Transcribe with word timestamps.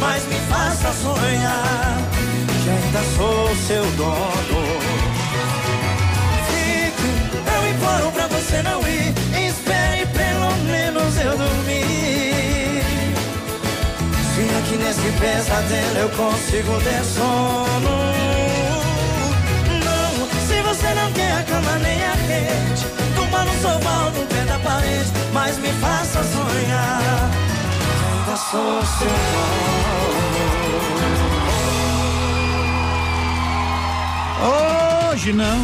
mas 0.00 0.24
me 0.26 0.38
faça 0.48 0.92
sonhar. 0.92 1.98
Que 2.62 2.70
ainda 2.70 3.02
sou 3.16 3.56
seu 3.66 3.84
dono. 3.92 4.60
Fique, 6.48 7.10
eu 7.54 7.70
imploro 7.70 8.12
pra 8.12 8.26
você 8.28 8.62
não 8.62 8.80
ir. 8.88 9.14
Espere 9.48 10.06
pelo 10.06 10.50
menos 10.70 11.16
eu 11.18 11.36
dormir. 11.36 12.82
Se 14.34 14.42
aqui 14.58 14.76
nesse 14.76 15.10
pesadelo 15.20 15.98
eu 15.98 16.08
consigo 16.10 16.80
ter 16.80 17.04
sono. 17.04 17.96
Não, 19.84 20.46
se 20.46 20.62
você 20.62 20.94
não 20.94 21.12
quer 21.12 21.32
a 21.32 21.42
cama 21.42 21.78
nem 21.78 22.04
a 22.04 22.12
rede, 22.12 22.86
durma 23.14 23.44
no 23.44 23.52
sofá 23.60 24.10
no 24.16 24.26
pé 24.26 24.44
da 24.44 24.58
parede, 24.58 25.10
mas 25.32 25.58
me 25.58 25.72
faça 25.80 26.22
sonhar. 26.24 27.30
Hoje 35.10 35.32
não. 35.32 35.56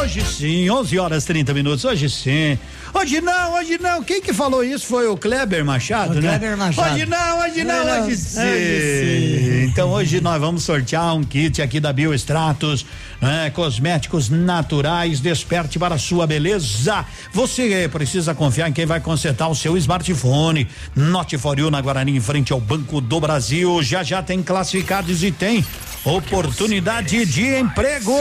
Hoje 0.00 0.24
sim, 0.24 0.70
11 0.70 0.98
horas 0.98 1.24
30 1.24 1.52
minutos. 1.54 1.84
Hoje 1.84 2.08
sim. 2.08 2.58
Hoje 2.94 3.20
não, 3.20 3.54
hoje 3.54 3.78
não. 3.80 4.02
Quem 4.02 4.20
que 4.20 4.32
falou 4.32 4.62
isso 4.64 4.86
foi 4.86 5.06
o 5.08 5.16
Kleber 5.16 5.64
Machado, 5.64 6.18
O 6.18 6.20
né? 6.20 6.38
Kleber 6.38 6.56
Machado. 6.56 6.94
Hoje 6.94 7.06
não, 7.06 7.38
hoje 7.40 7.64
não, 7.64 7.84
Não, 7.86 8.06
hoje 8.06 8.16
sim. 8.16 8.40
hoje 8.40 9.40
sim. 9.40 9.51
Então 9.72 9.90
hoje 9.90 10.20
nós 10.20 10.38
vamos 10.38 10.64
sortear 10.64 11.16
um 11.16 11.24
kit 11.24 11.62
aqui 11.62 11.80
da 11.80 11.94
Biostratos, 11.94 12.84
né? 13.18 13.48
Cosméticos 13.48 14.28
naturais, 14.28 15.18
desperte 15.18 15.78
para 15.78 15.94
a 15.94 15.98
sua 15.98 16.26
beleza. 16.26 17.06
Você 17.32 17.88
precisa 17.90 18.34
confiar 18.34 18.68
em 18.68 18.72
quem 18.74 18.84
vai 18.84 19.00
consertar 19.00 19.48
o 19.48 19.54
seu 19.54 19.74
smartphone. 19.78 20.68
Note 20.94 21.38
for 21.38 21.58
You 21.58 21.70
na 21.70 21.80
Guarani, 21.80 22.14
em 22.14 22.20
frente 22.20 22.52
ao 22.52 22.60
Banco 22.60 23.00
do 23.00 23.18
Brasil. 23.18 23.82
Já 23.82 24.02
já 24.02 24.22
tem 24.22 24.42
classificados 24.42 25.24
e 25.24 25.32
tem 25.32 25.64
oportunidade 26.04 27.24
de 27.24 27.58
emprego. 27.58 28.12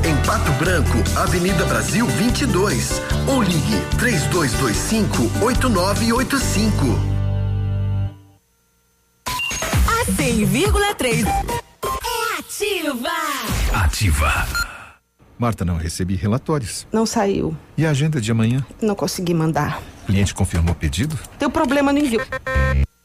Em 0.05 0.17
Pato 0.25 0.53
Branco, 0.53 0.97
Avenida 1.17 1.65
Brasil 1.65 2.07
22. 2.07 3.03
Ou 3.27 3.43
ligue 3.43 3.81
3225 3.99 5.45
8985. 5.45 7.17
A 9.27 10.05
100,3 10.13 11.27
é 11.27 12.39
ativa. 12.39 13.11
Ativa. 13.75 14.66
Marta, 15.39 15.65
não 15.65 15.77
recebi 15.77 16.15
relatórios. 16.15 16.87
Não 16.93 17.05
saiu. 17.05 17.57
E 17.77 17.85
a 17.85 17.91
agenda 17.91 18.21
de 18.21 18.31
amanhã? 18.31 18.65
Não 18.81 18.95
consegui 18.95 19.35
mandar. 19.35 19.83
O 20.05 20.07
cliente 20.07 20.35
confirmou 20.35 20.73
o 20.73 20.77
pedido? 20.77 21.19
Deu 21.39 21.51
problema 21.51 21.93
no 21.93 21.99
envio. 21.99 22.21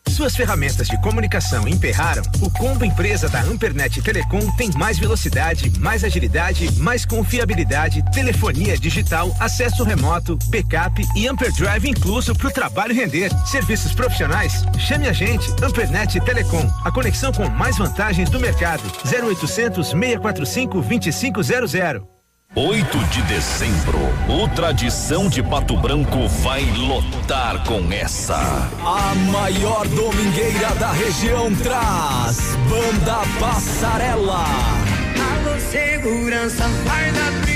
Suas 0.07 0.35
ferramentas 0.35 0.87
de 0.87 1.01
comunicação 1.01 1.67
emperraram? 1.67 2.21
O 2.41 2.51
combo 2.51 2.85
empresa 2.85 3.29
da 3.29 3.41
Ampernet 3.41 4.01
Telecom 4.01 4.39
tem 4.55 4.69
mais 4.75 4.99
velocidade, 4.99 5.71
mais 5.79 6.03
agilidade, 6.03 6.69
mais 6.79 7.05
confiabilidade, 7.05 8.03
telefonia 8.11 8.77
digital, 8.77 9.35
acesso 9.39 9.83
remoto, 9.83 10.37
backup 10.47 11.01
e 11.15 11.27
Amperdrive 11.27 11.89
incluso 11.89 12.35
para 12.35 12.49
o 12.49 12.51
trabalho 12.51 12.93
render. 12.93 13.31
Serviços 13.47 13.93
profissionais? 13.93 14.63
Chame 14.77 15.07
a 15.07 15.13
gente, 15.13 15.49
Ampernet 15.63 16.19
Telecom, 16.19 16.69
a 16.83 16.91
conexão 16.91 17.31
com 17.31 17.49
mais 17.49 17.77
vantagens 17.77 18.29
do 18.29 18.39
mercado. 18.39 18.83
0800 19.05 19.87
645 19.87 20.81
2500. 20.81 22.20
8 22.53 22.97
de 23.11 23.21
dezembro, 23.21 23.97
o 24.27 24.45
Tradição 24.49 25.29
de 25.29 25.41
Pato 25.41 25.77
Branco 25.77 26.27
vai 26.43 26.65
lotar 26.71 27.63
com 27.63 27.89
essa. 27.93 28.35
A 28.83 29.15
maior 29.31 29.87
domingueira 29.87 30.75
da 30.77 30.91
região 30.91 31.55
traz 31.55 32.39
Banda 32.69 33.21
Passarela. 33.39 34.43
Alô, 34.43 35.57
segurança, 35.71 36.67
vai 36.83 37.11
na 37.13 37.31
briga. 37.39 37.50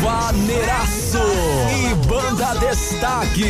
Vaneiraço 0.00 1.18
e 1.70 1.94
Banda 2.06 2.54
Destaque. 2.60 3.42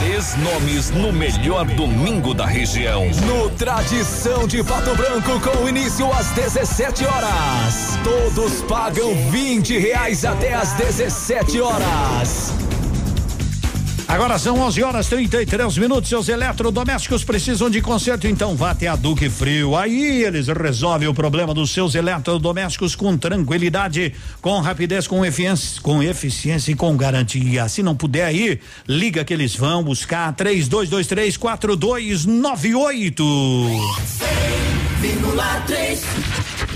Três 0.00 0.34
nomes 0.36 0.90
no 0.90 1.12
melhor 1.12 1.64
domingo 1.66 2.34
da 2.34 2.44
região. 2.44 3.04
No 3.26 3.50
Tradição 3.50 4.46
de 4.46 4.64
Pato 4.64 4.94
Branco 4.96 5.40
com 5.40 5.68
início 5.68 6.12
às 6.12 6.28
17 6.30 7.04
horas. 7.04 7.98
Todos 8.02 8.62
pagam 8.62 9.14
20 9.30 9.78
reais 9.78 10.24
até 10.24 10.54
às 10.54 10.72
17 10.72 11.60
horas. 11.60 12.52
Agora 14.12 14.38
são 14.38 14.60
11 14.60 14.82
horas 14.82 15.08
33 15.08 15.78
minutos. 15.78 16.10
Seus 16.10 16.28
eletrodomésticos 16.28 17.24
precisam 17.24 17.70
de 17.70 17.80
conserto, 17.80 18.26
então 18.26 18.54
vá 18.54 18.72
até 18.72 18.86
a 18.86 18.94
Duque 18.94 19.30
Frio. 19.30 19.74
Aí 19.74 20.22
eles 20.22 20.48
resolvem 20.48 21.08
o 21.08 21.14
problema 21.14 21.54
dos 21.54 21.70
seus 21.70 21.94
eletrodomésticos 21.94 22.94
com 22.94 23.16
tranquilidade, 23.16 24.12
com 24.42 24.60
rapidez, 24.60 25.06
com 25.06 25.24
eficiência, 25.24 25.80
com 25.80 26.02
eficiência 26.02 26.72
e 26.72 26.74
com 26.74 26.94
garantia. 26.94 27.66
Se 27.70 27.82
não 27.82 27.96
puder 27.96 28.34
ir, 28.34 28.60
liga 28.86 29.24
que 29.24 29.32
eles 29.32 29.56
vão 29.56 29.82
buscar 29.82 30.30
3223 30.34 31.38
4298. 31.38 33.24
100,3. 35.00 36.71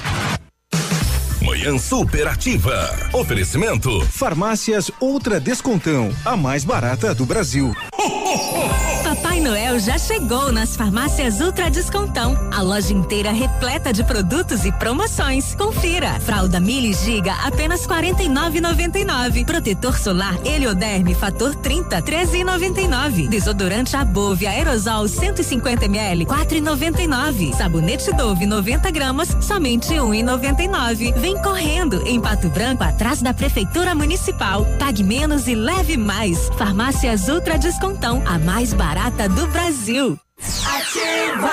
Manhã 1.46 1.78
superativa. 1.78 3.08
Oferecimento. 3.12 4.04
Farmácias 4.06 4.90
Ultra 5.00 5.38
Descontão, 5.38 6.10
a 6.24 6.36
mais 6.36 6.64
barata 6.64 7.14
do 7.14 7.24
Brasil. 7.24 7.72
Papai 9.36 9.40
Noel 9.40 9.78
já 9.78 9.98
chegou 9.98 10.50
nas 10.50 10.76
farmácias 10.76 11.40
Ultra 11.42 11.70
Descontão. 11.70 12.34
A 12.50 12.62
loja 12.62 12.92
inteira 12.94 13.32
repleta 13.32 13.92
de 13.92 14.02
produtos 14.02 14.64
e 14.64 14.72
promoções. 14.72 15.54
Confira. 15.54 16.18
Fralda 16.20 16.58
Mili 16.58 16.94
Giga 16.94 17.34
apenas 17.44 17.86
49,99. 17.86 19.44
Protetor 19.44 19.98
solar 19.98 20.34
Helioderme 20.42 21.14
fator 21.14 21.54
30 21.54 22.00
13,99. 22.00 23.28
Desodorante 23.28 23.94
Above 23.94 24.46
aerosol 24.46 25.06
150 25.06 25.84
ml 25.84 26.24
4,99. 26.24 27.54
Sabonete 27.54 28.12
Dove 28.14 28.46
90 28.46 28.90
gramas 28.90 29.36
somente 29.42 29.88
1,99. 29.92 31.14
Vem 31.18 31.36
correndo 31.42 32.06
em 32.06 32.18
Pato 32.18 32.48
Branco 32.48 32.82
atrás 32.82 33.20
da 33.20 33.34
prefeitura 33.34 33.94
municipal. 33.94 34.66
Pague 34.78 35.04
menos 35.04 35.46
e 35.46 35.54
leve 35.54 35.98
mais. 35.98 36.48
Farmácias 36.56 37.28
Ultra 37.28 37.58
Descontão, 37.58 38.22
a 38.24 38.38
mais 38.38 38.72
barata 38.72 39.25
do 39.28 39.46
Brasil. 39.48 40.18
Ativa. 40.38 41.50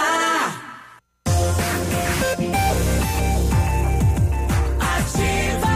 Ativa. 4.79 5.73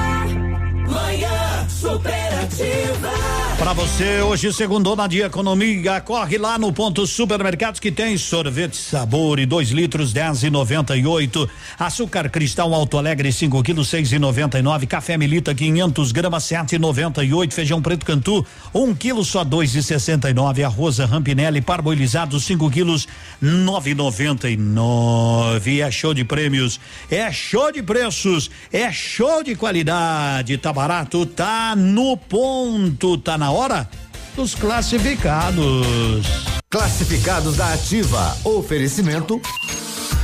Manhã 0.92 1.70
superativa. 1.70 3.27
Para 3.60 3.74
você, 3.74 4.22
hoje, 4.22 4.54
segundo 4.54 4.96
na 4.96 5.08
de 5.08 5.22
economia, 5.24 6.00
corre 6.00 6.38
lá 6.38 6.60
no 6.60 6.72
ponto 6.72 7.08
supermercados 7.08 7.80
que 7.80 7.92
tem 7.92 8.16
sorvete 8.16 8.78
sabor 8.78 9.40
e 9.40 9.48
dois 9.48 9.70
litros 9.72 10.14
dez 10.14 10.44
e 10.44 10.50
noventa 10.52 10.96
e 10.96 11.08
oito, 11.08 11.50
açúcar 11.78 12.30
cristal 12.30 12.72
Alto 12.72 13.00
Alegre 13.00 13.32
5 13.32 13.64
quilos 13.64 13.90
seis 13.90 14.12
e 14.12 14.20
noventa 14.20 14.60
e 14.60 14.62
nove, 14.62 14.86
café 14.86 15.18
Melita 15.18 15.56
500 15.56 16.12
gramas 16.12 16.44
sete 16.44 16.76
e 16.76 16.80
noventa 16.80 17.24
e 17.24 17.34
oito, 17.34 17.56
feijão 17.56 17.82
preto 17.82 18.06
Cantu 18.06 18.46
um 18.72 18.94
quilo 18.94 19.26
só 19.26 19.44
dois 19.44 19.74
e 19.74 19.82
sessenta 19.82 20.30
e 20.30 20.36
nove, 20.36 20.64
arroz 20.64 21.00
Rampinelli 21.00 21.60
parboilizado 21.60 22.40
5 22.40 22.70
quilos 22.70 23.08
nove 23.42 23.92
e 23.92 23.96
noventa 23.96 24.48
e 24.48 24.56
nove, 24.56 25.82
é 25.82 25.90
show 25.90 26.14
de 26.14 26.24
prêmios, 26.24 26.80
é 27.10 27.32
show 27.32 27.72
de 27.72 27.82
preços, 27.82 28.52
é 28.72 28.92
show 28.92 29.44
de 29.44 29.56
qualidade, 29.56 30.60
tá 30.60 30.72
barato, 30.72 31.26
tá 31.26 31.76
no 31.76 32.16
ponto, 32.16 33.18
tá 33.18 33.36
na 33.36 33.47
hora 33.52 33.90
dos 34.36 34.54
classificados. 34.56 36.26
Classificados 36.70 37.58
da 37.58 37.74
Ativa. 37.74 38.38
Oferecimento 38.44 39.42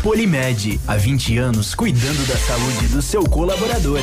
Polimed, 0.04 0.80
há 0.86 0.98
20 0.98 1.38
anos 1.38 1.74
cuidando 1.74 2.28
da 2.28 2.38
saúde 2.38 2.88
do 2.88 3.02
seu 3.02 3.24
colaborador. 3.24 4.02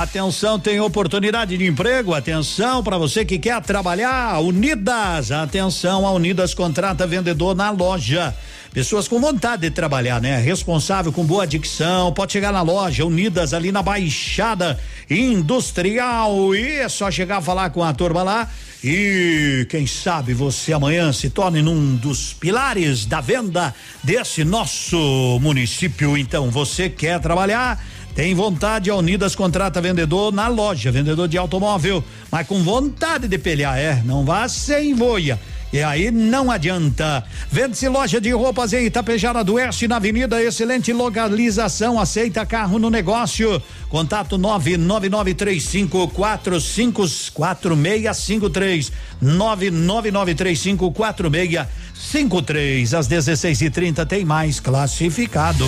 Atenção, 0.00 0.58
tem 0.58 0.80
oportunidade 0.80 1.58
de 1.58 1.66
emprego. 1.66 2.14
Atenção 2.14 2.82
para 2.82 2.96
você 2.96 3.26
que 3.26 3.38
quer 3.38 3.60
trabalhar. 3.60 4.40
Unidas, 4.40 5.30
atenção, 5.30 6.06
a 6.06 6.12
Unidas 6.12 6.54
contrata 6.54 7.06
vendedor 7.06 7.54
na 7.54 7.70
loja. 7.70 8.34
Pessoas 8.72 9.06
com 9.06 9.20
vontade 9.20 9.62
de 9.62 9.70
trabalhar, 9.70 10.18
né? 10.18 10.38
Responsável 10.38 11.12
com 11.12 11.22
boa 11.22 11.46
dicção, 11.46 12.10
pode 12.10 12.32
chegar 12.32 12.50
na 12.50 12.62
loja 12.62 13.04
Unidas 13.04 13.52
ali 13.52 13.70
na 13.70 13.82
Baixada 13.82 14.80
Industrial 15.10 16.54
e 16.54 16.78
é 16.78 16.88
só 16.88 17.10
chegar 17.10 17.36
a 17.36 17.42
falar 17.42 17.68
com 17.68 17.84
a 17.84 17.92
turma 17.92 18.22
lá 18.22 18.48
e 18.82 19.66
quem 19.68 19.86
sabe 19.86 20.34
você 20.34 20.72
amanhã 20.72 21.12
se 21.12 21.30
torne 21.30 21.62
um 21.62 21.94
dos 21.94 22.32
pilares 22.32 23.04
da 23.04 23.20
venda 23.20 23.74
desse 24.02 24.42
nosso 24.42 25.38
município. 25.40 26.16
Então, 26.16 26.50
você 26.50 26.88
quer 26.88 27.20
trabalhar? 27.20 27.78
Tem 28.14 28.34
vontade, 28.34 28.90
a 28.90 28.96
Unidas 28.96 29.34
contrata 29.34 29.80
vendedor 29.80 30.32
na 30.32 30.48
loja, 30.48 30.92
vendedor 30.92 31.26
de 31.26 31.38
automóvel, 31.38 32.04
mas 32.30 32.46
com 32.46 32.62
vontade 32.62 33.26
de 33.26 33.38
pelear, 33.38 33.78
é, 33.78 34.02
não 34.04 34.24
vá 34.24 34.46
sem 34.48 34.94
voia. 34.94 35.40
E 35.72 35.82
aí 35.82 36.10
não 36.10 36.50
adianta. 36.50 37.24
Vende-se 37.50 37.88
loja 37.88 38.20
de 38.20 38.30
roupas 38.30 38.74
em 38.74 38.84
Itapejara 38.84 39.42
do 39.42 39.54
Oeste, 39.54 39.88
na 39.88 39.96
Avenida 39.96 40.42
Excelente 40.42 40.92
Localização. 40.92 41.98
Aceita 41.98 42.44
carro 42.44 42.78
no 42.78 42.90
negócio. 42.90 43.60
Contato 43.88 44.36
nove 44.36 44.76
nove 44.76 45.08
nove 45.08 45.32
três 45.32 45.62
cinco 45.62 46.06
quatro 46.08 46.60
cinco 46.60 47.06
quatro 47.32 47.74
meia 47.74 48.12
cinco 48.12 48.50
três 48.50 48.92
nove 49.18 49.70
nove 49.70 50.10
nove 50.10 50.34
três 50.34 50.60
cinco 50.60 50.92
quatro 50.92 51.30
meia 51.30 51.66
cinco 51.94 52.42
três. 52.42 52.92
Às 52.92 53.06
dezesseis 53.06 53.62
e 53.62 53.70
trinta 53.70 54.04
tem 54.04 54.26
mais 54.26 54.60
classificados. 54.60 55.66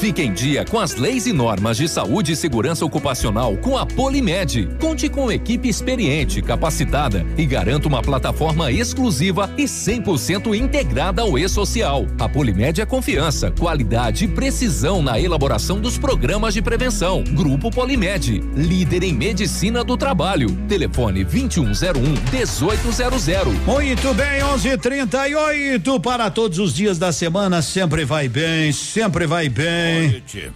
Fique 0.00 0.22
em 0.22 0.32
dia 0.32 0.64
com 0.64 0.80
as 0.80 0.94
leis 0.94 1.26
e 1.26 1.32
normas 1.32 1.76
de 1.76 1.86
saúde 1.86 2.32
e 2.32 2.36
segurança 2.36 2.86
ocupacional 2.86 3.54
com 3.58 3.76
a 3.76 3.84
Polimed. 3.84 4.66
Conte 4.80 5.10
com 5.10 5.30
equipe 5.30 5.68
experiente, 5.68 6.40
capacitada 6.40 7.26
e 7.36 7.44
garanta 7.44 7.86
uma 7.86 8.00
plataforma 8.00 8.72
exclusiva 8.72 9.52
e 9.58 9.64
100% 9.64 10.56
integrada 10.56 11.20
ao 11.20 11.38
e-social. 11.38 12.06
A 12.18 12.26
Polimed 12.26 12.80
é 12.80 12.86
confiança, 12.86 13.50
qualidade 13.50 14.24
e 14.24 14.28
precisão 14.28 15.02
na 15.02 15.20
elaboração 15.20 15.78
dos 15.78 15.98
programas 15.98 16.54
de 16.54 16.62
prevenção. 16.62 17.22
Grupo 17.22 17.70
Polimed, 17.70 18.42
líder 18.56 19.02
em 19.02 19.12
medicina 19.12 19.84
do 19.84 19.98
trabalho. 19.98 20.48
Telefone 20.66 21.24
2101 21.24 22.00
1800. 22.32 23.52
Muito 23.66 24.14
bem, 24.14 24.42
11:38 24.44 26.00
para 26.00 26.30
todos 26.30 26.58
os 26.58 26.72
dias 26.72 26.98
da 26.98 27.12
semana. 27.12 27.60
Sempre 27.60 28.06
vai 28.06 28.30
bem, 28.30 28.72
sempre 28.72 29.26
vai 29.26 29.50
bem. 29.50 29.89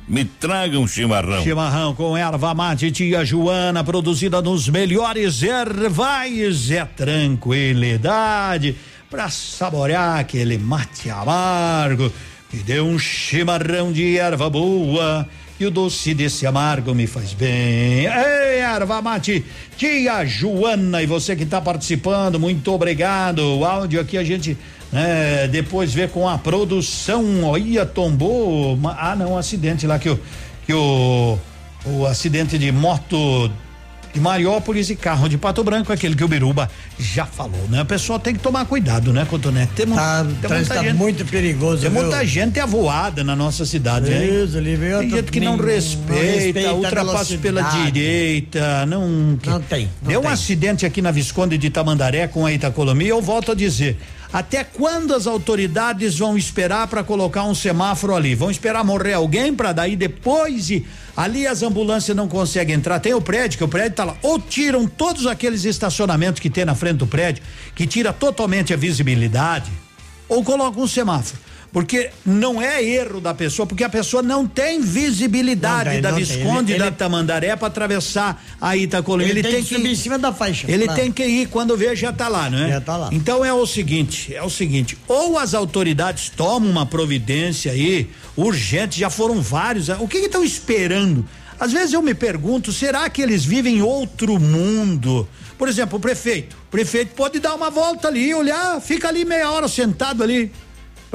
Me 0.08 0.24
traga 0.24 0.78
um 0.78 0.86
chimarrão. 0.86 1.42
Chimarrão 1.42 1.94
com 1.94 2.16
erva 2.16 2.54
mate 2.54 2.90
tia 2.90 3.24
Joana, 3.24 3.82
produzida 3.82 4.40
nos 4.40 4.68
melhores 4.68 5.42
ervais. 5.42 6.70
É 6.70 6.84
tranquilidade 6.84 8.76
para 9.10 9.30
saborear 9.30 10.18
aquele 10.18 10.58
mate 10.58 11.10
amargo. 11.10 12.12
Me 12.52 12.60
dê 12.60 12.80
um 12.80 12.98
chimarrão 12.98 13.92
de 13.92 14.16
erva 14.16 14.48
boa. 14.48 15.28
E 15.58 15.66
o 15.66 15.70
doce 15.70 16.12
desse 16.14 16.46
amargo 16.46 16.92
me 16.92 17.06
faz 17.06 17.32
bem. 17.32 18.06
Ei, 18.06 18.58
erva 18.58 19.00
mate, 19.00 19.44
tia 19.76 20.24
Joana, 20.24 21.00
e 21.00 21.06
você 21.06 21.36
que 21.36 21.44
está 21.44 21.60
participando, 21.60 22.40
muito 22.40 22.72
obrigado. 22.72 23.58
O 23.58 23.64
áudio 23.64 24.00
aqui 24.00 24.18
a 24.18 24.24
gente 24.24 24.58
é, 24.94 25.48
depois 25.48 25.92
vê 25.92 26.06
com 26.06 26.28
a 26.28 26.38
produção, 26.38 27.44
olha, 27.44 27.84
tombou, 27.84 28.78
ah 28.96 29.16
não, 29.16 29.32
um 29.32 29.36
acidente 29.36 29.86
lá 29.86 29.98
que 29.98 30.08
o, 30.08 30.20
que 30.64 30.72
o, 30.72 31.38
o 31.84 32.06
acidente 32.06 32.56
de 32.58 32.70
moto 32.70 33.50
de 34.14 34.20
Mariópolis 34.20 34.88
e 34.90 34.94
carro 34.94 35.28
de 35.28 35.36
Pato 35.36 35.64
Branco, 35.64 35.92
aquele 35.92 36.14
que 36.14 36.22
o 36.22 36.28
Biruba 36.28 36.70
já 36.96 37.26
falou, 37.26 37.66
né? 37.68 37.82
O 37.82 37.84
pessoal 37.84 38.16
tem 38.20 38.32
que 38.32 38.38
tomar 38.38 38.64
cuidado, 38.64 39.12
né, 39.12 39.26
Cotonete? 39.28 39.72
Tem, 39.72 39.86
tá, 39.86 40.24
tem 40.40 40.50
muita 40.50 40.74
tá 40.74 40.82
gente, 40.82 40.94
muito 40.94 41.24
perigoso. 41.24 41.82
Tem 41.82 41.90
viu? 41.90 42.00
muita 42.00 42.24
gente 42.24 42.60
avoada 42.60 43.24
na 43.24 43.34
nossa 43.34 43.66
cidade, 43.66 44.12
Isso, 44.12 44.58
hein? 44.58 44.78
Tem 44.78 45.10
gente 45.10 45.32
que 45.32 45.40
não 45.40 45.56
respeita, 45.56 46.12
não 46.12 46.32
respeita 46.32 46.72
ultrapassa 46.72 47.38
pela 47.38 47.62
direita, 47.62 48.86
não. 48.86 49.36
Não 49.44 49.60
tem. 49.60 49.90
Não 50.00 50.08
Deu 50.08 50.20
tem. 50.20 50.30
um 50.30 50.32
acidente 50.32 50.86
aqui 50.86 51.02
na 51.02 51.10
Visconde 51.10 51.58
de 51.58 51.68
Tamandaré 51.68 52.28
com 52.28 52.46
a 52.46 52.52
Itacolomi, 52.52 53.08
eu 53.08 53.20
volto 53.20 53.50
a 53.50 53.54
dizer. 53.54 53.98
Até 54.34 54.64
quando 54.64 55.14
as 55.14 55.28
autoridades 55.28 56.18
vão 56.18 56.36
esperar 56.36 56.88
para 56.88 57.04
colocar 57.04 57.44
um 57.44 57.54
semáforo 57.54 58.16
ali? 58.16 58.34
Vão 58.34 58.50
esperar 58.50 58.82
morrer 58.82 59.12
alguém 59.12 59.54
para 59.54 59.72
daí 59.72 59.94
depois 59.94 60.70
e 60.70 60.84
ali 61.16 61.46
as 61.46 61.62
ambulâncias 61.62 62.16
não 62.16 62.26
conseguem 62.26 62.74
entrar. 62.74 62.98
Tem 62.98 63.14
o 63.14 63.20
prédio, 63.20 63.58
que 63.58 63.62
o 63.62 63.68
prédio 63.68 63.92
tá 63.92 64.02
lá. 64.02 64.16
Ou 64.22 64.40
tiram 64.40 64.88
todos 64.88 65.28
aqueles 65.28 65.64
estacionamentos 65.64 66.40
que 66.40 66.50
tem 66.50 66.64
na 66.64 66.74
frente 66.74 66.96
do 66.96 67.06
prédio, 67.06 67.44
que 67.76 67.86
tira 67.86 68.12
totalmente 68.12 68.74
a 68.74 68.76
visibilidade, 68.76 69.70
ou 70.28 70.42
colocam 70.42 70.82
um 70.82 70.88
semáforo. 70.88 71.38
Porque 71.74 72.10
não 72.24 72.62
é 72.62 72.82
erro 72.84 73.20
da 73.20 73.34
pessoa, 73.34 73.66
porque 73.66 73.82
a 73.82 73.88
pessoa 73.88 74.22
não 74.22 74.46
tem 74.46 74.80
visibilidade 74.80 75.94
Não 75.94 76.00
da 76.00 76.10
não. 76.12 76.18
Visconde 76.18 76.70
Ele- 76.72 76.78
da 76.78 76.86
ele- 76.86 76.94
Tamandaré 76.94 77.56
para 77.56 77.66
atravessar 77.66 78.40
a 78.60 78.76
Itacolomi. 78.76 79.24
Ele, 79.28 79.40
Ele, 79.40 79.42
tem, 79.42 79.52
tem 79.56 79.64
que 79.64 79.74
subir 79.74 79.90
em 79.90 79.96
cima 79.96 80.16
da 80.16 80.32
faixa. 80.32 80.70
ele 80.70 80.86
tem 80.90 81.10
que 81.10 81.24
ir 81.26 81.48
quando 81.48 81.76
vê 81.76 81.96
já 81.96 82.12
tá 82.12 82.28
lá, 82.28 82.48
né? 82.48 82.68
Já 82.68 82.80
tá 82.80 82.96
lá. 82.96 83.08
Então 83.12 83.44
é 83.44 83.52
o 83.52 83.66
seguinte, 83.66 84.32
é 84.32 84.40
o 84.40 84.48
seguinte, 84.48 84.96
ou 85.08 85.36
as 85.36 85.52
autoridades 85.52 86.28
tomam 86.30 86.70
uma 86.70 86.86
providência 86.86 87.72
aí 87.72 88.08
urgente, 88.36 89.00
já 89.00 89.10
foram 89.10 89.42
vários, 89.42 89.88
o 89.88 90.06
que 90.06 90.18
estão 90.18 90.44
esperando? 90.44 91.26
Às 91.58 91.72
vezes 91.72 91.92
eu 91.92 92.02
me 92.02 92.14
pergunto, 92.14 92.72
será 92.72 93.10
que 93.10 93.20
eles 93.20 93.44
vivem 93.44 93.78
em 93.78 93.82
outro 93.82 94.38
mundo? 94.38 95.28
Por 95.58 95.68
exemplo, 95.68 95.98
o 95.98 96.00
prefeito, 96.00 96.56
o 96.68 96.70
prefeito 96.70 97.14
pode 97.14 97.38
dar 97.40 97.54
uma 97.54 97.70
volta 97.70 98.08
ali, 98.08 98.32
olhar, 98.32 98.80
fica 98.80 99.08
ali 99.08 99.24
meia 99.24 99.50
hora 99.50 99.66
sentado 99.68 100.22
ali 100.22 100.52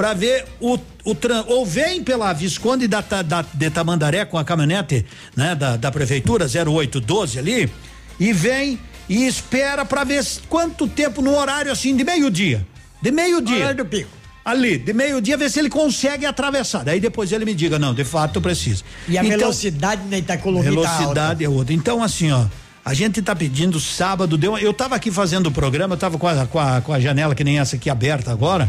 para 0.00 0.14
ver 0.14 0.46
o, 0.58 0.78
o 1.04 1.14
tran- 1.14 1.44
ou 1.46 1.66
vem 1.66 2.02
pela 2.02 2.32
Visconde 2.32 2.88
da, 2.88 3.02
da 3.02 3.44
de 3.52 3.68
Tamandaré 3.68 4.24
com 4.24 4.38
a 4.38 4.44
caminhonete, 4.44 5.04
né, 5.36 5.54
da, 5.54 5.76
da 5.76 5.92
prefeitura 5.92 6.46
0812 6.46 7.38
ali 7.38 7.70
e 8.18 8.32
vem 8.32 8.78
e 9.06 9.26
espera 9.26 9.84
para 9.84 10.02
ver 10.02 10.24
quanto 10.48 10.88
tempo 10.88 11.20
no 11.20 11.36
horário 11.36 11.70
assim 11.70 11.94
de 11.94 12.02
meio-dia. 12.02 12.66
De 13.02 13.10
meio-dia. 13.10 13.74
Do 13.74 13.84
pico. 13.84 14.08
Ali, 14.42 14.78
de 14.78 14.94
meio-dia, 14.94 15.36
ver 15.36 15.50
se 15.50 15.58
ele 15.58 15.68
consegue 15.68 16.24
atravessar. 16.24 16.82
Daí 16.82 16.98
depois 16.98 17.30
ele 17.30 17.44
me 17.44 17.52
diga, 17.54 17.78
não, 17.78 17.92
de 17.92 18.02
fato 18.02 18.40
precisa. 18.40 18.82
E 19.06 19.18
a 19.18 19.22
Então, 19.22 19.36
velocidade 19.38 20.00
na 20.08 20.16
Itacolomi 20.16 20.64
tá 20.64 20.70
alta. 20.70 20.90
Velocidade 20.96 21.44
é 21.44 21.48
outra. 21.50 21.74
Então, 21.74 22.02
assim, 22.02 22.32
ó. 22.32 22.46
A 22.82 22.94
gente 22.94 23.20
tá 23.20 23.36
pedindo 23.36 23.78
sábado, 23.78 24.38
deu, 24.38 24.56
eu 24.56 24.72
tava 24.72 24.96
aqui 24.96 25.10
fazendo 25.10 25.48
o 25.48 25.52
programa, 25.52 25.92
eu 25.92 25.98
tava 25.98 26.16
com 26.16 26.26
a, 26.26 26.46
com 26.46 26.58
a, 26.58 26.80
com 26.80 26.90
a 26.94 26.98
janela 26.98 27.34
que 27.34 27.44
nem 27.44 27.58
essa 27.58 27.76
aqui 27.76 27.90
aberta 27.90 28.32
agora, 28.32 28.66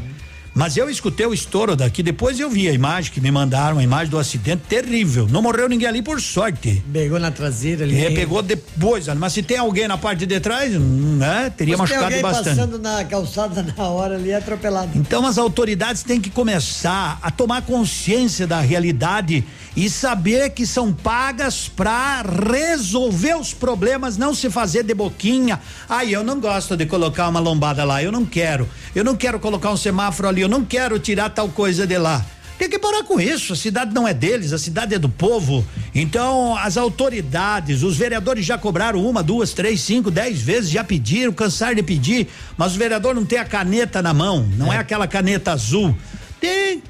mas 0.54 0.76
eu 0.76 0.90
escutei 0.90 1.26
o 1.26 1.34
estouro 1.34 1.76
daqui, 1.76 2.04
depois 2.04 2.40
eu 2.40 2.50
vi 2.50 2.68
a 2.68 2.74
imagem 2.74 3.12
que 3.12 3.22
me 3.22 3.32
mandaram, 3.32 3.80
a 3.80 3.84
imagem 3.84 4.10
do 4.10 4.20
acidente 4.20 4.64
terrível. 4.68 5.28
Não 5.30 5.42
morreu 5.42 5.70
ninguém 5.70 5.88
ali 5.88 6.02
por 6.02 6.20
sorte. 6.20 6.84
Pegou 6.92 7.20
na 7.20 7.32
traseira 7.32 7.86
ali. 7.86 8.04
É, 8.04 8.12
pegou 8.12 8.42
depois, 8.42 9.08
mas 9.08 9.34
se 9.34 9.42
tem 9.42 9.58
alguém 9.58 9.88
na 9.88 9.98
parte 9.98 10.26
de 10.26 10.40
trás, 10.40 10.74
né, 10.74 11.52
teria 11.56 11.78
Mas 11.78 11.90
tem 11.90 11.98
machucado 12.00 12.04
alguém 12.06 12.22
bastante. 12.22 12.56
passando 12.56 12.80
na 12.80 13.06
calçada 13.06 13.74
na 13.78 13.84
hora 13.88 14.16
ali 14.16 14.34
atropelado. 14.34 14.92
Então 14.96 15.26
as 15.26 15.38
autoridades 15.38 16.04
têm 16.04 16.20
que 16.20 16.30
começar 16.30 17.18
a 17.22 17.32
tomar 17.32 17.62
consciência 17.62 18.46
da 18.46 18.60
realidade 18.60 19.46
e 19.76 19.90
saber 19.90 20.52
que 20.52 20.66
são 20.66 20.92
pagas 20.92 21.68
para 21.70 22.22
resolver 22.22 23.36
os 23.36 23.54
problemas, 23.54 24.18
não 24.18 24.34
se 24.34 24.50
fazer 24.50 24.84
de 24.84 24.94
boquinha. 24.94 25.60
Ai, 25.88 26.14
eu 26.14 26.24
não 26.24 26.40
gosto 26.40 26.76
de 26.76 26.86
colocar 26.86 27.30
uma 27.30 27.40
lombada 27.40 27.84
lá, 27.84 28.04
eu 28.04 28.12
não 28.12 28.26
quero. 28.26 28.68
Eu 28.94 29.04
não 29.04 29.16
quero 29.16 29.40
colocar 29.40 29.72
um 29.72 29.78
semáforo 29.78 30.28
ali, 30.28 30.42
eu 30.42 30.50
não 30.50 30.66
quero 30.66 31.00
tirar 31.00 31.30
tal 31.30 31.50
coisa 31.50 31.88
de 31.88 31.98
lá. 31.98 32.26
Tem 32.62 32.70
que 32.70 32.78
parar 32.78 33.04
com 33.04 33.20
isso. 33.20 33.54
A 33.54 33.56
cidade 33.56 33.92
não 33.92 34.08
é 34.08 34.14
deles, 34.14 34.54
a 34.54 34.58
cidade 34.60 34.94
é 34.94 35.00
do 35.00 35.10
povo. 35.10 35.66
Então, 35.96 36.56
as 36.56 36.78
autoridades, 36.78 37.82
os 37.82 37.98
vereadores 37.98 38.46
já 38.46 38.56
cobraram 38.56 39.04
uma, 39.04 39.24
duas, 39.24 39.52
três, 39.52 39.82
cinco, 39.82 40.12
dez 40.12 40.40
vezes, 40.40 40.70
já 40.70 40.84
pediram, 40.84 41.34
cansaram 41.34 41.74
de 41.74 41.82
pedir, 41.82 42.28
mas 42.56 42.76
o 42.76 42.78
vereador 42.78 43.16
não 43.16 43.26
tem 43.26 43.40
a 43.40 43.46
caneta 43.46 44.00
na 44.00 44.14
mão, 44.14 44.48
não 44.58 44.72
é, 44.72 44.78
aquela 44.78 45.08
caneta 45.08 45.54
azul. 45.54 45.98
Tem 46.40 46.82
que 46.82 46.84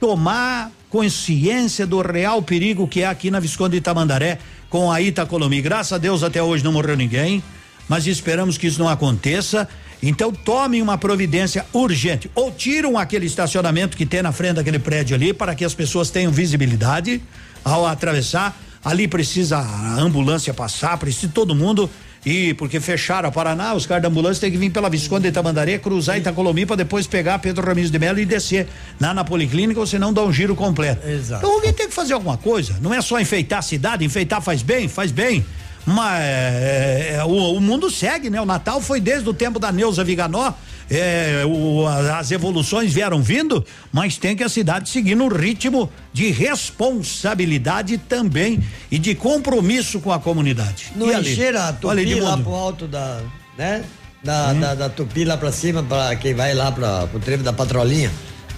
tomar 0.00 0.72
consciência 0.90 1.86
do 1.86 2.00
real 2.00 2.42
perigo 2.42 2.88
que 2.88 3.02
é 3.02 3.06
aqui 3.06 3.30
na 3.30 3.40
Visconde 3.40 3.72
de 3.72 3.76
Itamandaré 3.78 4.38
com 4.70 4.90
a 4.90 5.00
Itacolomi. 5.00 5.60
Graças 5.60 5.92
a 5.92 5.98
Deus 5.98 6.22
até 6.22 6.42
hoje 6.42 6.64
não 6.64 6.72
morreu 6.72 6.96
ninguém, 6.96 7.42
mas 7.88 8.06
esperamos 8.06 8.58
que 8.58 8.66
isso 8.66 8.78
não 8.78 8.88
aconteça. 8.88 9.68
Então 10.02 10.32
tomem 10.32 10.80
uma 10.80 10.96
providência 10.96 11.66
urgente. 11.72 12.30
Ou 12.34 12.52
tiram 12.52 12.96
aquele 12.96 13.26
estacionamento 13.26 13.96
que 13.96 14.06
tem 14.06 14.22
na 14.22 14.32
frente 14.32 14.54
daquele 14.54 14.78
prédio 14.78 15.14
ali 15.16 15.32
para 15.32 15.54
que 15.54 15.64
as 15.64 15.74
pessoas 15.74 16.10
tenham 16.10 16.30
visibilidade 16.30 17.20
ao 17.64 17.86
atravessar. 17.86 18.56
Ali 18.84 19.08
precisa 19.08 19.58
a 19.58 20.00
ambulância 20.00 20.54
passar, 20.54 20.96
precisa 20.98 21.32
todo 21.34 21.54
mundo. 21.54 21.90
E 22.28 22.52
porque 22.52 22.78
fecharam 22.78 23.30
a 23.30 23.32
Paraná, 23.32 23.72
os 23.72 23.86
caras 23.86 24.02
da 24.02 24.08
ambulância 24.10 24.42
têm 24.42 24.50
que 24.50 24.58
vir 24.58 24.68
pela 24.68 24.90
Visconde 24.90 25.28
de 25.28 25.32
Tamandaré, 25.32 25.78
cruzar 25.78 26.18
Itacolomi 26.18 26.66
para 26.66 26.76
depois 26.76 27.06
pegar 27.06 27.38
Pedro 27.38 27.66
Ramires 27.66 27.90
de 27.90 27.98
Melo 27.98 28.18
e 28.18 28.26
descer 28.26 28.68
lá 29.00 29.14
na 29.14 29.24
Policlínica, 29.24 29.80
ou 29.80 29.86
senão 29.86 30.12
dá 30.12 30.22
um 30.22 30.30
giro 30.30 30.54
completo. 30.54 31.08
Exato. 31.08 31.42
Então 31.42 31.56
alguém 31.56 31.72
tem 31.72 31.88
que 31.88 31.94
fazer 31.94 32.12
alguma 32.12 32.36
coisa. 32.36 32.76
Não 32.82 32.92
é 32.92 33.00
só 33.00 33.18
enfeitar 33.18 33.60
a 33.60 33.62
cidade, 33.62 34.04
enfeitar 34.04 34.42
faz 34.42 34.60
bem, 34.60 34.88
faz 34.88 35.10
bem. 35.10 35.42
Mas 35.86 36.20
é, 36.20 37.14
é, 37.14 37.24
o, 37.24 37.54
o 37.54 37.60
mundo 37.62 37.90
segue, 37.90 38.28
né? 38.28 38.38
O 38.38 38.44
Natal 38.44 38.78
foi 38.82 39.00
desde 39.00 39.26
o 39.26 39.32
tempo 39.32 39.58
da 39.58 39.72
Neuza 39.72 40.04
Viganó. 40.04 40.52
É, 40.90 41.42
o- 41.46 41.86
as 41.86 42.30
evoluções 42.30 42.92
vieram 42.92 43.22
vindo, 43.22 43.64
mas 43.92 44.16
tem 44.16 44.34
que 44.36 44.42
a 44.44 44.48
cidade 44.48 44.88
seguir 44.88 45.14
no 45.14 45.28
ritmo 45.28 45.90
de 46.12 46.30
responsabilidade 46.30 47.98
também 47.98 48.60
e 48.90 48.98
de 48.98 49.14
compromisso 49.14 50.00
com 50.00 50.12
a 50.12 50.18
comunidade. 50.18 50.92
Não 50.96 51.06
encher 51.32 51.56
a 51.56 51.72
tupi 51.72 51.84
lá 52.20 52.36
pro 52.38 52.54
alto 52.54 52.86
da, 52.86 53.20
né? 53.56 53.84
Da, 54.22 54.52
da, 54.52 54.74
da 54.74 54.88
tupi 54.88 55.24
lá 55.24 55.36
pra 55.36 55.52
cima, 55.52 55.82
pra 55.82 56.14
quem 56.16 56.34
vai 56.34 56.52
lá 56.52 56.72
pra, 56.72 57.06
pro 57.06 57.20
trevo 57.20 57.42
da 57.44 57.52
patrolinha. 57.52 58.10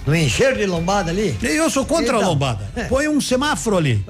Não 0.06 0.14
encher 0.14 0.56
de 0.56 0.64
lombada 0.64 1.10
ali? 1.10 1.36
Eu 1.42 1.68
sou 1.68 1.84
contra 1.84 2.16
a 2.16 2.20
lombada. 2.26 2.70
é. 2.74 2.84
Põe 2.84 3.06
um 3.08 3.20
semáforo 3.20 3.76
ali. 3.76 4.02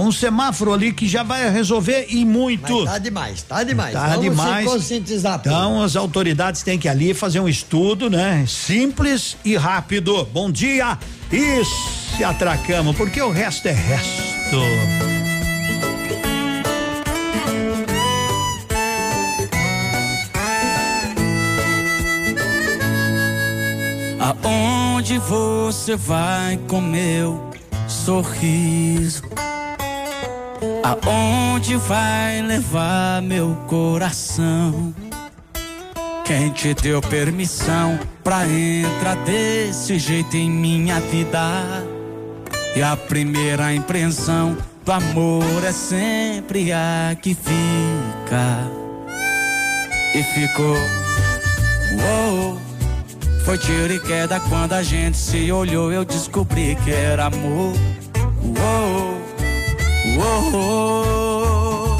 Um 0.00 0.12
semáforo 0.12 0.72
ali 0.72 0.92
que 0.92 1.06
já 1.06 1.22
vai 1.22 1.50
resolver 1.50 2.06
e 2.08 2.24
muito. 2.24 2.72
Mas 2.84 2.92
tá 2.92 2.98
demais, 2.98 3.42
tá 3.42 3.62
demais. 3.64 3.92
Tá 3.92 4.08
Vamos 4.08 4.22
demais. 4.22 4.66
se 4.68 4.72
conscientizar. 4.74 5.38
pô. 5.38 5.48
Então 5.48 5.82
as 5.82 5.96
autoridades 5.96 6.62
têm 6.62 6.78
que 6.78 6.88
ali 6.88 7.12
fazer 7.12 7.40
um 7.40 7.48
estudo, 7.48 8.08
né? 8.08 8.44
Simples 8.48 9.36
e 9.44 9.56
rápido. 9.56 10.24
Bom 10.32 10.50
dia 10.50 10.98
e 11.32 11.62
se 12.16 12.24
atracamos, 12.24 12.96
porque 12.96 13.20
o 13.20 13.30
resto 13.30 13.68
é 13.68 13.72
resto. 13.72 14.60
Aonde 24.18 25.18
você 25.18 25.96
vai 25.96 26.58
com 26.68 26.80
meu 26.80 27.50
sorriso? 27.88 29.22
Aonde 30.82 31.76
vai 31.76 32.42
levar 32.42 33.20
meu 33.22 33.54
coração? 33.66 34.94
Quem 36.24 36.50
te 36.50 36.74
deu 36.74 37.00
permissão 37.00 37.98
pra 38.22 38.46
entrar 38.46 39.16
desse 39.24 39.98
jeito 39.98 40.36
em 40.36 40.50
minha 40.50 41.00
vida? 41.00 41.84
E 42.74 42.82
a 42.82 42.96
primeira 42.96 43.74
impressão 43.74 44.56
do 44.84 44.92
amor 44.92 45.64
é 45.64 45.72
sempre 45.72 46.72
a 46.72 47.16
que 47.20 47.34
fica. 47.34 48.66
E 50.14 50.22
ficou. 50.22 50.76
Uou. 51.98 52.58
Foi 53.44 53.58
tiro 53.58 53.92
e 53.92 53.98
queda 53.98 54.38
quando 54.38 54.74
a 54.74 54.82
gente 54.82 55.16
se 55.16 55.50
olhou, 55.50 55.90
eu 55.90 56.04
descobri 56.04 56.76
que 56.84 56.92
era 56.92 57.26
amor. 57.26 57.74
Uou, 58.44 59.19
uou. 60.16 61.96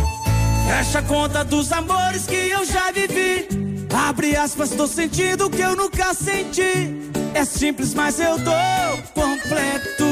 Fecha 0.66 0.98
a 1.00 1.02
conta 1.02 1.44
dos 1.44 1.70
amores 1.72 2.26
que 2.26 2.34
eu 2.34 2.64
já 2.64 2.90
vivi. 2.90 3.48
Abre 3.92 4.36
aspas, 4.36 4.70
tô 4.70 4.86
sentindo 4.86 5.50
que 5.50 5.60
eu 5.60 5.76
nunca 5.76 6.14
senti. 6.14 7.10
É 7.34 7.44
simples, 7.44 7.94
mas 7.94 8.18
eu 8.18 8.36
tô 8.38 8.50
completo. 9.12 10.04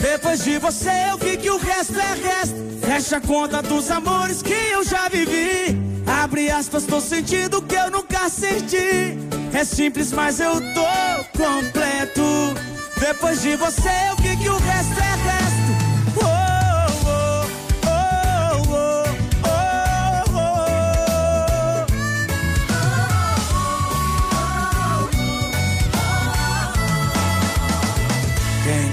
Depois 0.00 0.42
de 0.42 0.58
você 0.58 0.90
eu 1.10 1.18
vi 1.18 1.36
que 1.36 1.50
o 1.50 1.58
resto 1.58 1.98
é 1.98 2.14
resto. 2.14 2.56
Fecha 2.80 3.18
a 3.18 3.20
conta 3.20 3.62
dos 3.62 3.90
amores 3.90 4.42
que 4.42 4.52
eu 4.52 4.84
já 4.84 5.08
vivi. 5.08 5.78
Abre 6.06 6.50
aspas, 6.50 6.84
tô 6.84 7.00
sentindo 7.00 7.62
que 7.62 7.74
eu 7.74 7.90
nunca 7.90 8.28
senti. 8.28 9.18
É 9.52 9.64
simples, 9.64 10.12
mas 10.12 10.40
eu 10.40 10.54
tô 10.72 11.38
completo. 11.38 12.54
Depois 12.98 13.42
de 13.42 13.56
você 13.56 13.90
eu 14.10 14.16
vi 14.16 14.36
que 14.36 14.48
o 14.48 14.56
resto 14.56 15.00
é 15.00 15.30
resto. 15.30 15.39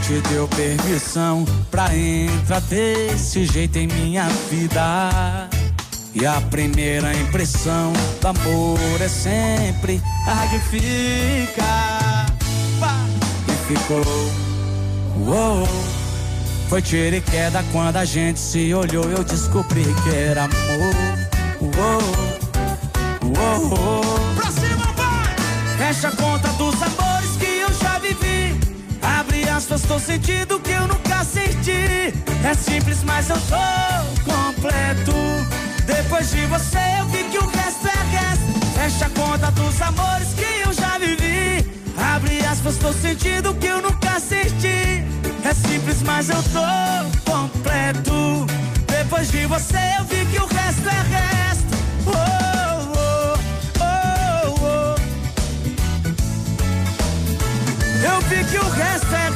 Te 0.08 0.22
deu 0.30 0.48
permissão 0.48 1.44
pra 1.70 1.94
entrar 1.94 2.62
desse 2.62 3.46
jeito 3.46 3.78
em 3.78 3.88
minha 3.88 4.26
vida? 4.50 5.50
E 6.14 6.26
a 6.26 6.40
primeira 6.50 7.14
impressão 7.14 7.92
do 8.22 8.28
amor 8.28 9.02
é 9.02 9.10
sempre 9.10 10.02
a 10.26 10.48
que 10.48 10.60
fica. 10.60 12.26
E 13.50 13.68
ficou. 13.68 14.02
Uou, 15.26 15.68
foi 16.70 16.82
tiro 16.82 17.18
e 17.18 17.22
queda 17.22 17.62
quando 17.74 17.98
a 17.98 18.06
gente 18.06 18.40
se 18.40 18.74
olhou. 18.74 19.04
Eu 19.12 19.26
descobri 19.26 19.84
que 20.04 20.16
era 20.16 20.46
amor. 20.46 20.96
Uou, 21.60 22.02
uou. 23.36 24.36
Pra 24.38 24.52
cima, 24.52 24.86
vai! 24.96 25.36
Fecha 25.78 26.08
a 26.08 26.12
conta 26.12 26.48
dos 26.54 26.82
amores 26.82 27.07
Aspas, 29.68 29.82
tô 29.82 30.00
sentindo 30.00 30.58
que 30.62 30.72
eu 30.72 30.88
nunca 30.88 31.26
senti. 31.26 32.14
É 32.42 32.54
simples, 32.54 33.04
mas 33.04 33.30
eu 33.30 33.36
tô 33.36 33.58
completo. 34.24 35.12
Depois 35.86 36.32
de 36.32 36.46
você 36.46 36.80
eu 36.98 37.06
vi 37.08 37.26
que 37.26 37.38
o 37.38 37.46
resto 37.46 37.86
é 37.86 37.92
resto. 38.16 38.46
Fecha 38.76 39.08
a 39.08 39.10
conta 39.10 39.52
dos 39.52 39.82
amores 39.82 40.30
que 40.30 40.62
eu 40.66 40.72
já 40.72 40.98
vivi. 40.98 41.70
Abre 41.98 42.46
aspas, 42.46 42.78
tô 42.78 42.94
sentindo 42.94 43.54
que 43.56 43.68
eu 43.68 43.82
nunca 43.82 44.22
senti. 44.22 45.04
É 45.44 45.54
simples, 45.54 46.02
mas 46.02 46.30
eu 46.30 46.42
tô 46.44 46.62
completo. 47.30 48.46
Depois 48.88 49.30
de 49.30 49.46
você 49.48 49.80
eu 50.00 50.06
vi 50.06 50.26
que 50.28 50.40
o 50.40 50.46
resto 50.46 50.88
é 50.88 51.02
resto. 51.18 51.68
Oh, 52.06 52.12
oh, 52.96 53.38
oh, 53.82 54.56
oh. 54.62 54.96
Eu 58.02 58.22
vi 58.30 58.46
que 58.46 58.58
o 58.58 58.70
resto 58.70 59.14
é 59.14 59.27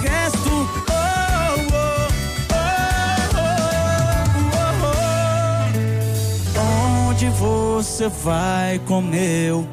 você 7.83 8.07
vai 8.07 8.77
com 8.85 9.01
meu 9.01 9.67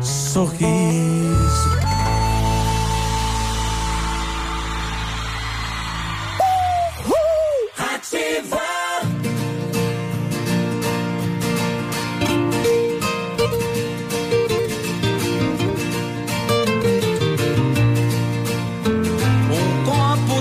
sorriso? 0.00 1.71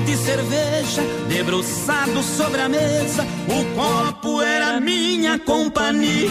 De 0.05 0.17
cerveja 0.17 1.01
debruçado 1.27 2.23
sobre 2.23 2.61
a 2.61 2.69
mesa. 2.69 3.25
O 3.47 3.63
copo 3.75 4.41
era 4.41 4.79
minha 4.79 5.37
companhia. 5.39 6.29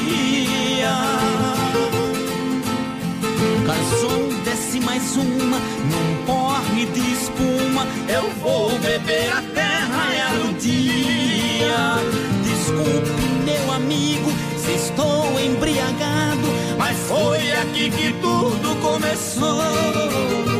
Garçom, 3.66 4.28
desce 4.44 4.80
mais 4.80 5.16
uma 5.16 5.58
num 5.58 6.24
porre 6.26 6.86
de 6.86 7.12
espuma. 7.12 7.86
Eu 8.08 8.30
vou 8.40 8.70
beber 8.78 9.32
até 9.32 9.62
raiar 9.62 10.34
o 10.48 10.54
dia. 10.54 11.98
Desculpe, 12.42 13.10
meu 13.44 13.72
amigo, 13.72 14.32
se 14.58 14.72
estou 14.72 15.40
embriagado. 15.40 16.48
Mas 16.78 16.96
foi 17.08 17.52
aqui 17.52 17.90
que 17.90 18.12
tudo 18.20 18.76
começou. 18.80 20.59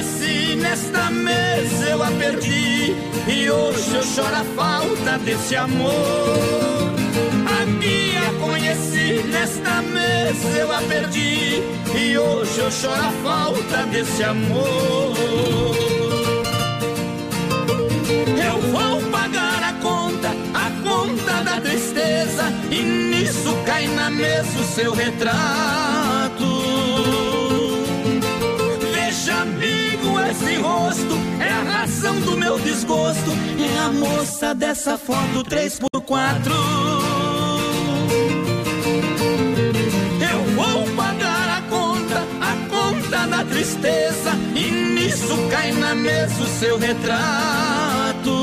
Aqui 0.00 0.06
a 0.06 0.12
conheci, 0.16 0.56
nesta 0.56 1.10
mesa 1.10 1.88
eu 1.90 2.02
a 2.02 2.10
perdi. 2.12 2.96
E 3.28 3.50
hoje 3.50 3.94
eu 3.94 4.02
choro 4.02 4.34
a 4.34 4.44
falta 4.56 5.18
desse 5.18 5.56
amor. 5.56 5.92
Aqui 7.60 8.16
a 8.16 8.32
conheci, 8.42 9.22
nesta 9.28 9.82
mesa 9.82 10.48
eu 10.58 10.72
a 10.72 10.78
perdi. 10.78 11.62
E 11.94 12.16
hoje 12.16 12.58
eu 12.60 12.70
choro 12.70 12.94
a 12.94 13.12
falta 13.22 13.84
desse 13.90 14.24
amor. 14.24 15.16
Eu 18.42 18.58
vou 18.72 19.02
pagar 19.10 19.62
a 19.62 19.72
conta, 19.82 20.30
a 20.54 20.70
conta 20.82 21.44
da 21.44 21.60
tristeza. 21.60 22.44
E 22.70 22.80
nisso 22.80 23.54
cai 23.66 23.86
na 23.88 24.08
mesa 24.08 24.58
o 24.58 24.64
seu 24.64 24.94
retrato. 24.94 26.09
rosto 30.90 31.14
é 31.38 31.48
a 31.48 31.62
razão 31.78 32.20
do 32.20 32.36
meu 32.36 32.58
desgosto. 32.58 33.30
É 33.60 33.78
a 33.78 33.92
moça 33.92 34.52
dessa 34.54 34.98
foto 34.98 35.44
3x4. 35.44 36.50
Eu 40.32 40.42
vou 40.56 40.84
pagar 40.96 41.58
a 41.58 41.62
conta, 41.70 42.26
a 42.40 42.56
conta 42.68 43.28
da 43.28 43.44
tristeza. 43.44 44.32
E 44.56 44.68
nisso 44.70 45.36
cai 45.50 45.70
na 45.72 45.94
mesa 45.94 46.42
o 46.42 46.46
seu 46.58 46.76
retrato. 46.76 48.34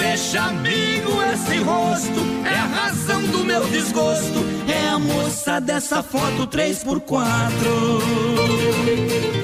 Veja, 0.00 0.42
amigo, 0.42 1.22
esse 1.32 1.58
rosto 1.58 2.20
é 2.44 2.54
a 2.54 2.66
razão 2.66 3.22
do 3.22 3.44
meu 3.44 3.64
desgosto. 3.68 4.44
É 4.68 4.88
a 4.88 4.98
moça 4.98 5.60
dessa 5.60 6.02
foto 6.02 6.48
3x4. 6.48 9.39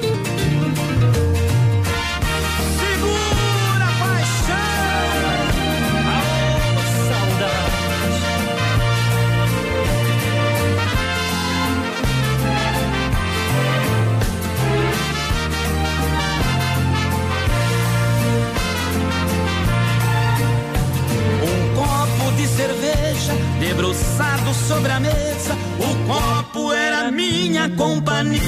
Debruçado 24.47 24.53
sobre 24.53 24.91
a 24.91 24.99
mesa. 24.99 25.55
O 25.79 26.07
copo 26.07 26.73
era 26.73 27.11
minha 27.11 27.69
companhia. 27.71 28.41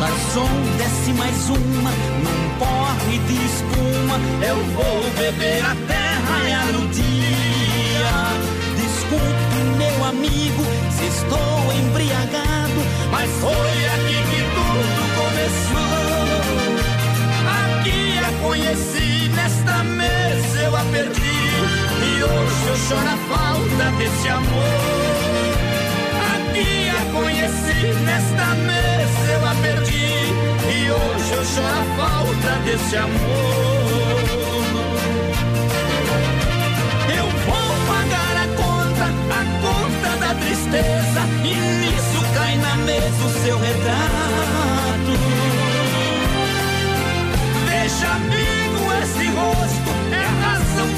Garçom, 0.00 0.48
desce 0.76 1.12
mais 1.12 1.50
uma 1.50 1.90
num 1.90 2.58
porre 2.58 3.18
de 3.18 3.34
espuma. 3.46 4.20
Eu 4.46 4.56
vou 4.74 5.02
beber 5.16 5.64
até 5.64 6.02
raiar 6.28 6.68
o 6.70 6.88
dia. 6.88 8.08
Desculpe, 8.76 9.56
meu 9.76 10.04
amigo, 10.04 10.64
se 10.96 11.06
estou 11.06 11.72
embriagado, 11.72 12.80
mas 13.10 13.30
foi 13.40 13.86
aqui 13.94 14.18
que 14.30 14.42
tudo 14.54 15.02
começou. 15.18 15.98
Aqui 17.58 18.18
a 18.18 18.32
conheci, 18.42 19.28
nesta 19.34 19.84
mesa 19.84 20.58
eu 20.62 20.76
a 20.76 20.84
perdi. 20.84 21.37
Eu 22.30 22.76
choro 22.76 23.08
a 23.08 23.16
falta 23.28 23.84
desse 23.96 24.28
amor. 24.28 25.18
Aqui 26.34 26.90
a 26.90 27.02
conheci, 27.12 27.80
nesta 28.04 28.46
mesa 28.68 29.32
eu 29.32 29.46
a 29.46 29.54
perdi. 29.62 30.08
E 30.70 30.90
hoje 30.90 31.32
eu 31.32 31.44
choro 31.44 31.66
a 31.66 31.84
falta 31.96 32.50
desse 32.64 32.96
amor. 32.96 34.18
Eu 37.18 37.26
vou 37.46 37.70
pagar 37.86 38.34
a 38.36 38.46
conta, 38.56 39.06
a 39.32 39.42
conta 39.64 40.10
da 40.26 40.34
tristeza. 40.34 41.22
E 41.44 41.54
nisso 41.54 42.20
cai 42.34 42.54
na 42.58 42.76
mesa 42.76 43.24
o 43.24 43.30
seu 43.42 43.58
retrato. 43.58 45.12
Veja, 47.66 48.08
amigo, 48.08 48.80
esse 49.02 49.26
rosto 49.28 49.90
é 50.12 50.24
a 50.24 50.37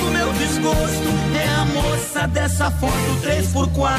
do 0.00 0.10
meu 0.10 0.32
desgosto. 0.32 1.08
É 1.34 1.48
a 1.60 1.64
moça 1.66 2.26
dessa 2.28 2.70
foto 2.70 3.20
3x4. 3.22 3.98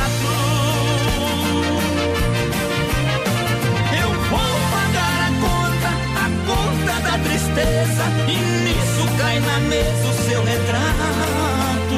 Eu 4.02 4.10
vou 4.30 4.60
pagar 4.72 5.20
a 5.28 5.30
conta, 5.46 5.90
a 6.18 6.28
conta 6.50 6.94
da 7.02 7.16
tristeza. 7.20 8.04
E 8.28 8.36
nisso 8.64 9.04
cai 9.18 9.38
na 9.40 9.58
mesa 9.62 10.08
o 10.10 10.14
seu 10.30 10.44
retrato. 10.44 11.96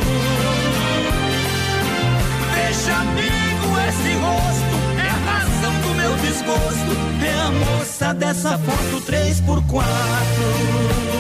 Veja, 2.54 2.96
amigo, 2.96 3.68
esse 3.88 4.12
rosto 4.20 4.76
é 5.00 5.10
a 5.10 5.20
razão 5.32 5.76
do 5.82 5.90
meu 5.96 6.14
desgosto. 6.18 6.92
É 7.26 7.34
a 7.40 7.52
moça 7.52 8.14
dessa 8.14 8.58
foto 8.58 9.02
3x4. 9.06 11.13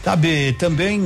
sabe, 0.02 0.52
também 0.54 1.00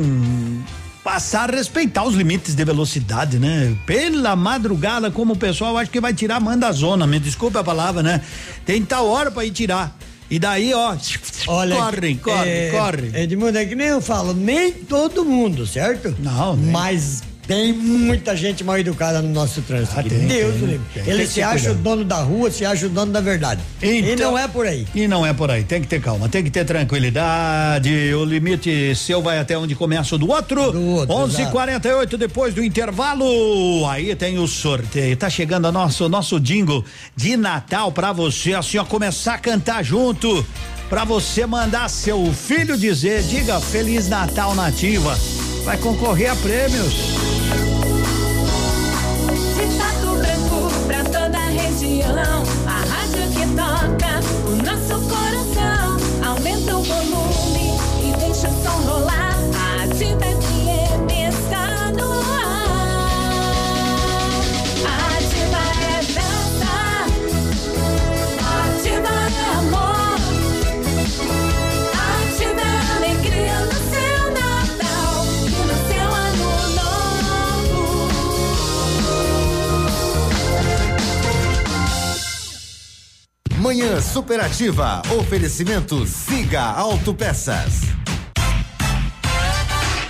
passar 1.05 1.53
a 1.53 1.57
respeitar 1.57 2.03
os 2.05 2.15
limites 2.15 2.55
de 2.55 2.65
velocidade, 2.65 3.39
né? 3.39 3.77
Pela 3.85 4.35
madrugada, 4.35 5.11
como 5.11 5.35
o 5.35 5.37
pessoal 5.37 5.77
acha 5.77 5.91
que 5.91 6.01
vai 6.01 6.15
tirar, 6.15 6.41
manda 6.41 6.67
a 6.67 6.73
zona, 6.73 7.07
me 7.07 7.21
desculpe 7.21 7.59
a 7.59 7.63
palavra, 7.63 8.03
né? 8.03 8.23
Tem 8.65 8.83
tal 8.83 9.07
hora 9.07 9.31
para 9.31 9.45
ir 9.45 9.51
tirar. 9.51 9.95
E 10.31 10.39
daí, 10.39 10.73
ó, 10.73 10.97
corre, 11.45 12.15
corre, 12.17 12.49
é, 12.49 12.71
corre. 12.71 13.23
Edmundo, 13.23 13.59
é 13.59 13.67
que 13.67 13.75
nem 13.75 13.89
eu 13.89 14.01
falo, 14.01 14.33
nem 14.33 14.73
todo 14.73 15.23
mundo, 15.23 15.67
certo? 15.67 16.17
Não, 16.19 16.57
Mas 16.57 17.23
tem 17.47 17.73
muita 17.73 18.35
gente 18.37 18.65
mal 18.65 18.79
educada 18.79 19.21
no 19.21 19.29
nosso 19.29 19.61
trânsito. 19.63 19.95
Ah, 19.99 20.03
tem, 20.03 20.27
Deus 20.27 20.55
tem, 20.55 20.63
o 20.63 20.67
livre. 20.67 20.81
Ele 20.97 21.19
Tem 21.19 21.27
se 21.27 21.43
acha 21.43 21.71
o 21.73 21.75
cuidar. 21.75 21.83
dono 21.83 22.05
da 22.05 22.17
rua, 22.23 22.51
se 22.51 22.65
acha 22.65 22.87
o 22.87 22.89
dono 22.89 23.13
da 23.13 23.21
verdade. 23.21 23.61
e 23.83 23.99
Então- 24.13 24.31
não 24.33 24.39
é 24.39 24.49
por 24.49 24.67
aí. 24.67 24.87
E 24.95 25.07
não 25.07 25.27
é 25.27 25.33
por 25.33 25.51
aí, 25.51 25.63
tem 25.65 25.81
que 25.83 25.87
ter 25.87 26.01
calma, 26.01 26.29
tem 26.29 26.43
que 26.43 26.51
ter 26.51 26.65
tranquilidade. 26.65 28.15
O 28.15 28.25
limite 28.25 28.95
seu 28.97 29.21
vai 29.23 29.39
até 29.39 29.57
onde 29.59 29.75
começa 29.75 30.15
o 30.15 30.19
do 30.19 30.31
outro. 30.31 30.73
Do 30.73 30.83
outro, 30.87 31.15
11:48 31.15 32.17
depois 32.17 32.55
do 32.55 32.63
intervalo. 32.65 33.87
Aí 33.89 34.15
tem 34.17 34.39
o 34.39 34.47
sorteio. 34.47 35.17
Tá 35.17 35.29
chegando 35.29 35.67
o 35.69 35.73
nosso 35.73 36.09
nosso 36.09 36.41
jingle 36.41 36.85
de 37.17 37.37
Natal 37.37 37.93
pra 37.93 38.13
você, 38.13 38.55
assim 38.55 38.79
ó, 38.79 38.85
começar 38.85 39.35
a 39.35 39.39
cantar 39.39 39.83
junto. 39.85 40.45
Pra 40.89 41.05
você 41.05 41.47
mandar 41.47 41.89
seu 41.89 42.33
filho 42.33 42.77
dizer, 42.77 43.23
diga 43.23 43.59
Feliz 43.61 44.09
Natal 44.09 44.55
Nativa. 44.55 45.19
Vai 45.65 45.79
concorrer 45.79 46.31
a 46.31 46.37
prêmios. 46.37 46.93
De 49.55 49.67
Pato 49.79 50.15
Branco 50.19 50.71
pra 50.87 51.03
toda 51.05 51.39
a 51.39 51.49
região, 51.49 52.43
a 52.67 52.85
rádio 52.85 53.31
que 53.33 53.47
toca 53.57 54.21
o 54.47 54.57
nosso 54.57 55.01
coração. 55.09 55.44
Manhã 83.75 84.01
Superativa. 84.01 85.03
Oferecimento 85.19 86.07
Siga 86.07 86.63
Autopeças. 86.63 87.81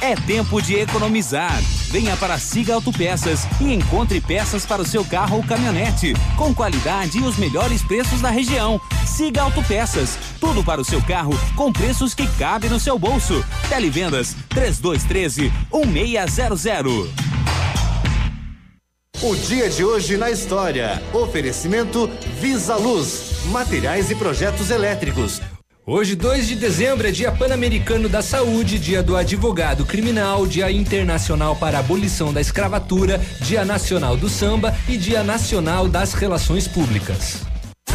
É 0.03 0.15
tempo 0.15 0.61
de 0.61 0.75
economizar. 0.75 1.59
Venha 1.91 2.15
para 2.19 2.37
Siga 2.37 2.75
Autopeças 2.75 3.47
e 3.63 3.73
encontre 3.73 4.21
peças 4.21 4.67
para 4.67 4.83
o 4.83 4.87
seu 4.87 5.03
carro 5.03 5.39
ou 5.39 5.43
caminhonete, 5.43 6.13
com 6.37 6.55
qualidade 6.55 7.17
e 7.17 7.23
os 7.23 7.39
melhores 7.39 7.83
preços 7.83 8.21
da 8.21 8.29
região. 8.29 8.79
Siga 9.07 9.41
Autopeças, 9.41 10.19
tudo 10.39 10.63
para 10.63 10.83
o 10.83 10.85
seu 10.85 11.03
carro 11.03 11.33
com 11.57 11.73
preços 11.73 12.13
que 12.13 12.27
cabem 12.37 12.69
no 12.69 12.79
seu 12.79 12.99
bolso. 12.99 13.43
Televendas 13.71 14.37
3213 14.51 15.51
1600. 15.87 17.09
O 19.23 19.35
dia 19.35 19.71
de 19.71 19.83
hoje 19.83 20.19
na 20.19 20.31
história. 20.31 21.03
Oferecimento 21.15 22.11
Visa 22.39 22.77
Luz. 22.77 23.34
Materiais 23.47 24.11
e 24.11 24.15
projetos 24.15 24.71
elétricos. 24.71 25.41
Hoje, 25.87 26.17
2 26.17 26.49
de 26.49 26.55
dezembro, 26.55 27.07
é 27.07 27.11
Dia 27.11 27.31
Pan-Americano 27.31 28.09
da 28.09 28.23
Saúde, 28.23 28.79
Dia 28.79 29.03
do 29.03 29.17
Advogado 29.17 29.85
Criminal, 29.85 30.47
Dia 30.47 30.73
Internacional 30.73 31.55
para 31.55 31.77
a 31.77 31.81
Abolição 31.81 32.33
da 32.33 32.41
Escravatura, 32.41 33.21
Dia 33.43 33.65
Nacional 33.65 34.17
do 34.17 34.31
Samba 34.31 34.75
e 34.89 34.97
Dia 34.97 35.23
Nacional 35.23 35.87
das 35.87 36.15
Relações 36.15 36.67
Públicas. 36.67 37.54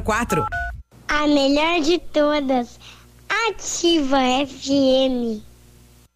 6004. 0.00 0.46
A 1.08 1.26
melhor 1.26 1.80
de 1.82 1.98
todas. 1.98 2.78
Ativa 3.48 4.20
FM. 4.42 5.42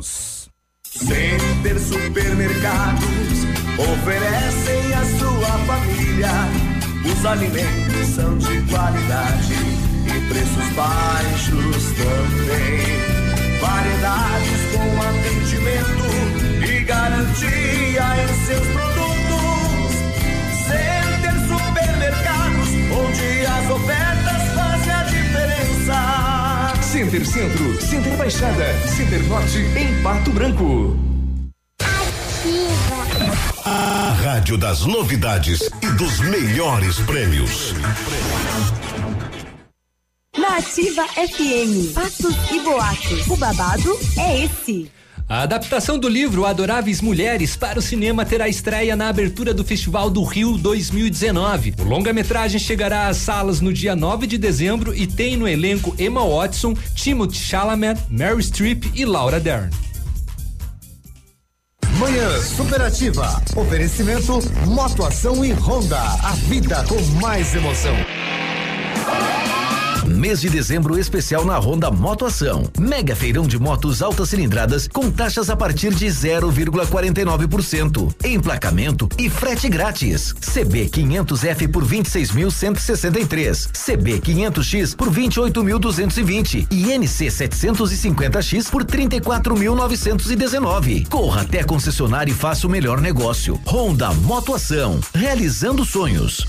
Center 0.00 1.78
Supermercados 1.78 3.44
oferecem 3.78 4.94
à 4.94 5.04
sua 5.18 5.58
família. 5.66 6.30
Os 7.04 7.26
alimentos 7.26 8.06
são 8.14 8.38
de 8.38 8.62
qualidade 8.70 9.54
e 10.06 10.28
preços 10.28 10.68
baixos 10.74 11.84
também. 11.96 13.60
Variedades 13.60 14.62
com 14.72 14.88
atendimento 15.02 16.06
e 16.66 16.84
garantia 16.84 18.04
em 18.22 18.46
seus 18.46 18.66
produtos. 18.68 19.92
Center 20.66 21.36
Supermercados, 21.48 22.68
onde 22.96 23.46
as 23.46 23.70
ofertas. 23.70 24.01
Center 26.92 27.24
Centro, 27.24 27.80
Center 27.80 28.16
Baixada, 28.18 28.66
Center 28.86 29.22
Norte, 29.26 29.56
em 29.56 30.02
Pato 30.02 30.30
Branco. 30.30 30.94
A 33.64 34.14
rádio 34.22 34.58
das 34.58 34.84
novidades 34.84 35.70
e 35.80 35.86
dos 35.92 36.20
melhores 36.20 36.98
prêmios. 37.00 37.72
Na 40.36 40.58
Ativa 40.58 41.06
FM, 41.08 41.94
Passos 41.94 42.36
e 42.52 42.60
Boatos. 42.60 43.26
O 43.26 43.36
babado 43.36 43.98
é 44.18 44.44
esse. 44.44 44.90
A 45.32 45.44
adaptação 45.44 45.98
do 45.98 46.10
livro 46.10 46.44
Adoráveis 46.44 47.00
Mulheres 47.00 47.56
para 47.56 47.78
o 47.78 47.82
cinema 47.82 48.22
terá 48.22 48.50
estreia 48.50 48.94
na 48.94 49.08
abertura 49.08 49.54
do 49.54 49.64
Festival 49.64 50.10
do 50.10 50.22
Rio 50.24 50.58
2019. 50.58 51.76
O 51.78 51.84
longa-metragem 51.84 52.60
chegará 52.60 53.06
às 53.06 53.16
salas 53.16 53.58
no 53.58 53.72
dia 53.72 53.96
9 53.96 54.26
de 54.26 54.36
dezembro 54.36 54.94
e 54.94 55.06
tem 55.06 55.34
no 55.38 55.48
elenco 55.48 55.96
Emma 55.98 56.22
Watson, 56.22 56.74
Timothy 56.94 57.38
Chalamet, 57.38 57.98
Mary 58.10 58.42
Streep 58.42 58.84
e 58.94 59.06
Laura 59.06 59.40
Dern. 59.40 59.70
Manhã 61.98 62.38
Superativa. 62.42 63.42
Oferecimento 63.56 64.38
Motoação 64.66 65.42
e 65.42 65.54
Honda. 65.54 65.98
A 65.98 66.32
vida 66.46 66.84
com 66.86 67.00
mais 67.22 67.54
emoção. 67.54 67.96
Mês 70.12 70.40
de 70.40 70.48
dezembro 70.50 70.98
especial 70.98 71.44
na 71.44 71.56
Honda 71.58 71.90
Motoação. 71.90 72.70
Mega 72.78 73.16
feirão 73.16 73.44
de 73.46 73.58
motos 73.58 74.02
altas 74.02 74.28
cilindradas 74.28 74.86
com 74.86 75.10
taxas 75.10 75.50
a 75.50 75.56
partir 75.56 75.92
de 75.94 76.06
0,49%. 76.06 78.14
Emplacamento 78.24 79.08
e 79.18 79.28
frete 79.30 79.68
grátis. 79.68 80.32
CB 80.32 80.90
500F 80.90 81.68
por 81.70 81.84
26.163. 81.84 83.70
CB 83.72 84.20
500X 84.20 84.94
por 84.94 85.10
28.220 85.10 86.68
e 86.70 86.92
NC 86.98 87.28
750X 87.28 88.70
por 88.70 88.84
34.919. 88.84 91.08
Corra 91.08 91.40
até 91.42 91.60
a 91.60 91.64
concessionária 91.64 92.30
e 92.30 92.34
faça 92.34 92.66
o 92.66 92.70
melhor 92.70 93.00
negócio. 93.00 93.58
Honda 93.66 94.12
Motoação. 94.12 95.00
Realizando 95.14 95.84
sonhos. 95.84 96.46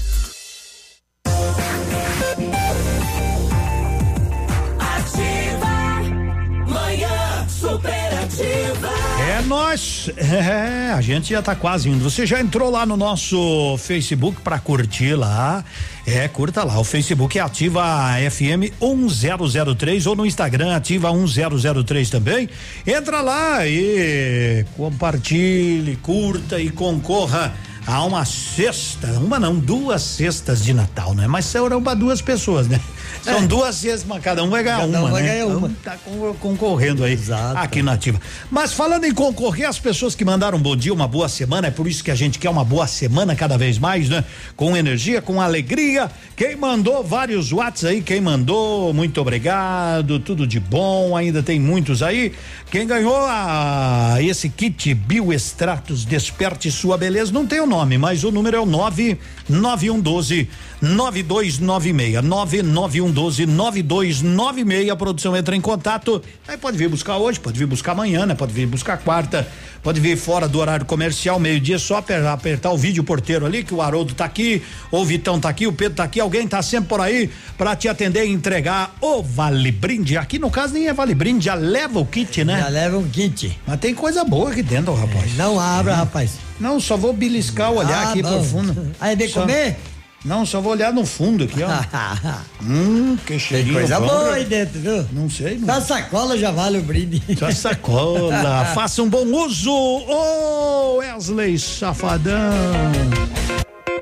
Nós, 9.46 10.10
é, 10.18 10.92
a 10.92 11.02
gente 11.02 11.30
já 11.30 11.42
tá 11.42 11.56
quase 11.56 11.90
indo. 11.90 12.04
Você 12.04 12.26
já 12.26 12.40
entrou 12.40 12.70
lá 12.70 12.86
no 12.86 12.96
nosso 12.96 13.78
Facebook 13.78 14.42
para 14.42 14.60
curtir 14.60 15.16
lá? 15.16 15.64
É, 16.06 16.28
curta 16.28 16.64
lá. 16.64 16.80
O 16.80 16.84
Facebook 16.84 17.38
é 17.38 17.42
Ativa 17.42 17.84
FM 18.32 18.74
1003 18.82 20.08
ou 20.08 20.16
no 20.16 20.26
Instagram 20.26 20.76
Ativa 20.76 21.12
1003 21.14 22.10
também. 22.10 22.50
Entra 22.86 23.22
lá 23.22 23.66
e 23.68 24.66
compartilhe, 24.76 25.96
curta 25.98 26.60
e 26.60 26.70
concorra 26.70 27.54
a 27.86 28.04
uma 28.06 28.24
cesta, 28.26 29.08
uma 29.20 29.40
não, 29.40 29.56
duas 29.60 30.02
cestas 30.02 30.64
de 30.64 30.74
Natal, 30.74 31.14
né? 31.14 31.28
Mas 31.28 31.46
serão 31.46 31.82
para 31.82 31.94
duas 31.94 32.22
pessoas, 32.22 32.68
né? 32.68 32.80
São 33.24 33.38
É. 33.38 33.48
duas 33.48 33.76
cestas, 33.76 34.04
mas 34.06 34.22
cada 34.22 34.44
um 34.44 34.50
vai 34.50 34.64
ganhar 34.64 34.80
Cada 34.82 34.98
um 35.00 35.02
uma, 35.04 35.12
vai 35.12 35.22
né? 35.24 35.30
ganhar 35.34 35.46
uma. 35.48 35.68
Então, 35.70 35.76
tá 35.84 35.98
con- 36.04 36.34
concorrendo 36.40 37.04
aí 37.06 37.18
aqui 37.56 37.82
na 37.82 37.94
Ativa. 37.94 38.20
Mas 38.52 38.74
falando 38.74 39.06
em 39.06 39.14
concorrer, 39.14 39.68
as 39.68 39.80
pessoas 39.80 40.14
que 40.16 40.26
mandaram 40.26 40.58
um 40.58 40.62
bom 40.62 40.76
dia, 40.76 40.94
uma 40.94 41.08
boa 41.08 41.30
semana, 41.30 41.68
é 41.68 41.72
por 41.72 41.88
isso 41.88 42.04
que 42.04 42.12
a 42.12 42.16
gente 42.16 42.38
quer 42.40 42.50
uma 42.50 42.66
boa 42.66 42.86
semana 42.88 43.34
cada 43.36 43.58
vez 43.58 43.78
mais, 43.78 44.10
né? 44.10 44.26
Com 44.58 44.76
energia, 44.76 45.22
com 45.22 45.40
alegria. 45.40 46.12
Quem 46.36 46.56
mandou 46.58 47.02
vários 47.04 47.52
watts 47.52 47.86
aí, 47.86 48.02
quem 48.02 48.20
mandou, 48.20 48.94
muito 48.94 49.22
obrigado, 49.22 50.20
tudo 50.20 50.46
de 50.46 50.60
bom, 50.60 51.16
ainda 51.16 51.42
tem 51.42 51.60
muitos 51.60 52.04
aí. 52.04 52.34
Quem 52.72 52.86
ganhou 52.88 53.16
a, 53.28 54.16
esse 54.20 54.50
kit 54.50 54.94
Bioextratos 54.94 56.04
Desperte 56.06 56.70
Sua 56.72 56.98
Beleza, 56.98 57.32
não 57.32 57.46
tem 57.46 57.62
o 57.62 57.66
nome, 57.74 57.98
mas 57.98 58.24
o 58.24 58.32
número 58.32 58.58
é 58.58 58.60
o 58.60 58.66
99112 58.66 60.48
9296. 60.82 62.22
99112 62.24 63.46
9296. 63.46 64.90
A 64.90 64.96
produção 64.96 65.36
entra 65.36 65.56
em 65.56 65.62
contato. 65.62 66.22
Aí 66.48 66.58
pode 66.58 66.78
vir 66.78 66.90
buscar 66.90 67.18
hoje, 67.18 67.40
pode 67.40 67.58
vir 67.58 67.66
buscar 67.66 67.94
amanhã, 67.94 68.26
né? 68.26 68.36
Pode 68.36 68.54
vir 68.54 68.66
buscar 68.68 68.98
quarta, 68.98 69.48
pode 69.82 70.00
vir 70.00 70.18
fora 70.18 70.48
do 70.48 70.60
horário 70.60 70.86
comercial, 70.86 71.40
meio-dia, 71.40 71.80
só 71.80 71.98
aper- 71.98 72.26
apertar 72.28 72.72
o 72.72 72.78
vídeo 72.78 73.04
porteiro 73.04 73.46
ali, 73.46 73.64
que 73.64 73.74
o 73.74 73.82
Haroldo 73.82 74.14
tá 74.14 74.26
aqui, 74.26 74.62
ou 74.92 75.02
o 75.02 75.06
Vitão 75.06 75.40
tá 75.40 75.50
aqui, 75.50 75.66
o 75.68 75.74
Pedro 75.74 75.96
tá 75.96 76.04
aqui, 76.04 76.20
alguém 76.20 76.48
tá 76.48 76.62
sempre 76.62 76.90
por 76.90 77.00
aí 77.02 77.30
pra 77.58 77.76
te 77.76 77.88
atender 77.88 78.26
e 78.26 78.32
entregar 78.32 78.96
o 79.02 79.22
Vale 79.24 79.72
Brinde. 79.72 80.18
Aqui 80.18 80.38
no 80.38 80.50
caso 80.52 80.74
nem 80.74 80.88
é 80.88 80.94
Vale 80.94 81.16
Brinde, 81.16 81.46
já 81.46 81.54
leva 81.56 82.00
o 82.00 82.06
kit, 82.06 82.44
né? 82.44 82.60
Já 82.60 82.68
leva 82.70 82.98
um 82.98 83.08
kit. 83.10 83.58
Mas 83.66 83.80
tem 83.80 83.96
coisa 83.96 84.24
boa 84.24 84.52
aqui 84.52 84.62
dentro, 84.62 84.94
rapaz. 84.94 85.36
Não 85.38 85.60
abra, 85.60 85.96
rapaz. 85.96 86.32
Não, 86.64 86.80
só 86.80 86.96
vou 86.96 87.12
beliscar, 87.12 87.72
olhar 87.74 88.08
Ah, 88.08 88.10
aqui 88.12 88.22
bom. 88.22 88.30
pro 88.32 88.44
fundo. 88.44 88.92
Aí, 89.02 89.16
vem 89.18 89.28
Só- 89.28 89.42
comer? 89.42 89.76
Não, 90.24 90.46
só 90.46 90.62
vou 90.62 90.72
olhar 90.72 90.94
no 90.94 91.06
fundo 91.06 91.44
aqui, 91.44 91.60
ó. 91.62 91.68
hum, 92.64 93.18
que 93.18 93.26
Tem 93.34 93.40
cheirinho 93.40 93.74
coisa 93.74 94.00
bom. 94.00 94.08
boa 94.08 94.34
aí 94.36 94.46
dentro, 94.46 94.80
viu? 94.80 95.06
Não 95.12 95.30
sei, 95.30 95.60
Só 95.66 95.82
sacola 95.82 96.38
já 96.38 96.50
vale 96.52 96.78
o 96.78 96.82
brinde. 96.82 97.22
Só 97.38 97.52
sacola. 97.52 98.64
Faça 98.74 99.04
um 99.04 99.10
bom 99.10 99.26
uso. 99.26 99.70
Ô, 99.70 100.96
Wesley 101.00 101.60
Safadão. 101.60 102.54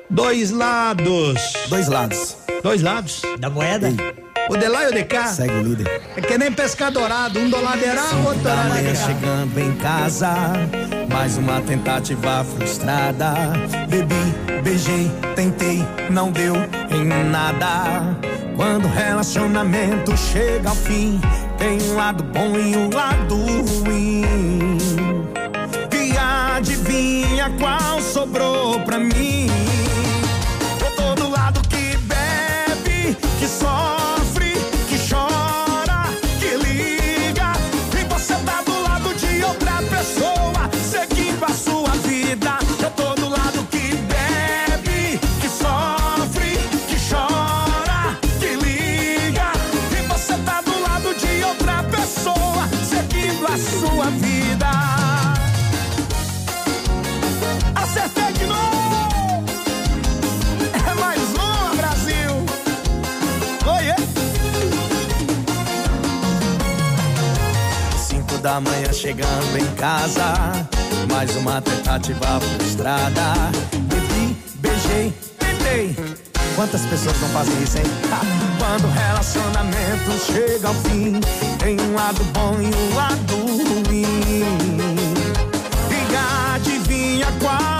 Dois 0.08 0.52
lados. 0.52 1.40
Dois 1.68 1.88
lados. 1.88 2.36
Dois 2.62 2.80
lados. 2.82 3.22
Da 3.40 3.50
moeda? 3.50 3.88
O 4.48 4.56
de 4.56 4.68
lá 4.68 4.84
e 4.84 4.88
o 4.88 4.92
de 4.92 5.04
cá. 5.04 5.26
Segue 5.26 5.52
o 5.52 5.62
líder. 5.62 6.02
É 6.16 6.20
que 6.20 6.36
nem 6.36 6.52
pescar 6.52 6.90
dourado. 6.90 7.38
Um 7.38 7.48
do 7.48 7.60
lá, 7.60 7.72
outro 8.26 8.40
do 8.40 8.44
cá. 8.44 9.06
chegando 9.06 9.58
em 9.58 9.72
casa, 9.76 10.34
mais 11.10 11.36
uma 11.38 11.60
tentativa 11.60 12.44
frustrada. 12.44 13.32
Bebi, 13.88 14.60
beijei, 14.62 15.10
tentei, 15.34 15.84
não 16.10 16.30
deu 16.30 16.54
em 16.90 17.04
nada. 17.04 18.16
Quando 18.56 18.84
o 18.84 18.92
relacionamento 18.92 20.16
chega 20.16 20.68
ao 20.68 20.76
fim, 20.76 21.20
tem 21.58 21.80
um 21.90 21.96
lado 21.96 22.22
bom 22.24 22.58
e 22.58 22.76
um 22.76 22.90
lado 22.92 23.36
ruim. 23.36 24.78
E 25.92 26.18
adivinha 26.18 27.50
qual 27.58 28.00
sobrou 28.00 28.80
pra 28.80 28.98
mim? 28.98 29.71
Da 68.42 68.60
manhã 68.60 68.92
chegando 68.92 69.56
em 69.56 69.74
casa. 69.76 70.34
Mais 71.08 71.34
uma 71.36 71.62
tentativa 71.62 72.40
frustrada. 72.40 73.34
Bebi, 73.84 74.36
beijei, 74.56 75.14
tentei. 75.38 75.96
Quantas 76.56 76.82
pessoas 76.86 77.18
não 77.20 77.28
fazem 77.28 77.62
isso, 77.62 77.78
hein? 77.78 77.84
Quando 78.58 78.84
o 78.84 78.90
relacionamento 78.90 80.10
chega 80.26 80.68
ao 80.68 80.74
fim, 80.74 81.20
tem 81.58 81.80
um 81.80 81.94
lado 81.94 82.22
bom 82.32 82.56
e 82.60 82.66
um 82.66 82.96
lado 82.96 83.36
ruim. 83.86 84.02
E 85.90 86.54
adivinha 86.56 87.26
qual 87.40 87.71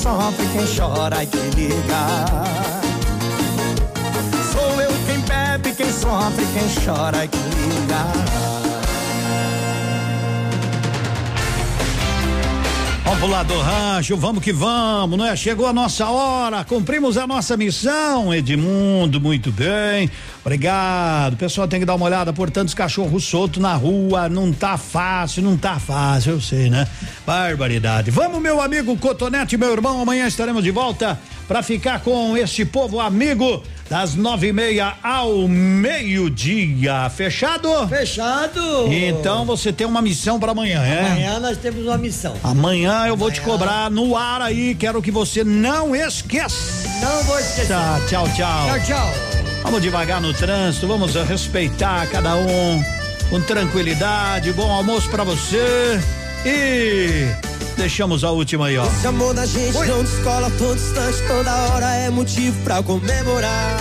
sofre, 0.00 0.46
quem 0.52 0.66
chora 0.76 1.22
e 1.22 1.26
quem 1.26 1.50
liga. 1.50 2.06
Sou 4.50 4.80
eu 4.80 4.90
quem 5.06 5.20
bebe, 5.20 5.74
quem 5.74 5.92
sofre, 5.92 6.46
quem 6.54 6.84
chora 6.84 7.24
e 7.24 7.28
quem 7.28 7.40
liga. 7.40 8.89
Vamos 13.10 13.24
pro 13.24 13.32
lado 13.32 13.52
do 13.52 13.60
rancho, 13.60 14.16
vamos 14.16 14.40
que 14.40 14.52
vamos, 14.52 15.18
não 15.18 15.26
é? 15.26 15.34
Chegou 15.34 15.66
a 15.66 15.72
nossa 15.72 16.08
hora, 16.08 16.62
cumprimos 16.62 17.18
a 17.18 17.26
nossa 17.26 17.56
missão, 17.56 18.32
Edmundo, 18.32 19.20
muito 19.20 19.50
bem. 19.50 20.08
Obrigado. 20.44 21.36
Pessoal 21.36 21.66
tem 21.66 21.80
que 21.80 21.84
dar 21.84 21.96
uma 21.96 22.06
olhada 22.06 22.32
por 22.32 22.52
tantos 22.52 22.72
cachorros 22.72 23.24
soltos 23.24 23.60
na 23.60 23.74
rua, 23.74 24.28
não 24.28 24.52
tá 24.52 24.78
fácil, 24.78 25.42
não 25.42 25.56
tá 25.56 25.80
fácil, 25.80 26.34
eu 26.34 26.40
sei, 26.40 26.70
né? 26.70 26.86
Barbaridade. 27.26 28.12
Vamos, 28.12 28.40
meu 28.40 28.62
amigo 28.62 28.96
Cotonete, 28.96 29.56
meu 29.56 29.72
irmão, 29.72 30.00
amanhã 30.00 30.28
estaremos 30.28 30.62
de 30.62 30.70
volta 30.70 31.18
para 31.48 31.64
ficar 31.64 31.98
com 32.02 32.36
este 32.36 32.64
povo 32.64 33.00
amigo 33.00 33.60
das 33.90 34.14
nove 34.14 34.46
e 34.46 34.52
meia 34.52 34.94
ao 35.02 35.48
meio-dia. 35.48 37.10
Fechado? 37.10 37.88
Fechado. 37.88 38.86
Então 38.86 39.44
você 39.44 39.72
tem 39.72 39.84
uma 39.84 40.00
missão 40.00 40.38
para 40.38 40.52
amanhã, 40.52 40.80
é? 40.80 41.06
Amanhã 41.06 41.40
nós 41.40 41.58
temos 41.58 41.82
uma 41.84 41.98
missão. 41.98 42.36
Amanhã 42.44 43.08
eu 43.08 43.16
vou 43.16 43.32
te 43.32 43.40
cobrar 43.40 43.90
no 43.90 44.16
ar 44.16 44.42
aí, 44.42 44.76
quero 44.76 45.02
que 45.02 45.10
você 45.10 45.42
não 45.42 45.94
esqueça. 45.96 46.88
Não 47.00 47.24
vou 47.24 47.40
esquecer. 47.40 47.66
Tá, 47.66 48.00
tchau, 48.08 48.28
tchau. 48.36 48.68
Tchau, 48.68 48.80
tchau. 48.86 49.12
Vamos 49.64 49.82
devagar 49.82 50.20
no 50.20 50.32
trânsito, 50.32 50.86
vamos 50.86 51.16
respeitar 51.16 52.06
cada 52.06 52.36
um 52.36 52.84
com 53.28 53.40
tranquilidade. 53.40 54.52
Bom 54.52 54.70
almoço 54.70 55.10
pra 55.10 55.24
você 55.24 56.00
e 56.46 57.26
deixamos 57.80 58.22
a 58.24 58.30
última 58.30 58.66
aí, 58.66 58.76
ó. 58.76 58.84
Esse 58.84 59.06
amor 59.06 59.32
da 59.32 59.46
gente 59.46 59.72
não 59.72 60.04
descola, 60.04 60.50
todo 60.58 60.76
instante, 60.76 61.16
toda 61.26 61.50
hora 61.50 61.86
é 61.96 62.10
motivo 62.10 62.62
pra 62.62 62.82
comemorar. 62.82 63.78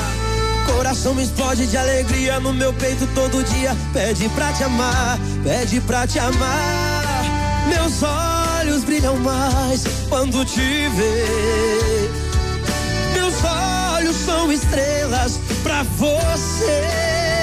Coração 0.66 1.20
explode 1.20 1.68
de 1.68 1.76
alegria 1.76 2.40
no 2.40 2.54
meu 2.54 2.72
peito 2.72 3.06
todo 3.14 3.44
dia. 3.44 3.76
Pede 3.92 4.30
pra 4.30 4.54
te 4.54 4.64
amar, 4.64 5.20
pede 5.44 5.82
pra 5.82 6.08
te 6.08 6.18
amar. 6.18 7.26
Meus 7.68 8.02
olhos 8.02 8.86
brilham 8.86 9.18
mais 9.18 9.84
quando 10.08 10.46
te 10.46 10.88
ver. 10.96 12.10
Meus 13.14 13.34
olhos 13.44 14.16
são 14.16 14.50
estrelas 14.50 15.42
pra 15.62 15.84
você. 15.84 17.39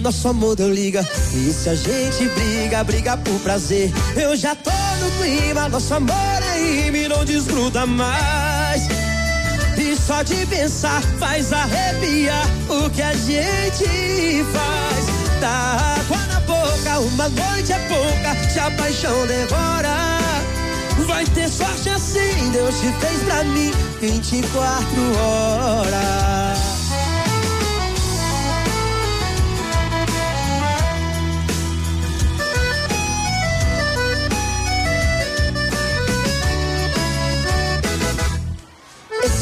Nosso 0.00 0.28
amor 0.28 0.56
deu 0.56 0.72
liga, 0.72 1.06
e 1.34 1.52
se 1.52 1.68
a 1.68 1.74
gente 1.74 2.26
briga, 2.30 2.82
briga 2.82 3.16
por 3.18 3.38
prazer. 3.40 3.92
Eu 4.16 4.34
já 4.34 4.54
tô 4.54 4.70
no 4.70 5.10
clima, 5.22 5.68
nosso 5.68 5.92
amor 5.92 6.42
é 6.42 6.58
rima 6.58 6.96
e 6.96 7.08
não 7.08 7.22
desgruda 7.24 7.84
mais. 7.84 8.88
E 9.76 9.94
só 9.96 10.22
de 10.22 10.46
pensar 10.46 11.02
faz 11.18 11.52
arrepiar 11.52 12.46
o 12.68 12.88
que 12.88 13.02
a 13.02 13.12
gente 13.12 14.44
faz. 14.52 15.40
Dá 15.40 15.96
água 15.98 16.18
na 16.26 16.40
boca, 16.40 16.98
uma 17.00 17.28
noite 17.28 17.72
é 17.72 17.78
pouca, 17.88 18.50
se 18.50 18.58
a 18.58 18.70
paixão 18.70 19.26
devora. 19.26 20.18
Vai 21.06 21.26
ter 21.26 21.48
sorte 21.50 21.90
assim, 21.90 22.50
Deus 22.52 22.74
te 22.80 22.90
fez 23.00 23.22
pra 23.24 23.44
mim 23.44 23.70
24 24.00 24.72
horas. 25.18 26.69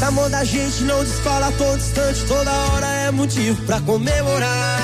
Amor 0.09 0.29
da 0.29 0.43
gente 0.43 0.83
não 0.85 1.03
descola 1.03 1.49
a 1.49 1.51
todo 1.51 1.77
instante, 1.77 2.25
toda 2.25 2.51
hora 2.51 2.87
é 2.87 3.11
motivo 3.11 3.61
pra 3.65 3.79
comemorar. 3.81 4.81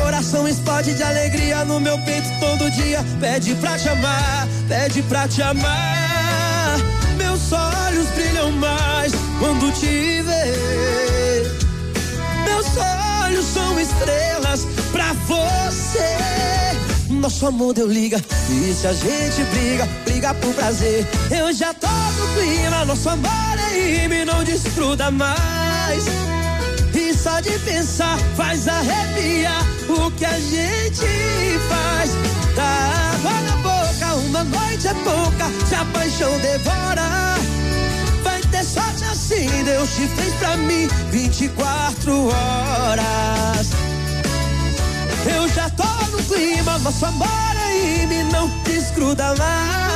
Coração 0.00 0.48
explode 0.48 0.94
de 0.94 1.02
alegria 1.02 1.62
no 1.66 1.78
meu 1.78 1.98
peito 1.98 2.26
todo 2.40 2.70
dia. 2.70 3.04
Pede 3.20 3.54
pra 3.56 3.78
te 3.78 3.88
amar, 3.90 4.48
pede 4.66 5.02
pra 5.02 5.28
te 5.28 5.42
amar. 5.42 6.78
Meus 7.18 7.52
olhos 7.52 8.08
brilham 8.14 8.50
mais 8.52 9.12
quando 9.38 9.70
te 9.72 10.22
ver. 10.22 11.52
Meus 12.46 12.66
olhos 13.26 13.44
são 13.44 13.78
estrelas 13.78 14.66
pra 14.90 15.12
você. 15.26 16.16
Nosso 17.10 17.46
amor 17.46 17.74
deu 17.74 17.86
liga, 17.86 18.18
e 18.48 18.72
se 18.72 18.86
a 18.86 18.92
gente 18.94 19.44
briga, 19.52 19.86
briga 20.06 20.32
por 20.34 20.54
prazer. 20.54 21.06
Eu 21.30 21.52
já 21.52 21.74
tô 21.74 21.86
no 21.88 22.34
clima, 22.34 22.86
nosso 22.86 23.08
amor 23.10 23.45
é 23.76 24.00
rima 24.00 24.14
e 24.14 24.24
não 24.24 24.42
desgruda 24.44 25.10
mais. 25.10 26.04
E 26.94 27.12
só 27.14 27.40
de 27.40 27.58
pensar 27.60 28.18
faz 28.36 28.66
arrepiar 28.66 29.62
o 29.88 30.10
que 30.12 30.24
a 30.24 30.38
gente 30.40 31.06
faz. 31.68 32.10
Dá 32.54 33.14
água 33.14 33.40
na 33.42 33.56
boca, 33.58 34.14
uma 34.14 34.44
noite 34.44 34.88
é 34.88 34.94
pouca, 34.94 35.50
se 35.66 35.74
a 35.74 35.84
paixão 35.86 36.38
devora. 36.40 37.36
Vai 38.22 38.40
ter 38.42 38.64
sorte 38.64 39.04
assim, 39.04 39.48
Deus 39.64 39.90
te 39.90 40.08
fez 40.08 40.34
pra 40.34 40.56
mim 40.56 40.88
24 41.10 42.28
horas. 42.28 43.66
Eu 45.34 45.48
já 45.48 45.68
tô 45.70 45.84
no 46.16 46.22
clima, 46.24 46.78
nosso 46.78 47.04
amor 47.04 47.28
é 47.28 47.98
rima 47.98 48.14
e 48.14 48.22
não 48.24 48.48
desgruda 48.64 49.34
mais. 49.36 49.95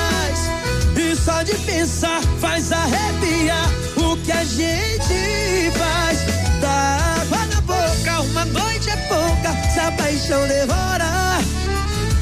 Só 1.31 1.43
de 1.45 1.55
pensar 1.59 2.21
faz 2.41 2.73
arrepiar 2.73 3.71
o 3.97 4.17
que 4.17 4.33
a 4.33 4.43
gente 4.43 5.71
faz. 5.79 6.19
Dá 6.61 7.21
água 7.23 7.47
na 7.47 7.61
boca, 7.61 8.21
uma 8.23 8.45
noite 8.47 8.91
é 8.91 8.97
pouca, 8.97 9.53
se 9.73 9.79
a 9.79 9.93
paixão 9.93 10.45
devora. 10.49 11.39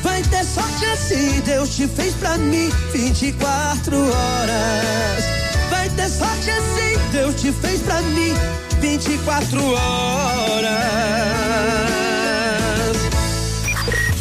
Vai 0.02 0.22
ter 0.24 0.44
sorte 0.44 0.84
assim, 0.84 1.40
Deus 1.40 1.74
te 1.74 1.88
fez 1.88 2.12
pra 2.16 2.36
mim 2.36 2.70
24 2.92 3.96
horas. 3.96 5.24
Vai 5.70 5.88
ter 5.88 6.10
sorte 6.10 6.50
assim, 6.50 6.98
Deus 7.10 7.34
te 7.40 7.50
fez 7.50 7.80
pra 7.80 8.02
mim 8.02 8.34
24 8.78 9.72
horas. 9.72 10.68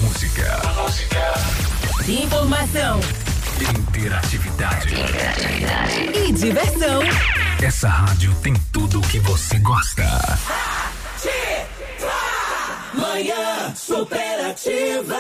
Música. 0.02 0.62
Música. 0.82 1.34
Informação 2.08 3.02
Interatividade. 3.60 4.47
E 6.14 6.32
diversão. 6.32 7.02
Essa 7.62 7.88
rádio 7.90 8.34
tem 8.44 8.54
tudo 8.72 9.00
o 9.00 9.02
que 9.02 9.20
você 9.20 9.58
gosta. 9.60 10.04
Manhã 12.94 13.74
superativa. 13.76 15.18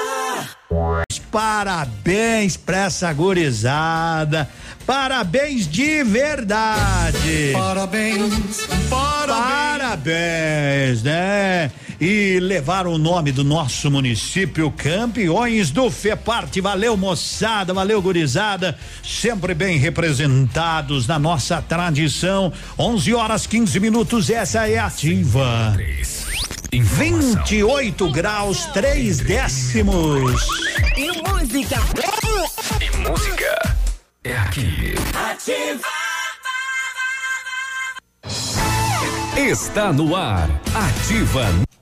Parabéns 1.31 2.57
pra 2.57 2.85
essa 2.85 3.11
gurizada. 3.13 4.49
Parabéns 4.85 5.67
de 5.67 6.03
verdade. 6.03 7.51
Parabéns, 7.53 8.67
parabéns. 8.89 9.77
Parabéns, 9.77 11.03
né? 11.03 11.71
E 11.99 12.39
levar 12.39 12.85
o 12.87 12.97
nome 12.97 13.31
do 13.31 13.43
nosso 13.43 13.89
município, 13.89 14.71
campeões 14.71 15.71
do 15.71 15.89
FEPART. 15.89 16.59
Valeu, 16.61 16.95
moçada, 16.95 17.73
valeu, 17.73 18.01
gurizada, 18.01 18.77
sempre 19.03 19.53
bem 19.53 19.77
representados 19.77 21.07
na 21.07 21.17
nossa 21.17 21.61
tradição. 21.61 22.53
11 22.77 23.13
horas 23.13 23.47
15 23.47 23.79
minutos, 23.79 24.29
essa 24.29 24.67
é 24.67 24.77
a 24.77 24.87
ativa. 24.87 25.75
28 26.71 28.11
graus, 28.11 28.65
3 28.67 29.19
décimos. 29.19 30.47
E 30.95 31.07
música. 31.29 31.77
E 32.81 32.97
música 32.97 33.75
é 34.23 34.37
aqui. 34.37 34.95
Ativa. 35.31 35.87
Está 39.37 39.93
no 39.93 40.15
ar. 40.15 40.49
Ativa. 40.75 41.76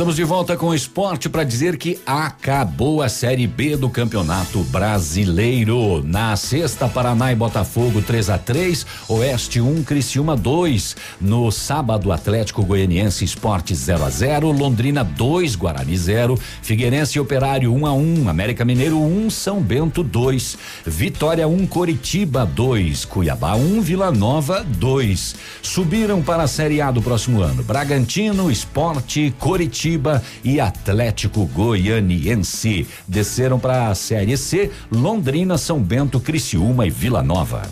Estamos 0.00 0.16
de 0.16 0.24
volta 0.24 0.56
com 0.56 0.68
o 0.68 0.74
esporte 0.74 1.28
para 1.28 1.44
dizer 1.44 1.76
que 1.76 2.00
acabou 2.06 3.02
a 3.02 3.08
Série 3.10 3.46
B 3.46 3.76
do 3.76 3.90
Campeonato 3.90 4.60
Brasileiro. 4.64 6.02
Na 6.02 6.34
sexta, 6.36 6.88
Paraná 6.88 7.30
e 7.30 7.36
Botafogo 7.36 8.00
3 8.00 8.30
a 8.30 8.38
3 8.38 8.86
Oeste 9.08 9.60
1, 9.60 9.68
um, 9.68 9.84
Criciúma 9.84 10.34
2. 10.34 10.96
No 11.20 11.50
sábado, 11.50 12.10
Atlético 12.12 12.64
Goianiense 12.64 13.26
Esporte 13.26 13.74
0 13.74 14.02
a 14.02 14.08
0 14.08 14.50
Londrina 14.52 15.04
2, 15.04 15.54
Guarani 15.54 15.94
0. 15.94 16.40
Figueirense 16.62 17.18
e 17.18 17.20
Operário 17.20 17.70
1 17.70 17.80
um 17.80 17.86
a 17.86 17.92
1 17.92 18.22
um, 18.22 18.28
América 18.30 18.64
Mineiro 18.64 18.96
1, 18.96 19.26
um, 19.26 19.28
São 19.28 19.60
Bento 19.60 20.02
2. 20.02 20.56
Vitória 20.86 21.46
1, 21.46 21.54
um, 21.54 21.66
Coritiba 21.66 22.46
2. 22.46 23.04
Cuiabá 23.04 23.54
1, 23.54 23.76
um, 23.76 23.82
Vila 23.82 24.10
Nova 24.10 24.64
2. 24.64 25.36
Subiram 25.60 26.22
para 26.22 26.44
a 26.44 26.48
Série 26.48 26.80
A 26.80 26.90
do 26.90 27.02
próximo 27.02 27.42
ano. 27.42 27.62
Bragantino, 27.62 28.50
Esporte, 28.50 29.34
Coritiba. 29.38 29.89
Curitiba 29.90 30.22
e 30.44 30.60
Atlético 30.60 31.46
Goianiense. 31.46 32.86
Desceram 33.08 33.58
para 33.58 33.88
a 33.88 33.94
Série 33.94 34.36
C, 34.36 34.70
Londrina, 34.90 35.58
São 35.58 35.80
Bento, 35.80 36.20
Criciúma 36.20 36.86
e 36.86 36.90
Vila 36.90 37.22
Nova. 37.22 37.62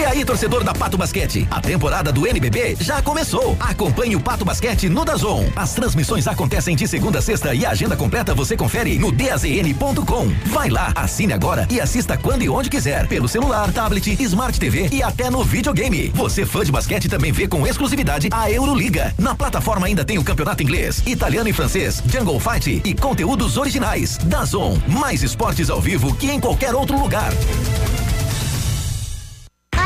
E 0.00 0.04
aí, 0.06 0.24
torcedor 0.24 0.64
da 0.64 0.72
Pato 0.72 0.96
Basquete, 0.96 1.46
a 1.50 1.60
temporada 1.60 2.10
do 2.10 2.26
NBB 2.26 2.74
já 2.80 3.02
começou. 3.02 3.54
Acompanhe 3.60 4.16
o 4.16 4.20
Pato 4.20 4.46
Basquete 4.46 4.88
no 4.88 5.04
Dazon. 5.04 5.44
As 5.54 5.74
transmissões 5.74 6.26
acontecem 6.26 6.74
de 6.74 6.88
segunda 6.88 7.18
a 7.18 7.22
sexta 7.22 7.52
e 7.54 7.66
a 7.66 7.70
agenda 7.70 7.94
completa 7.94 8.34
você 8.34 8.56
confere 8.56 8.98
no 8.98 9.12
dazn.com. 9.12 10.28
Vai 10.46 10.70
lá, 10.70 10.90
assine 10.94 11.34
agora 11.34 11.68
e 11.70 11.78
assista 11.82 12.16
quando 12.16 12.40
e 12.40 12.48
onde 12.48 12.70
quiser, 12.70 13.06
pelo 13.08 13.28
celular, 13.28 13.70
tablet, 13.74 14.16
smart 14.22 14.58
TV 14.58 14.88
e 14.90 15.02
até 15.02 15.28
no 15.28 15.44
videogame. 15.44 16.08
Você 16.14 16.46
fã 16.46 16.64
de 16.64 16.72
basquete 16.72 17.06
também 17.06 17.30
vê 17.30 17.46
com 17.46 17.66
exclusividade 17.66 18.30
a 18.32 18.50
Euroliga. 18.50 19.14
Na 19.18 19.34
plataforma 19.34 19.86
ainda 19.86 20.02
tem 20.02 20.16
o 20.16 20.24
campeonato 20.24 20.62
inglês, 20.62 21.02
italiano 21.04 21.50
e 21.50 21.52
francês, 21.52 22.02
Jungle 22.06 22.40
Fight 22.40 22.80
e 22.86 22.94
conteúdos 22.94 23.58
originais. 23.58 24.16
Dazon, 24.16 24.78
mais 24.88 25.22
esportes 25.22 25.68
ao 25.68 25.78
vivo 25.78 26.14
que 26.14 26.30
em 26.30 26.40
qualquer 26.40 26.74
outro 26.74 26.98
lugar. 26.98 27.34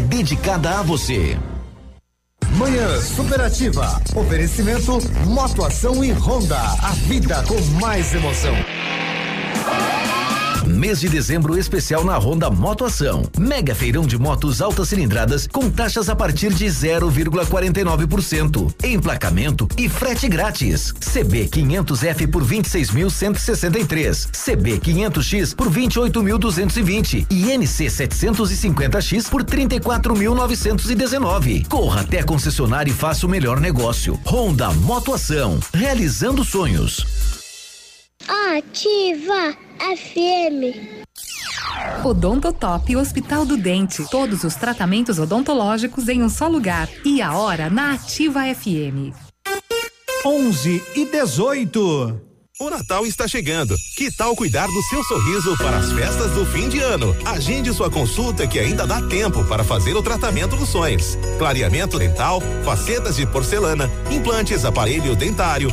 dedicada 0.00 0.78
a 0.78 0.82
você. 0.82 1.38
Manhã 2.56 3.00
Superativa. 3.00 4.00
Oferecimento 4.14 4.98
Motoação 5.26 6.04
e 6.04 6.12
Honda. 6.12 6.58
A 6.58 6.92
vida 7.06 7.42
com 7.44 7.60
mais 7.80 8.12
emoção. 8.14 8.54
Mês 10.80 10.98
de 10.98 11.08
dezembro 11.10 11.58
especial 11.58 12.02
na 12.06 12.16
Honda 12.16 12.48
Motoação. 12.48 13.28
Mega 13.38 13.74
feirão 13.74 14.06
de 14.06 14.18
motos 14.18 14.62
altas 14.62 14.88
cilindradas 14.88 15.46
com 15.46 15.68
taxas 15.68 16.08
a 16.08 16.16
partir 16.16 16.54
de 16.54 16.64
0,49%. 16.64 18.74
Emplacamento 18.82 19.68
e 19.76 19.90
frete 19.90 20.26
grátis. 20.26 20.90
CB 20.92 21.48
500F 21.48 22.30
por 22.30 22.42
26.163. 22.42 24.30
CB 24.32 24.80
500X 24.80 25.54
por 25.54 25.70
28.220 25.70 27.26
e 27.30 27.58
NC 27.58 27.88
750X 27.88 29.28
por 29.28 29.44
34.919. 29.44 31.68
Corra 31.68 32.00
até 32.00 32.20
a 32.20 32.24
concessionária 32.24 32.90
e 32.90 32.94
faça 32.94 33.26
o 33.26 33.28
melhor 33.28 33.60
negócio. 33.60 34.18
Honda 34.24 34.70
Motoação. 34.70 35.60
Realizando 35.74 36.42
sonhos. 36.42 37.04
Ativa 38.56 39.54
FM. 39.80 41.06
Odontotop 42.04 42.94
Hospital 42.96 43.46
do 43.46 43.56
Dente. 43.56 44.04
Todos 44.10 44.44
os 44.44 44.54
tratamentos 44.54 45.18
odontológicos 45.18 46.06
em 46.08 46.22
um 46.22 46.28
só 46.28 46.46
lugar. 46.46 46.88
E 47.02 47.22
a 47.22 47.32
hora 47.34 47.70
na 47.70 47.94
Ativa 47.94 48.42
FM. 48.54 49.16
11 50.24 50.82
e 50.94 51.04
18. 51.06 52.20
O 52.60 52.68
Natal 52.68 53.06
está 53.06 53.26
chegando. 53.26 53.74
Que 53.96 54.14
tal 54.14 54.36
cuidar 54.36 54.66
do 54.66 54.82
seu 54.82 55.02
sorriso 55.02 55.56
para 55.56 55.78
as 55.78 55.90
festas 55.92 56.32
do 56.32 56.44
fim 56.44 56.68
de 56.68 56.78
ano? 56.80 57.16
Agende 57.24 57.72
sua 57.72 57.90
consulta 57.90 58.46
que 58.46 58.58
ainda 58.58 58.86
dá 58.86 59.00
tempo 59.00 59.42
para 59.46 59.64
fazer 59.64 59.96
o 59.96 60.02
tratamento 60.02 60.56
dos 60.56 60.68
sonhos. 60.68 61.16
Clareamento 61.38 61.98
dental, 61.98 62.42
facetas 62.62 63.16
de 63.16 63.26
porcelana, 63.26 63.90
implantes, 64.10 64.66
aparelho 64.66 65.16
dentário 65.16 65.72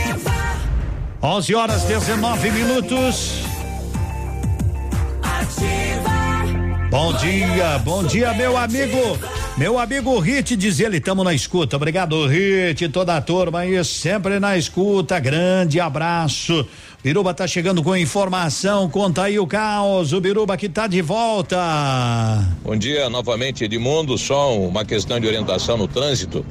11 1.23 1.53
horas 1.53 1.83
19 1.83 2.49
minutos. 2.49 3.43
Ativa. 5.21 6.89
Bom 6.89 7.13
dia, 7.13 7.77
bom 7.79 8.03
dia, 8.03 8.33
meu 8.33 8.57
amigo. 8.57 9.19
Meu 9.61 9.77
amigo 9.77 10.17
Rit, 10.17 10.55
diz 10.55 10.79
ele, 10.79 10.99
tamo 10.99 11.23
na 11.23 11.35
escuta. 11.35 11.75
Obrigado, 11.75 12.25
Rit, 12.25 12.89
toda 12.89 13.15
a 13.15 13.21
turma 13.21 13.59
aí, 13.59 13.85
sempre 13.85 14.39
na 14.39 14.57
escuta. 14.57 15.19
Grande 15.19 15.79
abraço. 15.79 16.65
Biruba 17.03 17.31
tá 17.31 17.45
chegando 17.45 17.83
com 17.83 17.95
informação, 17.95 18.89
conta 18.89 19.21
aí 19.21 19.37
o 19.37 19.45
caos. 19.45 20.13
O 20.13 20.19
Biruba 20.19 20.57
que 20.57 20.67
tá 20.67 20.87
de 20.87 20.99
volta. 21.03 21.59
Bom 22.63 22.75
dia 22.75 23.07
novamente, 23.07 23.63
Edmundo. 23.63 24.17
Só 24.17 24.57
uma 24.57 24.83
questão 24.83 25.19
de 25.19 25.27
orientação 25.27 25.77
no 25.77 25.87
trânsito. 25.87 26.43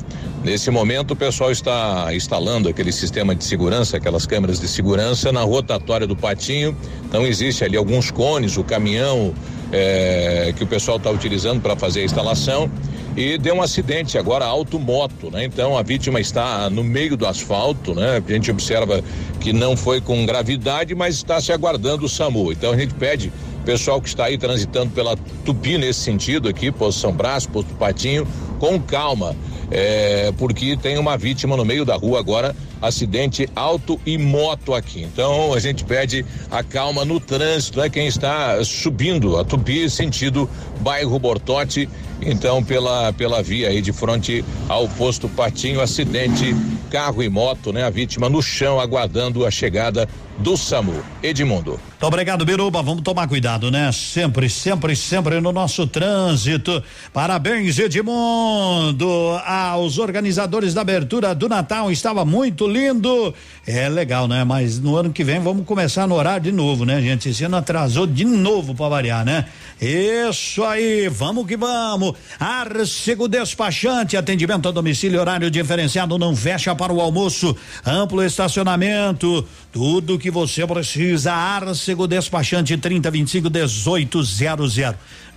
Nesse 0.44 0.70
momento, 0.70 1.10
o 1.10 1.16
pessoal 1.16 1.50
está 1.50 2.14
instalando 2.14 2.68
aquele 2.68 2.92
sistema 2.92 3.34
de 3.34 3.42
segurança, 3.42 3.96
aquelas 3.96 4.24
câmeras 4.24 4.60
de 4.60 4.68
segurança 4.68 5.32
na 5.32 5.42
rotatória 5.42 6.06
do 6.06 6.14
Patinho. 6.14 6.76
Então, 7.06 7.26
existe 7.26 7.64
ali 7.64 7.76
alguns 7.76 8.12
cones, 8.12 8.56
o 8.56 8.62
caminhão 8.62 9.34
é, 9.72 10.52
que 10.56 10.64
o 10.64 10.66
pessoal 10.66 10.96
está 10.96 11.10
utilizando 11.10 11.60
para 11.60 11.76
fazer 11.76 12.00
a 12.00 12.04
instalação. 12.04 12.70
E 13.16 13.36
deu 13.36 13.56
um 13.56 13.62
acidente 13.62 14.16
agora, 14.16 14.44
auto-moto, 14.44 15.30
né? 15.30 15.44
Então, 15.44 15.76
a 15.76 15.82
vítima 15.82 16.20
está 16.20 16.70
no 16.70 16.84
meio 16.84 17.16
do 17.16 17.26
asfalto, 17.26 17.94
né? 17.94 18.22
A 18.26 18.32
gente 18.32 18.50
observa 18.50 19.02
que 19.40 19.52
não 19.52 19.76
foi 19.76 20.00
com 20.00 20.24
gravidade, 20.24 20.94
mas 20.94 21.16
está 21.16 21.40
se 21.40 21.52
aguardando 21.52 22.06
o 22.06 22.08
SAMU. 22.08 22.52
Então, 22.52 22.72
a 22.72 22.76
gente 22.76 22.94
pede 22.94 23.32
pessoal 23.64 24.00
que 24.00 24.08
está 24.08 24.26
aí 24.26 24.38
transitando 24.38 24.90
pela 24.92 25.16
Tupi 25.44 25.76
nesse 25.76 26.00
sentido 26.00 26.48
aqui, 26.48 26.70
Posto 26.70 27.00
São 27.00 27.12
Brás, 27.12 27.46
Posto 27.46 27.74
Patinho, 27.74 28.26
com 28.58 28.80
calma 28.80 29.34
é, 29.70 30.32
porque 30.36 30.76
tem 30.76 30.98
uma 30.98 31.16
vítima 31.16 31.56
no 31.56 31.64
meio 31.64 31.84
da 31.84 31.94
rua 31.94 32.18
agora 32.18 32.54
acidente 32.80 33.48
auto 33.54 34.00
e 34.06 34.16
moto 34.16 34.74
aqui. 34.74 35.02
Então 35.02 35.52
a 35.52 35.58
gente 35.58 35.84
pede 35.84 36.24
a 36.50 36.62
calma 36.62 37.04
no 37.04 37.20
trânsito, 37.20 37.80
é 37.80 37.88
quem 37.88 38.06
está 38.06 38.62
subindo 38.64 39.38
a 39.38 39.44
Tupi 39.44 39.88
sentido 39.88 40.48
bairro 40.80 41.18
Bortote, 41.18 41.88
então 42.22 42.62
pela 42.62 43.12
pela 43.12 43.42
via 43.42 43.68
aí 43.68 43.80
de 43.80 43.92
frente 43.92 44.44
ao 44.68 44.88
posto 44.88 45.28
Patinho, 45.28 45.80
acidente 45.80 46.54
carro 46.90 47.22
e 47.22 47.28
moto, 47.28 47.72
né? 47.72 47.84
A 47.84 47.90
vítima 47.90 48.28
no 48.28 48.42
chão 48.42 48.80
aguardando 48.80 49.46
a 49.46 49.50
chegada 49.50 50.08
do 50.40 50.56
SAMU. 50.56 51.02
Edmundo. 51.22 51.72
Muito 51.72 52.06
obrigado, 52.06 52.44
Biruba. 52.46 52.82
Vamos 52.82 53.02
tomar 53.02 53.28
cuidado, 53.28 53.70
né? 53.70 53.92
Sempre, 53.92 54.48
sempre, 54.48 54.96
sempre 54.96 55.38
no 55.38 55.52
nosso 55.52 55.86
trânsito. 55.86 56.82
Parabéns, 57.12 57.78
Edmundo. 57.78 59.38
Aos 59.44 59.98
organizadores 59.98 60.72
da 60.72 60.80
abertura 60.80 61.34
do 61.34 61.46
Natal. 61.48 61.92
Estava 61.92 62.24
muito 62.24 62.66
lindo. 62.66 63.34
É 63.66 63.88
legal, 63.88 64.26
né? 64.26 64.42
Mas 64.44 64.78
no 64.78 64.96
ano 64.96 65.12
que 65.12 65.22
vem 65.22 65.40
vamos 65.40 65.66
começar 65.66 66.06
no 66.06 66.14
horário 66.14 66.44
de 66.44 66.52
novo, 66.52 66.86
né, 66.86 67.02
gente? 67.02 67.28
Esse 67.28 67.44
ano 67.44 67.56
atrasou 67.56 68.06
de 68.06 68.24
novo 68.24 68.74
para 68.74 68.88
variar, 68.88 69.24
né? 69.24 69.44
Isso 69.80 70.64
aí, 70.64 71.06
vamos 71.08 71.46
que 71.46 71.56
vamos. 71.56 72.09
Arcego 72.38 73.28
Despachante, 73.28 74.16
atendimento 74.16 74.68
a 74.68 74.72
domicílio, 74.72 75.20
horário 75.20 75.50
diferenciado, 75.50 76.18
não 76.18 76.34
fecha 76.34 76.74
para 76.74 76.92
o 76.92 77.00
almoço. 77.00 77.56
Amplo 77.84 78.22
estacionamento, 78.22 79.46
tudo 79.72 80.18
que 80.18 80.30
você 80.30 80.66
precisa. 80.66 81.32
Arcego 81.32 82.06
Despachante 82.06 82.76
3025 82.76 83.50
1800. 83.50 84.78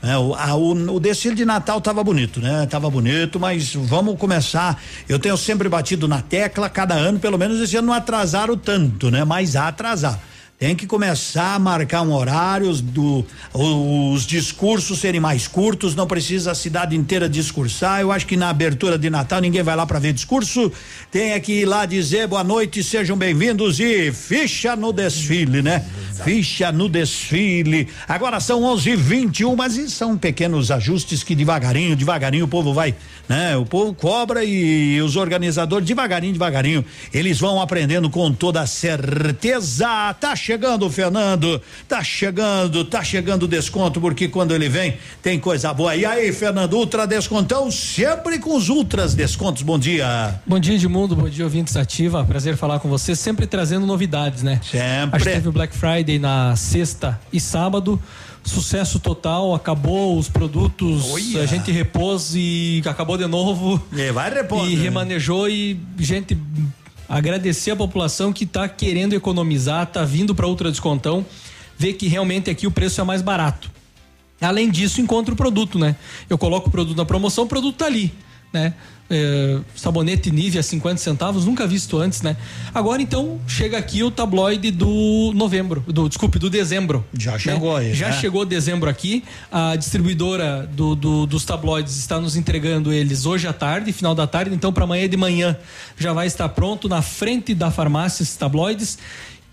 É, 0.03 0.17
o, 0.17 0.35
a, 0.35 0.53
o, 0.55 0.95
o 0.95 0.99
desfile 0.99 1.35
de 1.35 1.45
Natal 1.45 1.79
tava 1.79 2.03
bonito, 2.03 2.41
né? 2.41 2.67
Tava 2.69 2.89
bonito, 2.89 3.39
mas 3.39 3.73
vamos 3.73 4.17
começar. 4.17 4.81
Eu 5.07 5.17
tenho 5.17 5.37
sempre 5.37 5.69
batido 5.69 6.09
na 6.09 6.21
tecla, 6.21 6.69
cada 6.69 6.93
ano, 6.93 7.19
pelo 7.19 7.37
menos 7.37 7.59
esse 7.61 7.77
ano 7.77 7.87
não 7.87 7.93
atrasaram 7.93 8.57
tanto, 8.57 9.09
né? 9.09 9.23
Mas 9.23 9.55
atrasar. 9.55 10.19
Tem 10.59 10.75
que 10.75 10.87
começar 10.87 11.55
a 11.55 11.59
marcar 11.59 12.03
um 12.03 12.13
horário, 12.13 12.69
os, 12.69 12.79
do, 12.79 13.25
os 13.53 14.25
discursos 14.25 14.99
serem 14.99 15.19
mais 15.19 15.45
curtos, 15.45 15.93
não 15.93 16.07
precisa 16.07 16.51
a 16.51 16.55
cidade 16.55 16.95
inteira 16.95 17.27
discursar. 17.27 17.99
Eu 17.99 18.11
acho 18.11 18.25
que 18.25 18.37
na 18.37 18.49
abertura 18.49 18.97
de 18.97 19.09
Natal 19.09 19.41
ninguém 19.41 19.61
vai 19.61 19.75
lá 19.75 19.85
para 19.85 19.99
ver 19.99 20.13
discurso. 20.13 20.71
Tem 21.11 21.39
que 21.41 21.51
ir 21.61 21.65
lá 21.65 21.85
dizer 21.85 22.27
boa 22.27 22.43
noite, 22.45 22.81
sejam 22.81 23.17
bem-vindos 23.17 23.79
e 23.79 24.11
ficha 24.13 24.73
no 24.75 24.93
desfile, 24.93 25.61
né? 25.61 25.83
Ficha 26.23 26.71
no 26.71 26.87
desfile. 26.87 27.89
Agora 28.07 28.39
são 28.39 28.61
11:21, 28.61 29.55
mas 29.57 29.73
são 29.91 30.17
pequenos 30.17 30.71
ajustes 30.71 31.23
que 31.23 31.35
devagarinho, 31.35 31.95
devagarinho 31.95 32.45
o 32.45 32.47
povo 32.47 32.73
vai, 32.73 32.95
né? 33.27 33.57
O 33.57 33.65
povo 33.65 33.93
cobra 33.93 34.45
e 34.45 35.01
os 35.01 35.17
organizadores 35.17 35.85
devagarinho, 35.85 36.33
devagarinho, 36.33 36.85
eles 37.13 37.39
vão 37.39 37.59
aprendendo 37.59 38.09
com 38.09 38.31
toda 38.31 38.65
certeza. 38.65 40.13
Tá 40.19 40.35
chegando, 40.35 40.52
Fernando. 40.89 41.61
Tá 41.87 42.03
chegando, 42.03 42.85
tá 42.85 43.03
chegando 43.03 43.43
o 43.43 43.47
desconto, 43.47 43.99
porque 43.99 44.27
quando 44.27 44.53
ele 44.53 44.69
vem 44.69 44.97
tem 45.21 45.39
coisa 45.39 45.73
boa. 45.73 45.95
E 45.95 46.05
aí, 46.05 46.31
Fernando, 46.31 46.73
ultra 46.73 47.05
descontão, 47.05 47.71
sempre 47.71 48.39
com 48.39 48.55
os 48.55 48.69
ultras 48.69 49.13
descontos. 49.13 49.63
Bom 49.63 49.79
dia. 49.79 50.39
Bom 50.45 50.59
dia, 50.59 50.75
Edmundo. 50.75 51.15
Bom 51.15 51.29
dia, 51.29 51.43
ouvintes 51.43 51.75
ativa. 51.75 52.23
Prazer 52.23 52.55
falar 52.57 52.79
com 52.79 52.89
você, 52.89 53.15
sempre 53.15 53.47
trazendo 53.47 53.85
novidades, 53.85 54.43
né? 54.43 54.59
Sempre. 54.63 55.15
A 55.15 55.17
gente 55.19 55.33
teve 55.33 55.49
o 55.49 55.51
Black 55.51 55.75
Friday 55.75 56.19
na 56.19 56.55
sexta 56.55 57.19
e 57.31 57.39
sábado 57.39 58.01
sucesso 58.43 58.99
total, 58.99 59.55
acabou 59.55 60.17
os 60.17 60.27
produtos, 60.27 61.11
Olha. 61.11 61.43
a 61.43 61.45
gente 61.45 61.71
repôs 61.71 62.33
e 62.35 62.81
acabou 62.85 63.17
de 63.17 63.25
novo. 63.25 63.81
E 63.91 64.11
vai 64.11 64.33
repor. 64.33 64.67
E 64.67 64.75
né? 64.75 64.83
remanejou 64.83 65.49
e 65.49 65.79
gente 65.97 66.37
agradecer 67.07 67.71
a 67.71 67.75
população 67.75 68.31
que 68.33 68.43
está 68.43 68.67
querendo 68.67 69.13
economizar, 69.13 69.83
está 69.83 70.03
vindo 70.03 70.33
para 70.33 70.47
Ultra 70.47 70.69
Descontão, 70.69 71.25
ver 71.77 71.93
que 71.93 72.07
realmente 72.07 72.49
aqui 72.49 72.67
o 72.67 72.71
preço 72.71 73.01
é 73.01 73.03
mais 73.03 73.21
barato. 73.21 73.71
Além 74.41 74.69
disso, 74.69 74.99
encontra 74.99 75.33
o 75.33 75.37
produto, 75.37 75.79
né? 75.79 75.95
Eu 76.29 76.37
coloco 76.37 76.67
o 76.67 76.71
produto 76.71 76.97
na 76.97 77.05
promoção, 77.05 77.45
o 77.45 77.47
produto 77.47 77.77
tá 77.77 77.85
ali, 77.85 78.13
né? 78.53 78.73
É, 79.09 79.59
sabonete 79.75 80.31
Nivea 80.31 80.63
50 80.63 80.97
centavos, 80.97 81.45
nunca 81.45 81.67
visto 81.67 81.99
antes, 81.99 82.21
né? 82.21 82.35
Agora 82.73 83.01
então 83.01 83.39
chega 83.47 83.77
aqui 83.77 84.01
o 84.01 84.09
tabloide 84.09 84.71
do 84.71 85.31
novembro, 85.35 85.83
do 85.85 86.07
desculpe, 86.07 86.39
do 86.39 86.49
dezembro. 86.49 87.05
Já 87.13 87.37
chegou 87.37 87.75
aí, 87.75 87.93
Já 87.93 88.07
né? 88.09 88.13
chegou 88.19 88.45
dezembro 88.45 88.89
aqui. 88.89 89.23
A 89.51 89.75
distribuidora 89.75 90.67
do, 90.73 90.95
do- 90.95 91.25
dos 91.27 91.43
tabloides 91.45 91.97
está 91.97 92.19
nos 92.19 92.35
entregando 92.35 92.91
eles 92.93 93.25
hoje 93.25 93.45
à 93.47 93.53
tarde, 93.53 93.91
final 93.91 94.15
da 94.15 94.25
tarde. 94.25 94.55
Então 94.55 94.71
para 94.73 94.85
amanhã 94.85 95.07
de 95.07 95.17
manhã 95.17 95.57
já 95.97 96.13
vai 96.13 96.25
estar 96.25 96.47
pronto 96.49 96.87
na 96.89 97.01
frente 97.01 97.53
da 97.53 97.69
farmácia 97.69 98.23
esses 98.23 98.35
tabloides. 98.37 98.97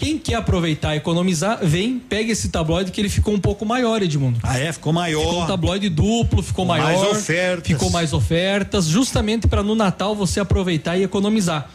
Quem 0.01 0.17
quer 0.17 0.37
aproveitar 0.37 0.95
e 0.95 0.97
economizar, 0.97 1.59
vem, 1.63 1.99
pega 1.99 2.33
esse 2.33 2.49
tabloide 2.49 2.91
que 2.91 2.99
ele 2.99 3.11
ficou 3.11 3.35
um 3.35 3.39
pouco 3.39 3.67
maior, 3.67 4.03
Edmundo. 4.03 4.41
Ah, 4.43 4.59
é? 4.59 4.73
Ficou 4.73 4.95
maior. 4.95 5.21
Ficou 5.21 5.43
um 5.43 5.47
tabloide 5.47 5.91
duplo, 5.91 6.43
ficou 6.43 6.65
mais 6.65 6.83
maior. 6.83 7.11
ofertas. 7.11 7.67
Ficou 7.67 7.91
mais 7.91 8.15
ofertas, 8.15 8.87
justamente 8.87 9.47
para 9.47 9.63
no 9.63 9.75
Natal 9.75 10.17
você 10.17 10.41
aproveitar 10.41 10.97
e 10.97 11.03
economizar. 11.03 11.69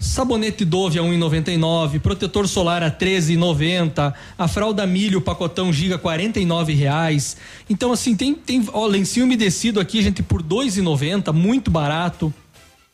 Sabonete 0.00 0.64
Dove 0.64 0.98
a 0.98 1.02
1,99, 1.02 2.00
protetor 2.00 2.48
solar 2.48 2.82
a 2.82 2.90
13,90, 2.90 4.12
a 4.36 4.48
fralda 4.48 4.84
milho 4.84 5.20
pacotão 5.20 5.72
giga 5.72 5.96
49 5.96 6.72
reais. 6.72 7.36
Então 7.70 7.92
assim, 7.92 8.16
tem 8.16 8.34
tem 8.34 8.68
ó, 8.72 8.86
lencinho 8.86 9.24
umedecido 9.24 9.78
aqui, 9.78 10.02
gente, 10.02 10.20
por 10.20 10.42
2,90, 10.42 11.32
muito 11.32 11.70
barato. 11.70 12.34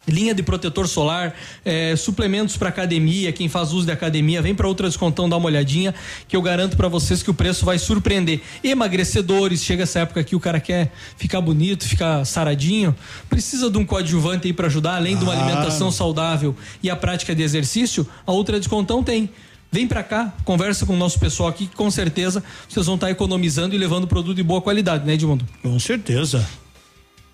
Linha 0.09 0.34
de 0.34 0.42
protetor 0.42 0.88
solar, 0.88 1.34
eh, 1.64 1.94
suplementos 1.96 2.56
para 2.56 2.70
academia, 2.70 3.30
quem 3.30 3.48
faz 3.48 3.72
uso 3.72 3.86
de 3.86 3.92
academia, 3.92 4.40
vem 4.40 4.54
para 4.54 4.66
outra 4.66 4.88
descontão 4.88 5.28
dar 5.28 5.36
uma 5.36 5.46
olhadinha, 5.46 5.94
que 6.26 6.34
eu 6.34 6.40
garanto 6.42 6.76
para 6.76 6.88
vocês 6.88 7.22
que 7.22 7.30
o 7.30 7.34
preço 7.34 7.64
vai 7.64 7.78
surpreender. 7.78 8.40
Emagrecedores, 8.64 9.62
chega 9.62 9.82
essa 9.82 10.00
época 10.00 10.20
aqui 10.20 10.34
o 10.34 10.40
cara 10.40 10.59
quer 10.61 10.90
ficar 11.16 11.40
bonito, 11.40 11.84
ficar 11.84 12.24
saradinho, 12.24 12.94
precisa 13.28 13.70
de 13.70 13.76
um 13.76 13.84
coadjuvante 13.84 14.46
aí 14.46 14.52
para 14.52 14.66
ajudar, 14.66 14.96
além 14.96 15.16
de 15.16 15.24
uma 15.24 15.34
Ah. 15.34 15.38
alimentação 15.42 15.90
saudável 15.90 16.56
e 16.82 16.88
a 16.88 16.96
prática 16.96 17.34
de 17.34 17.42
exercício, 17.42 18.06
a 18.26 18.32
outra 18.32 18.59
descontão 18.59 19.02
tem. 19.02 19.28
Vem 19.70 19.86
pra 19.86 20.02
cá, 20.02 20.32
conversa 20.46 20.86
com 20.86 20.94
o 20.94 20.96
nosso 20.96 21.20
pessoal 21.20 21.50
aqui, 21.50 21.66
que 21.66 21.76
com 21.76 21.90
certeza 21.90 22.42
vocês 22.66 22.86
vão 22.86 22.94
estar 22.94 23.11
economizando 23.11 23.74
e 23.74 23.78
levando 23.78 24.06
produto 24.06 24.34
de 24.36 24.42
boa 24.42 24.62
qualidade, 24.62 25.04
né, 25.04 25.12
Edmundo? 25.12 25.46
Com 25.62 25.78
certeza. 25.78 26.48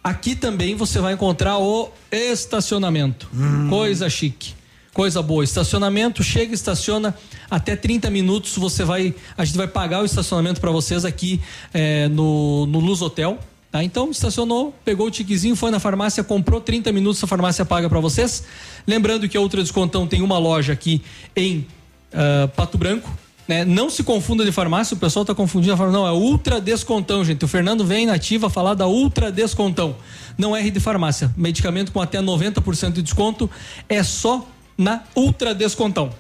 Aqui 0.05 0.37
também 0.37 0.75
você 0.75 1.01
vai 1.01 1.15
encontrar 1.15 1.57
o 1.57 1.91
estacionamento. 2.13 3.27
Coisa 3.71 4.11
chique. 4.11 4.53
Coisa 4.93 5.23
boa. 5.23 5.43
Estacionamento, 5.43 6.23
chega, 6.23 6.55
estaciona 6.55 7.15
até 7.51 7.75
30 7.75 8.11
minutos. 8.11 8.55
Você 8.59 8.85
vai. 8.85 9.15
A 9.35 9.47
gente 9.47 9.57
vai 9.57 9.67
pagar 9.67 10.03
o 10.03 10.05
estacionamento 10.05 10.61
para 10.61 10.71
vocês 10.71 11.07
aqui 11.07 11.41
eh, 11.73 12.07
no, 12.09 12.67
no 12.67 12.81
Luz 12.81 13.01
Hotel. 13.01 13.39
Tá? 13.73 13.83
Então, 13.83 14.11
estacionou, 14.11 14.73
pegou 14.85 15.07
o 15.07 15.11
tiquezinho, 15.11 15.57
foi 15.57 15.71
na 15.71 15.81
farmácia, 15.81 16.23
comprou 16.23 16.61
30 16.61 16.93
minutos, 16.93 17.25
a 17.25 17.27
farmácia 17.27 17.65
paga 17.65 17.89
para 17.89 17.99
vocês. 17.99 18.45
Lembrando 18.87 19.27
que 19.27 19.37
a 19.37 19.41
Ultra 19.41 19.63
Descontão 19.63 20.07
tem 20.07 20.23
uma 20.23 20.39
loja 20.39 20.75
aqui 20.75 21.03
em 21.35 21.67
ah, 22.13 22.49
Pato 22.55 22.79
Branco. 22.79 23.11
Né? 23.47 23.65
Não 23.65 23.91
se 23.91 24.03
confunda 24.03 24.43
de 24.45 24.53
farmácia, 24.53 24.95
o 24.95 24.99
pessoal 24.99 25.25
tá 25.25 25.35
confundindo 25.35 25.75
a 25.75 25.77
farmácia. 25.77 26.01
Não, 26.01 26.09
é 26.09 26.13
Ultra 26.13 26.61
Descontão, 26.61 27.25
gente. 27.25 27.45
O 27.45 27.49
Fernando 27.49 27.85
vem 27.85 28.07
na 28.07 28.15
ativa 28.15 28.49
falar 28.49 28.75
da 28.75 28.87
Ultra 28.87 29.31
Descontão. 29.31 29.97
Não 30.39 30.57
é 30.57 30.63
de 30.63 30.81
farmácia. 30.81 31.31
Medicamento 31.37 31.93
com 31.93 32.01
até 32.01 32.21
90% 32.21 32.93
de 32.93 33.03
desconto 33.03 33.51
é 33.89 34.03
só 34.03 34.49
na 34.77 35.03
Ultra 35.15 35.55
Descontão. 35.55 36.11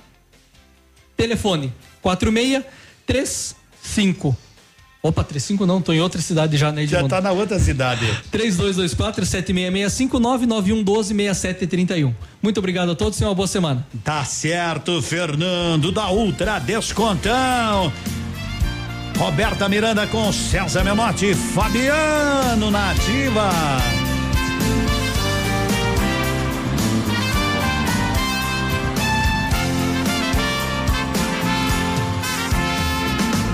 Telefone 1.16 1.72
4635. 2.02 4.36
Opa, 5.04 5.22
35 5.22 5.66
não, 5.66 5.82
tô 5.82 5.92
em 5.92 6.00
outra 6.00 6.18
cidade 6.22 6.56
já, 6.56 6.72
né, 6.72 6.86
Já 6.86 7.06
tá 7.06 7.20
na 7.20 7.30
outra 7.30 7.58
cidade. 7.58 8.06
3224-7665 8.32 10.18
99112-6731. 10.82 12.14
Muito 12.42 12.56
obrigado 12.56 12.92
a 12.92 12.94
todos 12.94 13.20
e 13.20 13.24
uma 13.24 13.34
boa 13.34 13.46
semana. 13.46 13.86
Tá 14.02 14.24
certo, 14.24 15.02
Fernando 15.02 15.92
da 15.92 16.10
Ultra 16.10 16.58
Descontão. 16.58 17.92
Roberta 19.18 19.68
Miranda 19.68 20.06
com 20.06 20.32
César 20.32 20.82
Menotti 20.82 21.34
Fabiano 21.34 22.70
na 22.70 22.92
ativa. 22.92 23.50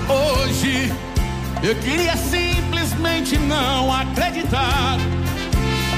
Hoje 0.07 1.10
eu 1.63 1.75
queria 1.75 2.17
simplesmente 2.17 3.37
não 3.37 3.93
acreditar 3.93 4.97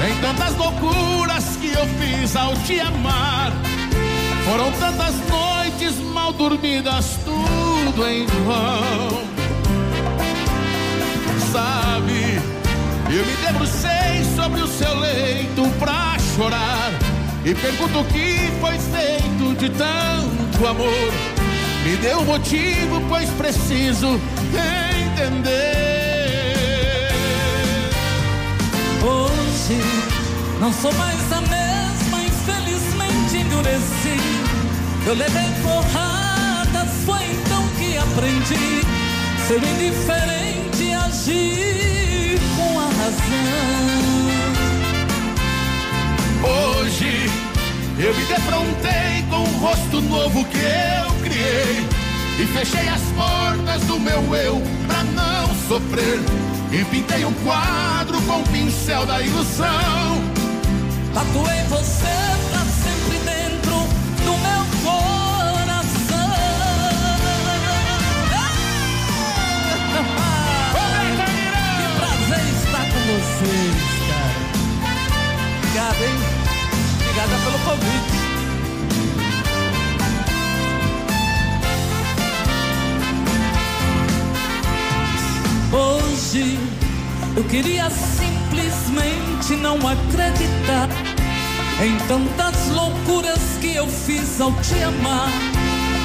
em 0.06 0.20
tantas 0.20 0.54
loucuras 0.56 1.56
que 1.56 1.68
eu 1.68 1.86
fiz 1.98 2.36
ao 2.36 2.54
te 2.56 2.78
amar. 2.80 3.52
Foram 4.44 4.70
tantas 4.72 5.14
noites 5.28 5.96
mal 6.12 6.32
dormidas, 6.32 7.18
tudo 7.24 8.06
em 8.06 8.26
vão. 8.26 9.24
Sabe, 11.50 12.38
eu 13.10 13.24
me 13.24 13.36
debrucei 13.46 14.24
sobre 14.36 14.60
o 14.60 14.66
seu 14.66 14.94
leito 14.98 15.62
pra 15.78 16.16
chorar. 16.36 16.92
E 17.44 17.54
pergunto 17.54 18.00
o 18.00 18.04
que 18.04 18.50
foi 18.60 18.78
feito 18.78 19.54
de 19.58 19.70
tanto 19.70 20.66
amor. 20.66 21.33
Me 21.84 21.96
dê 21.98 22.14
um 22.14 22.24
motivo, 22.24 22.98
pois 23.10 23.28
preciso 23.32 24.18
entender. 25.12 25.74
Hoje 29.02 29.82
não 30.58 30.72
sou 30.72 30.90
mais 30.94 31.30
a 31.30 31.42
mesma, 31.42 32.22
infelizmente 32.22 33.36
endureci. 33.36 34.18
Eu 35.06 35.14
levei 35.14 35.52
porradas, 35.62 36.88
foi 37.04 37.22
então 37.22 37.68
que 37.76 37.98
aprendi 37.98 38.80
ser 39.46 39.62
indiferente 39.62 40.84
e 40.84 40.94
agir 40.94 42.40
com 42.56 42.80
a 42.80 42.86
razão. 42.86 43.44
Hoje 46.80 47.43
eu 47.98 48.14
me 48.14 48.24
defrontei 48.24 49.24
com 49.30 49.42
o 49.42 49.58
rosto 49.58 50.00
novo 50.00 50.44
que 50.46 50.58
eu 50.58 51.14
criei 51.22 51.86
e 52.40 52.46
fechei 52.46 52.88
as 52.88 53.00
portas 53.16 53.82
do 53.82 54.00
meu 54.00 54.34
eu 54.34 54.60
pra 54.86 55.04
não 55.04 55.54
sofrer. 55.68 56.20
E 56.72 56.84
pintei 56.86 57.24
um 57.24 57.32
quadro 57.44 58.20
com 58.22 58.40
o 58.40 58.44
pincel 58.48 59.06
da 59.06 59.22
ilusão. 59.22 60.20
Tatuei 61.12 61.62
você 61.68 62.16
pra 62.50 62.64
sempre 62.64 63.18
dentro 63.24 63.76
do 64.24 64.32
meu 64.42 64.64
coração. 64.82 66.34
Que 71.78 71.86
prazer 71.98 72.44
estar 72.56 72.84
com 72.90 73.00
vocês, 73.14 73.76
cara. 74.08 74.38
Obrigado, 75.58 76.02
hein? 76.02 76.23
Obrigada 77.24 77.42
pelo 77.42 77.58
convite. 77.60 78.14
Hoje 85.72 86.58
eu 87.34 87.44
queria 87.44 87.88
simplesmente 87.90 89.56
não 89.56 89.76
acreditar 89.88 90.88
em 91.82 91.96
tantas 92.06 92.68
loucuras 92.68 93.40
que 93.60 93.74
eu 93.74 93.86
fiz 93.88 94.40
ao 94.40 94.52
te 94.60 94.82
amar. 94.82 95.30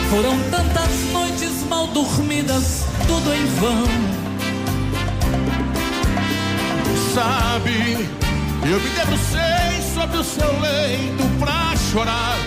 Foram 0.09 0.39
tantas 0.49 0.89
noites 1.11 1.63
mal 1.69 1.87
dormidas, 1.87 2.85
tudo 3.07 3.33
em 3.33 3.45
vão. 3.59 3.87
Sabe, 7.13 8.07
eu 8.63 8.79
me 8.79 8.89
debrucei 8.91 9.88
sobre 9.99 10.17
o 10.17 10.23
seu 10.23 10.59
leito 10.61 11.23
pra 11.37 11.75
chorar. 11.91 12.37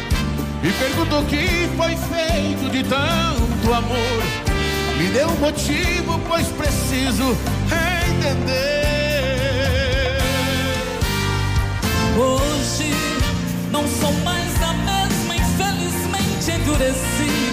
E 0.63 0.73
pergunto 0.73 1.19
o 1.19 1.27
que 1.27 1.69
foi 1.77 1.95
feito 1.97 2.71
de 2.71 2.83
tanto 2.83 3.75
amor. 3.75 4.23
Me 4.97 5.09
dê 5.09 5.27
um 5.27 5.37
motivo, 5.37 6.19
pois 6.27 6.47
preciso 6.49 7.37
entender. 7.69 8.63
Hoje 12.17 12.95
não 13.71 13.87
sou 13.87 14.13
mais 14.25 14.63
a 14.63 14.73
mesma, 14.73 15.37
infelizmente 15.37 16.53
endureci. 16.53 17.53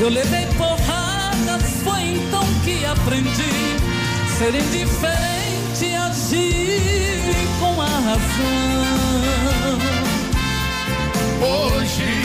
Eu 0.00 0.08
levei 0.08 0.46
porradas, 0.56 1.62
foi 1.84 2.02
então 2.02 2.44
que 2.64 2.84
aprendi 2.84 3.76
ser 4.36 4.54
indiferente 4.54 5.94
agir 5.94 6.78
com 7.60 7.80
a 7.80 7.87
razão. 8.08 9.78
Hoje 11.42 12.22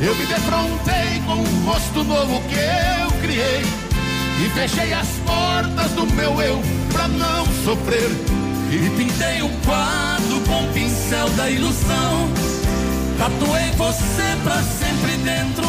eu 0.00 0.14
me 0.16 0.26
defrontei 0.26 1.22
com 1.26 1.34
um 1.34 1.64
rosto 1.66 2.02
novo 2.02 2.40
que 2.48 2.54
eu 2.54 3.10
criei 3.20 3.62
e 4.40 4.48
fechei 4.50 4.92
as 4.94 5.08
portas 5.26 5.90
do 5.92 6.06
meu 6.14 6.40
eu 6.40 6.62
pra 6.92 7.08
não 7.08 7.44
sofrer. 7.64 8.10
E 8.70 8.88
pintei 8.96 9.42
um 9.42 9.54
quadro 9.60 10.40
com 10.46 10.64
o 10.64 10.72
pincel 10.72 11.28
da 11.30 11.50
ilusão. 11.50 12.30
Tatuei 13.18 13.70
você 13.76 14.36
pra 14.42 14.62
sempre 14.62 15.16
dentro 15.18 15.66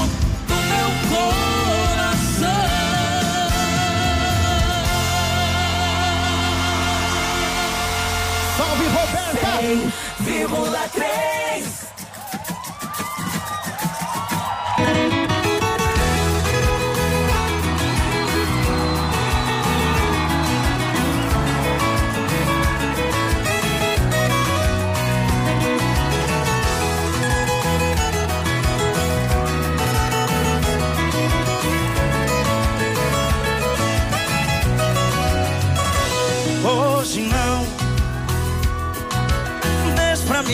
do 0.48 0.56
meu 0.56 0.89
coração. 1.10 1.93
Roberta! 8.88 9.53
100,3 10.23 11.82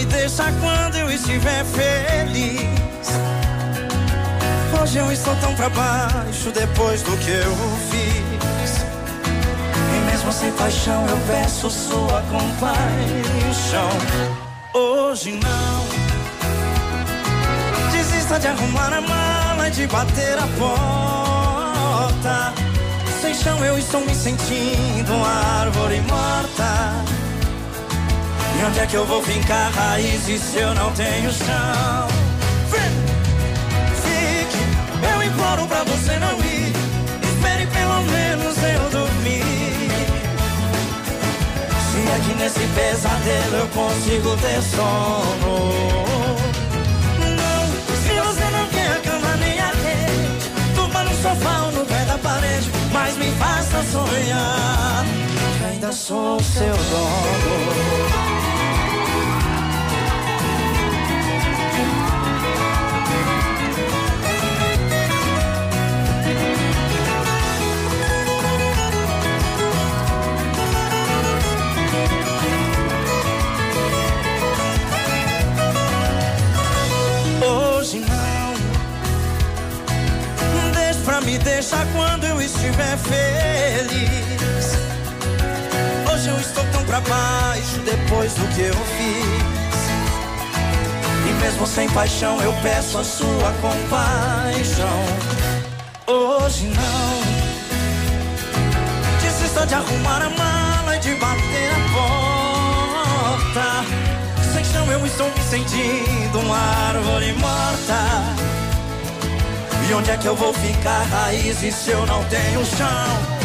Deixa 0.09 0.51
quando 0.59 0.95
eu 0.95 1.11
estiver 1.11 1.63
feliz. 1.65 2.59
Hoje 4.81 4.97
eu 4.97 5.11
estou 5.11 5.35
tão 5.37 5.53
pra 5.55 5.69
baixo 5.69 6.51
depois 6.51 7.01
do 7.03 7.15
que 7.17 7.31
eu 7.31 7.55
fiz. 7.89 8.85
E 9.95 10.11
mesmo 10.11 10.31
sem 10.31 10.51
paixão 10.53 11.05
eu 11.07 11.17
peço 11.27 11.69
sua 11.69 12.23
compaixão. 12.23 13.89
Hoje 14.73 15.31
não. 15.33 15.85
Desista 17.91 18.39
de 18.39 18.47
arrumar 18.47 18.93
a 18.93 19.01
mala 19.01 19.67
e 19.67 19.71
de 19.71 19.87
bater 19.87 20.37
a 20.37 20.47
porta. 20.57 22.53
Sem 23.21 23.33
chão 23.33 23.63
eu 23.63 23.77
estou 23.77 24.01
me 24.01 24.15
sentindo 24.15 25.13
uma 25.13 25.61
árvore 25.61 26.01
morta. 26.01 27.18
E 28.59 28.61
onde 28.61 28.79
é 28.81 28.85
que 28.85 28.95
eu 28.97 29.05
vou 29.05 29.23
fincar 29.23 29.71
raízes 29.71 30.41
se 30.41 30.57
eu 30.57 30.75
não 30.75 30.91
tenho 30.91 31.31
chão? 31.31 32.07
Fique, 34.03 34.57
eu 35.13 35.23
imploro 35.23 35.65
pra 35.65 35.85
você 35.85 36.19
não 36.19 36.37
ir. 36.39 36.73
Espere 37.23 37.65
pelo 37.67 38.01
menos 38.03 38.57
eu 38.57 38.89
dormir. 38.89 39.43
Se 41.89 42.11
aqui 42.17 42.33
nesse 42.37 42.59
pesadelo 42.75 43.55
eu 43.55 43.67
consigo 43.67 44.35
ter 44.41 44.61
sono. 44.61 45.73
Não, 47.17 47.65
se 47.95 48.19
você 48.19 48.43
não 48.51 48.67
quer 48.67 48.91
a 48.91 48.99
cama 48.99 49.37
nem 49.37 49.57
a 49.57 49.67
rede, 49.67 50.51
durma 50.75 51.03
no 51.05 51.15
sofá 51.21 51.61
ou 51.63 51.71
no 51.71 51.85
pé 51.85 52.03
da 52.03 52.17
parede, 52.17 52.69
mas 52.91 53.15
me 53.15 53.31
faça 53.37 53.81
sonhar. 53.83 55.05
Ainda 55.81 55.93
sou 55.93 56.37
seu 56.43 56.75
dono. 56.75 58.09
Deixa 80.73 81.21
me 81.21 81.37
deixar 81.37 81.85
quando 81.93 82.25
eu 82.25 82.41
estiver 82.41 82.97
feliz. 82.97 84.38
Pra 86.89 86.99
baixo 87.01 87.79
depois 87.85 88.33
do 88.33 88.47
que 88.47 88.61
eu 88.61 88.73
fiz. 88.73 89.79
E 91.29 91.33
mesmo 91.43 91.67
sem 91.67 91.87
paixão 91.89 92.41
eu 92.41 92.51
peço 92.63 92.97
a 92.97 93.03
sua 93.03 93.53
compaixão. 93.61 95.05
Hoje 96.07 96.65
não. 96.69 97.19
Desista 99.21 99.67
de 99.67 99.75
arrumar 99.75 100.23
a 100.23 100.29
mala 100.31 100.95
e 100.95 100.99
de 100.99 101.13
bater 101.15 101.69
a 101.71 101.81
porta. 103.43 103.85
Sem 104.51 104.63
chão 104.65 104.91
eu 104.91 105.05
estou 105.05 105.27
me 105.29 105.43
sentindo 105.43 106.39
uma 106.39 106.57
árvore 106.57 107.33
morta. 107.33 107.99
E 109.87 109.93
onde 109.93 110.09
é 110.09 110.17
que 110.17 110.27
eu 110.27 110.35
vou 110.35 110.53
ficar 110.53 111.03
raízes 111.03 111.75
se 111.75 111.91
eu 111.91 112.03
não 112.07 112.23
tenho 112.25 112.65
chão? 112.65 113.38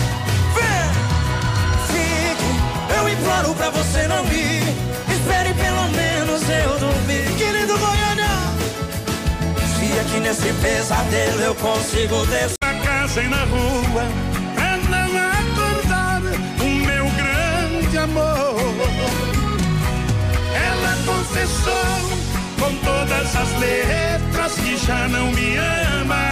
Imploro 3.14 3.54
pra 3.54 3.70
você 3.70 4.06
não 4.08 4.24
ir. 4.26 4.62
Espere 5.08 5.54
pelo 5.54 5.88
menos 5.90 6.42
eu 6.48 6.78
dormir. 6.78 7.36
Querido 7.36 7.78
Goiás. 7.78 8.04
que 10.10 10.20
nesse 10.20 10.52
pesadelo 10.54 11.40
eu 11.40 11.54
consigo 11.56 12.26
descer. 12.26 12.56
Na 12.62 12.74
casa 12.80 13.22
e 13.22 13.28
na 13.28 13.44
rua, 13.44 14.04
pra 14.54 14.76
não 14.76 15.10
acordar 15.40 16.22
o 16.60 16.64
meu 16.64 17.04
grande 17.10 17.98
amor. 17.98 18.56
Ela 20.54 20.96
confessou 21.06 22.18
com 22.58 22.74
todas 22.84 23.36
as 23.36 23.60
letras 23.60 24.54
que 24.54 24.76
já 24.76 25.08
não 25.08 25.30
me 25.32 25.56
ama. 25.56 26.24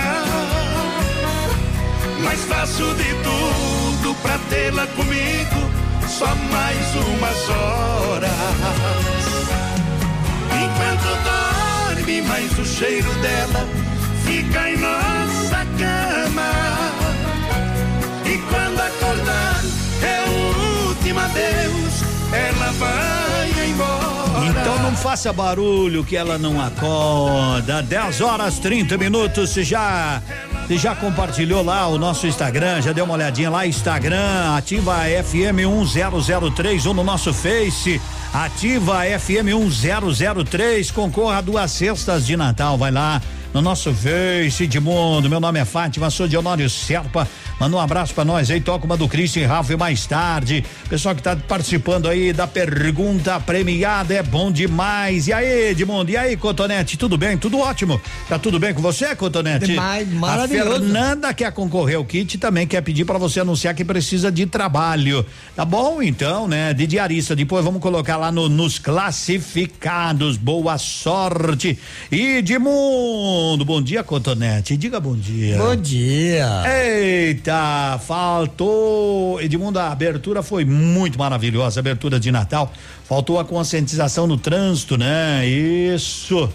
Mas 2.25 2.41
faço 2.45 2.95
de 2.95 3.15
tudo 3.23 4.15
pra 4.23 4.39
tê-la 4.49 4.87
comigo 4.89 5.92
só 6.23 6.35
mais 6.53 6.95
umas 6.95 7.49
horas. 7.51 8.31
Enquanto 10.63 11.09
dorme, 11.25 12.23
mais 12.23 12.59
o 12.59 12.65
cheiro 12.65 13.13
dela 13.15 13.67
fica 14.25 14.71
em 14.71 14.77
nossa 14.79 15.67
cama. 15.79 16.53
E 18.25 18.39
quando 18.39 18.81
acordar, 18.81 19.65
é 20.03 20.25
o 20.29 20.89
último 20.91 21.19
adeus, 21.19 22.05
ela 22.33 22.73
vai 22.73 23.69
embora. 23.69 24.47
Então 24.47 24.79
não 24.79 24.97
faça 24.97 25.33
barulho 25.33 26.05
que 26.05 26.17
ela 26.17 26.39
não 26.39 26.61
acorda. 26.61 27.83
10 27.83 28.21
horas 28.21 28.61
30 28.61 28.97
minutos. 28.97 29.55
Já, 29.55 30.23
você 30.67 30.79
já 30.79 30.95
compartilhou 30.95 31.63
lá 31.63 31.87
o 31.89 31.99
nosso 31.99 32.27
Instagram? 32.27 32.81
Já 32.81 32.93
deu 32.93 33.05
uma 33.05 33.15
olhadinha 33.15 33.51
lá? 33.51 33.67
Instagram, 33.67 34.57
ativa 34.57 35.01
FM 35.25 35.59
1003 35.59 36.87
ou 36.87 36.95
no 36.95 37.03
nosso 37.05 37.35
Face. 37.35 38.01
Ativa 38.33 39.01
FM 39.19 39.53
1003. 39.69 40.91
Concorra 40.91 41.39
a 41.39 41.41
duas 41.41 41.71
cestas 41.71 42.25
de 42.25 42.37
Natal. 42.37 42.79
Vai 42.79 42.91
lá 42.91 43.21
no 43.53 43.61
nosso 43.61 43.93
Face 43.93 44.65
Edmundo. 44.65 45.29
Meu 45.29 45.41
nome 45.41 45.59
é 45.59 45.65
Fátima, 45.65 46.11
sou 46.11 46.27
de 46.27 46.37
Honório 46.37 46.71
Serpa. 46.71 47.29
Manda 47.63 47.77
um 47.77 47.81
abraço 47.81 48.13
pra 48.13 48.25
nós 48.25 48.51
aí, 48.51 48.61
toca 48.61 48.85
uma 48.85 48.97
do 48.97 49.07
Christian 49.07 49.47
Ralph 49.47 49.71
mais 49.79 50.05
tarde. 50.05 50.65
Pessoal 50.89 51.15
que 51.15 51.23
tá 51.23 51.37
participando 51.37 52.09
aí 52.09 52.33
da 52.33 52.45
pergunta 52.45 53.39
premiada 53.39 54.13
é 54.13 54.21
bom 54.21 54.51
demais. 54.51 55.29
E 55.29 55.33
aí, 55.33 55.71
Edmundo? 55.71 56.11
E 56.11 56.17
aí, 56.17 56.37
Cotonete? 56.37 56.99
Tudo 56.99 57.17
bem? 57.17 57.39
Tudo 57.39 57.61
ótimo. 57.61 58.01
Tá 58.29 58.37
tudo 58.37 58.59
bem 58.59 58.75
com 58.75 58.83
você, 58.83 59.15
Cotonete? 59.15 59.67
Demais, 59.67 60.13
maravilhoso. 60.13 60.71
A 60.71 60.81
Fernanda 60.81 61.33
quer 61.33 61.53
concorrer 61.53 61.99
ao 61.99 62.05
kit 62.05 62.37
também 62.37 62.67
quer 62.67 62.81
pedir 62.81 63.05
pra 63.05 63.17
você 63.17 63.39
anunciar 63.39 63.77
que 63.77 63.85
precisa 63.85 64.33
de 64.33 64.45
trabalho. 64.45 65.25
Tá 65.55 65.65
bom, 65.65 66.03
então, 66.03 66.49
né? 66.49 66.75
De 66.75 66.85
diarista. 66.85 67.37
Depois 67.37 67.65
vamos 67.65 67.81
colocar 67.81 68.17
lá 68.17 68.33
no, 68.33 68.49
nos 68.49 68.81
classificados. 68.81 70.37
Boa 70.37 70.79
sorte. 70.79 71.79
Edmundo, 72.11 73.65
bom 73.65 73.81
dia, 73.81 74.03
Cotonete. 74.03 74.77
Diga 74.77 74.99
bom 74.99 75.15
dia. 75.15 75.59
Bom 75.59 75.77
dia. 75.77 76.65
Eita, 76.67 77.52
faltou. 78.01 79.41
Edmundo, 79.41 79.79
a 79.79 79.91
abertura 79.91 80.43
foi 80.43 80.65
muito 80.65 81.19
maravilhosa, 81.19 81.81
abertura 81.81 82.21
de 82.21 82.31
Natal. 82.31 82.73
Faltou 83.05 83.39
a 83.39 83.45
conscientização 83.45 84.27
no 84.27 84.37
trânsito, 84.37 84.97
né? 84.97 85.47
Isso. 85.47 86.49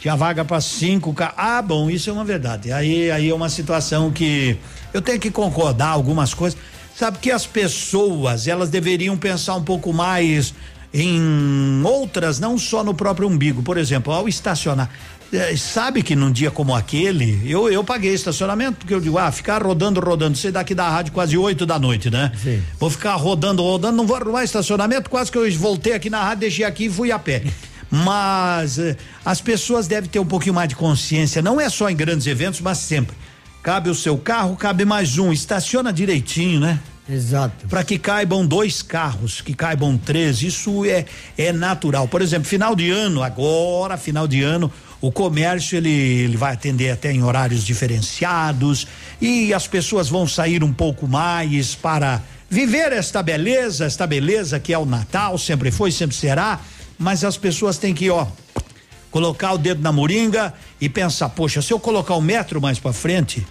Tinha 0.00 0.16
vaga 0.16 0.44
para 0.44 0.60
cinco 0.60 1.14
carros. 1.14 1.34
Ah, 1.38 1.62
bom, 1.62 1.88
isso 1.88 2.10
é 2.10 2.12
uma 2.12 2.24
verdade. 2.24 2.72
Aí, 2.72 3.10
aí 3.10 3.30
é 3.30 3.34
uma 3.34 3.48
situação 3.48 4.10
que 4.10 4.56
eu 4.92 5.00
tenho 5.00 5.18
que 5.18 5.30
concordar 5.30 5.88
algumas 5.88 6.34
coisas. 6.34 6.58
Sabe 6.94 7.18
que 7.18 7.30
as 7.30 7.46
pessoas, 7.46 8.46
elas 8.46 8.70
deveriam 8.70 9.16
pensar 9.16 9.54
um 9.56 9.64
pouco 9.64 9.92
mais 9.92 10.54
em 10.92 11.82
outras, 11.82 12.38
não 12.38 12.56
só 12.56 12.84
no 12.84 12.94
próprio 12.94 13.26
umbigo. 13.26 13.62
Por 13.62 13.76
exemplo, 13.76 14.12
ao 14.12 14.28
estacionar. 14.28 14.88
É, 15.32 15.56
sabe 15.56 16.02
que 16.02 16.14
num 16.14 16.30
dia 16.30 16.50
como 16.50 16.74
aquele, 16.74 17.40
eu, 17.44 17.68
eu 17.68 17.82
paguei 17.82 18.14
estacionamento, 18.14 18.78
porque 18.78 18.94
eu 18.94 19.00
digo, 19.00 19.18
ah, 19.18 19.32
ficar 19.32 19.62
rodando, 19.62 20.00
rodando, 20.00 20.38
sei 20.38 20.52
daqui 20.52 20.74
da 20.74 20.88
rádio 20.88 21.12
quase 21.12 21.36
oito 21.36 21.66
da 21.66 21.78
noite, 21.78 22.10
né? 22.10 22.30
Sim. 22.40 22.62
Vou 22.78 22.88
ficar 22.88 23.14
rodando, 23.14 23.62
rodando, 23.62 23.96
não 23.96 24.06
vou 24.06 24.16
arrumar 24.16 24.44
estacionamento, 24.44 25.10
quase 25.10 25.32
que 25.32 25.38
eu 25.38 25.50
voltei 25.58 25.92
aqui 25.92 26.08
na 26.08 26.22
rádio, 26.22 26.40
deixei 26.40 26.64
aqui 26.64 26.86
e 26.86 26.90
fui 26.90 27.10
a 27.10 27.18
pé. 27.18 27.42
Mas 27.90 28.78
eh, 28.78 28.96
as 29.24 29.40
pessoas 29.40 29.86
devem 29.86 30.10
ter 30.10 30.18
um 30.18 30.26
pouquinho 30.26 30.54
mais 30.54 30.68
de 30.68 30.74
consciência, 30.74 31.40
não 31.40 31.60
é 31.60 31.68
só 31.68 31.88
em 31.88 31.94
grandes 31.94 32.26
eventos, 32.26 32.60
mas 32.60 32.78
sempre. 32.78 33.14
Cabe 33.62 33.88
o 33.88 33.94
seu 33.94 34.18
carro, 34.18 34.56
cabe 34.56 34.84
mais 34.84 35.16
um, 35.16 35.32
estaciona 35.32 35.92
direitinho, 35.92 36.58
né? 36.58 36.80
Exato. 37.08 37.68
Para 37.68 37.84
que 37.84 37.98
caibam 37.98 38.46
dois 38.46 38.82
carros, 38.82 39.40
que 39.40 39.54
caibam 39.54 39.96
três, 39.96 40.42
isso 40.42 40.84
é 40.84 41.04
é 41.36 41.52
natural. 41.52 42.08
Por 42.08 42.22
exemplo, 42.22 42.48
final 42.48 42.74
de 42.74 42.90
ano, 42.90 43.22
agora, 43.22 43.96
final 43.96 44.26
de 44.26 44.42
ano, 44.42 44.72
o 45.06 45.12
comércio 45.12 45.76
ele, 45.76 45.90
ele 45.90 46.36
vai 46.36 46.54
atender 46.54 46.90
até 46.90 47.12
em 47.12 47.22
horários 47.22 47.62
diferenciados 47.62 48.86
e 49.20 49.52
as 49.52 49.66
pessoas 49.66 50.08
vão 50.08 50.26
sair 50.26 50.64
um 50.64 50.72
pouco 50.72 51.06
mais 51.06 51.74
para 51.74 52.22
viver 52.48 52.90
esta 52.90 53.22
beleza, 53.22 53.84
esta 53.84 54.06
beleza 54.06 54.58
que 54.58 54.72
é 54.72 54.78
o 54.78 54.86
Natal, 54.86 55.36
sempre 55.36 55.70
foi, 55.70 55.92
sempre 55.92 56.16
será, 56.16 56.58
mas 56.98 57.22
as 57.22 57.36
pessoas 57.36 57.76
têm 57.76 57.92
que, 57.92 58.08
ó, 58.08 58.26
colocar 59.10 59.52
o 59.52 59.58
dedo 59.58 59.82
na 59.82 59.92
moringa 59.92 60.54
e 60.80 60.88
pensar, 60.88 61.28
poxa, 61.28 61.60
se 61.60 61.70
eu 61.70 61.78
colocar 61.78 62.16
um 62.16 62.22
metro 62.22 62.58
mais 62.58 62.78
para 62.78 62.94
frente, 62.94 63.46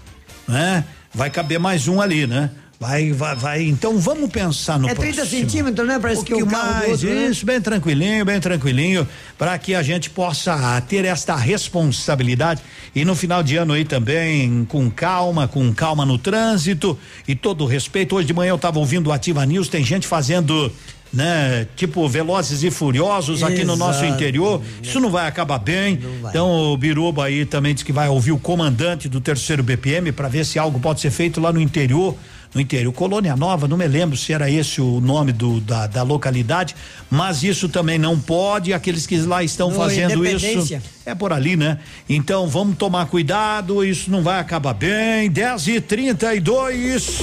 né? 0.48 0.84
Vai 1.14 1.30
caber 1.30 1.60
mais 1.60 1.88
um 1.88 2.02
ali, 2.02 2.26
né? 2.26 2.50
Vai, 2.84 3.14
vai, 3.14 3.36
vai. 3.36 3.64
Então 3.64 3.98
vamos 3.98 4.30
pensar 4.30 4.78
no 4.78 4.90
É 4.90 4.94
30 4.94 5.16
próximo. 5.16 5.40
centímetros, 5.40 5.88
né? 5.88 5.98
Parece 6.00 6.26
que 6.26 6.34
o 6.34 6.40
pouquinho 6.40 6.52
carro 6.52 6.74
do 6.74 6.80
mais, 6.80 6.92
outro, 6.92 7.10
né? 7.10 7.28
isso, 7.28 7.46
bem 7.46 7.62
tranquilinho, 7.62 8.26
bem 8.26 8.40
tranquilinho, 8.42 9.08
para 9.38 9.58
que 9.58 9.74
a 9.74 9.82
gente 9.82 10.10
possa 10.10 10.82
ter 10.82 11.06
esta 11.06 11.34
responsabilidade 11.34 12.62
e 12.94 13.06
no 13.06 13.16
final 13.16 13.42
de 13.42 13.56
ano 13.56 13.72
aí 13.72 13.86
também 13.86 14.66
com 14.66 14.92
calma, 14.92 15.48
com 15.48 15.74
calma 15.74 16.06
no 16.06 16.18
trânsito 16.18 17.00
e 17.26 17.34
todo 17.36 17.64
o 17.64 17.68
respeito. 17.68 18.18
Hoje 18.18 18.28
de 18.28 18.34
manhã 18.34 18.50
eu 18.50 18.58
estava 18.58 18.80
ouvindo 18.80 19.08
o 19.08 19.14
Ativa 19.14 19.46
News, 19.46 19.70
tem 19.70 19.84
gente 19.84 20.06
fazendo 20.06 20.70
né, 21.14 21.68
tipo 21.78 22.10
Velozes 22.10 22.64
e 22.64 22.72
Furiosos 22.72 23.44
aqui 23.44 23.64
no 23.64 23.78
nosso 23.78 24.04
Exato. 24.04 24.16
interior. 24.16 24.62
Isso 24.82 25.00
não 25.00 25.10
vai 25.10 25.28
acabar 25.28 25.60
bem. 25.60 26.00
Então 26.28 26.74
o 26.74 26.76
Biruba 26.76 27.26
aí 27.26 27.46
também 27.46 27.74
diz 27.74 27.84
que 27.84 27.94
vai 27.94 28.10
ouvir 28.10 28.32
o 28.34 28.38
comandante 28.40 29.08
do 29.08 29.22
terceiro 29.22 29.64
BPM 29.64 30.12
para 30.12 30.28
ver 30.28 30.44
se 30.46 30.60
algo 30.60 30.80
pode 30.80 31.00
ser 31.00 31.12
feito 31.12 31.40
lá 31.40 31.54
no 31.54 31.62
interior 31.62 32.18
no 32.54 32.62
interior. 32.62 32.94
Colônia 32.94 33.36
Nova, 33.36 33.68
não 33.68 33.76
me 33.78 33.88
lembro 33.88 34.16
se 34.16 34.32
era 34.32 34.50
esse 34.50 34.80
o 34.80 35.02
nome 35.02 35.32
do, 35.32 35.60
da, 35.60 35.88
da 35.88 36.04
localidade, 36.04 36.76
mas 37.10 37.44
isso 37.44 37.68
também 37.68 37.98
não 37.98 38.20
pode. 38.20 38.74
Aqueles 38.74 39.08
que 39.08 39.18
lá 39.18 39.44
estão 39.44 39.72
No 39.72 39.78
fazendo 39.78 40.26
isso. 40.26 40.80
É 41.06 41.16
por 41.16 41.34
ali, 41.34 41.56
né? 41.56 41.80
Então 42.08 42.48
vamos 42.48 42.78
tomar 42.78 43.08
cuidado, 43.08 43.84
isso 43.84 44.10
não 44.12 44.22
vai 44.22 44.40
acabar 44.40 44.74
bem. 44.74 45.30
10 45.30 45.68
e 45.68 45.82
32 45.82 47.20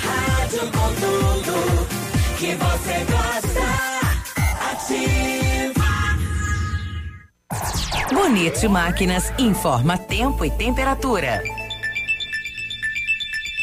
Rádio 0.00 0.60
com 0.60 0.94
tudo 0.94 1.86
que 2.38 2.54
você 2.54 3.04
gosta. 3.10 3.62
Ativa. 4.70 5.82
Bonito 8.12 8.70
Máquinas 8.70 9.32
informa 9.38 9.98
tempo 9.98 10.44
e 10.44 10.50
temperatura. 10.50 11.42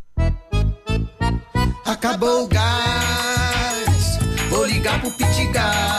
Acabou 1.86 2.44
o 2.44 2.46
gás, 2.46 4.18
vou 4.50 4.66
ligar 4.66 5.00
pro 5.00 5.10
Pitgás. 5.12 5.93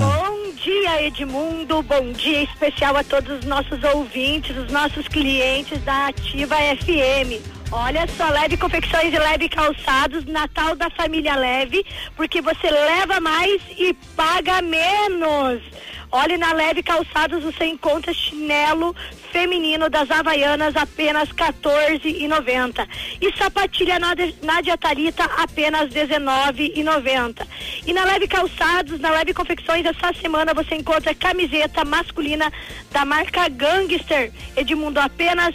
Bom 0.00 0.52
dia, 0.62 1.06
Edmundo. 1.06 1.82
Bom 1.82 2.12
dia 2.12 2.44
especial 2.44 2.96
a 2.96 3.04
todos 3.04 3.38
os 3.38 3.44
nossos 3.44 3.82
ouvintes, 3.82 4.56
os 4.56 4.70
nossos 4.70 5.08
clientes 5.08 5.82
da 5.84 6.06
Ativa 6.08 6.56
FM. 6.56 7.55
Olha 7.72 8.06
só, 8.06 8.28
leve 8.28 8.56
confecções 8.56 9.12
e 9.12 9.18
leve 9.18 9.48
calçados, 9.48 10.24
Natal 10.24 10.76
da 10.76 10.88
família 10.88 11.34
leve, 11.34 11.84
porque 12.14 12.40
você 12.40 12.70
leva 12.70 13.20
mais 13.20 13.60
e 13.76 13.92
paga 14.14 14.62
menos. 14.62 15.60
Olhe 16.12 16.36
na 16.36 16.52
Leve 16.52 16.82
Calçados, 16.82 17.42
você 17.42 17.66
encontra 17.66 18.14
chinelo 18.14 18.94
feminino 19.32 19.90
das 19.90 20.08
Havaianas 20.10 20.76
apenas 20.76 21.28
14,90 21.30 22.88
e 23.20 23.36
sapatilha 23.36 23.98
Nádia, 23.98 24.78
Talita 24.78 25.24
apenas 25.24 25.90
19,90. 25.90 27.46
E 27.84 27.92
na 27.92 28.04
Leve 28.04 28.28
Calçados, 28.28 29.00
na 29.00 29.10
Leve 29.10 29.34
Confecções, 29.34 29.84
essa 29.84 30.12
semana 30.20 30.54
você 30.54 30.76
encontra 30.76 31.14
camiseta 31.14 31.84
masculina 31.84 32.52
da 32.92 33.04
marca 33.04 33.48
Gangster 33.48 34.32
Edmundo 34.56 35.00
apenas 35.00 35.54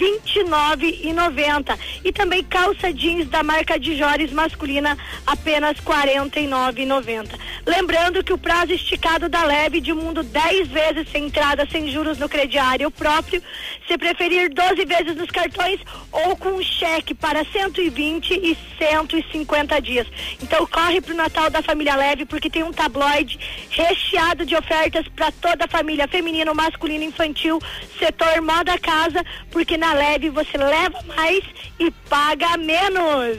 29,90 0.00 1.78
e 2.02 2.10
também 2.12 2.42
calça 2.42 2.90
jeans 2.92 3.28
da 3.28 3.42
marca 3.42 3.78
Dijores 3.78 4.32
masculina 4.32 4.96
apenas 5.26 5.76
49,90. 5.80 7.28
Lembrando 7.66 8.24
que 8.24 8.32
o 8.32 8.38
prazo 8.38 8.72
esticado 8.72 9.28
da 9.28 9.44
Leve 9.44 9.80
de 9.80 9.92
Mundo 9.92 10.22
10 10.22 10.68
vezes 10.68 11.08
sem 11.10 11.26
entrada 11.26 11.68
sem 11.70 11.90
juros 11.90 12.18
no 12.18 12.28
crediário 12.28 12.90
próprio, 12.90 13.42
se 13.86 13.98
preferir 13.98 14.52
12 14.52 14.84
vezes 14.86 15.16
nos 15.16 15.30
cartões 15.30 15.78
ou 16.10 16.34
com 16.36 16.50
um 16.50 16.62
cheque 16.62 17.14
para 17.14 17.44
120 17.44 18.32
e 18.32 18.56
150 18.78 19.80
dias. 19.80 20.06
Então 20.42 20.66
corre 20.66 21.00
pro 21.00 21.14
Natal 21.14 21.50
da 21.50 21.62
família 21.62 21.94
Leve 21.94 22.24
porque 22.24 22.48
tem 22.48 22.62
um 22.62 22.72
tabloide 22.72 23.38
recheado 23.68 24.46
de 24.46 24.56
ofertas 24.56 25.06
para 25.08 25.30
toda 25.32 25.66
a 25.66 25.68
família, 25.68 26.08
feminino, 26.08 26.54
masculino, 26.54 27.04
infantil, 27.04 27.60
setor 27.98 28.40
moda 28.40 28.78
casa, 28.78 29.24
porque 29.50 29.76
na 29.76 29.89
Leve 29.92 30.30
você 30.30 30.56
leva 30.56 30.98
mais 31.06 31.44
e 31.78 31.90
paga 32.08 32.56
menos. 32.56 33.38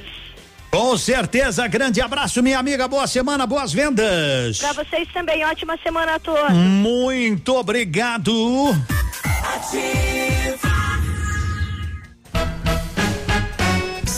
Com 0.72 0.98
certeza, 0.98 1.68
grande 1.68 2.00
abraço, 2.00 2.42
minha 2.42 2.58
amiga. 2.58 2.88
Boa 2.88 3.06
semana, 3.06 3.46
boas 3.46 3.74
vendas. 3.74 4.58
Para 4.60 4.72
vocês 4.72 5.08
também, 5.14 5.44
ótima 5.46 5.78
semana 5.84 6.16
a 6.16 6.20
todos. 6.20 6.54
Muito 6.54 7.54
obrigado. 7.58 8.32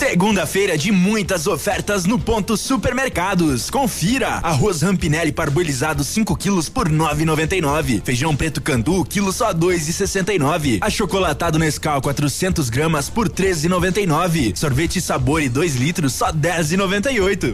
Segunda-feira 0.10 0.78
de 0.78 0.91
muitas 0.91 1.47
ofertas 1.47 2.04
no 2.04 2.20
ponto 2.20 2.58
supermercados. 2.58 3.70
Confira: 3.70 4.41
arroz 4.43 4.82
Rampinelli 4.82 5.32
parbolizado 5.32 6.04
5 6.04 6.36
quilos 6.36 6.68
por 6.68 6.89
9,99. 6.89 8.01
Feijão 8.04 8.36
preto 8.36 8.62
candu 8.62 9.06
quilo 9.06 9.32
só 9.32 9.54
2,69. 9.54 10.80
Achocolatado 10.82 11.58
Nescau 11.58 12.01
400 12.01 12.70
gramas 12.70 13.10
por 13.10 13.30
13,99. 13.30 14.54
Sorvete 14.58 14.99
sabor 14.99 15.41
e 15.41 15.47
2 15.47 15.76
litros 15.78 16.12
só 16.12 16.34
10,98. 16.34 17.54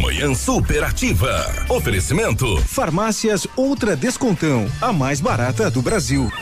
Manhã 0.00 0.34
Superativa. 0.34 1.44
Oferecimento. 1.68 2.56
Farmácias 2.62 3.46
Ultra 3.54 3.94
Descontão, 3.94 4.66
a 4.80 4.94
mais 4.94 5.20
barata 5.20 5.70
do 5.70 5.82
Brasil. 5.82 6.32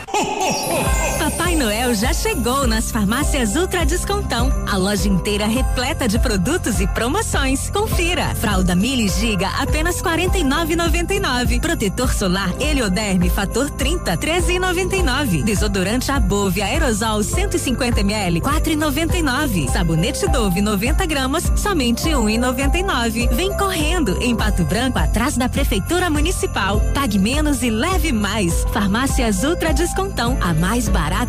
Papai 1.39 1.55
Noel 1.55 1.95
já 1.95 2.11
chegou 2.11 2.67
nas 2.67 2.91
farmácias 2.91 3.55
Ultra 3.55 3.85
Descontão. 3.85 4.51
A 4.69 4.75
loja 4.75 5.07
inteira 5.07 5.47
repleta 5.47 6.05
de 6.05 6.19
produtos 6.19 6.81
e 6.81 6.87
promoções. 6.87 7.69
Confira. 7.69 8.35
Fralda 8.35 8.75
Mili 8.75 9.07
Giga 9.07 9.47
apenas 9.57 10.01
49,99. 10.01 11.61
Protetor 11.61 12.13
solar 12.13 12.53
Helioderme 12.59 13.29
fator 13.29 13.69
30 13.69 14.17
13,99. 14.17 15.41
Desodorante 15.41 16.11
Above 16.11 16.61
aerosol 16.61 17.23
150 17.23 18.01
ml 18.01 18.41
4,99. 18.41 19.71
Sabonete 19.71 20.27
Dove 20.27 20.61
90 20.61 21.05
gramas 21.05 21.49
somente 21.55 22.09
1,99. 22.09 23.33
Vem 23.33 23.55
correndo 23.57 24.21
em 24.21 24.35
Pato 24.35 24.65
Branco 24.65 24.99
atrás 24.99 25.37
da 25.37 25.47
prefeitura 25.47 26.09
municipal. 26.09 26.81
Pague 26.93 27.17
menos 27.17 27.63
e 27.63 27.69
leve 27.69 28.11
mais. 28.11 28.65
Farmácias 28.73 29.45
Ultra 29.45 29.73
Descontão, 29.73 30.37
a 30.41 30.53
mais 30.53 30.89
barata 30.89 31.28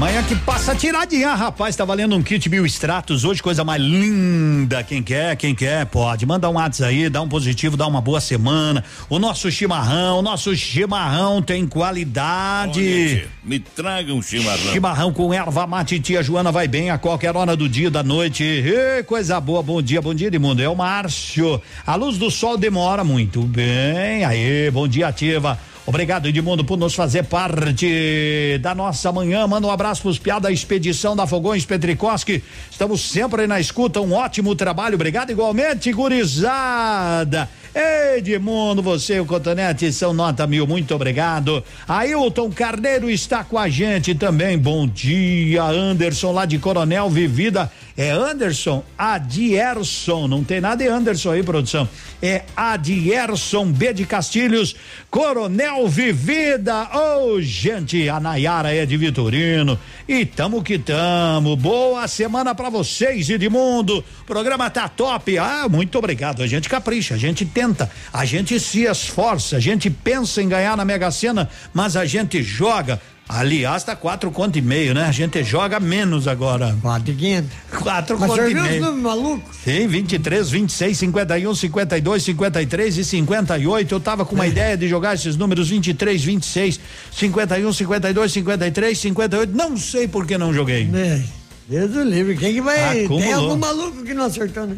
Manhã 0.00 0.22
que 0.22 0.34
passa 0.34 0.74
tiradinha, 0.74 1.34
rapaz, 1.34 1.76
tá 1.76 1.84
valendo 1.84 2.16
um 2.16 2.22
kit 2.22 2.48
mil 2.48 2.64
extratos 2.64 3.22
hoje, 3.22 3.42
coisa 3.42 3.62
mais 3.62 3.82
linda. 3.82 4.82
Quem 4.82 5.02
quer, 5.02 5.36
quem 5.36 5.54
quer, 5.54 5.84
pode. 5.84 6.24
Manda 6.24 6.48
um 6.48 6.54
WhatsApp 6.54 6.88
aí, 6.90 7.10
dá 7.10 7.20
um 7.20 7.28
positivo, 7.28 7.76
dá 7.76 7.86
uma 7.86 8.00
boa 8.00 8.18
semana. 8.18 8.82
O 9.10 9.18
nosso 9.18 9.50
chimarrão, 9.50 10.20
o 10.20 10.22
nosso 10.22 10.56
chimarrão 10.56 11.42
tem 11.42 11.66
qualidade. 11.66 13.28
Me 13.44 13.58
traga 13.58 14.14
um 14.14 14.22
chimarrão. 14.22 14.72
Chimarrão 14.72 15.12
com 15.12 15.34
erva 15.34 15.66
mate, 15.66 16.00
tia 16.00 16.22
Joana 16.22 16.50
vai 16.50 16.66
bem 16.66 16.88
a 16.88 16.96
qualquer 16.96 17.36
hora 17.36 17.54
do 17.54 17.68
dia, 17.68 17.90
da 17.90 18.02
noite. 18.02 18.42
Ê, 18.42 19.02
coisa 19.02 19.38
boa, 19.38 19.62
bom 19.62 19.82
dia, 19.82 20.00
bom 20.00 20.14
dia, 20.14 20.28
Edmundo. 20.28 20.62
É 20.62 20.68
o 20.68 20.74
Márcio. 20.74 21.60
A 21.86 21.94
luz 21.94 22.16
do 22.16 22.30
sol 22.30 22.56
demora 22.56 23.04
muito 23.04 23.42
bem. 23.42 24.24
Aí, 24.24 24.70
bom 24.70 24.88
dia, 24.88 25.08
ativa. 25.08 25.58
Obrigado, 25.86 26.28
Edmundo, 26.28 26.64
por 26.64 26.78
nos 26.78 26.94
fazer 26.94 27.24
parte 27.24 28.58
da 28.62 28.74
nossa 28.74 29.10
manhã. 29.10 29.46
Manda 29.46 29.66
um 29.66 29.70
abraço 29.70 30.02
pros 30.02 30.18
piadas 30.18 30.42
da 30.42 30.52
expedição 30.52 31.16
da 31.16 31.26
Fogões 31.26 31.64
Petricoski. 31.64 32.42
Estamos 32.70 33.00
sempre 33.00 33.46
na 33.46 33.58
escuta. 33.58 34.00
Um 34.00 34.12
ótimo 34.12 34.54
trabalho. 34.54 34.94
Obrigado 34.94 35.30
igualmente, 35.30 35.92
gurizada. 35.92 37.48
Edmundo, 37.72 38.82
você 38.82 39.16
e 39.16 39.20
o 39.20 39.24
Cotonete 39.24 39.92
são 39.92 40.12
nota 40.12 40.46
mil. 40.46 40.66
Muito 40.66 40.92
obrigado. 40.94 41.62
Ailton 41.86 42.50
Carneiro 42.50 43.08
está 43.08 43.44
com 43.44 43.56
a 43.56 43.68
gente 43.68 44.14
também. 44.14 44.58
Bom 44.58 44.88
dia, 44.88 45.62
Anderson, 45.62 46.32
lá 46.32 46.46
de 46.46 46.58
Coronel 46.58 47.08
Vivida. 47.08 47.70
É 48.00 48.12
Anderson 48.12 48.82
Adierson, 48.96 50.26
não 50.26 50.42
tem 50.42 50.58
nada 50.58 50.82
de 50.82 50.88
Anderson 50.88 51.32
aí, 51.32 51.42
produção. 51.42 51.86
É 52.22 52.44
Adierson 52.56 53.66
B 53.66 53.92
de 53.92 54.06
Castilhos, 54.06 54.74
Coronel 55.10 55.86
Vivida. 55.86 56.88
Ô, 56.94 57.34
oh, 57.34 57.42
gente, 57.42 58.08
a 58.08 58.18
Nayara 58.18 58.74
é 58.74 58.86
de 58.86 58.96
Vitorino. 58.96 59.78
E 60.08 60.24
tamo 60.24 60.62
que 60.62 60.78
tamo. 60.78 61.54
Boa 61.56 62.08
semana 62.08 62.54
para 62.54 62.70
vocês, 62.70 63.28
Edmundo. 63.28 64.02
Programa 64.26 64.70
tá 64.70 64.88
top. 64.88 65.36
Ah, 65.36 65.68
muito 65.68 65.98
obrigado. 65.98 66.42
A 66.42 66.46
gente 66.46 66.70
capricha, 66.70 67.16
a 67.16 67.18
gente 67.18 67.44
tenta, 67.44 67.90
a 68.10 68.24
gente 68.24 68.58
se 68.58 68.84
esforça, 68.84 69.58
a 69.58 69.60
gente 69.60 69.90
pensa 69.90 70.40
em 70.40 70.48
ganhar 70.48 70.74
na 70.74 70.86
Mega 70.86 71.10
Sena, 71.10 71.50
mas 71.74 71.96
a 71.96 72.06
gente 72.06 72.42
joga 72.42 72.98
Aliás, 73.32 73.84
tá 73.84 73.94
quatro 73.94 74.30
conto 74.32 74.58
e 74.58 74.62
meio, 74.62 74.92
né? 74.92 75.04
A 75.04 75.12
gente 75.12 75.42
joga 75.44 75.78
menos 75.78 76.26
agora. 76.26 76.76
Quatro 76.82 77.12
e 77.12 77.14
quinhentos. 77.14 77.50
Quatro 77.70 78.18
Mas 78.18 78.28
conto 78.28 78.42
e 78.42 78.54
meio. 78.54 78.82
Mas 78.82 78.94
maluco? 78.96 79.48
Sim, 79.64 79.86
23, 79.86 80.50
26, 80.50 80.98
51, 80.98 81.54
52, 81.54 82.22
53 82.24 82.98
e 82.98 83.04
58. 83.04 83.94
Eu 83.94 84.00
tava 84.00 84.24
com 84.24 84.34
uma 84.34 84.46
é. 84.46 84.48
ideia 84.48 84.76
de 84.76 84.88
jogar 84.88 85.14
esses 85.14 85.36
números 85.36 85.68
23, 85.68 86.22
26, 86.22 86.80
51, 87.12 87.72
52, 87.72 88.32
53, 88.32 88.98
58. 88.98 89.56
Não 89.56 89.76
sei 89.76 90.08
por 90.08 90.26
que 90.26 90.36
não 90.36 90.52
joguei. 90.52 90.90
É. 90.92 91.22
Deus 91.68 91.90
do 91.92 92.02
livre. 92.02 92.36
Quem 92.36 92.54
que 92.54 92.60
vai. 92.60 93.04
Acumulou. 93.04 93.22
Tem 93.22 93.32
algum 93.32 93.56
maluco 93.56 94.02
que 94.02 94.12
não 94.12 94.24
acertou, 94.24 94.66
né? 94.66 94.76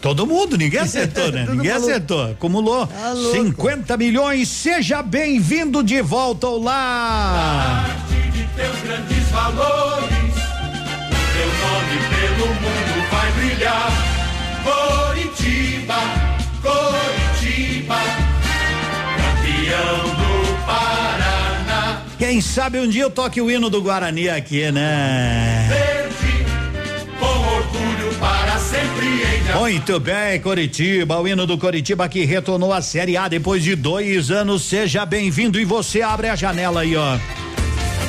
Todo 0.00 0.26
mundo, 0.26 0.56
ninguém 0.58 0.80
acertou, 0.80 1.30
né? 1.30 1.46
ninguém 1.48 1.70
maluco. 1.70 1.90
acertou. 1.90 2.30
Acumulou 2.32 2.86
tá 2.86 3.14
50 3.32 3.96
milhões. 3.96 4.48
Seja 4.48 5.02
bem-vindo 5.02 5.82
de 5.82 6.02
volta 6.02 6.46
ao 6.48 6.58
lar. 6.58 7.86
de 8.08 8.44
teus 8.56 8.80
grandes 8.80 9.28
valores, 9.28 10.34
teu 11.32 11.50
nome 11.60 11.96
pelo 12.10 12.46
mundo 12.48 13.10
vai 13.10 13.32
brilhar. 13.32 13.92
Coritiba, 14.64 15.94
Coritiba, 16.60 17.96
campeão 19.16 20.02
do 20.16 20.66
Paraná. 20.66 22.02
Quem 22.18 22.40
sabe 22.40 22.80
um 22.80 22.88
dia 22.88 23.04
eu 23.04 23.10
toque 23.10 23.40
o 23.40 23.48
hino 23.50 23.70
do 23.70 23.80
Guarani 23.80 24.28
aqui, 24.28 24.70
né? 24.72 25.66
Verde, 25.68 25.89
muito 29.58 29.98
bem, 29.98 30.40
Coritiba, 30.40 31.18
o 31.18 31.26
hino 31.26 31.46
do 31.46 31.58
Coritiba 31.58 32.08
que 32.08 32.24
retornou 32.24 32.72
à 32.72 32.80
Série 32.82 33.16
A 33.16 33.28
depois 33.28 33.62
de 33.62 33.74
dois 33.74 34.30
anos. 34.30 34.62
Seja 34.62 35.04
bem-vindo 35.04 35.58
e 35.58 35.64
você 35.64 36.02
abre 36.02 36.28
a 36.28 36.36
janela 36.36 36.82
aí, 36.82 36.96
ó. 36.96 37.18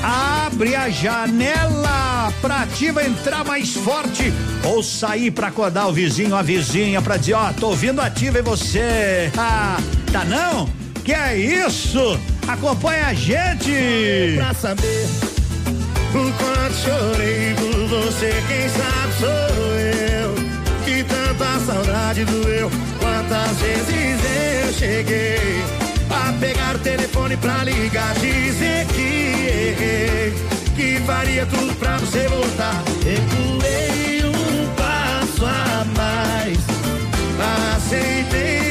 Abre 0.03 0.75
a 0.75 0.89
janela 0.89 2.33
pra 2.41 2.61
ativa 2.61 3.03
entrar 3.03 3.45
mais 3.45 3.73
forte 3.73 4.33
ou 4.63 4.81
sair 4.81 5.31
pra 5.31 5.47
acordar 5.47 5.87
o 5.87 5.93
vizinho, 5.93 6.35
a 6.35 6.41
vizinha, 6.41 7.01
pra 7.01 7.17
dizer, 7.17 7.33
ó, 7.33 7.53
tô 7.53 7.67
ouvindo 7.67 8.01
ativa 8.01 8.39
e 8.39 8.41
você. 8.41 9.31
Ah, 9.37 9.77
tá 10.11 10.25
não? 10.25 10.67
Que 11.03 11.13
é 11.13 11.37
isso? 11.37 12.19
Acompanha 12.47 13.07
a 13.07 13.13
gente! 13.13 14.35
Pra 14.35 14.53
saber 14.53 15.07
o 16.13 16.31
quanto 16.33 16.73
chorei 16.75 17.53
por 17.55 17.87
você, 17.87 18.33
quem 18.47 18.69
sabe 18.69 19.13
sou 19.19 19.79
eu 19.79 19.90
tanta 21.03 21.59
saudade 21.65 22.25
doeu. 22.25 22.69
Quantas 22.99 23.57
vezes 23.57 24.21
eu 24.65 24.73
cheguei 24.73 25.63
a 26.09 26.33
pegar 26.39 26.75
o 26.75 26.79
telefone 26.79 27.37
pra 27.37 27.63
ligar, 27.63 28.13
dizer 28.15 28.85
que 28.87 29.01
errei, 29.01 30.33
que 30.75 30.99
faria 31.05 31.45
tudo 31.45 31.73
pra 31.75 31.97
você 31.97 32.27
voltar. 32.27 32.83
Recuei 33.03 34.23
um 34.25 34.67
passo 34.75 35.45
a 35.45 35.85
mais, 35.95 36.57
aceitei 37.75 38.70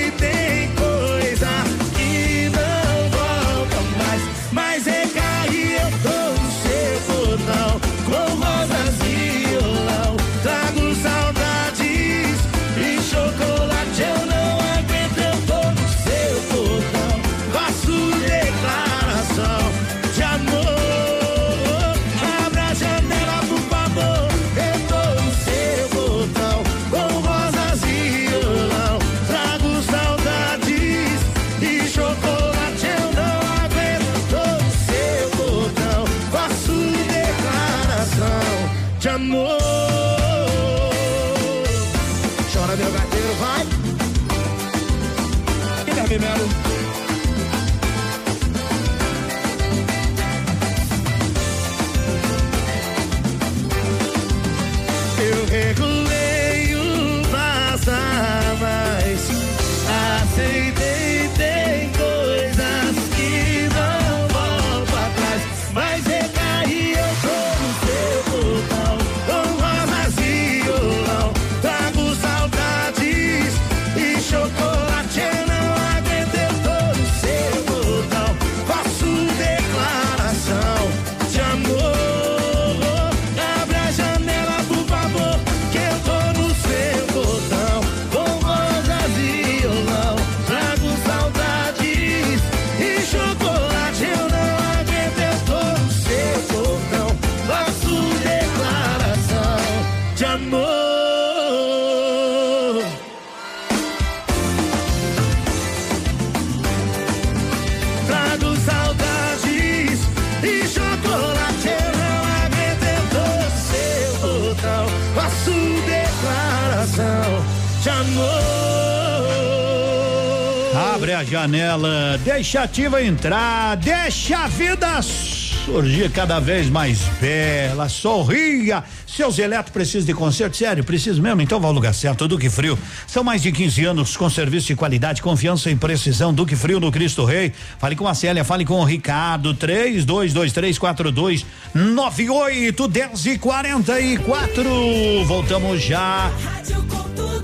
janela, 121.40 122.18
deixa 122.22 122.62
ativa 122.62 123.02
entrar, 123.02 123.74
deixa 123.76 124.44
a 124.44 124.46
vida 124.46 125.00
surgir 125.02 126.10
cada 126.10 126.38
vez 126.38 126.68
mais 126.68 127.00
bela, 127.20 127.88
sorria. 127.88 128.84
Seus 129.06 129.38
eletros 129.38 129.72
precisam 129.72 130.06
de 130.06 130.12
conserto, 130.12 130.56
sério, 130.56 130.84
preciso 130.84 131.22
mesmo? 131.22 131.40
Então 131.40 131.58
vá 131.58 131.68
ao 131.68 131.72
lugar 131.72 131.94
certo, 131.94 132.28
Duque 132.28 132.50
Frio. 132.50 132.78
São 133.06 133.24
mais 133.24 133.40
de 133.40 133.50
15 133.52 133.84
anos 133.84 134.16
com 134.16 134.28
serviço 134.28 134.66
de 134.66 134.76
qualidade, 134.76 135.22
confiança 135.22 135.70
e 135.70 135.76
precisão. 135.76 136.34
Duque 136.34 136.56
Frio 136.56 136.78
no 136.78 136.92
Cristo 136.92 137.24
Rei. 137.24 137.52
Fale 137.78 137.96
com 137.96 138.06
a 138.06 138.14
Célia, 138.14 138.44
fale 138.44 138.64
com 138.64 138.80
o 138.80 138.84
Ricardo. 138.84 139.54
322342 139.54 141.46
98 141.74 142.88
10 142.88 143.26
e 143.26 143.38
44. 143.38 145.24
Voltamos 145.24 145.82
já. 145.82 146.30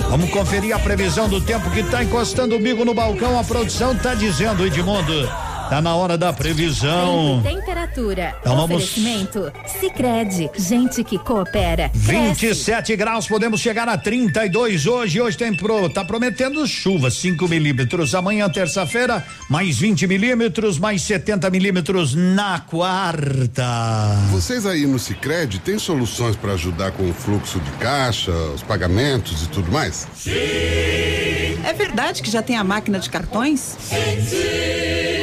Vamos 0.09 0.30
conferir 0.30 0.74
a 0.74 0.78
previsão 0.78 1.28
do 1.28 1.40
tempo 1.40 1.70
que 1.70 1.80
está 1.80 2.02
encostando 2.02 2.57
o 2.57 2.59
bico 2.59 2.84
no 2.84 2.94
balcão. 2.94 3.38
A 3.38 3.44
produção 3.44 3.92
está 3.92 4.14
dizendo, 4.14 4.64
Edmundo. 4.64 5.45
Tá 5.69 5.81
na 5.83 5.95
hora 5.97 6.17
da 6.17 6.33
previsão. 6.33 7.41
Temperatura. 7.43 8.35
Então 8.41 8.57
vamos- 8.57 8.85
Oferecimento. 8.85 9.53
Sicredi 9.81 10.49
Gente 10.57 11.03
que 11.03 11.19
coopera. 11.19 11.89
cresce. 11.91 12.47
27 12.47 12.95
graus, 12.97 13.27
podemos 13.27 13.61
chegar 13.61 13.89
a 13.89 13.99
32 13.99 14.87
hoje. 14.87 15.21
Hoje 15.21 15.37
tem 15.37 15.55
pro, 15.55 15.89
tá 15.89 16.05
prometendo 16.05 16.64
chuva, 16.67 17.11
5 17.11 17.49
milímetros. 17.49 18.14
Amanhã, 18.14 18.49
terça-feira, 18.49 19.25
mais 19.51 19.77
20 19.79 20.07
milímetros, 20.07 20.79
mais 20.79 21.03
70 21.03 21.51
milímetros 21.51 22.14
na 22.14 22.61
quarta. 22.61 23.64
Vocês 24.31 24.67
aí 24.67 24.87
no 24.87 24.99
Sicredi 24.99 25.59
têm 25.59 25.79
soluções 25.79 26.37
para 26.37 26.53
ajudar 26.53 26.93
com 26.93 27.11
o 27.11 27.12
fluxo 27.14 27.59
de 27.59 27.71
caixa, 27.73 28.31
os 28.55 28.62
pagamentos 28.62 29.43
e 29.43 29.49
tudo 29.49 29.71
mais? 29.73 30.07
É 31.64 31.72
verdade 31.72 32.22
que 32.22 32.30
já 32.30 32.42
tem 32.42 32.57
a 32.57 32.64
máquina 32.64 32.98
de 32.98 33.09
cartões? 33.11 33.76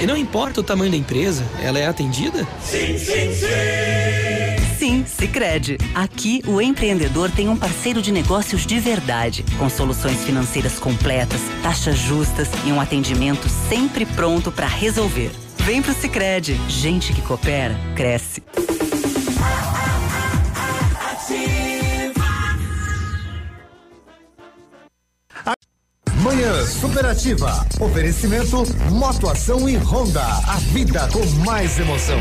E 0.01 0.05
não 0.05 0.17
importa 0.17 0.61
o 0.61 0.63
tamanho 0.63 0.91
da 0.91 0.97
empresa, 0.97 1.43
ela 1.61 1.79
é 1.79 1.87
atendida? 1.87 2.47
Sim, 2.61 2.97
sim, 2.97 3.33
sim. 3.33 3.47
Sim, 4.77 5.05
Sicredi. 5.07 5.77
Aqui 5.95 6.41
o 6.45 6.61
empreendedor 6.61 7.31
tem 7.31 7.47
um 7.47 7.55
parceiro 7.55 8.01
de 8.01 8.11
negócios 8.11 8.65
de 8.65 8.79
verdade, 8.81 9.45
com 9.57 9.69
soluções 9.69 10.21
financeiras 10.25 10.77
completas, 10.77 11.39
taxas 11.61 11.97
justas 11.97 12.49
e 12.65 12.71
um 12.71 12.81
atendimento 12.81 13.47
sempre 13.69 14.05
pronto 14.05 14.51
para 14.51 14.67
resolver. 14.67 15.31
Vem 15.59 15.81
pro 15.81 15.93
Sicredi. 15.93 16.59
Gente 16.67 17.13
que 17.13 17.21
coopera 17.21 17.75
cresce. 17.95 18.43
Manhã 26.23 26.65
Superativa. 26.65 27.67
Oferecimento 27.81 28.63
Motoação 28.89 29.67
e 29.67 29.75
Honda. 29.75 30.23
A 30.23 30.55
vida 30.71 31.09
com 31.11 31.25
mais 31.45 31.77
emoção. 31.77 32.17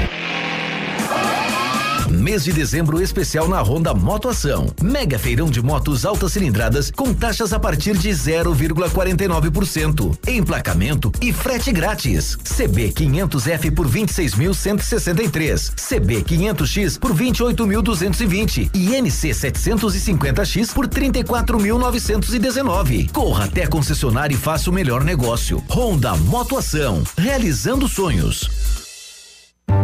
Mês 2.23 2.45
de 2.45 2.53
dezembro 2.53 3.03
especial 3.03 3.49
na 3.49 3.61
Honda 3.61 3.93
Motoação. 3.93 4.73
Mega 4.81 5.19
feirão 5.19 5.51
de 5.51 5.61
motos 5.61 6.07
altas 6.07 6.35
cilindradas 6.35 6.89
com 6.89 7.13
taxas 7.13 7.53
a 7.53 7.59
partir 7.59 7.99
de 7.99 8.11
0,49%. 8.11 10.17
Emplacamento 10.29 11.11
e 11.21 11.33
frete 11.33 11.73
grátis. 11.73 12.37
CB 12.37 12.93
500F 12.93 13.75
por 13.75 13.89
26.163. 13.89 15.73
CB 15.75 16.23
500X 16.23 16.97
por 16.97 17.13
28.220 17.13 18.71
e 18.73 18.95
NC 18.95 19.31
750X 19.31 20.73
por 20.73 20.87
34.919. 20.87 23.11
Corra 23.11 23.47
até 23.47 23.67
concessionária 23.67 24.33
e 24.33 24.39
faça 24.39 24.71
o 24.71 24.73
melhor 24.73 25.03
negócio. 25.03 25.61
Honda 25.69 26.15
Motoação. 26.15 27.03
Realizando 27.19 27.89
sonhos. 27.89 28.82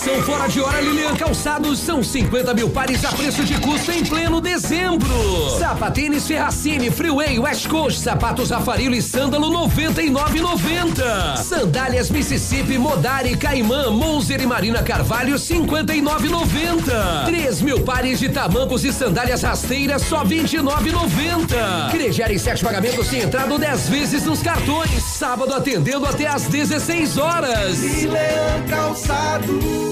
Liquidação 0.00 0.22
fora 0.22 0.48
de 0.48 0.58
hora 0.62 0.80
Lilian 0.80 1.14
Calçados 1.14 1.78
são 1.78 2.02
50 2.02 2.54
mil 2.54 2.70
pares 2.70 3.04
a 3.04 3.12
preço 3.12 3.44
de 3.44 3.52
custo 3.60 3.92
em 3.92 4.02
pleno 4.02 4.40
dezembro. 4.40 5.10
Sapatênis 5.58 6.26
Ferracini, 6.26 6.90
Freeway, 6.90 7.38
West 7.38 7.68
Coast, 7.68 8.00
sapatos 8.00 8.48
Rafarilo 8.48 8.94
e 8.94 9.02
Sândalo 9.02 9.50
99,90. 9.68 11.36
Sandálias 11.36 12.08
Mississippi, 12.08 12.78
Modari, 12.78 13.36
Caimã, 13.36 13.90
Monzer 13.90 14.40
e 14.40 14.46
Marina 14.46 14.82
Carvalho 14.82 15.34
59,90. 15.34 17.26
3 17.26 17.60
mil 17.60 17.82
pares 17.82 18.18
de 18.18 18.30
tamancos 18.30 18.84
e 18.84 18.94
sandálias 18.94 19.42
rasteiras 19.42 20.00
só 20.02 20.24
29,90. 20.24 21.90
Crediar 21.90 22.32
em 22.32 22.38
sete 22.38 22.64
pagamentos 22.64 23.06
sem 23.06 23.20
entrada 23.20 23.52
ou 23.52 23.58
10 23.58 23.88
vezes 23.90 24.24
nos 24.24 24.40
cartões. 24.42 25.02
Sábado 25.02 25.52
atendendo 25.52 26.06
até 26.06 26.26
às 26.26 26.44
16 26.44 27.18
horas. 27.18 27.78
Leão 27.82 28.66
Calçados. 28.66 29.89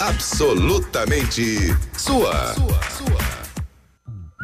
Absolutamente 0.00 1.76
sua. 1.96 2.54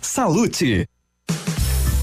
Salute. 0.00 0.86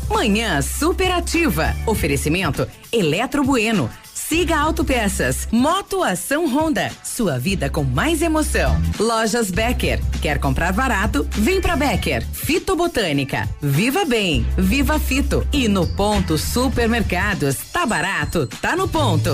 Manhã 0.10 0.62
superativa. 0.62 1.76
Oferecimento 1.86 2.68
Eletro 2.92 3.44
Bueno. 3.44 3.90
Siga 4.14 4.58
Autopeças. 4.58 5.48
Moto 5.52 6.04
Ação 6.04 6.46
Honda. 6.48 6.92
Sua 7.04 7.40
vida 7.40 7.70
com 7.70 7.84
mais 7.84 8.22
emoção. 8.22 8.82
Lojas 9.00 9.52
Becker. 9.52 10.02
Quer 10.22 10.40
comprar 10.40 10.74
barato? 10.74 11.26
Vem 11.32 11.62
pra 11.62 11.76
Becker. 11.76 12.26
Fitobotânica. 12.34 13.48
Viva 13.62 14.04
Bem. 14.06 14.46
Viva 14.58 15.00
Fito. 15.00 15.48
E 15.54 15.68
no 15.68 15.88
ponto 15.96 16.38
supermercados. 16.38 17.58
Tá 17.72 17.86
barato? 17.86 18.48
Tá 18.62 18.76
no 18.76 18.88
ponto. 18.88 19.32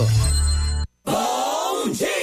Bom 1.06 1.90
dia! 1.92 2.23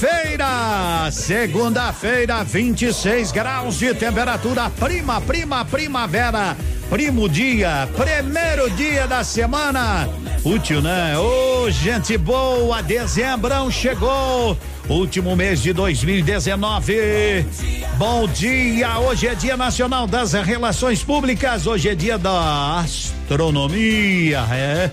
Segunda-feira, 0.00 1.10
segunda-feira, 1.10 2.42
26 2.42 3.32
graus 3.32 3.78
de 3.78 3.92
temperatura, 3.92 4.70
prima, 4.70 5.20
prima, 5.20 5.62
primavera, 5.62 6.56
primo 6.88 7.28
dia, 7.28 7.86
primeiro 7.94 8.70
dia 8.70 9.06
da 9.06 9.22
semana. 9.22 10.08
Útil, 10.42 10.80
né? 10.80 11.18
Ô, 11.18 11.70
gente 11.70 12.16
boa, 12.16 12.82
dezembrão 12.82 13.70
chegou. 13.70 14.56
Último 14.88 15.36
mês 15.36 15.60
de 15.60 15.74
2019. 15.74 17.44
Bom 17.98 18.26
dia, 18.26 18.98
hoje 19.00 19.26
é 19.26 19.34
Dia 19.34 19.56
Nacional 19.58 20.06
das 20.06 20.32
Relações 20.32 21.04
Públicas, 21.04 21.66
hoje 21.66 21.90
é 21.90 21.94
dia 21.94 22.16
da 22.16 22.80
astronomia, 22.80 24.46
é. 24.50 24.90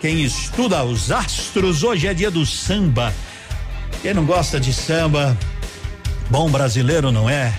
Quem 0.00 0.22
estuda 0.22 0.84
os 0.84 1.10
astros, 1.10 1.82
hoje 1.82 2.06
é 2.06 2.14
dia 2.14 2.30
do 2.30 2.46
samba. 2.46 3.12
Quem 4.02 4.14
não 4.14 4.24
gosta 4.24 4.58
de 4.58 4.72
samba, 4.72 5.36
bom 6.30 6.50
brasileiro 6.50 7.12
não 7.12 7.28
é? 7.28 7.52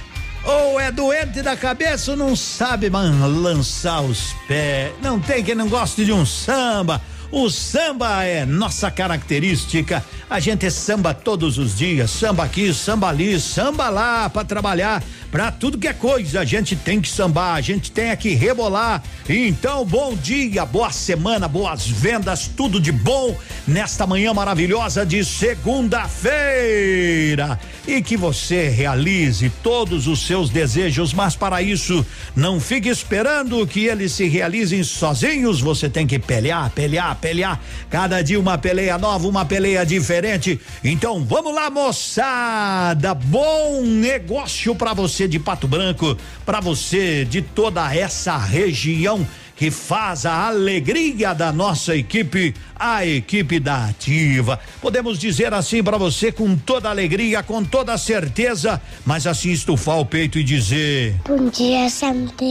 Ou 0.43 0.79
é 0.79 0.91
doente 0.91 1.41
da 1.41 1.55
cabeça 1.55 2.11
ou 2.11 2.17
não 2.17 2.35
sabe 2.35 2.89
man, 2.89 3.27
lançar 3.27 4.01
os 4.01 4.33
pés. 4.47 4.91
Não 5.01 5.19
tem 5.19 5.43
quem 5.43 5.53
não 5.53 5.69
goste 5.69 6.03
de 6.03 6.11
um 6.11 6.25
samba. 6.25 7.01
O 7.31 7.49
samba 7.49 8.23
é 8.25 8.45
nossa 8.45 8.91
característica. 8.91 10.03
A 10.29 10.39
gente 10.39 10.69
samba 10.69 11.13
todos 11.13 11.57
os 11.57 11.77
dias, 11.77 12.11
samba 12.11 12.43
aqui, 12.43 12.73
samba 12.73 13.07
ali, 13.07 13.39
samba 13.39 13.89
lá 13.89 14.29
para 14.29 14.43
trabalhar, 14.43 15.01
para 15.31 15.51
tudo 15.51 15.77
que 15.77 15.87
é 15.87 15.93
coisa. 15.93 16.41
A 16.41 16.45
gente 16.45 16.75
tem 16.75 16.99
que 16.99 17.07
sambar, 17.07 17.55
a 17.55 17.61
gente 17.61 17.89
tem 17.89 18.13
que 18.17 18.35
rebolar. 18.35 19.01
Então, 19.27 19.83
bom 19.85 20.13
dia, 20.13 20.65
boa 20.65 20.91
semana, 20.91 21.47
boas 21.47 21.87
vendas, 21.87 22.47
tudo 22.47 22.81
de 22.81 22.91
bom 22.91 23.35
nesta 23.65 24.05
manhã 24.05 24.33
maravilhosa 24.33 25.05
de 25.05 25.23
segunda-feira. 25.23 27.57
E 27.87 28.01
que 28.01 28.17
você 28.17 28.67
realize 28.67 29.49
todos 29.63 30.05
os 30.07 30.27
seus 30.27 30.49
desejos, 30.49 31.13
mas 31.13 31.33
para 31.35 31.61
isso, 31.61 32.05
não 32.35 32.59
fique 32.59 32.89
esperando 32.89 33.65
que 33.65 33.85
eles 33.85 34.11
se 34.11 34.27
realizem 34.27 34.83
sozinhos. 34.83 35.61
Você 35.61 35.89
tem 35.89 36.05
que 36.05 36.19
pelear, 36.19 36.69
pelear, 36.71 37.15
pelear. 37.15 37.57
Cada 37.89 38.21
dia 38.21 38.37
uma 38.39 38.57
peleia 38.57 38.97
nova, 38.97 39.25
uma 39.27 39.45
peleia 39.45 39.85
diferente. 39.85 40.59
Então, 40.83 41.23
vamos 41.23 41.55
lá, 41.55 41.69
moçada. 41.69 43.13
Bom 43.13 43.81
negócio 43.83 44.75
para 44.75 44.93
você 44.93 45.20
de 45.27 45.39
Pato 45.39 45.67
Branco, 45.67 46.17
para 46.45 46.59
você 46.59 47.25
de 47.25 47.41
toda 47.41 47.93
essa 47.95 48.37
região 48.37 49.27
que 49.61 49.69
faz 49.69 50.25
a 50.25 50.47
alegria 50.47 51.35
da 51.35 51.53
nossa 51.53 51.95
equipe, 51.95 52.51
a 52.75 53.05
equipe 53.05 53.59
da 53.59 53.85
Ativa. 53.85 54.59
Podemos 54.81 55.19
dizer 55.19 55.53
assim 55.53 55.83
para 55.83 55.99
você 55.99 56.31
com 56.31 56.55
toda 56.55 56.89
alegria, 56.89 57.43
com 57.43 57.63
toda 57.63 57.95
certeza, 57.95 58.81
mas 59.05 59.27
assim 59.27 59.51
estufar 59.51 59.99
o 59.99 60.05
peito 60.05 60.39
e 60.39 60.43
dizer: 60.43 61.13
Bom 61.27 61.47
dia, 61.47 61.87
Santé. 61.91 62.43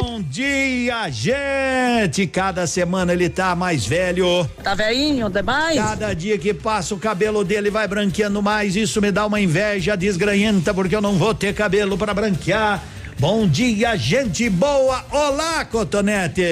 Bom 0.00 0.22
dia, 0.22 1.10
gente! 1.10 2.26
Cada 2.26 2.66
semana 2.66 3.12
ele 3.12 3.28
tá 3.28 3.54
mais 3.54 3.84
velho. 3.84 4.48
Tá 4.64 4.74
velhinho 4.74 5.28
demais? 5.28 5.76
Cada 5.76 6.14
dia 6.14 6.38
que 6.38 6.54
passa 6.54 6.94
o 6.94 6.98
cabelo 6.98 7.44
dele 7.44 7.68
vai 7.68 7.86
branqueando 7.86 8.40
mais. 8.40 8.74
Isso 8.74 9.02
me 9.02 9.12
dá 9.12 9.26
uma 9.26 9.38
inveja 9.38 9.94
desgranhenta 9.98 10.72
porque 10.72 10.96
eu 10.96 11.02
não 11.02 11.18
vou 11.18 11.34
ter 11.34 11.52
cabelo 11.52 11.98
para 11.98 12.14
branquear. 12.14 12.82
Bom 13.18 13.48
dia, 13.48 13.96
gente 13.96 14.48
boa. 14.48 15.04
Olá, 15.10 15.64
Cotonete. 15.64 16.44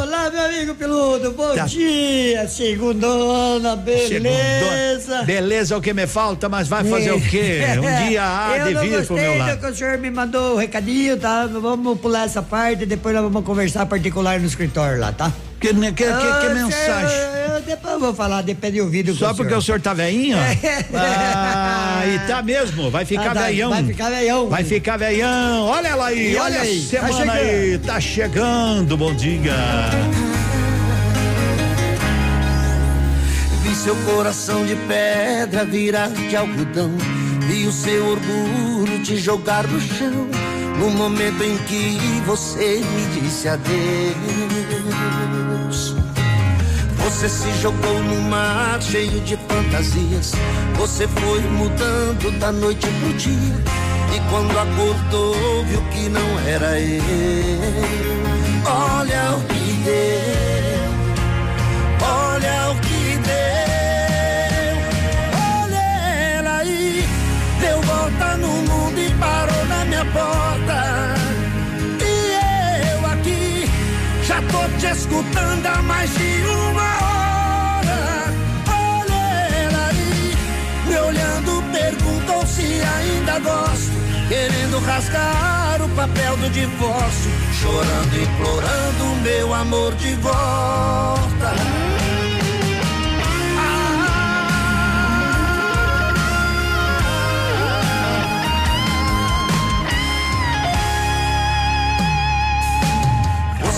Olá, 0.00 0.30
meu 0.30 0.42
amigo 0.44 0.74
peludo, 0.76 1.32
bom 1.32 1.56
Tá. 1.56 1.64
dia, 1.66 2.46
segundona, 2.46 3.74
beleza. 3.74 5.24
Beleza 5.24 5.74
é 5.74 5.76
o 5.76 5.80
que 5.80 5.92
me 5.92 6.06
falta, 6.06 6.48
mas 6.48 6.68
vai 6.68 6.84
fazer 6.84 7.10
o 7.10 7.20
quê? 7.20 7.62
Um 7.78 7.80
dia 8.06 8.22
há 8.22 8.58
de 8.58 8.74
vir 8.74 9.04
pro 9.04 9.16
meu 9.16 9.38
lado. 9.38 9.58
que 9.58 9.66
o 9.66 9.74
senhor 9.74 9.98
me 9.98 10.08
mandou 10.10 10.54
o 10.54 10.56
recadinho, 10.56 11.16
tá? 11.16 11.46
Vamos 11.46 11.98
pular 11.98 12.26
essa 12.26 12.40
parte, 12.42 12.86
depois 12.86 13.12
nós 13.12 13.24
vamos 13.24 13.44
conversar 13.44 13.84
particular 13.86 14.38
no 14.38 14.46
escritório 14.46 15.00
lá, 15.00 15.10
tá? 15.10 15.32
Que, 15.64 15.72
que, 15.72 15.92
que, 15.92 16.04
que 16.04 16.06
Ah, 16.10 16.50
mensagem? 16.54 17.08
senhor, 17.08 17.54
eu 17.54 17.60
depois 17.62 17.94
eu 17.94 18.00
vou 18.00 18.12
falar, 18.14 18.42
depende 18.42 18.76
do 18.78 18.84
ouvido 18.84 19.14
Só 19.14 19.32
porque 19.32 19.54
o 19.54 19.62
senhor 19.62 19.80
tá 19.80 19.94
veinho? 19.94 20.36
Ah, 20.94 22.02
e 22.06 22.18
tá 22.28 22.42
mesmo, 22.42 22.90
vai 22.90 23.04
ficar 23.06 23.30
Ah, 23.30 23.34
tá, 23.34 23.42
veião. 23.46 23.70
vai 23.70 23.84
ficar 23.84 24.10
veião. 24.10 24.48
Vai 24.50 24.64
ficar 24.64 24.96
veião. 24.98 25.64
Olha 25.66 25.88
ela 25.88 26.06
aí, 26.08 26.32
E 26.32 26.36
olha, 26.36 26.44
olha 26.44 26.58
a 26.58 26.62
aí, 26.62 26.80
tá 26.82 27.06
semana 27.08 27.32
aí, 27.32 27.78
tá 27.78 28.00
chegando. 28.00 28.96
Bom 28.96 29.14
dia. 29.14 29.54
Vi 33.62 33.74
seu 33.74 33.96
coração 33.96 34.66
de 34.66 34.76
pedra 34.76 35.64
virar 35.64 36.08
de 36.10 36.36
algodão. 36.36 36.90
Vi 37.48 37.66
o 37.66 37.72
seu 37.72 38.06
orgulho 38.06 39.02
te 39.02 39.16
jogar 39.16 39.66
no 39.66 39.80
chão. 39.80 40.28
No 40.78 40.90
momento 40.90 41.42
em 41.42 41.56
que 41.58 41.98
você 42.26 42.82
me 42.82 43.20
disse 43.20 43.48
adeus. 43.48 43.74
Você 47.04 47.28
se 47.28 47.52
jogou 47.60 48.02
no 48.02 48.20
mar 48.22 48.80
cheio 48.82 49.20
de 49.20 49.36
fantasias. 49.48 50.32
Você 50.76 51.06
foi 51.06 51.40
mudando 51.42 52.38
da 52.38 52.50
noite 52.50 52.86
pro 53.00 53.12
dia. 53.14 53.54
E 54.14 54.20
quando 54.30 54.58
acordou, 54.58 55.64
viu 55.64 55.82
que 55.90 56.08
não 56.08 56.38
era 56.46 56.80
eu. 56.80 57.02
Olha 58.66 59.36
o 59.36 59.40
que 59.42 59.72
deu. 59.84 60.90
Olha 62.00 62.70
o 62.70 62.74
que 62.80 63.18
deu. 63.28 64.76
Olha 65.62 65.84
ela 66.38 66.58
aí. 66.58 67.04
Deu 67.60 67.80
volta 67.82 68.36
no 68.36 68.48
mundo 68.48 68.98
e 68.98 69.10
parou 69.14 69.64
na 69.66 69.84
minha 69.84 70.04
porta. 70.06 70.63
Tô 74.54 74.78
te 74.78 74.86
escutando 74.86 75.66
há 75.66 75.82
mais 75.82 76.10
de 76.14 76.42
uma 76.46 76.90
hora. 77.04 78.00
Olha 78.68 79.22
ela 79.64 79.88
aí. 79.88 80.36
Me 80.86 80.96
olhando, 80.96 81.62
perguntou 81.72 82.46
se 82.46 82.80
ainda 82.96 83.38
gosto. 83.40 83.92
Querendo 84.28 84.78
rasgar 84.80 85.82
o 85.82 85.88
papel 85.90 86.36
do 86.36 86.48
divórcio. 86.50 87.30
Chorando, 87.60 88.22
implorando 88.22 89.04
meu 89.22 89.52
amor 89.52 89.94
de 89.96 90.14
volta. 90.16 91.50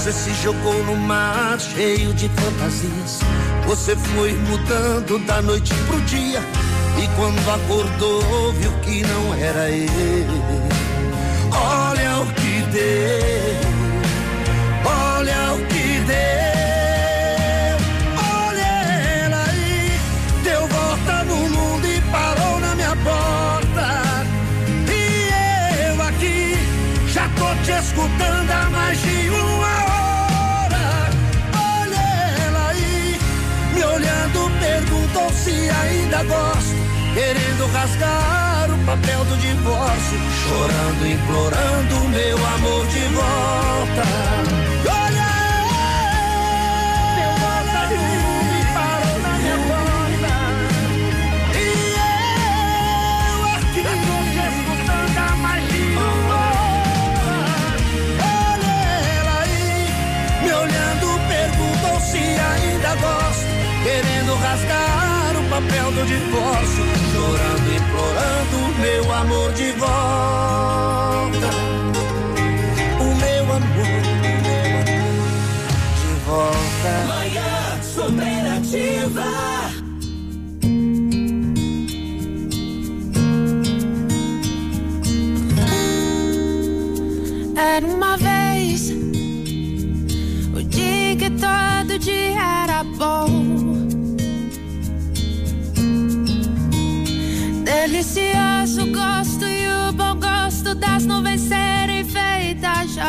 Você 0.07 0.13
se 0.13 0.35
jogou 0.35 0.85
no 0.85 0.95
mar 0.95 1.59
cheio 1.59 2.15
de 2.15 2.29
fantasias. 2.29 3.19
Você 3.67 3.97
foi 3.97 4.33
mudando 4.35 5.19
da 5.27 5.43
noite 5.43 5.75
pro 5.89 6.01
dia. 6.03 6.39
E 7.03 7.09
quando 7.17 7.37
acordou, 7.51 8.53
viu 8.53 8.71
que 8.83 9.03
não 9.03 9.35
era 9.35 9.69
ele. 9.69 9.91
Olha 11.51 12.21
o 12.21 12.27
que 12.35 12.63
deu. 12.71 13.61
Olha 14.85 15.55
o 15.55 15.67
que 15.67 16.01
deu. 16.07 17.77
Olha 18.47 18.71
ela 19.25 19.45
aí. 19.49 19.91
Deu 20.45 20.69
volta 20.69 21.25
no 21.25 21.37
mundo 21.49 21.85
e 21.85 22.01
parou 22.13 22.61
na 22.61 22.77
minha 22.77 22.95
porta. 22.95 24.25
E 24.89 25.91
eu 25.91 26.01
aqui 26.01 26.55
já 27.09 27.29
tô 27.31 27.53
te 27.65 27.73
escutando 27.73 28.51
há 28.53 28.71
mais 28.71 29.16
ainda 36.07 36.23
gosto, 36.23 36.75
querendo 37.15 37.67
rasgar 37.73 38.71
o 38.71 38.79
papel 38.87 39.25
do 39.25 39.37
divórcio, 39.39 40.19
chorando, 40.45 41.07
implorando 41.07 42.09
meu 42.11 42.37
amor 42.47 42.87
de 42.87 43.01
volta. 43.09 44.05
Olha, 44.89 45.33
meu 47.17 47.33
vagalume 47.43 48.61
tá 48.63 48.75
parou 48.75 49.19
na 49.21 49.33
minha 49.39 49.59
porta 49.67 50.35
e 51.55 51.67
eu 53.31 53.39
aqui 53.57 53.83
escutando 54.47 55.19
a 55.19 55.37
magia. 55.37 56.07
Olha 58.23 58.75
ela 59.19 59.37
aí, 59.43 59.91
me 60.43 60.53
olhando 60.53 61.07
perguntou 61.29 62.01
se 62.01 62.19
ainda 62.19 62.95
gosto, 62.95 63.51
querendo 63.83 64.35
rasgar 64.37 64.96
hora. 65.57 65.87
pedindo 65.97 66.05
divórcio, 66.07 66.85
chorando, 67.13 67.69
implorando 67.75 68.57
meu 68.81 69.15
amor 69.15 69.53
de 69.53 69.73
volta. 69.73 71.51
O 73.01 73.05
meu 73.17 73.45
amor, 73.53 74.03
de 76.01 76.13
volta. 76.27 76.93
Manhã 77.09 77.83
superativa. 77.83 79.27
Era 87.57 87.87
uma 87.87 88.17
vez 88.19 88.91
o 90.55 90.63
dia 90.63 91.17
que 91.17 91.31
todo 91.31 91.99
dia 91.99 92.26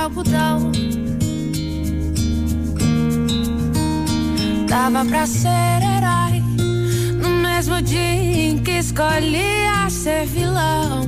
algodão. 0.07 0.71
Dava 4.67 5.05
pra 5.05 5.27
ser 5.27 5.49
herói 5.49 6.41
no 7.21 7.29
mesmo 7.41 7.81
dia 7.81 7.99
em 7.99 8.57
que 8.59 8.71
escolhia 8.71 9.89
ser 9.89 10.25
vilão. 10.25 11.01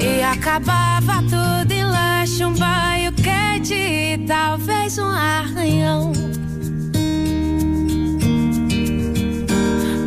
E 0.00 0.22
acabava 0.22 1.22
tudo 1.22 1.72
em 1.72 1.84
lanche, 1.84 2.44
um 2.44 2.54
banho 2.54 3.12
quente 3.12 3.74
e 3.74 4.18
talvez 4.26 4.96
um 4.98 5.08
arranhão. 5.08 6.12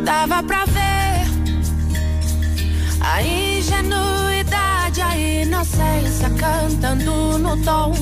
Dava 0.04 0.42
pra 0.42 0.71
cantando 6.30 7.38
no 7.38 7.56
tom. 7.62 7.92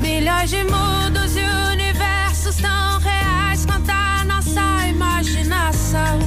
Milhões 0.00 0.50
de 0.50 0.64
mundos 0.64 1.36
e 1.36 1.72
universos 1.72 2.56
tão 2.56 2.98
reais 2.98 3.64
quanto 3.64 3.90
a 3.90 4.24
nossa 4.24 4.88
imaginação. 4.88 6.18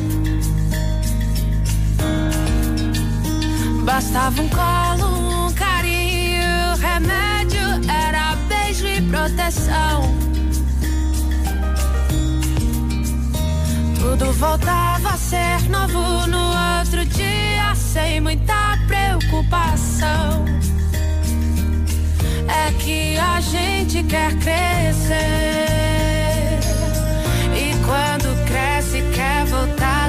Bastava 3.83 4.41
um 4.41 4.49
colo, 4.49 5.47
um 5.47 5.53
carinho, 5.53 6.75
remédio 6.79 7.89
era 7.89 8.35
beijo 8.47 8.87
e 8.87 9.01
proteção. 9.01 10.15
Tudo 13.99 14.31
voltava 14.33 15.09
a 15.09 15.17
ser 15.17 15.69
novo 15.69 16.27
no 16.27 16.79
outro 16.79 17.05
dia, 17.05 17.75
sem 17.75 18.21
muita 18.21 18.74
preocupação. 19.25 20.45
É 22.47 22.71
que 22.79 23.17
a 23.17 23.39
gente 23.41 24.03
quer 24.03 24.33
crescer. 24.35 25.15
E 27.55 27.73
quando 27.85 28.45
cresce, 28.45 29.03
quer 29.13 29.45
voltar 29.45 30.04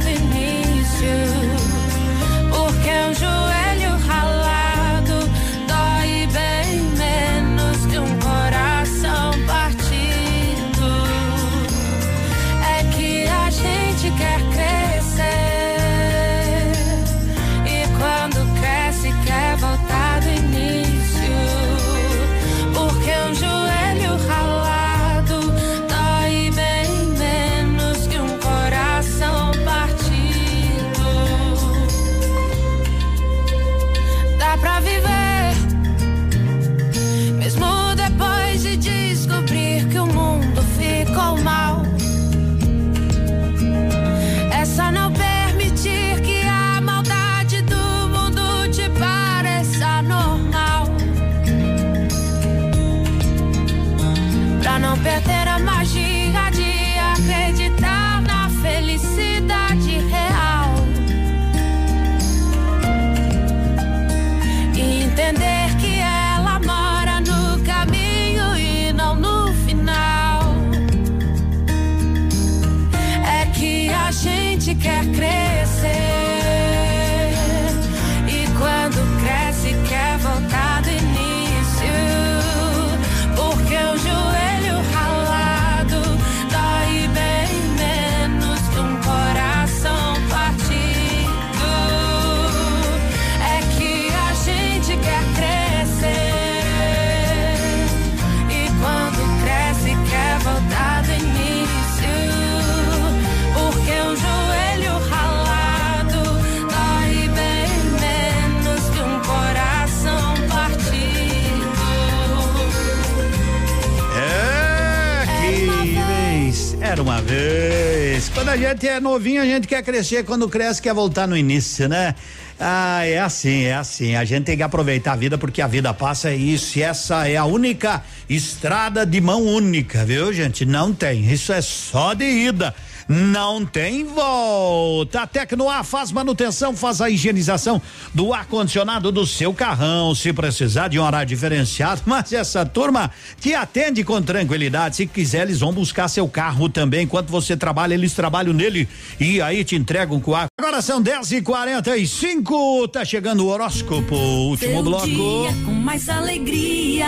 a 118.56 118.58
gente 118.58 118.88
é 118.88 118.98
novinho, 118.98 119.42
a 119.42 119.44
gente 119.44 119.68
quer 119.68 119.82
crescer. 119.82 120.24
Quando 120.24 120.48
cresce, 120.48 120.80
quer 120.80 120.94
voltar 120.94 121.28
no 121.28 121.36
início, 121.36 121.86
né? 121.88 122.14
Ah, 122.58 123.04
é 123.04 123.18
assim, 123.18 123.64
é 123.64 123.74
assim. 123.74 124.16
A 124.16 124.24
gente 124.24 124.44
tem 124.44 124.56
que 124.56 124.62
aproveitar 124.62 125.12
a 125.12 125.16
vida 125.16 125.36
porque 125.36 125.60
a 125.60 125.66
vida 125.66 125.92
passa 125.92 126.32
e 126.32 126.54
isso. 126.54 126.80
Essa 126.80 127.28
é 127.28 127.36
a 127.36 127.44
única 127.44 128.02
estrada 128.30 129.04
de 129.04 129.20
mão 129.20 129.44
única, 129.44 130.06
viu, 130.06 130.32
gente? 130.32 130.64
Não 130.64 130.94
tem. 130.94 131.30
Isso 131.30 131.52
é 131.52 131.60
só 131.60 132.14
de 132.14 132.24
ida. 132.24 132.74
Não 133.08 133.64
tem 133.64 134.04
volta. 134.04 135.22
A 135.22 135.26
Tecnoar 135.26 135.84
faz 135.84 136.10
manutenção, 136.10 136.74
faz 136.74 137.00
a 137.00 137.08
higienização 137.08 137.80
do 138.12 138.32
ar-condicionado 138.34 139.12
do 139.12 139.26
seu 139.26 139.54
carrão. 139.54 140.14
Se 140.14 140.32
precisar 140.32 140.88
de 140.88 140.98
um 140.98 141.04
horário 141.04 141.28
diferenciado, 141.28 142.02
mas 142.06 142.32
essa 142.32 142.64
turma 142.66 143.10
te 143.40 143.54
atende 143.54 144.02
com 144.02 144.20
tranquilidade. 144.20 144.96
Se 144.96 145.06
quiser, 145.06 145.42
eles 145.42 145.60
vão 145.60 145.72
buscar 145.72 146.08
seu 146.08 146.28
carro 146.28 146.68
também. 146.68 147.04
Enquanto 147.04 147.28
você 147.30 147.56
trabalha, 147.56 147.94
eles 147.94 148.12
trabalham 148.12 148.52
nele 148.52 148.88
e 149.20 149.40
aí 149.40 149.64
te 149.64 149.76
entregam 149.76 150.20
com 150.20 150.34
ar. 150.34 150.46
Agora 150.58 150.82
são 150.82 151.00
10 151.00 151.32
e 151.32 151.42
45 151.42 152.88
Tá 152.88 153.04
chegando 153.04 153.44
o 153.44 153.48
horóscopo, 153.48 154.14
último 154.14 154.72
Seu 154.72 154.82
bloco. 154.82 155.06
dia 155.06 155.52
com 155.64 155.72
mais 155.72 156.08
alegria. 156.08 157.06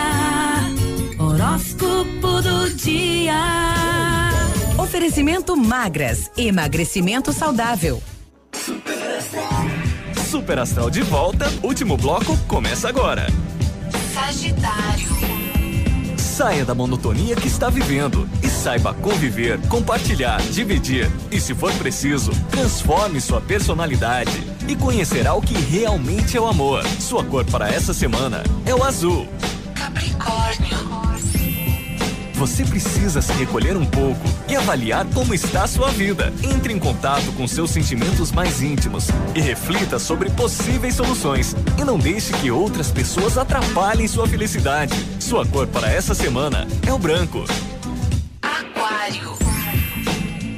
Horóscopo 1.17 2.41
do 2.41 2.69
dia. 2.75 4.28
Oferecimento 4.79 5.57
magras, 5.57 6.31
emagrecimento 6.37 7.33
saudável. 7.33 8.01
Super 10.31 10.57
Astral 10.57 10.89
de 10.89 11.01
volta, 11.01 11.51
último 11.61 11.97
bloco 11.97 12.37
começa 12.47 12.87
agora. 12.87 13.27
Sagitário. 14.13 15.09
Saia 16.15 16.63
da 16.63 16.73
monotonia 16.73 17.35
que 17.35 17.47
está 17.49 17.69
vivendo 17.69 18.27
e 18.41 18.47
saiba 18.47 18.93
conviver, 18.93 19.59
compartilhar, 19.67 20.41
dividir 20.43 21.11
e, 21.29 21.41
se 21.41 21.53
for 21.53 21.73
preciso, 21.73 22.31
transforme 22.49 23.19
sua 23.19 23.41
personalidade 23.41 24.41
e 24.65 24.77
conhecerá 24.77 25.33
o 25.33 25.41
que 25.41 25.55
realmente 25.55 26.37
é 26.37 26.41
o 26.41 26.47
amor. 26.47 26.85
Sua 27.01 27.25
cor 27.25 27.43
para 27.43 27.67
essa 27.67 27.93
semana 27.93 28.43
é 28.65 28.73
o 28.73 28.81
azul. 28.81 29.27
Capricórnio. 29.75 30.89
Você 32.39 32.63
precisa 32.63 33.21
se 33.21 33.33
recolher 33.33 33.75
um 33.75 33.85
pouco 33.85 34.23
e 34.47 34.55
avaliar 34.55 35.05
como 35.13 35.33
está 35.33 35.63
a 35.63 35.67
sua 35.67 35.89
vida. 35.89 36.31
Entre 36.41 36.71
em 36.71 36.79
contato 36.79 37.33
com 37.33 37.45
seus 37.45 37.69
sentimentos 37.69 38.31
mais 38.31 38.61
íntimos 38.61 39.09
e 39.35 39.41
reflita 39.41 39.99
sobre 39.99 40.29
possíveis 40.29 40.95
soluções. 40.95 41.53
E 41.77 41.83
não 41.83 41.99
deixe 41.99 42.31
que 42.31 42.49
outras 42.49 42.91
pessoas 42.91 43.37
atrapalhem 43.37 44.07
sua 44.07 44.25
felicidade. 44.25 44.93
Sua 45.19 45.45
cor 45.45 45.67
para 45.67 45.91
essa 45.91 46.15
semana 46.15 46.65
é 46.87 46.93
o 46.93 46.97
branco. 46.97 47.43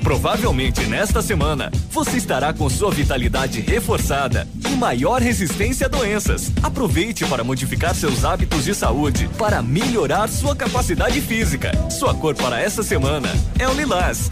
Provavelmente 0.03 0.81
nesta 0.87 1.21
semana, 1.21 1.71
você 1.89 2.17
estará 2.17 2.51
com 2.53 2.69
sua 2.69 2.91
vitalidade 2.91 3.61
reforçada 3.61 4.47
e 4.69 4.75
maior 4.75 5.21
resistência 5.21 5.85
a 5.85 5.89
doenças. 5.89 6.51
Aproveite 6.61 7.25
para 7.25 7.43
modificar 7.43 7.95
seus 7.95 8.25
hábitos 8.25 8.65
de 8.65 8.73
saúde 8.73 9.29
para 9.37 9.61
melhorar 9.61 10.27
sua 10.27 10.55
capacidade 10.55 11.21
física. 11.21 11.71
Sua 11.89 12.13
cor 12.13 12.35
para 12.35 12.59
essa 12.59 12.83
semana 12.83 13.29
é 13.59 13.67
o 13.67 13.73
lilás. 13.73 14.27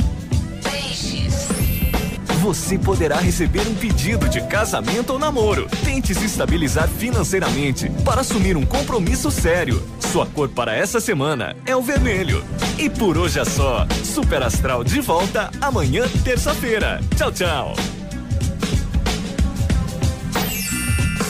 Você 2.49 2.79
poderá 2.79 3.17
receber 3.17 3.61
um 3.67 3.75
pedido 3.75 4.27
de 4.27 4.41
casamento 4.41 5.13
ou 5.13 5.19
namoro. 5.19 5.69
Tente 5.83 6.15
se 6.15 6.25
estabilizar 6.25 6.87
financeiramente 6.87 7.91
para 8.03 8.21
assumir 8.21 8.57
um 8.57 8.65
compromisso 8.65 9.29
sério. 9.29 9.87
Sua 9.99 10.25
cor 10.25 10.49
para 10.49 10.75
essa 10.75 10.99
semana 10.99 11.55
é 11.63 11.75
o 11.75 11.81
vermelho. 11.83 12.43
E 12.75 12.89
por 12.89 13.19
hoje 13.19 13.39
é 13.39 13.45
só. 13.45 13.85
Super 14.03 14.41
Astral 14.41 14.83
de 14.83 14.99
volta 14.99 15.51
amanhã, 15.61 16.07
terça-feira. 16.23 16.99
Tchau, 17.15 17.31
tchau. 17.31 17.75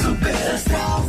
Super 0.01 0.53
Astral. 0.53 1.08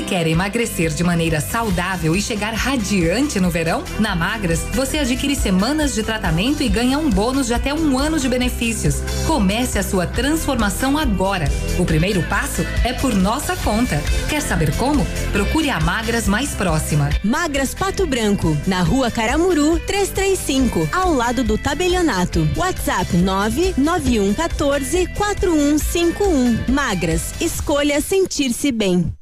Você 0.00 0.06
quer 0.06 0.26
emagrecer 0.26 0.94
de 0.94 1.04
maneira 1.04 1.42
saudável 1.42 2.16
e 2.16 2.22
chegar 2.22 2.54
radiante 2.54 3.38
no 3.38 3.50
verão? 3.50 3.84
Na 3.98 4.16
Magras, 4.16 4.60
você 4.72 5.00
adquire 5.00 5.36
semanas 5.36 5.94
de 5.94 6.02
tratamento 6.02 6.62
e 6.62 6.70
ganha 6.70 6.98
um 6.98 7.10
bônus 7.10 7.48
de 7.48 7.52
até 7.52 7.74
um 7.74 7.98
ano 7.98 8.18
de 8.18 8.26
benefícios. 8.26 9.02
Comece 9.26 9.78
a 9.78 9.82
sua 9.82 10.06
transformação 10.06 10.96
agora. 10.96 11.50
O 11.78 11.84
primeiro 11.84 12.22
passo 12.22 12.62
é 12.82 12.94
por 12.94 13.14
nossa 13.14 13.54
conta. 13.56 14.02
Quer 14.30 14.40
saber 14.40 14.74
como? 14.76 15.04
Procure 15.32 15.68
a 15.68 15.78
Magras 15.78 16.26
mais 16.26 16.54
próxima. 16.54 17.10
Magras 17.22 17.74
Pato 17.74 18.06
Branco, 18.06 18.56
na 18.66 18.80
rua 18.82 19.10
Caramuru, 19.10 19.78
335, 19.80 20.88
ao 20.94 21.12
lado 21.12 21.44
do 21.44 21.58
tabelionato. 21.58 22.48
WhatsApp 22.56 23.18
99114 23.18 25.08
4151. 25.08 26.72
Magras, 26.72 27.34
escolha 27.38 28.00
sentir-se 28.00 28.72
bem. 28.72 29.12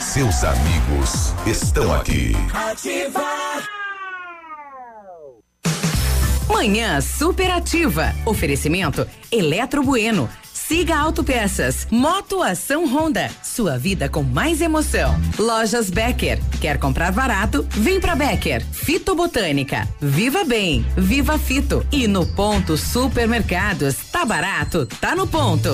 Seus 0.00 0.44
amigos 0.44 1.34
estão 1.46 1.92
aqui. 1.94 2.32
Ativar. 2.54 3.66
Manhã 6.48 7.00
superativa. 7.00 8.14
Oferecimento 8.24 9.06
Eletro 9.30 9.82
Bueno. 9.82 10.28
Siga 10.52 10.96
Autopeças. 10.96 11.86
Moto 11.90 12.42
Ação 12.42 12.86
Honda. 12.86 13.30
Sua 13.42 13.76
vida 13.76 14.08
com 14.08 14.22
mais 14.22 14.60
emoção. 14.60 15.20
Lojas 15.38 15.90
Becker. 15.90 16.38
Quer 16.60 16.78
comprar 16.78 17.10
barato? 17.10 17.66
Vem 17.70 18.00
pra 18.00 18.14
Becker. 18.14 18.64
Fito 18.66 19.14
Botânica. 19.14 19.88
Viva 20.00 20.44
Bem. 20.44 20.86
Viva 20.96 21.36
Fito. 21.38 21.84
E 21.90 22.06
no 22.06 22.26
ponto 22.26 22.76
Supermercados. 22.76 23.96
Tá 24.10 24.24
barato? 24.24 24.86
Tá 25.00 25.16
no 25.16 25.26
ponto. 25.26 25.70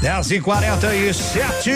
10 0.00 0.30
e 0.30 0.40
47 0.40 1.70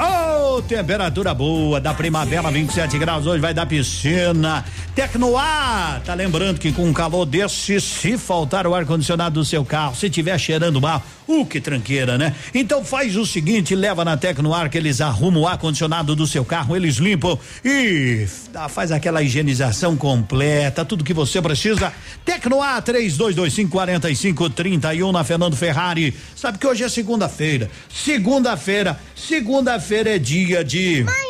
oh, 0.00 0.62
temperatura 0.62 1.34
boa 1.34 1.78
da 1.78 1.92
primavera, 1.92 2.50
27 2.50 2.98
graus. 2.98 3.26
Hoje 3.26 3.38
vai 3.38 3.52
dar 3.52 3.66
piscina. 3.66 4.64
Tecnoar, 4.94 6.00
tá 6.02 6.14
lembrando 6.14 6.58
que 6.58 6.72
com 6.72 6.86
um 6.86 6.92
calor 6.92 7.26
desse, 7.26 7.78
se 7.78 8.16
faltar 8.16 8.66
o 8.66 8.74
ar-condicionado 8.74 9.34
do 9.34 9.44
seu 9.44 9.62
carro, 9.62 9.94
se 9.94 10.08
tiver 10.08 10.38
cheirando 10.38 10.80
mal, 10.80 11.02
uh, 11.28 11.44
que 11.44 11.60
tranqueira, 11.60 12.16
né? 12.16 12.34
Então 12.54 12.82
faz 12.82 13.14
o 13.14 13.26
seguinte: 13.26 13.74
leva 13.74 14.06
na 14.06 14.16
Tecnoar 14.16 14.70
que 14.70 14.78
eles 14.78 15.02
arrumam 15.02 15.42
o 15.42 15.46
ar-condicionado 15.46 16.16
do 16.16 16.26
seu 16.26 16.46
carro, 16.46 16.74
eles 16.74 16.96
limpam 16.96 17.38
e 17.62 18.26
faz 18.70 18.90
aquela 18.90 19.22
higienização 19.22 19.96
completa, 19.96 20.82
tudo 20.82 21.04
que 21.04 21.12
você 21.12 21.42
precisa. 21.42 21.92
Tecnoar 22.24 22.80
3225 22.80 23.70
4531 23.70 25.12
na 25.12 25.24
Fernando 25.24 25.56
Ferrari. 25.56 26.14
Sabe 26.34 26.56
que 26.56 26.66
hoje 26.66 26.84
é 26.84 26.88
segunda-feira. 26.88 27.65
Segunda-feira, 27.88 28.98
segunda-feira 29.14 30.16
é 30.16 30.18
dia 30.18 30.64
de. 30.64 31.04
Manhã 31.04 31.26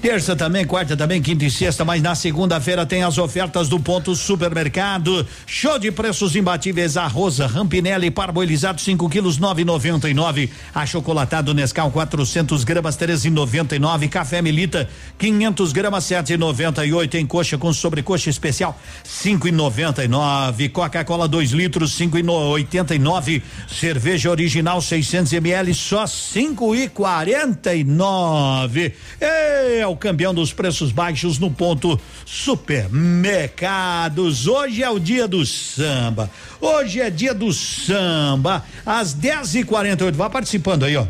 Terça 0.00 0.34
também, 0.34 0.64
quarta 0.64 0.96
também, 0.96 1.20
quinta 1.20 1.44
e 1.44 1.50
sexta, 1.50 1.84
mas 1.84 2.00
na 2.00 2.14
segunda-feira 2.14 2.86
tem 2.86 3.02
as 3.02 3.18
ofertas 3.18 3.68
do 3.68 3.78
ponto 3.78 4.14
supermercado. 4.14 5.26
Show 5.46 5.78
de 5.78 5.92
preços 5.92 6.34
imbatíveis. 6.34 6.96
Arroz 6.96 7.38
Rampinelli 7.38 8.10
parboilizado 8.10 8.80
5 8.80 9.06
quilos 9.10 9.38
9,99. 9.38 10.48
Achocolatado 10.74 11.52
Nescau 11.52 11.90
400 11.90 12.64
gramas 12.64 12.96
13,99. 12.96 14.08
Café 14.08 14.40
Melita 14.40 14.88
500 15.18 15.72
gramas 15.72 16.04
7,98. 16.04 17.16
Em 17.16 17.26
coxa 17.26 17.58
com 17.58 17.70
sobrecoxa 17.70 18.30
especial 18.30 18.80
5,99. 19.04 20.70
Coca-Cola 20.70 21.28
2 21.28 21.50
litros 21.50 21.94
5,89. 21.98 23.42
Cerveja 23.68 24.30
original 24.30 24.80
600 24.80 25.34
ml 25.34 25.74
só 25.74 26.04
5,49. 26.04 28.94
É 29.20 29.86
o 29.86 29.94
campeão 29.94 30.32
dos 30.32 30.52
preços 30.52 30.90
baixos 30.90 31.38
no 31.38 31.50
ponto 31.50 32.00
supermercados. 32.24 34.46
Hoje 34.46 34.82
é 34.82 34.88
o 34.88 34.98
dia 34.98 35.28
do 35.28 35.44
samba. 35.44 36.30
Hoje 36.58 37.00
é 37.00 37.10
dia 37.10 37.34
do 37.34 37.52
samba. 37.52 38.64
Às 38.84 39.12
10 39.12 39.56
e 39.56 39.64
48 39.64 40.16
Vá 40.16 40.30
participando 40.30 40.84
aí, 40.84 40.96
ó. 40.96 41.06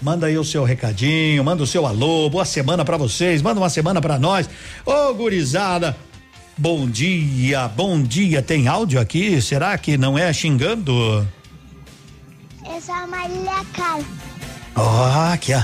Manda 0.00 0.26
aí 0.26 0.38
o 0.38 0.44
seu 0.44 0.64
recadinho, 0.64 1.44
manda 1.44 1.62
o 1.62 1.66
seu 1.66 1.86
alô, 1.86 2.28
boa 2.28 2.44
semana 2.44 2.84
para 2.84 2.96
vocês, 2.96 3.40
manda 3.40 3.60
uma 3.60 3.70
semana 3.70 4.00
para 4.00 4.18
nós. 4.18 4.50
Ô, 4.84 5.14
gurizada, 5.14 5.96
bom 6.58 6.88
dia, 6.88 7.68
bom 7.68 8.02
dia. 8.02 8.42
Tem 8.42 8.66
áudio 8.66 9.00
aqui? 9.00 9.40
Será 9.40 9.78
que 9.78 9.96
não 9.96 10.18
é 10.18 10.32
xingando? 10.32 11.26
Eu 12.64 12.80
sou 12.80 12.94
a 12.94 13.06
Marília 13.06 13.64
Carla. 13.72 14.04
Ó, 14.74 15.32
aqui, 15.32 15.54
ó. 15.54 15.62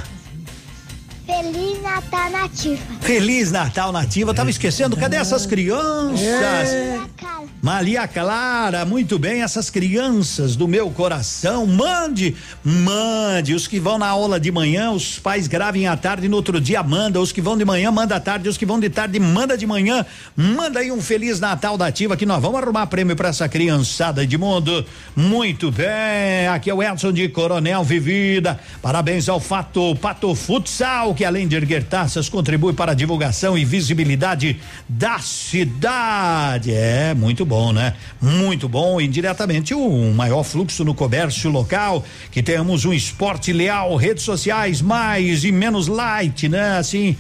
Feliz 1.29 1.83
Natal 1.83 2.31
Nativa. 2.31 2.83
Feliz 3.03 3.53
Natal 3.53 3.93
Nativa, 3.93 4.33
tava 4.33 4.49
esquecendo, 4.49 4.97
cadê 4.97 5.17
essas 5.17 5.45
crianças? 5.45 6.71
Carla. 7.19 7.47
Maria 7.61 8.09
Clara, 8.09 8.85
muito 8.87 9.19
bem, 9.19 9.43
essas 9.43 9.69
crianças 9.69 10.57
do 10.57 10.67
meu 10.67 10.91
coração, 10.91 11.67
mande, 11.67 12.35
mande, 12.65 13.53
os 13.53 13.67
que 13.67 13.79
vão 13.79 13.99
na 13.99 14.07
aula 14.07 14.39
de 14.39 14.51
manhã, 14.51 14.93
os 14.93 15.19
pais 15.19 15.47
gravem 15.47 15.87
à 15.87 15.97
tarde 15.97 16.29
no 16.29 16.37
outro 16.37 16.61
dia 16.61 16.83
manda, 16.83 17.21
os 17.21 17.33
que 17.33 17.43
vão 17.43 17.59
de 17.59 17.65
manhã 17.65 17.91
manda 17.91 18.17
à 18.17 18.21
tarde, 18.21 18.49
os 18.49 18.57
que 18.57 18.65
vão 18.65 18.79
de 18.81 18.89
tarde 18.89 19.19
manda 19.21 19.59
de 19.59 19.67
manhã, 19.67 20.07
manda 20.37 20.81
aí 20.81 20.93
um 20.93 21.03
Feliz 21.03 21.41
Natal 21.41 21.77
da 21.77 21.89
Ativa 21.89 22.17
que 22.17 22.25
nós 22.25 22.41
vamos 22.41 22.63
arrumar 22.63 22.87
prêmio 22.87 23.17
para 23.17 23.29
essa 23.29 23.49
criançada 23.49 24.27
de 24.27 24.39
mundo, 24.39 24.87
muito 25.15 25.71
bem, 25.71 26.47
aqui 26.49 26.71
é 26.71 26.75
o 26.75 26.83
Edson 26.83 27.13
de 27.13 27.29
Coronel 27.29 27.83
Vivida, 27.83 28.59
parabéns 28.81 29.29
ao 29.29 29.41
Fato 29.41 29.97
Pato 29.97 30.33
Futsal, 30.35 31.13
que 31.19 31.25
além 31.25 31.49
de 31.49 31.57
erguer 31.57 31.83
taças, 31.83 32.29
contribui 32.29 32.73
para 32.73 32.93
a 32.93 32.95
divulgação 32.95 33.59
e 33.59 33.65
visibilidade 33.65 34.57
da 34.89 35.19
cidade, 35.19 36.73
é, 36.73 37.13
muito 37.13 37.45
bom, 37.45 37.73
né? 37.73 37.95
Muito 38.21 38.69
bom, 38.69 39.01
indiretamente 39.01 39.75
o 39.75 40.15
maior 40.15 40.45
fluxo 40.45 40.85
no 40.85 40.95
comércio 40.95 41.51
local, 41.51 42.05
que 42.31 42.41
temos 42.41 42.85
um 42.85 42.93
esporte 42.93 43.53
leal, 43.53 43.97
redes 43.97 44.23
sociais 44.23 44.81
mais 44.81 45.43
e 45.43 45.51
menos 45.51 45.89
light, 45.89 46.49
né? 46.49 46.79
Assim, 46.79 47.17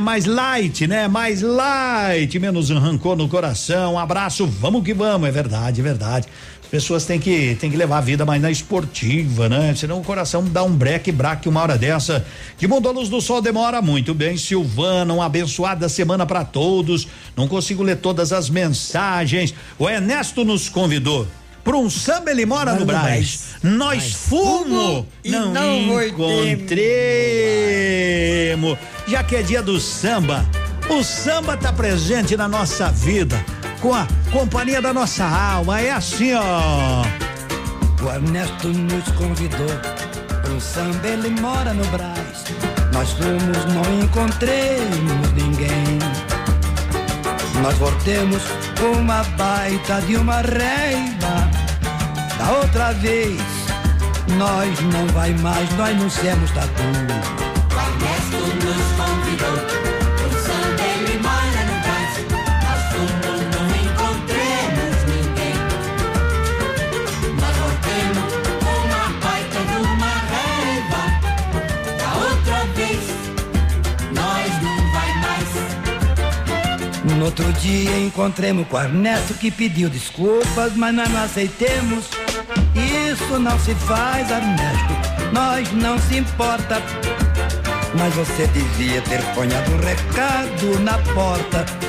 mais 0.00 0.24
light, 0.24 0.86
né? 0.86 1.08
Mais 1.08 1.42
light, 1.42 2.38
menos 2.38 2.70
rancor 2.70 3.16
no 3.16 3.28
coração. 3.28 3.94
Um 3.94 3.98
abraço, 3.98 4.46
vamos 4.46 4.84
que 4.84 4.94
vamos, 4.94 5.28
é 5.28 5.32
verdade, 5.32 5.80
é 5.80 5.82
verdade. 5.82 6.28
As 6.66 6.70
pessoas 6.70 7.04
têm 7.04 7.20
que 7.20 7.56
têm 7.60 7.70
que 7.70 7.76
levar 7.76 7.98
a 7.98 8.00
vida 8.00 8.26
mais 8.26 8.42
na 8.42 8.50
esportiva, 8.50 9.48
né? 9.48 9.72
Senão 9.76 10.00
o 10.00 10.04
coração 10.04 10.44
dá 10.44 10.64
um 10.64 10.72
breque 10.72 11.12
braque 11.12 11.48
uma 11.48 11.62
hora 11.62 11.78
dessa. 11.78 12.26
De 12.58 12.66
Mundo 12.66 12.88
à 12.88 12.92
Luz 12.92 13.08
do 13.08 13.20
Sol 13.20 13.40
demora 13.40 13.80
muito 13.80 14.12
bem, 14.12 14.36
Silvana, 14.36 15.14
uma 15.14 15.26
abençoada 15.26 15.88
semana 15.88 16.26
para 16.26 16.44
todos. 16.44 17.06
Não 17.36 17.46
consigo 17.46 17.84
ler 17.84 17.98
todas 17.98 18.32
as 18.32 18.50
mensagens. 18.50 19.54
O 19.78 19.88
Ernesto 19.88 20.44
nos 20.44 20.68
convidou 20.68 21.26
para 21.62 21.76
um 21.76 21.88
samba 21.88 22.32
ele 22.32 22.44
mora 22.44 22.74
no 22.74 22.84
Braz. 22.84 23.56
Nós 23.62 24.12
fumo 24.12 25.06
e 25.24 25.30
não, 25.30 25.52
não 25.52 26.02
encontremos. 26.02 26.76
Já 29.06 29.22
que 29.22 29.36
é 29.36 29.42
dia 29.42 29.62
do 29.62 29.80
samba, 29.80 30.44
o 30.88 31.02
samba 31.02 31.56
tá 31.56 31.72
presente 31.72 32.36
na 32.36 32.46
nossa 32.46 32.90
vida, 32.90 33.44
com 33.86 33.94
a 33.94 34.04
companhia 34.32 34.82
da 34.82 34.92
nossa 34.92 35.24
alma. 35.24 35.80
É 35.80 35.92
assim, 35.92 36.34
ó. 36.34 37.04
O 38.02 38.12
Ernesto 38.12 38.68
nos 38.68 39.08
convidou 39.12 39.68
para 40.42 40.50
um 40.50 40.60
samba, 40.60 41.06
ele 41.06 41.30
mora 41.40 41.72
no 41.72 41.84
Brás. 41.86 42.44
Nós 42.92 43.12
fomos, 43.12 43.64
não 43.74 44.02
encontremos 44.02 45.32
ninguém. 45.34 45.98
nós 47.62 47.76
voltemos 47.78 48.42
uma 48.80 49.22
baita 49.36 50.00
de 50.02 50.16
uma 50.16 50.40
reiva. 50.40 51.48
Da 52.38 52.52
outra 52.58 52.92
vez, 52.94 53.40
nós 54.36 54.80
não 54.80 55.06
vai 55.08 55.32
mais, 55.34 55.70
nós 55.76 55.96
não 55.96 56.10
somos 56.10 56.50
tatu. 56.50 56.82
O 57.70 57.78
Ernesto 57.78 58.66
nos 58.66 58.96
convidou. 58.96 59.95
No 77.18 77.26
outro 77.26 77.50
dia 77.54 77.98
encontremos 77.98 78.68
com 78.68 78.78
Ernesto 78.78 79.32
que 79.34 79.50
pediu 79.50 79.88
desculpas, 79.88 80.74
mas 80.76 80.94
nós 80.94 81.08
não 81.08 81.22
aceitemos. 81.22 82.10
Isso 82.74 83.38
não 83.38 83.58
se 83.58 83.74
faz, 83.74 84.30
Ernesto, 84.30 85.32
nós 85.32 85.72
não 85.72 85.98
se 85.98 86.18
importa. 86.18 86.76
Mas 87.98 88.14
você 88.14 88.46
devia 88.48 89.00
ter 89.02 89.22
ponhado 89.34 89.70
um 89.72 89.78
recado 89.78 90.78
na 90.80 90.98
porta. 91.14 91.85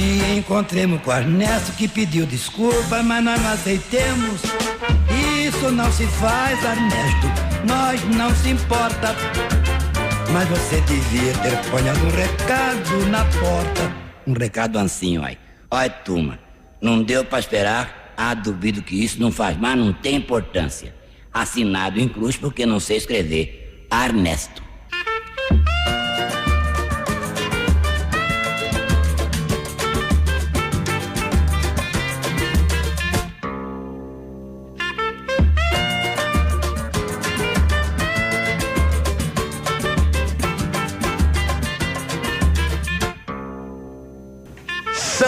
Mais. 0.00 0.20
Dia 0.20 0.34
encontremos 0.34 1.00
com 1.02 1.12
Ernesto 1.12 1.72
que 1.72 1.86
pediu 1.86 2.26
desculpa, 2.26 3.02
mas 3.02 3.22
nós 3.22 3.40
não 3.40 3.52
aceitemos. 3.52 4.40
Isso 5.46 5.70
não 5.70 5.92
se 5.92 6.06
faz, 6.06 6.58
Ernesto, 6.64 7.26
nós 7.66 8.02
não 8.16 8.34
se 8.34 8.50
importa. 8.50 9.14
Mas 10.32 10.48
você 10.48 10.80
devia 10.82 11.32
ter 11.34 11.70
ponhado 11.70 11.98
um 12.06 12.10
recado 12.10 13.06
na 13.10 13.24
porta. 13.24 13.92
Um 14.26 14.32
recado 14.32 14.78
ancinho, 14.78 15.24
aí. 15.24 15.36
Olha, 15.70 15.90
turma, 15.90 16.38
não 16.80 17.02
deu 17.02 17.24
pra 17.24 17.38
esperar. 17.38 18.14
Ah, 18.16 18.34
duvido 18.34 18.82
que 18.82 19.02
isso 19.02 19.20
não 19.20 19.32
faz, 19.32 19.56
mas 19.56 19.78
não 19.78 19.92
tem 19.92 20.16
importância. 20.16 20.94
Assinado 21.32 21.98
em 22.00 22.08
cruz 22.08 22.36
porque 22.36 22.66
não 22.66 22.78
sei 22.78 22.96
escrever. 22.98 23.86
Ernesto. 23.90 24.69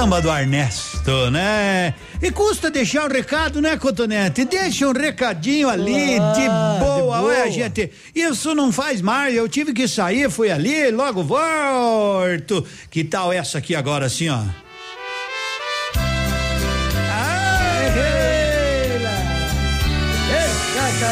Samba 0.02 0.20
do 0.20 0.36
Ernesto, 0.36 1.30
né? 1.30 1.94
E 2.20 2.32
custa 2.32 2.68
deixar 2.72 3.08
um 3.08 3.12
recado, 3.12 3.60
né, 3.60 3.76
Cotonete? 3.76 4.44
Deixa 4.44 4.88
um 4.88 4.92
recadinho 4.92 5.68
ali, 5.68 6.18
Ah, 6.18 6.32
de 6.32 6.48
boa. 6.84 7.18
de 7.18 7.24
Olha, 7.24 7.36
boa. 7.44 7.50
gente, 7.52 7.88
isso 8.12 8.52
não 8.52 8.72
faz 8.72 9.00
mal. 9.00 9.28
Eu 9.28 9.48
tive 9.48 9.72
que 9.72 9.86
sair, 9.86 10.28
fui 10.28 10.50
ali, 10.50 10.90
logo 10.90 11.22
volto. 11.22 12.66
Que 12.90 13.04
tal 13.04 13.32
essa 13.32 13.58
aqui 13.58 13.76
agora, 13.76 14.06
assim, 14.06 14.28
ó? 14.28 14.40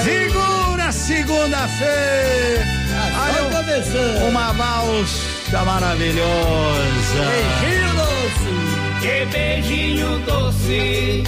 Segura 0.04 0.90
segunda-feira. 0.92 2.64
Ah, 2.96 3.32
só 3.36 3.44
Aí, 3.44 3.50
começando. 3.50 4.28
Uma 4.28 4.52
valsa 4.52 5.64
maravilhosa. 5.64 6.26
Beijinho 7.60 7.94
doce. 7.94 8.69
Que 9.00 9.24
beijinho 9.32 10.18
doce 10.26 11.22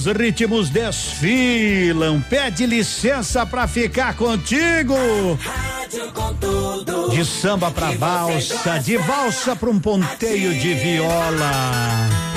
os 0.00 0.06
ritmos 0.06 0.70
desfilam. 0.70 2.22
Pede 2.22 2.64
licença 2.64 3.44
pra 3.44 3.66
ficar 3.66 4.14
contigo. 4.16 4.94
De 7.10 7.24
samba 7.24 7.70
pra 7.70 7.90
valsa, 7.92 8.78
de 8.78 8.96
valsa 8.96 9.54
pra 9.54 9.68
um 9.68 9.78
ponteio 9.78 10.54
de 10.54 10.74
viola. 10.74 11.10
Viola, 11.10 12.29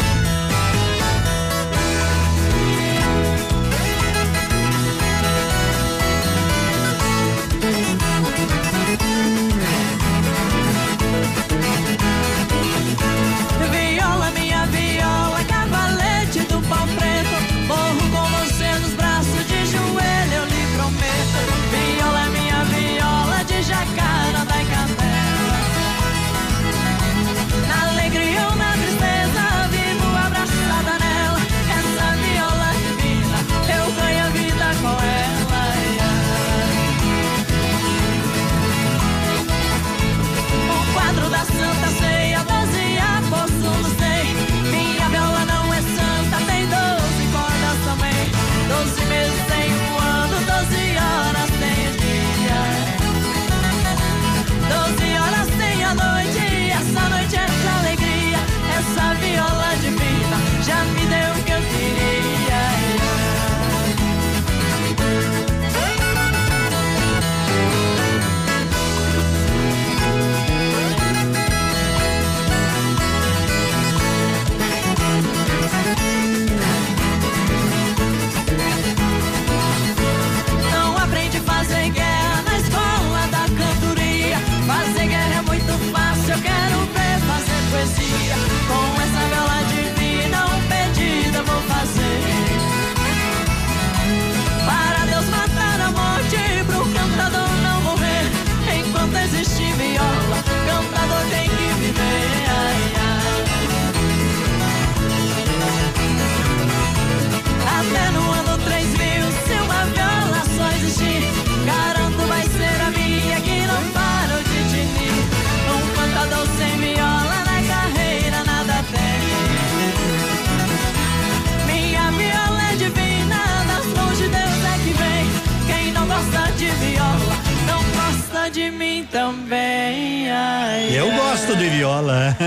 viola. 131.73 132.37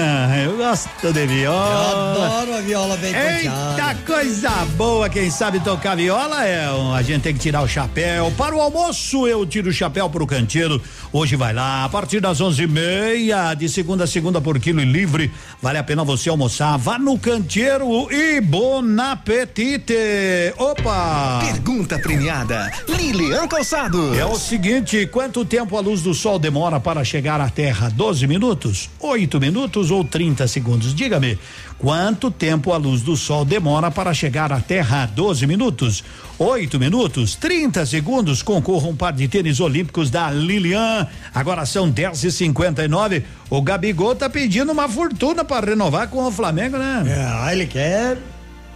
Eu 0.44 0.55
gosto 0.70 1.12
de 1.12 1.26
viola. 1.26 2.16
Eu 2.16 2.24
adoro 2.24 2.54
a 2.56 2.60
viola 2.60 2.96
bem 2.96 3.14
Eita 3.14 3.50
cantada. 3.50 3.98
coisa 4.04 4.50
boa, 4.76 5.08
quem 5.08 5.30
sabe 5.30 5.60
tocar 5.60 5.96
viola 5.96 6.44
é. 6.44 6.68
um- 6.72 6.92
A 6.92 7.02
gente 7.02 7.22
tem 7.22 7.32
que 7.34 7.38
tirar 7.38 7.62
o 7.62 7.68
chapéu. 7.68 8.32
Para 8.36 8.56
o 8.56 8.60
almoço, 8.60 9.28
eu 9.28 9.46
tiro 9.46 9.70
o 9.70 9.72
chapéu 9.72 10.10
pro 10.10 10.26
canteiro. 10.26 10.82
Hoje 11.12 11.36
vai 11.36 11.52
lá, 11.52 11.84
a 11.84 11.88
partir 11.88 12.20
das 12.20 12.40
onze 12.40 12.64
e 12.64 12.66
meia, 12.66 13.54
de 13.54 13.68
segunda 13.68 14.04
a 14.04 14.06
segunda 14.08 14.40
por 14.40 14.58
quilo 14.58 14.80
e 14.80 14.84
livre. 14.84 15.30
Vale 15.62 15.78
a 15.78 15.84
pena 15.84 16.02
você 16.04 16.28
almoçar. 16.28 16.76
Vá 16.78 16.98
no 16.98 17.16
canteiro 17.18 18.10
e 18.10 18.40
bon 18.40 18.82
apetite. 18.98 19.94
Opa! 20.58 21.40
Pergunta 21.44 21.96
premiada, 21.98 22.72
Lilian 22.88 23.46
Calçados. 23.46 24.18
É 24.18 24.24
o 24.26 24.34
seguinte, 24.36 25.06
quanto 25.06 25.44
tempo 25.44 25.76
a 25.76 25.80
luz 25.80 26.02
do 26.02 26.12
sol 26.12 26.38
demora 26.40 26.80
para 26.80 27.04
chegar 27.04 27.40
à 27.40 27.48
Terra? 27.48 27.88
12 27.88 28.26
minutos? 28.26 28.90
8 28.98 29.38
minutos 29.40 29.90
ou 29.92 30.02
30 30.02 30.48
segundos? 30.48 30.55
Diga-me, 30.94 31.38
quanto 31.78 32.30
tempo 32.30 32.72
a 32.72 32.76
luz 32.76 33.02
do 33.02 33.16
sol 33.16 33.44
demora 33.44 33.90
para 33.90 34.12
chegar 34.14 34.52
à 34.52 34.60
Terra? 34.60 35.06
12 35.06 35.46
minutos? 35.46 36.04
8 36.38 36.78
minutos? 36.78 37.34
30 37.34 37.86
segundos? 37.86 38.42
Concorra 38.42 38.88
um 38.88 38.96
par 38.96 39.12
de 39.12 39.26
tênis 39.28 39.60
olímpicos 39.60 40.10
da 40.10 40.30
Lilian. 40.30 41.06
Agora 41.34 41.64
são 41.64 41.88
10 41.88 42.24
e 42.24 42.32
59 42.32 43.24
O 43.48 43.62
Gabigol 43.62 44.14
tá 44.14 44.28
pedindo 44.28 44.72
uma 44.72 44.88
fortuna 44.88 45.44
para 45.44 45.66
renovar 45.66 46.08
com 46.08 46.24
o 46.24 46.30
Flamengo, 46.30 46.76
né? 46.76 47.04
É, 47.06 47.52
ele 47.52 47.66
quer 47.66 48.18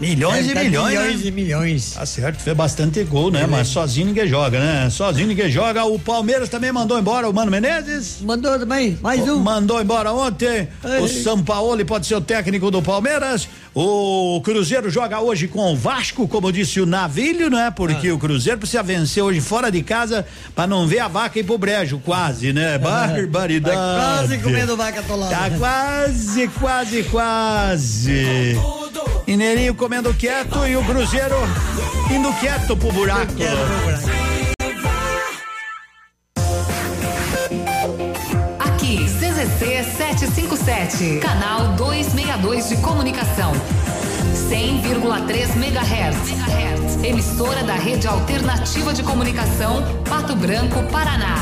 Milhões 0.00 0.46
Deve 0.46 0.60
e 0.60 0.64
milhões. 0.64 0.88
milhões 0.98 1.20
né? 1.20 1.26
e 1.26 1.30
milhões. 1.30 1.90
Tá 1.92 2.06
certo, 2.06 2.40
fez 2.40 2.56
bastante 2.56 3.04
gol, 3.04 3.30
né? 3.30 3.46
Mas 3.46 3.68
sozinho 3.68 4.06
ninguém 4.06 4.26
joga, 4.26 4.58
né? 4.58 4.88
Sozinho 4.90 5.26
ninguém 5.28 5.50
joga. 5.50 5.84
O 5.84 5.98
Palmeiras 5.98 6.48
também 6.48 6.72
mandou 6.72 6.98
embora 6.98 7.28
o 7.28 7.34
Mano 7.34 7.50
Menezes. 7.50 8.18
Mandou 8.22 8.58
também, 8.58 8.98
mais 9.02 9.20
um. 9.28 9.38
Mandou 9.40 9.80
embora 9.80 10.10
ontem. 10.12 10.68
Ei. 10.84 11.00
O 11.00 11.08
São 11.08 11.42
Paulo 11.42 11.84
pode 11.84 12.06
ser 12.06 12.14
o 12.14 12.20
técnico 12.20 12.70
do 12.70 12.80
Palmeiras. 12.80 13.46
O 13.74 14.40
Cruzeiro 14.42 14.90
joga 14.90 15.20
hoje 15.20 15.46
com 15.46 15.72
o 15.72 15.76
Vasco, 15.76 16.26
como 16.26 16.50
disse 16.50 16.80
o 16.80 16.86
Navilho, 16.86 17.50
né? 17.50 17.70
Porque 17.70 18.08
Ah. 18.08 18.14
o 18.14 18.18
Cruzeiro 18.18 18.58
precisa 18.58 18.82
vencer 18.82 19.22
hoje 19.22 19.40
fora 19.40 19.70
de 19.70 19.82
casa 19.82 20.26
pra 20.54 20.66
não 20.66 20.86
ver 20.86 21.00
a 21.00 21.08
vaca 21.08 21.38
ir 21.38 21.44
pro 21.44 21.58
brejo, 21.58 21.98
quase, 22.04 22.52
né? 22.52 22.78
Barbaridade. 22.78 23.76
Tá 23.76 24.16
quase 24.18 24.38
comendo 24.38 24.76
vaca 24.76 25.00
atolada. 25.00 25.36
Tá 25.36 25.50
quase, 25.58 26.48
quase, 26.58 27.02
quase. 27.04 28.56
Mineirinho 29.26 29.74
comendo 29.74 30.12
quieto 30.12 30.66
e 30.66 30.76
o 30.76 30.84
Cruzeiro 30.84 31.36
indo 32.10 32.32
quieto 32.40 32.76
pro 32.76 32.92
buraco. 32.92 33.32
Aqui, 38.58 38.98
CZC 39.04 39.84
757, 39.96 41.20
canal 41.20 41.68
262 41.76 42.68
de 42.68 42.76
comunicação. 42.78 43.52
100,3 44.48 45.56
MHz. 45.56 47.04
Emissora 47.04 47.62
da 47.62 47.74
Rede 47.74 48.06
Alternativa 48.06 48.92
de 48.92 49.02
Comunicação, 49.02 49.82
Pato 50.08 50.36
Branco, 50.36 50.82
Paraná. 50.90 51.36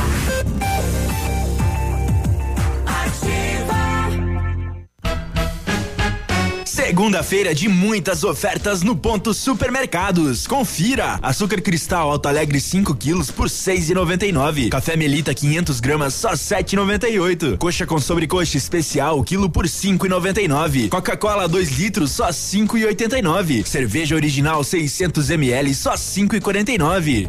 Segunda-feira 6.89 7.55
de 7.55 7.69
muitas 7.69 8.25
ofertas 8.25 8.83
no 8.83 8.97
Ponto 8.97 9.35
Supermercados. 9.35 10.47
Confira: 10.47 11.19
açúcar 11.21 11.61
cristal 11.61 12.11
Alto 12.11 12.29
Alegre 12.29 12.59
5 12.59 12.95
quilos 12.95 13.31
por 13.31 13.49
6,99. 13.51 14.71
Café 14.71 14.97
Melita 14.97 15.35
500 15.35 15.81
gramas 15.81 16.15
só 16.15 16.33
7,98. 16.33 17.59
Coxa 17.59 17.85
com 17.85 17.99
sobrecoxa 17.99 18.57
especial 18.57 19.23
quilo 19.23 19.51
por 19.51 19.67
5,99. 19.67 20.89
Coca-Cola 20.89 21.47
2 21.47 21.79
litros 21.79 22.11
só 22.13 22.29
5,89. 22.29 23.67
Cerveja 23.67 24.15
original 24.15 24.65
600 24.65 25.29
ml 25.29 25.75
só 25.75 25.93
5,49. 25.93 27.29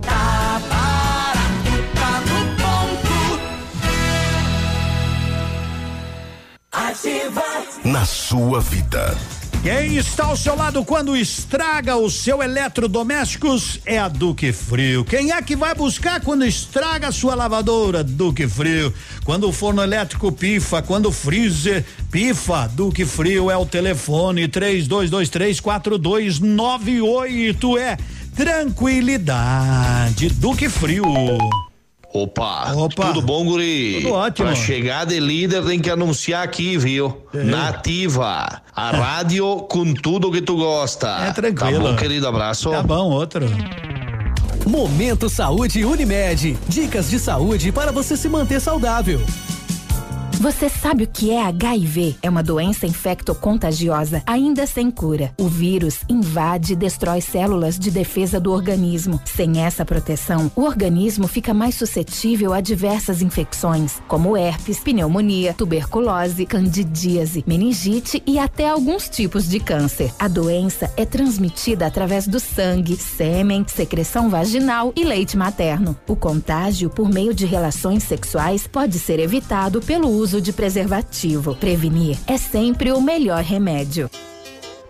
Ativa. 6.72 7.44
Na 7.84 8.06
sua 8.06 8.60
vida, 8.60 9.18
Quem 9.62 9.98
está 9.98 10.26
ao 10.26 10.38
seu 10.38 10.56
lado 10.56 10.86
quando 10.86 11.18
estraga 11.18 11.98
o 11.98 12.10
seu 12.10 12.42
eletrodomésticos 12.42 13.82
é 13.86 14.00
a 14.00 14.08
Duque 14.08 14.54
Frio. 14.54 15.04
Quem 15.04 15.34
é 15.34 15.42
que 15.42 15.54
vai 15.54 15.76
buscar 15.76 16.22
quando 16.22 16.46
estraga 16.46 17.10
a 17.10 17.12
sua 17.12 17.36
lavadora? 17.36 18.02
Duque 18.02 18.48
Frio. 18.48 18.94
Quando 19.26 19.50
o 19.50 19.52
forno 19.52 19.84
elétrico 19.84 20.32
pifa, 20.32 20.82
quando 20.82 21.08
o 21.08 21.12
freezer 21.12 21.84
pifa, 22.10 22.70
Duque 22.70 23.06
Frio 23.06 23.52
é 23.52 23.58
o 23.58 23.66
telefone 23.66 24.48
3223 24.48 25.60
4298 25.60 27.78
é 27.78 27.98
tranquilidade. 28.34 30.30
Duque 30.30 30.70
Frio. 30.70 31.04
Opa, 32.12 32.74
Opa. 32.74 33.08
tudo 33.08 33.22
bom, 33.22 33.46
guri? 33.46 34.00
Tudo 34.02 34.14
ótimo. 34.14 34.48
Pra 34.48 34.56
chegar 34.56 35.06
de 35.06 35.20
líder 35.20 35.64
tem 35.64 35.80
que 35.80 35.90
anunciar 35.92 36.44
aqui, 36.44 36.76
viu? 36.76 37.16
É. 37.34 37.44
Nativa, 37.44 38.62
a 38.76 38.92
rádio 38.92 39.58
com 39.70 39.94
tudo 39.94 40.32
que 40.32 40.42
tu 40.42 40.56
gosta. 40.56 41.08
É 41.28 41.32
tranquilo. 41.32 41.84
Tá 41.84 41.92
bom, 41.92 41.96
querido, 41.96 42.28
abraço. 42.28 42.72
Tá 42.72 42.82
bom, 42.82 43.12
outro. 43.12 43.46
Momento 44.66 45.30
Saúde 45.30 45.86
Unimed. 45.86 46.58
Dicas 46.68 47.10
de 47.10 47.20
saúde 47.20 47.72
para 47.72 47.92
você 47.92 48.18
se 48.18 48.28
manter 48.28 48.60
saudável. 48.60 49.22
Você 50.40 50.70
sabe 50.70 51.04
o 51.04 51.08
que 51.08 51.32
é 51.32 51.44
HIV? 51.44 52.16
É 52.22 52.30
uma 52.30 52.42
doença 52.42 52.88
infectocontagiosa, 52.88 54.24
ainda 54.26 54.66
sem 54.66 54.90
cura. 54.90 55.34
O 55.38 55.50
vírus 55.50 56.00
invade 56.08 56.72
e 56.72 56.76
destrói 56.78 57.20
células 57.20 57.78
de 57.78 57.92
defesa 57.92 58.40
do 58.40 58.50
organismo. 58.50 59.20
Sem 59.26 59.60
essa 59.60 59.84
proteção, 59.84 60.50
o 60.56 60.62
organismo 60.62 61.28
fica 61.28 61.54
mais 61.54 61.76
suscetível 61.76 62.54
a 62.54 62.62
diversas 62.62 63.22
infecções, 63.22 64.02
como 64.08 64.38
herpes, 64.38 64.80
pneumonia, 64.80 65.54
tuberculose, 65.54 66.46
candidíase, 66.46 67.44
meningite 67.46 68.24
e 68.26 68.40
até 68.40 68.70
alguns 68.70 69.10
tipos 69.10 69.46
de 69.50 69.60
câncer. 69.60 70.10
A 70.18 70.30
doença 70.30 70.90
é 70.96 71.04
transmitida 71.04 71.86
através 71.86 72.26
do 72.26 72.40
sangue, 72.40 72.96
sêmen, 72.96 73.66
secreção 73.68 74.30
vaginal 74.30 74.94
e 74.96 75.04
leite 75.04 75.36
materno. 75.36 76.00
O 76.08 76.16
contágio 76.16 76.90
por 76.90 77.10
meio 77.10 77.34
de 77.34 77.46
relações 77.46 78.04
sexuais 78.04 78.66
pode 78.68 78.98
ser 79.00 79.20
evitado 79.20 79.82
pelo 79.82 80.08
uso 80.08 80.29
de 80.38 80.54
preservativo. 80.54 81.56
Prevenir 81.56 82.20
é 82.28 82.38
sempre 82.38 82.92
o 82.92 83.02
melhor 83.02 83.44
remédio. 83.44 84.08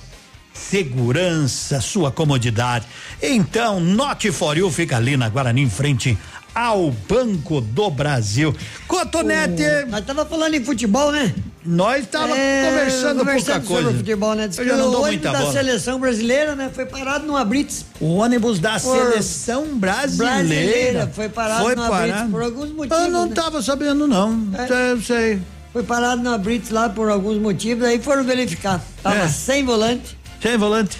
segurança, 0.57 1.81
sua 1.81 2.11
comodidade. 2.11 2.87
Então, 3.23 3.81
Note 3.81 4.31
For 4.33 4.57
You 4.57 4.71
fica 4.71 4.97
ali 4.97 5.17
na 5.17 5.29
Guarani, 5.29 5.63
em 5.63 5.71
frente 5.71 6.17
ao 6.55 6.91
Banco 6.91 7.61
do 7.61 7.91
Brasil. 7.91 8.55
Cotonete. 8.89 9.63
Nós 9.89 10.05
tava 10.07 10.25
falando 10.25 10.55
em 10.55 10.65
futebol, 10.65 11.13
né? 11.13 11.35
Nós 11.65 12.07
tava 12.07 12.29
conversando 12.29 13.25
pouca 13.27 13.61
coisa. 13.61 13.83
sobre 13.83 13.99
futebol, 13.99 14.35
né? 14.35 14.49
Diz 14.49 14.57
Eu 14.59 14.65
que 14.65 14.71
já 14.71 14.77
não 14.77 14.89
o 14.89 15.03
ônibus 15.03 15.23
da 15.33 15.39
bola. 15.39 15.53
seleção 15.53 16.01
brasileira, 16.01 16.55
né? 16.55 16.71
Foi 16.73 16.87
parado 16.87 17.27
numa 17.27 17.45
Brits. 17.45 17.85
O 18.01 18.15
ônibus 18.17 18.59
da 18.59 18.79
Por- 18.81 18.97
seleção 18.97 19.77
brasileira. 19.77 20.35
brasileira, 20.37 21.13
foi 21.15 21.29
parado 21.29 21.65
Foi 21.65 21.75
numa 21.75 21.89
parado. 21.91 22.31
Por 22.31 22.43
alguns 22.43 22.71
motivos. 22.71 23.03
Eu 23.05 23.11
não 23.11 23.27
né? 23.27 23.35
tava 23.35 23.61
sabendo, 23.61 24.07
não. 24.07 24.49
É. 24.57 24.93
Eu 24.93 25.03
sei. 25.03 25.43
Foi 25.73 25.83
parado 25.83 26.23
na 26.23 26.39
Brits 26.39 26.71
lá 26.71 26.89
por 26.89 27.11
alguns 27.11 27.37
motivos, 27.39 27.85
aí 27.85 28.01
foram 28.01 28.25
verificar. 28.25 28.81
Tava 29.03 29.25
É. 29.25 29.29
sem 29.29 29.63
volante, 29.63 30.16
Sem 30.43 30.57
volante. 30.57 30.99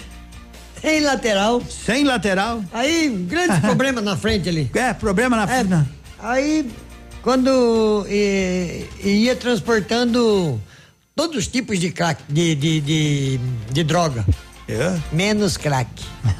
sem 0.81 1.01
lateral. 1.01 1.61
Sem 1.85 2.03
lateral. 2.03 2.63
Aí, 2.73 3.09
grande 3.27 3.59
problema 3.65 4.01
na 4.01 4.15
frente 4.17 4.49
ali. 4.49 4.69
É, 4.73 4.93
problema 4.93 5.35
na 5.35 5.43
É, 5.43 5.63
frente. 5.63 5.87
Aí, 6.19 6.69
quando 7.21 8.05
eh, 8.09 8.83
ia 9.03 9.35
transportando 9.35 10.59
todos 11.15 11.37
os 11.37 11.47
tipos 11.47 11.79
de 11.79 11.91
crack, 11.91 12.21
de, 12.29 12.55
de, 12.55 12.81
de, 12.81 13.39
de 13.71 13.83
droga. 13.83 14.25
É? 14.69 14.97
Menos 15.13 15.55
crack. 15.57 15.89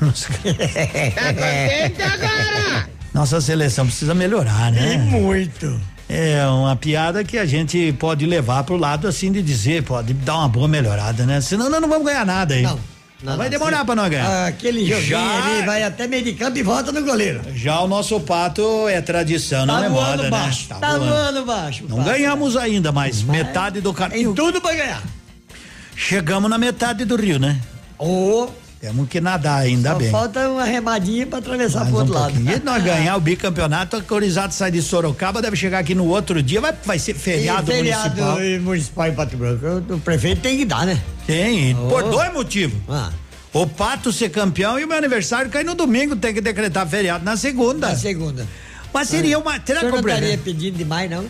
Nossa 3.14 3.42
seleção 3.42 3.86
precisa 3.86 4.14
melhorar, 4.14 4.72
né? 4.72 4.96
E 4.96 4.98
muito. 4.98 5.80
É 6.10 6.46
uma 6.48 6.76
piada 6.76 7.24
que 7.24 7.38
a 7.38 7.46
gente 7.46 7.92
pode 8.00 8.26
levar 8.26 8.64
pro 8.64 8.78
lado 8.78 9.08
assim 9.08 9.32
de 9.32 9.42
dizer, 9.42 9.84
pode 9.84 10.14
dar 10.14 10.38
uma 10.38 10.48
boa 10.48 10.68
melhorada, 10.68 11.26
né? 11.26 11.42
Senão 11.42 11.70
nós 11.70 11.82
não 11.82 11.90
vamos 11.90 12.06
ganhar 12.06 12.26
nada 12.26 12.54
aí. 12.54 12.62
Não. 13.24 13.36
vai 13.36 13.50
demorar 13.50 13.84
pra 13.84 13.94
nós 13.96 14.10
ganhar. 14.10 14.48
Aquele 14.48 14.86
joguinho 14.86 15.02
Já- 15.08 15.44
ali 15.46 15.66
vai 15.66 15.84
até 15.84 16.08
meio 16.08 16.24
de 16.24 16.34
campo 16.34 16.58
e 16.58 16.64
volta 16.64 16.92
no 16.94 17.04
goleiro. 17.04 17.42
Já 17.56 17.82
o 17.82 17.88
nosso 17.88 18.20
pato 18.22 18.88
é 18.88 19.02
tradição, 19.02 19.66
não 19.66 19.80
tá 19.80 19.86
é 19.86 19.90
voando 19.90 20.18
moda, 20.24 20.30
baixo. 20.30 20.68
né? 20.70 20.78
Tá, 20.80 20.98
voando 20.98 21.46
baixo. 21.46 21.86
Não 21.90 21.98
pato. 21.98 22.10
ganhamos 22.10 22.56
ainda, 22.56 22.92
mas 22.92 23.22
metade 23.24 23.82
do 23.82 23.94
caminho. 23.94 24.34
Tem 24.34 24.46
tudo 24.46 24.62
pra 24.62 24.74
ganhar. 24.74 25.04
Chegamos 25.96 26.50
na 26.50 26.58
metade 26.58 27.04
do 27.04 27.16
rio, 27.18 27.38
né? 27.40 27.60
Ô. 28.00 28.48
Temos 28.80 29.10
que 29.10 29.20
nadar 29.20 29.62
ainda 29.64 29.92
Só 29.94 29.96
bem. 29.98 30.12
falta 30.12 30.48
uma 30.50 30.64
remadinha 30.64 31.26
pra 31.26 31.40
atravessar 31.40 31.80
Mais 31.80 31.90
pro 31.90 31.98
um 31.98 32.02
outro 32.02 32.14
lado. 32.14 32.34
pouquinho. 32.34 32.56
E 32.56 32.60
nós 32.64 32.84
ganhar 32.86 33.16
o 33.16 33.20
bicampeonato, 33.20 33.96
a 33.98 34.02
Corizado 34.04 34.54
sai 34.54 34.70
de 34.70 34.82
Sorocaba, 34.84 35.42
deve 35.42 35.56
chegar 35.56 35.80
aqui 35.80 35.96
no 35.96 36.06
outro 36.06 36.44
dia, 36.44 36.62
vai, 36.62 36.74
vai 36.86 37.00
ser 37.00 37.16
feriado, 37.16 37.72
E 37.72 37.76
feriado 37.76 38.22
municipal. 38.22 38.62
municipal 38.62 39.08
em 39.08 39.14
Pato 39.16 39.36
Branco. 39.38 39.94
O 39.96 40.00
prefeito 40.00 40.42
tem 40.42 40.58
que 40.60 40.66
dar, 40.66 40.86
né? 40.86 41.02
Tem, 41.26 41.76
por 41.76 42.04
Oh. 42.04 42.10
dois 42.10 42.32
motivos. 42.32 42.78
Ah. 42.88 43.10
O 43.52 43.66
Pato 43.66 44.14
ser 44.14 44.30
campeão 44.30 44.78
e 44.80 44.84
o 44.84 44.88
meu 44.88 44.98
aniversário 44.98 45.50
cair 45.50 45.64
no 45.66 45.74
domingo, 45.74 46.16
tem 46.16 46.32
que 46.34 46.42
decretar 46.42 46.86
feriado 46.88 47.26
na 47.26 47.36
segunda. 47.36 47.90
Na 47.90 47.96
segunda. 47.96 48.46
Mas 48.94 49.08
seria 49.10 49.40
uma. 49.40 49.60
Será 49.66 49.80
que 49.90 49.96
estaria 49.98 50.38
pedindo 50.38 50.78
demais, 50.78 51.10
não? 51.10 51.26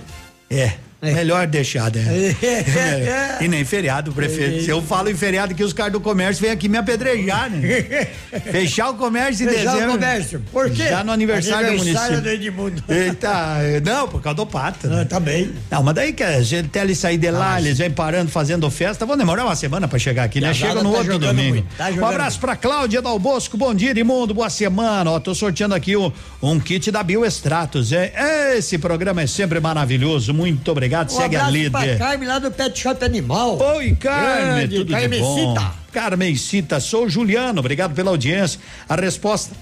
É. 0.50 0.74
Melhor 1.02 1.46
deixar, 1.48 1.92
né? 1.92 2.04
É. 2.42 3.44
e 3.44 3.48
nem 3.48 3.64
feriado, 3.64 4.12
prefeito. 4.12 4.64
Se 4.64 4.70
eu 4.70 4.82
falo 4.82 5.10
em 5.10 5.16
feriado 5.16 5.54
que 5.54 5.64
os 5.64 5.72
caras 5.74 5.94
do 5.94 6.00
comércio 6.00 6.42
vêm 6.42 6.52
aqui 6.52 6.68
me 6.68 6.78
apedrejar, 6.78 7.50
né? 7.50 8.08
Fechar 8.52 8.90
o 8.90 8.96
comércio 8.96 9.46
em 9.48 9.50
Fechar 9.50 9.70
o 9.70 9.74
dezembro. 9.74 9.92
comércio. 9.94 10.44
Por 10.52 10.70
quê? 10.72 10.88
Já 10.88 11.04
no 11.04 11.12
aniversário, 11.12 11.68
Aniversário 11.70 12.18
do 12.18 12.24
do 12.24 12.26
município. 12.26 12.48
Edmundo. 12.48 12.84
Eita, 12.90 13.58
não, 13.86 14.08
por 14.08 14.22
causa 14.22 14.38
do 14.38 14.46
pato. 14.46 14.88
Né? 14.88 15.06
tá 15.06 15.20
bem. 15.20 15.52
Não, 15.70 15.84
mas 15.84 15.96
daí 15.96 16.14
que 16.14 16.24
a 16.24 16.42
gente 16.42 16.66
até 16.68 16.82
eles 16.82 16.98
sair 16.98 17.18
de 17.18 17.30
lá, 17.30 17.60
eles 17.60 17.78
vêm 17.78 17.92
parando, 17.92 18.32
fazendo 18.32 18.70
festa, 18.72 19.06
vão 19.06 19.18
demorar 19.18 19.46
uma 19.46 19.56
semana 19.56 19.88
pra 19.88 20.00
chegar 20.00 20.24
aqui, 20.24 20.42
né? 20.42 20.54
Chega 20.54 20.82
no 20.82 20.92
tá 20.92 20.98
outro 20.98 21.20
domingo. 21.20 21.64
tá 21.78 21.90
um 21.90 22.06
abraço 22.06 22.40
pra 22.40 22.56
Cláudia 22.56 23.02
Dal 23.02 23.20
Bosco, 23.20 23.56
bom 23.56 23.74
dia, 23.74 23.98
Imundo, 23.98 24.34
boa 24.34 24.50
semana. 24.50 25.12
Ó, 25.12 25.20
tô 25.20 25.36
sorteando 25.36 25.76
aqui 25.76 25.96
um, 25.96 26.12
um 26.42 26.60
kit 26.60 26.90
da 26.92 27.04
Bioextratos, 27.04 27.92
é? 27.92 28.56
Esse 28.58 28.78
programa 28.78 29.22
é 29.22 29.28
sempre 29.28 29.60
maravilhoso, 29.60 30.34
muito 30.34 30.72
obrigado. 30.72 30.87
Obrigado. 30.88 31.12
Um 31.12 31.16
Segue 31.16 31.36
a 31.36 31.48
abraço 31.48 31.72
pra 31.72 31.82
líder. 31.82 31.98
Carmen 31.98 32.28
lá 32.28 32.40
do 32.40 32.52
Pet 32.52 32.80
Shop 32.80 33.06
Animal. 33.06 33.60
Oi, 33.60 33.96
Carmen, 33.96 34.56
Grande, 34.56 34.78
tudo 34.78 34.86
de 34.88 34.94
bom. 34.94 35.00
Carmencita. 35.00 35.74
Carmencita, 35.92 36.80
sou 36.80 37.06
o 37.06 37.10
Juliano, 37.10 37.60
obrigado 37.60 37.94
pela 37.94 38.12
audiência. 38.12 38.60
A 38.88 38.96
resposta 38.96 39.56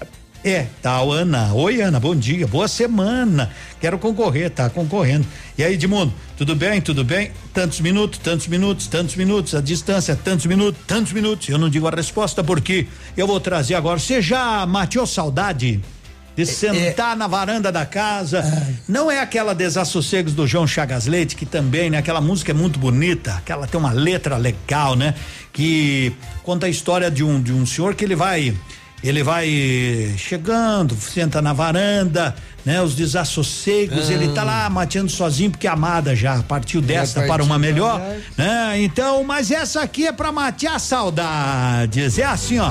é, 0.44 0.66
tá, 0.80 0.98
Ana. 1.00 1.52
Oi, 1.54 1.80
Ana, 1.80 1.98
bom 1.98 2.14
dia, 2.14 2.46
boa 2.46 2.68
semana. 2.68 3.50
Quero 3.80 3.98
concorrer, 3.98 4.50
tá 4.50 4.70
concorrendo. 4.70 5.26
E 5.58 5.64
aí, 5.64 5.74
Edmundo, 5.74 6.12
tudo 6.36 6.54
bem, 6.54 6.80
tudo 6.80 7.02
bem? 7.02 7.32
Tantos 7.52 7.80
minutos, 7.80 8.18
tantos 8.18 8.46
minutos, 8.46 8.86
tantos 8.86 9.16
minutos, 9.16 9.54
a 9.54 9.60
distância, 9.60 10.14
tantos 10.14 10.46
minutos, 10.46 10.80
tantos 10.86 11.12
minutos. 11.12 11.48
Eu 11.48 11.58
não 11.58 11.68
digo 11.68 11.88
a 11.88 11.90
resposta 11.90 12.44
porque 12.44 12.86
eu 13.16 13.26
vou 13.26 13.40
trazer 13.40 13.74
agora. 13.74 13.98
Você 13.98 14.22
já 14.22 14.64
mateou 14.66 15.06
saudade? 15.06 15.80
De 16.36 16.44
sentar 16.46 17.16
na 17.16 17.26
varanda 17.26 17.72
da 17.72 17.86
casa. 17.86 18.44
Não 18.86 19.10
é 19.10 19.20
aquela 19.20 19.54
desassossegos 19.54 20.34
do 20.34 20.46
João 20.46 20.66
Chagas 20.66 21.06
Leite, 21.06 21.34
que 21.34 21.46
também, 21.46 21.88
né? 21.90 21.98
Aquela 21.98 22.20
música 22.20 22.52
é 22.52 22.54
muito 22.54 22.78
bonita, 22.78 23.34
aquela 23.34 23.66
tem 23.66 23.80
uma 23.80 23.92
letra 23.92 24.36
legal, 24.36 24.94
né? 24.94 25.14
Que 25.52 26.12
conta 26.42 26.66
a 26.66 26.68
história 26.68 27.10
de 27.10 27.24
um, 27.24 27.40
de 27.42 27.52
um 27.52 27.64
senhor 27.64 27.94
que 27.94 28.04
ele 28.04 28.14
vai. 28.14 28.54
Ele 29.04 29.22
vai 29.22 30.14
chegando, 30.18 30.96
senta 30.96 31.40
na 31.40 31.52
varanda, 31.52 32.34
né? 32.64 32.80
Os 32.82 32.94
desassossegos, 32.94 34.08
Ah. 34.10 34.12
ele 34.12 34.28
tá 34.32 34.42
lá 34.42 34.68
mateando 34.70 35.10
sozinho 35.10 35.50
porque 35.50 35.66
a 35.66 35.72
amada 35.74 36.14
já 36.16 36.42
partiu 36.42 36.80
desta 36.80 37.22
para 37.26 37.42
uma 37.44 37.58
melhor, 37.58 37.98
verdade. 38.00 38.24
né? 38.36 38.82
Então, 38.82 39.22
mas 39.22 39.50
essa 39.50 39.80
aqui 39.82 40.06
é 40.06 40.12
pra 40.12 40.32
matear 40.32 40.80
saudades. 40.80 42.18
É 42.18 42.24
assim, 42.24 42.58
ó. 42.58 42.70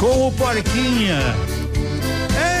Com 0.00 0.28
o 0.28 0.32
porquinha. 0.32 1.18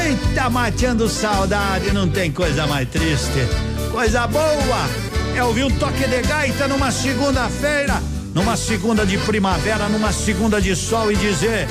Eita, 0.04 0.50
mateando 0.50 1.08
saudade, 1.08 1.90
não 1.90 2.06
tem 2.06 2.30
coisa 2.30 2.66
mais 2.66 2.86
triste. 2.90 3.48
Coisa 3.90 4.26
boa 4.26 4.86
é 5.34 5.42
ouvir 5.42 5.64
um 5.64 5.70
toque 5.70 6.06
de 6.06 6.20
gaita 6.20 6.68
numa 6.68 6.92
segunda-feira, 6.92 8.02
numa 8.34 8.54
segunda 8.54 9.06
de 9.06 9.16
primavera, 9.16 9.88
numa 9.88 10.12
segunda 10.12 10.60
de 10.60 10.76
sol 10.76 11.10
e 11.10 11.16
dizer: 11.16 11.66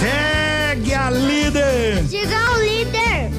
segue 0.00 0.94
a 0.94 1.10
líder. 1.10 2.04
Diga 2.04 2.52
o 2.52 2.62
líder. 2.62 3.30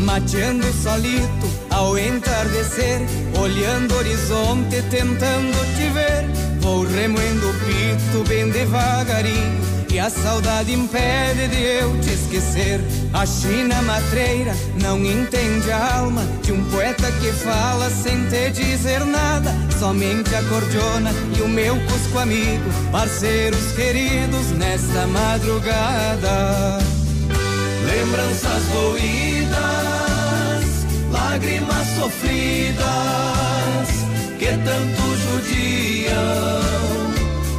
Mateando 0.00 0.66
solito 0.82 1.48
ao 1.70 1.96
entardecer, 1.96 3.02
olhando 3.40 3.94
o 3.94 3.98
horizonte, 3.98 4.82
tentando 4.90 5.76
te 5.76 5.88
ver. 5.90 6.49
Vou 6.60 6.84
remoendo 6.84 7.48
o 7.48 7.54
pito 7.54 8.24
bem 8.28 8.50
devagarinho, 8.50 9.60
e 9.90 9.98
a 9.98 10.08
saudade 10.08 10.72
impede 10.72 11.48
de 11.48 11.62
eu 11.62 11.98
te 12.00 12.10
esquecer. 12.10 12.80
A 13.12 13.26
China 13.26 13.82
matreira 13.82 14.54
não 14.80 14.98
entende 15.04 15.70
a 15.72 15.98
alma 15.98 16.22
de 16.42 16.52
um 16.52 16.62
poeta 16.70 17.10
que 17.20 17.32
fala 17.32 17.90
sem 17.90 18.26
te 18.28 18.50
dizer 18.50 19.04
nada, 19.04 19.52
somente 19.78 20.34
a 20.34 20.42
cordiona 20.44 21.10
e 21.36 21.42
o 21.42 21.48
meu 21.48 21.74
cusco 21.86 22.18
amigo, 22.18 22.70
parceiros 22.92 23.72
queridos 23.72 24.52
nesta 24.52 25.06
madrugada. 25.08 26.78
Lembranças 27.84 28.62
doídas, 28.72 29.58
lágrimas 31.10 31.86
sofridas, 31.98 32.84
que 34.40 34.46
tanto 34.46 35.02
judiam 35.16 36.14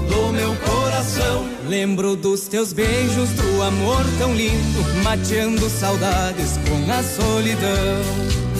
do 0.09 0.33
meu 0.33 0.55
coração. 0.55 1.47
Lembro 1.67 2.15
dos 2.15 2.47
teus 2.47 2.73
beijos, 2.73 3.29
do 3.33 3.61
amor 3.61 4.03
tão 4.17 4.33
lindo, 4.33 5.03
mateando 5.03 5.69
saudades 5.69 6.57
com 6.67 6.91
a 6.91 7.03
solidão. 7.03 8.50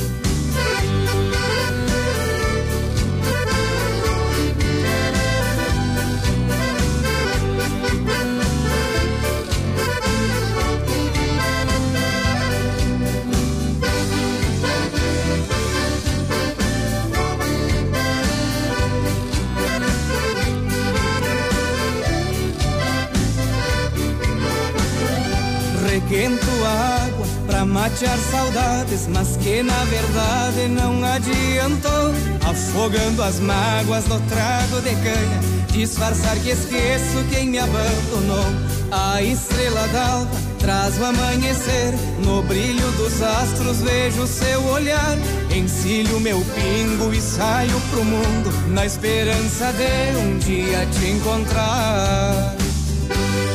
Requento 26.11 26.45
a 26.65 27.05
água 27.05 27.25
pra 27.47 27.63
matear 27.63 28.17
saudades, 28.17 29.07
mas 29.07 29.38
que 29.38 29.63
na 29.63 29.81
verdade 29.85 30.67
não 30.67 31.01
adiantou. 31.05 32.11
Afogando 32.45 33.23
as 33.23 33.39
mágoas 33.39 34.05
no 34.07 34.19
trago 34.19 34.81
de 34.81 34.93
canha, 34.95 35.39
disfarçar 35.71 36.35
que 36.39 36.49
esqueço 36.49 37.23
quem 37.29 37.47
me 37.47 37.59
abandonou. 37.59 38.45
A 38.91 39.23
estrela 39.23 39.88
d'alva 39.88 40.29
traz 40.59 40.99
o 40.99 41.05
amanhecer, 41.05 41.93
no 42.25 42.43
brilho 42.43 42.91
dos 42.97 43.21
astros 43.21 43.77
vejo 43.77 44.27
seu 44.27 44.65
olhar. 44.65 45.17
Encilho 45.55 46.19
meu 46.19 46.41
pingo 46.41 47.13
e 47.13 47.21
saio 47.21 47.79
pro 47.89 48.03
mundo, 48.03 48.51
na 48.67 48.85
esperança 48.85 49.71
de 49.71 50.17
um 50.17 50.38
dia 50.39 50.85
te 50.88 51.05
encontrar. 51.05 52.53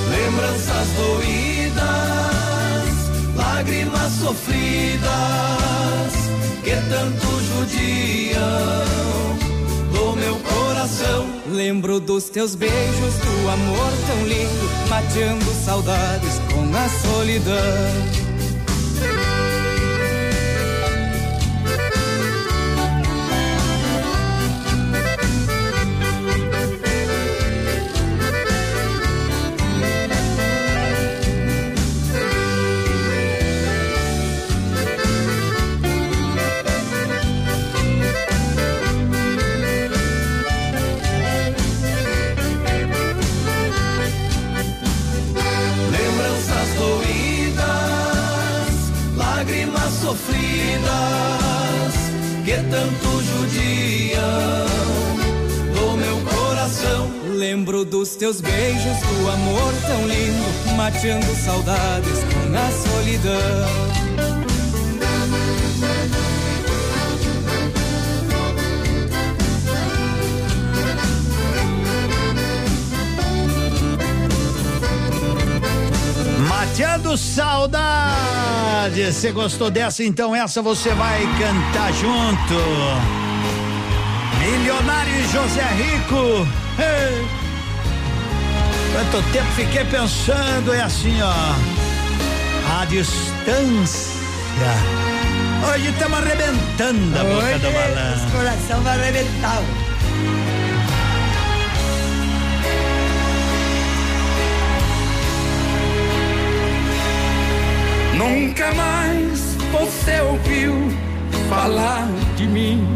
Lembranças 0.09 0.89
doídas, 0.97 2.26
lágrimas 3.37 4.13
sofridas, 4.13 5.07
que 6.65 6.75
tanto 6.89 7.27
judiam 7.43 8.97
do 9.93 10.17
meu 10.17 10.37
coração. 10.37 11.27
Lembro 11.51 12.01
dos 12.01 12.29
teus 12.29 12.55
beijos, 12.55 13.15
do 13.15 13.51
amor 13.51 13.93
tão 14.07 14.27
lindo, 14.27 14.89
mateando 14.89 15.45
saudades 15.65 16.41
com 16.53 16.65
a 16.77 16.89
solidão. 16.89 18.26
Lindo, 61.03 61.27
mateando 61.27 61.35
saudades 61.37 62.25
com 62.25 62.57
a 62.57 62.71
solidão. 62.71 63.67
Mateando 76.49 77.17
saudade. 77.19 79.13
Você 79.13 79.33
gostou 79.33 79.71
dessa? 79.71 80.03
Então 80.03 80.35
essa 80.35 80.63
você 80.63 80.95
vai 80.95 81.21
cantar 81.39 81.93
junto. 81.93 82.55
Milionário 84.39 85.29
José 85.29 85.65
Rico. 85.75 86.47
Ei. 86.79 87.36
Quanto 88.97 89.23
tempo 89.31 89.53
fiquei 89.53 89.85
pensando, 89.85 90.73
é 90.73 90.81
assim, 90.81 91.21
ó. 91.21 92.81
A 92.81 92.87
distância. 92.87 94.17
Hoje 95.71 95.91
estamos 95.91 96.19
arrebentando 96.19 97.19
a 97.19 97.23
boca 97.23 97.45
Hoje 97.45 97.59
do 97.59 97.73
balanço. 97.73 98.25
Os 98.25 98.33
coração 98.33 98.81
vai 98.81 98.99
arrebentar. 98.99 99.63
Nunca 108.15 108.73
mais 108.73 109.57
você 109.73 110.21
ouviu 110.23 110.91
falar 111.51 112.09
de 112.35 112.47
mim. 112.47 112.89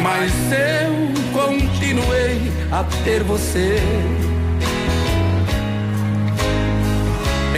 Mas 0.00 0.32
eu 0.52 1.08
continuei 1.32 2.57
a 2.70 2.84
ter 3.04 3.22
você. 3.22 3.78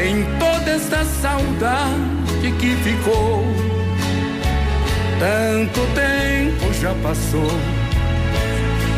em 0.03 0.25
toda 0.39 0.71
esta 0.71 1.05
saudade 1.05 2.53
que 2.59 2.75
ficou. 2.77 3.45
Tanto 5.19 5.81
tempo 5.95 6.73
já 6.81 6.95
passou 7.03 7.51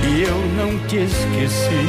e 0.07 0.23
eu 0.23 0.39
não 0.57 0.79
te 0.87 0.99
esqueci. 0.99 1.89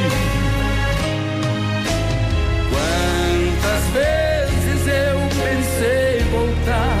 Quantas 2.70 3.84
vezes 3.92 4.88
eu 4.88 5.18
pensei 5.44 6.24
voltar 6.30 6.93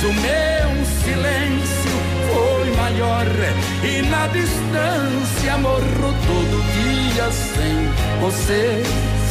Mas 0.00 0.04
o 0.04 0.12
meu 0.12 0.84
silêncio 1.02 1.90
foi 2.30 2.76
maior 2.76 3.26
e 3.82 4.02
na 4.02 4.28
distância 4.28 5.58
morro 5.58 6.14
todo 6.24 6.62
dia 6.72 7.32
sem 7.32 8.20
você 8.20 8.82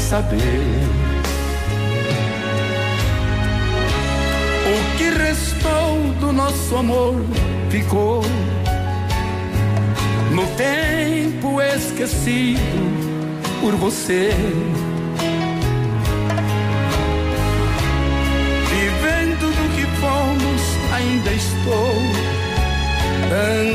saber. 0.09 0.63
O 4.67 4.97
que 4.97 5.09
restou 5.09 6.13
do 6.19 6.33
nosso 6.33 6.75
amor 6.75 7.15
ficou 7.69 8.21
no 10.31 10.45
tempo 10.57 11.61
esquecido 11.61 12.59
por 13.61 13.73
você. 13.75 14.31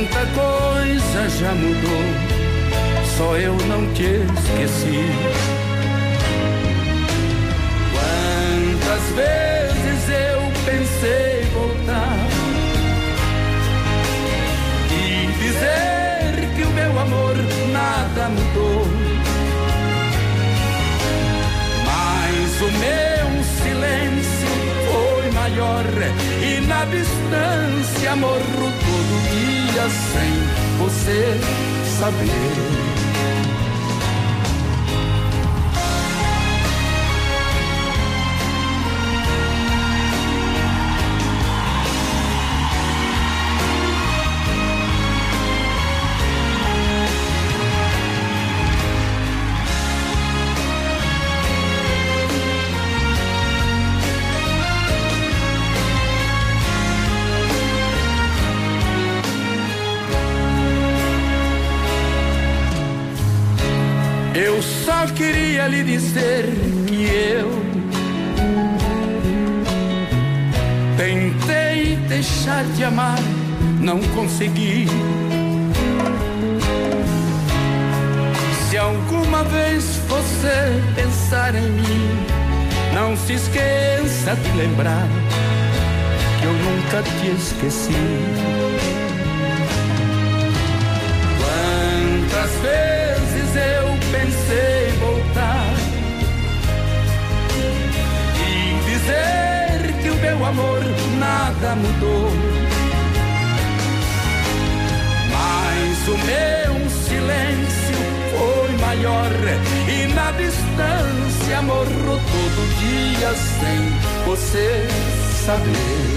Tanta 0.02 0.26
coisa 0.34 1.28
já 1.28 1.54
mudou, 1.54 2.02
só 3.16 3.36
eu 3.36 3.54
não 3.68 3.86
te 3.94 4.02
esqueci. 4.02 5.06
Quantas 7.92 9.04
vezes 9.14 10.08
eu 10.08 10.40
pensei 10.64 11.44
voltar 11.54 12.18
e 14.90 15.26
dizer 15.40 16.50
que 16.56 16.62
o 16.62 16.70
meu 16.70 16.98
amor 16.98 17.36
nada 17.72 18.28
mudou. 18.28 18.84
Mas 21.86 22.60
o 22.60 22.72
meu 22.72 23.44
silêncio 23.62 24.48
foi 24.90 25.30
maior 25.30 25.84
na 26.72 26.84
distância 26.86 28.16
morro 28.16 28.72
todo 28.86 29.14
dia 29.30 29.88
sem 29.90 30.78
você 30.78 31.38
saber. 31.98 33.01
Esqueça 84.32 84.36
de 84.36 84.56
lembrar 84.56 85.06
que 86.38 86.46
eu 86.46 86.52
nunca 86.52 87.02
te 87.02 87.28
esqueci. 87.36 87.92
Quantas 91.38 92.50
vezes 92.60 93.56
eu 93.56 93.86
pensei 94.10 94.92
voltar 94.98 95.74
e 98.38 98.90
dizer 98.90 100.02
que 100.02 100.10
o 100.10 100.16
meu 100.16 100.46
amor 100.46 100.82
nada 101.18 101.76
mudou. 101.76 102.30
Mas 105.30 106.09
o 106.09 106.18
meu 106.18 106.90
silêncio 107.06 107.98
foi 108.30 108.76
maior 108.78 109.30
e 109.88 110.12
na 110.14 110.30
distância 110.32 111.62
morro 111.62 112.18
todo 112.18 112.78
dia 112.78 113.34
sem 113.34 114.11
você 114.24 114.86
saber. 115.44 116.16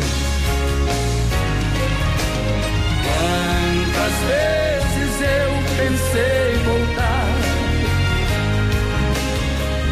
Quantas 3.04 4.16
vezes 4.30 5.22
eu 5.22 5.52
pensei 5.78 6.46
voltar 6.64 7.28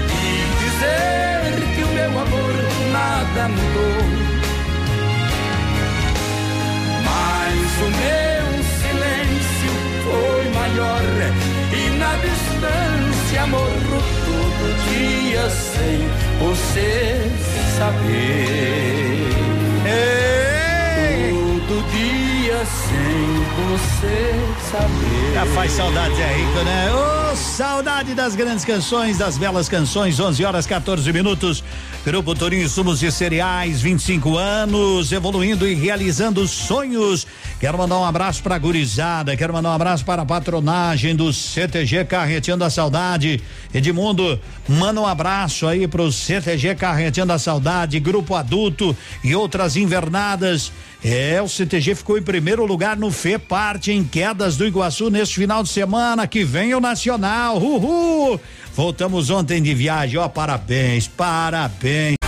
e 0.10 0.24
dizer 0.64 1.76
que 1.76 1.84
o 1.84 1.88
meu 1.88 2.20
amor 2.20 2.54
nada 2.92 3.50
mudou. 3.50 4.04
Mas 7.06 7.68
o 7.82 7.90
meu 8.02 8.46
silêncio 8.82 9.74
foi 10.04 10.44
maior 10.54 11.04
e 11.72 11.90
na 11.98 12.14
distância 12.18 13.48
morro 13.48 14.00
todo 14.26 14.64
dia 14.90 15.50
sem 15.50 16.24
você 16.40 17.53
saber. 17.78 18.84
Todo 21.68 21.92
dia 21.92 22.66
sem 22.66 23.44
você 23.68 24.36
saber. 24.72 25.34
Já 25.34 25.46
faz 25.48 25.72
saudade, 25.72 26.16
Zé 26.16 26.34
Rico, 26.34 26.64
né? 26.64 26.94
Ô, 26.94 27.36
saudade 27.36 28.14
das 28.14 28.36
grandes 28.36 28.64
canções, 28.64 29.18
das 29.18 29.38
belas 29.38 29.68
canções, 29.68 30.20
11 30.20 30.46
horas 30.46 30.68
14 30.68 31.12
minutos. 31.12 31.64
Grupo 32.06 32.36
Torinho 32.36 32.68
Sumos 32.70 33.02
e 33.02 33.12
Cereais, 33.12 33.82
25 33.82 34.38
anos, 34.38 35.12
evoluindo 35.12 35.68
e 35.68 35.74
realizando 35.74 36.48
sonhos. 36.48 37.26
Quero 37.64 37.78
mandar 37.78 37.98
um 37.98 38.04
abraço 38.04 38.44
pra 38.44 38.58
gurizada, 38.58 39.38
quero 39.38 39.54
mandar 39.54 39.70
um 39.70 39.76
abraço 39.76 40.04
para 40.04 40.24
a 40.24 40.26
patronagem 40.26 41.16
do 41.16 41.32
CTG 41.32 42.04
Carreteando 42.04 42.66
a 42.66 42.70
Saudade. 42.70 43.42
Edmundo, 43.74 44.38
manda 44.68 45.00
um 45.00 45.08
abraço 45.08 45.66
aí 45.66 45.88
pro 45.88 46.12
CTG 46.12 46.76
Carreteando 46.76 47.32
a 47.32 47.40
Saudade, 47.40 48.02
Grupo 48.02 48.36
Adulto 48.36 48.94
e 49.24 49.34
outras 49.34 49.78
invernadas. 49.78 50.74
É, 51.02 51.42
o 51.42 51.48
CTG 51.48 51.96
ficou 51.96 52.18
em 52.18 52.22
primeiro 52.22 52.66
lugar 52.66 52.98
no 52.98 53.10
FEPARTE 53.10 53.94
em 53.94 54.04
quedas 54.04 54.58
do 54.58 54.68
Iguaçu 54.68 55.10
neste 55.10 55.36
final 55.36 55.64
de 55.64 55.70
semana. 55.70 56.28
Que 56.28 56.44
vem 56.44 56.76
o 56.76 56.82
Nacional. 56.82 57.60
Uhul! 57.60 58.42
Voltamos 58.76 59.30
ontem 59.30 59.64
de 59.64 59.74
viagem, 59.74 60.20
ó, 60.20 60.28
parabéns, 60.28 61.08
parabéns. 61.08 62.23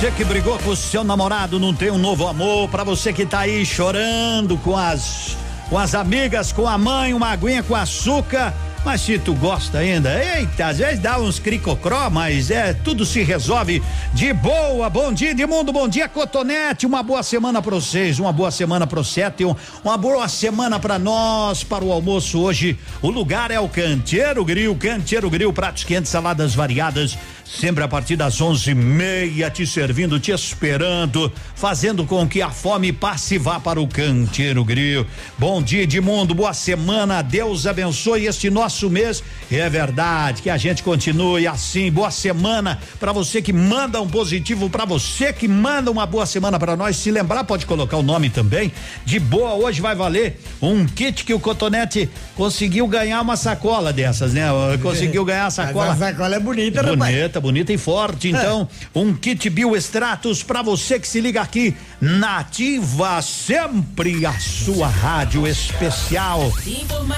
Você 0.00 0.10
que 0.12 0.24
brigou 0.24 0.58
com 0.60 0.70
o 0.70 0.76
seu 0.76 1.04
namorado, 1.04 1.60
não 1.60 1.74
tem 1.74 1.90
um 1.90 1.98
novo 1.98 2.26
amor, 2.26 2.70
pra 2.70 2.82
você 2.82 3.12
que 3.12 3.26
tá 3.26 3.40
aí 3.40 3.66
chorando 3.66 4.56
com 4.56 4.74
as 4.74 5.36
com 5.68 5.76
as 5.76 5.94
amigas, 5.94 6.52
com 6.52 6.66
a 6.66 6.78
mãe, 6.78 7.12
uma 7.12 7.28
aguinha 7.28 7.62
com 7.62 7.76
açúcar, 7.76 8.54
Mas 8.82 9.02
se 9.02 9.18
tu 9.18 9.34
gosta 9.34 9.78
ainda, 9.78 10.10
eita, 10.24 10.68
às 10.68 10.78
vezes 10.78 10.98
dá 10.98 11.18
uns 11.18 11.38
cricocró, 11.38 12.08
mas 12.08 12.50
é, 12.50 12.72
tudo 12.72 13.04
se 13.04 13.22
resolve 13.22 13.82
de 14.14 14.32
boa. 14.32 14.88
Bom 14.88 15.12
dia, 15.12 15.32
Edmundo, 15.32 15.70
bom 15.70 15.86
dia, 15.86 16.08
Cotonete. 16.08 16.86
Uma 16.86 17.02
boa 17.02 17.22
semana 17.22 17.60
para 17.60 17.74
vocês, 17.74 18.18
uma 18.18 18.32
boa 18.32 18.50
semana 18.50 18.86
pro 18.86 19.04
Sete, 19.04 19.44
um, 19.44 19.54
uma 19.84 19.98
boa 19.98 20.26
semana 20.28 20.80
para 20.80 20.98
nós, 20.98 21.62
para 21.62 21.84
o 21.84 21.92
almoço 21.92 22.40
hoje. 22.40 22.78
O 23.02 23.10
lugar 23.10 23.50
é 23.50 23.60
o 23.60 23.68
Canteiro 23.68 24.42
Grill, 24.46 24.74
Canteiro 24.74 25.28
Grill, 25.28 25.52
pratos 25.52 25.84
quentes, 25.84 26.10
saladas 26.10 26.54
variadas 26.54 27.18
sempre 27.58 27.82
a 27.82 27.88
partir 27.88 28.16
das 28.16 28.40
onze 28.40 28.70
e 28.70 28.74
meia, 28.74 29.50
te 29.50 29.66
servindo, 29.66 30.20
te 30.20 30.30
esperando, 30.30 31.32
fazendo 31.54 32.04
com 32.04 32.26
que 32.28 32.40
a 32.40 32.50
fome 32.50 32.92
passe 32.92 33.34
e 33.34 33.38
vá 33.38 33.58
para 33.58 33.80
o 33.80 33.88
canteiro 33.88 34.64
grill. 34.64 35.04
Bom 35.36 35.60
dia, 35.60 35.82
Edmundo, 35.82 36.34
boa 36.34 36.54
semana, 36.54 37.22
Deus 37.22 37.66
abençoe 37.66 38.26
este 38.26 38.48
nosso 38.50 38.88
mês. 38.88 39.22
É 39.50 39.68
verdade, 39.68 40.42
que 40.42 40.50
a 40.50 40.56
gente 40.56 40.82
continue 40.82 41.46
assim. 41.46 41.90
Boa 41.90 42.10
semana 42.10 42.78
para 43.00 43.12
você 43.12 43.42
que 43.42 43.52
manda 43.52 44.00
um 44.00 44.08
positivo, 44.08 44.70
para 44.70 44.84
você 44.84 45.32
que 45.32 45.48
manda 45.48 45.90
uma 45.90 46.06
boa 46.06 46.26
semana 46.26 46.58
para 46.58 46.76
nós. 46.76 46.96
Se 46.96 47.10
lembrar, 47.10 47.44
pode 47.44 47.66
colocar 47.66 47.96
o 47.96 48.02
nome 48.02 48.30
também. 48.30 48.72
De 49.04 49.18
boa, 49.18 49.54
hoje 49.54 49.80
vai 49.80 49.94
valer 49.94 50.40
um 50.62 50.86
kit 50.86 51.24
que 51.24 51.34
o 51.34 51.40
Cotonete 51.40 52.08
conseguiu 52.36 52.86
ganhar 52.86 53.20
uma 53.20 53.36
sacola 53.36 53.92
dessas, 53.92 54.34
né? 54.34 54.46
Conseguiu 54.80 55.24
ganhar 55.24 55.46
a 55.46 55.50
sacola. 55.50 55.92
A 55.92 55.96
sacola 55.96 56.36
é 56.36 56.40
bonita, 56.40 56.82
rapaz. 56.82 57.14
Bonita, 57.14 57.39
bonita 57.40 57.72
e 57.72 57.78
forte. 57.78 58.28
Então, 58.28 58.68
um 58.94 59.14
kit 59.14 59.48
bioextratos 59.48 60.42
para 60.42 60.62
você 60.62 60.98
que 60.98 61.08
se 61.08 61.20
liga 61.20 61.40
aqui 61.40 61.74
nativa 62.00 63.20
sempre 63.22 64.24
a 64.26 64.38
sua 64.38 64.88
rádio 64.88 65.46
especial. 65.46 66.52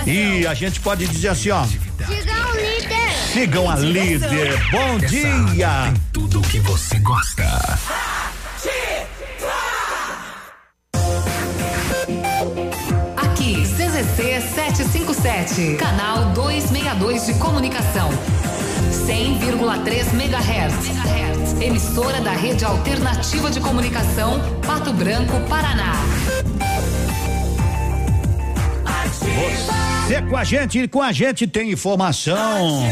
E 0.06 0.46
a 0.46 0.54
gente 0.54 0.80
pode 0.80 1.06
dizer 1.06 1.28
assim, 1.28 1.50
ó. 1.50 1.64
Sigam 1.64 2.50
o 2.50 2.56
líder. 2.56 3.12
Sigam 3.32 3.70
a 3.70 3.76
líder. 3.76 4.70
Bom 4.70 4.98
dia. 4.98 5.94
Tudo 6.12 6.40
que 6.42 6.58
você 6.60 6.98
gosta. 6.98 7.44
Aqui, 13.16 13.62
CZC 13.62 14.40
757, 14.54 15.76
canal 15.76 16.32
262 16.32 17.26
de 17.26 17.34
comunicação. 17.34 18.10
100,3 19.06 20.14
MHz. 20.14 21.60
Emissora 21.60 22.20
da 22.20 22.32
Rede 22.32 22.64
Alternativa 22.64 23.50
de 23.50 23.60
Comunicação, 23.60 24.40
Pato 24.66 24.92
Branco, 24.92 25.40
Paraná. 25.48 25.92
Você 30.06 30.22
com 30.22 30.36
a 30.36 30.44
gente, 30.44 30.88
com 30.88 31.02
a 31.02 31.12
gente 31.12 31.46
tem 31.46 31.70
informação. 31.70 32.82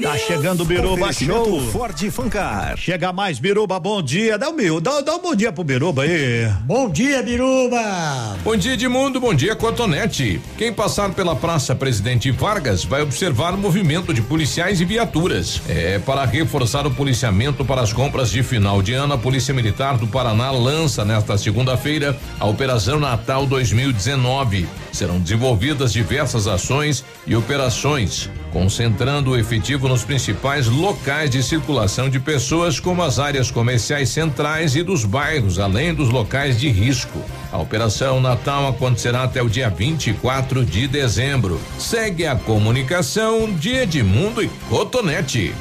Tá 0.00 0.16
chegando 0.16 0.62
o 0.62 0.64
Biruba 0.64 1.12
Show. 1.12 1.60
Ford 1.70 2.10
Fancar. 2.10 2.78
Chega 2.78 3.12
mais, 3.12 3.38
Biruba, 3.38 3.78
bom 3.78 4.00
dia. 4.00 4.38
Dá 4.38 4.48
o 4.48 4.54
meu, 4.54 4.80
dá, 4.80 5.02
dá 5.02 5.16
um 5.16 5.20
bom 5.20 5.34
dia 5.34 5.52
pro 5.52 5.62
Biruba 5.62 6.04
aí. 6.04 6.48
Bom 6.64 6.88
dia, 6.88 7.22
Biruba. 7.22 8.36
Bom 8.42 8.56
dia, 8.56 8.72
Edmundo. 8.72 9.20
Bom 9.20 9.34
dia, 9.34 9.54
Cotonete. 9.54 10.40
Quem 10.56 10.72
passar 10.72 11.12
pela 11.12 11.36
Praça 11.36 11.74
Presidente 11.74 12.30
Vargas 12.30 12.84
vai 12.84 13.02
observar 13.02 13.52
o 13.52 13.58
movimento 13.58 14.14
de 14.14 14.22
policiais 14.22 14.80
e 14.80 14.84
viaturas. 14.84 15.60
É 15.68 15.98
para 15.98 16.24
reforçar 16.24 16.86
o 16.86 16.90
policiamento 16.90 17.62
para 17.62 17.82
as 17.82 17.92
compras 17.92 18.30
de 18.30 18.42
final 18.42 18.80
de 18.80 18.94
ano. 18.94 19.12
A 19.12 19.18
Polícia 19.18 19.52
Militar 19.52 19.98
do 19.98 20.06
Paraná 20.06 20.50
lança 20.50 21.04
nesta 21.04 21.36
segunda-feira 21.36 22.18
a 22.40 22.46
Operação 22.46 22.98
Natal 22.98 23.44
2019. 23.46 24.66
Serão 24.92 25.18
desenvolvidas 25.18 25.92
diversas 25.92 26.46
ações 26.46 27.04
e 27.26 27.34
operações, 27.34 28.30
concentrando 28.52 29.30
o 29.30 29.36
efetivo 29.36 29.88
nos 29.88 30.04
principais 30.04 30.68
locais 30.68 31.30
de 31.30 31.42
circulação 31.42 32.10
de 32.10 32.20
pessoas, 32.20 32.78
como 32.78 33.02
as 33.02 33.18
áreas 33.18 33.50
comerciais 33.50 34.10
centrais 34.10 34.76
e 34.76 34.82
dos 34.82 35.04
bairros, 35.04 35.58
além 35.58 35.94
dos 35.94 36.10
locais 36.10 36.60
de 36.60 36.68
risco. 36.68 37.18
A 37.50 37.58
Operação 37.58 38.20
Natal 38.20 38.68
acontecerá 38.68 39.24
até 39.24 39.42
o 39.42 39.48
dia 39.48 39.70
24 39.70 40.64
de 40.64 40.86
dezembro. 40.86 41.60
Segue 41.78 42.26
a 42.26 42.36
comunicação 42.36 43.52
de 43.52 43.70
Edmundo 43.74 44.42
e 44.42 44.48
Cotonete. 44.68 45.54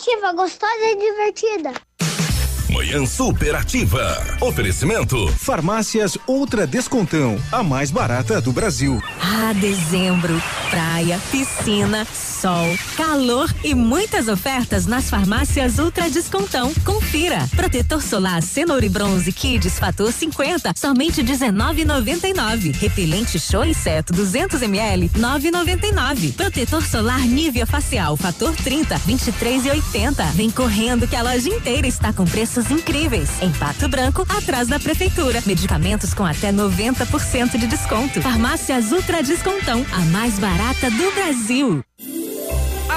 Ativa, 0.00 0.32
gostosa 0.32 0.84
e 0.84 0.96
divertida. 0.96 1.87
Manhã 2.70 3.06
superativa. 3.06 4.22
Oferecimento. 4.42 5.26
Farmácias 5.38 6.18
Ultra 6.26 6.66
Descontão, 6.66 7.40
a 7.50 7.62
mais 7.62 7.90
barata 7.90 8.42
do 8.42 8.52
Brasil. 8.52 9.02
Ah, 9.22 9.54
dezembro. 9.54 10.40
Praia, 10.70 11.18
piscina, 11.30 12.06
sol, 12.12 12.76
calor 12.94 13.50
e 13.64 13.74
muitas 13.74 14.28
ofertas 14.28 14.84
nas 14.84 15.08
farmácias 15.08 15.78
Ultra 15.78 16.10
Descontão. 16.10 16.70
Confira. 16.84 17.48
Protetor 17.56 18.02
solar 18.02 18.42
Cenoura 18.42 18.84
e 18.84 18.88
Bronze 18.90 19.32
Kids 19.32 19.78
Fator 19.78 20.12
50, 20.12 20.74
somente 20.76 21.22
19,99. 21.22 22.74
Repelente 22.76 23.38
Show 23.40 23.64
Inseto 23.64 24.12
200 24.12 24.60
ml, 24.60 25.08
9,99. 25.08 26.34
Protetor 26.34 26.84
solar 26.84 27.20
Nivea 27.20 27.64
Facial 27.64 28.14
Fator 28.16 28.54
30, 28.54 28.98
23,80. 29.00 30.32
Vem 30.32 30.50
correndo 30.50 31.08
que 31.08 31.16
a 31.16 31.22
loja 31.22 31.48
inteira 31.48 31.86
está 31.86 32.12
com 32.12 32.26
preços 32.58 32.70
incríveis. 32.70 33.30
Em 33.40 33.52
Pato 33.52 33.88
Branco, 33.88 34.26
atrás 34.28 34.68
da 34.68 34.78
prefeitura. 34.80 35.42
Medicamentos 35.46 36.12
com 36.12 36.24
até 36.24 36.52
90% 36.52 37.56
de 37.56 37.66
desconto. 37.66 38.20
Farmácias 38.20 38.90
Ultra 38.90 39.22
Descontão, 39.22 39.84
a 39.92 40.00
mais 40.06 40.38
barata 40.38 40.90
do 40.90 41.10
Brasil. 41.12 41.84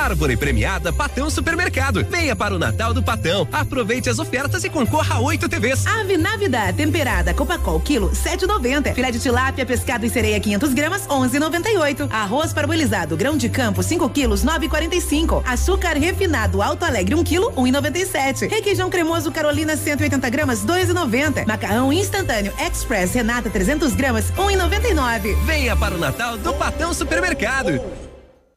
Árvore 0.01 0.35
premiada 0.35 0.91
Patão 0.91 1.29
Supermercado. 1.29 2.03
Venha 2.09 2.35
para 2.35 2.55
o 2.55 2.59
Natal 2.59 2.91
do 2.91 3.03
Patão. 3.03 3.47
Aproveite 3.51 4.09
as 4.09 4.17
ofertas 4.17 4.63
e 4.63 4.69
concorra 4.69 5.15
a 5.15 5.19
oito 5.19 5.47
TVs. 5.47 5.85
Ave 5.85 6.17
Navidad 6.17 6.75
temperada 6.75 7.35
Copacol 7.35 7.79
quilo 7.79 8.09
7,90. 8.09 8.95
Filé 8.95 9.11
de 9.11 9.19
tilápia 9.19 9.63
pescado 9.63 10.03
e 10.03 10.09
sereia 10.09 10.39
500 10.39 10.73
gramas 10.73 11.07
11,98. 11.07 12.11
Arroz 12.11 12.51
parbolizado 12.51 13.15
grão 13.15 13.37
de 13.37 13.47
campo 13.47 13.83
5 13.83 14.09
quilos 14.09 14.43
9,45. 14.43 15.43
Açúcar 15.45 15.93
refinado 15.93 16.63
Alto 16.63 16.83
Alegre 16.83 17.13
1 17.13 17.23
quilo 17.23 17.51
1,97. 17.51 18.49
Requeijão 18.49 18.89
cremoso 18.89 19.31
Carolina 19.31 19.77
180 19.77 20.29
gramas 20.29 20.65
2,90. 20.65 21.45
Macarrão 21.45 21.93
instantâneo 21.93 22.51
Express 22.59 23.13
Renata 23.13 23.51
300 23.51 23.93
gramas 23.93 24.31
1,99. 24.31 25.35
Venha 25.45 25.75
para 25.75 25.93
o 25.93 25.99
Natal 25.99 26.37
do 26.37 26.53
Patão 26.55 26.91
Supermercado. 26.91 28.10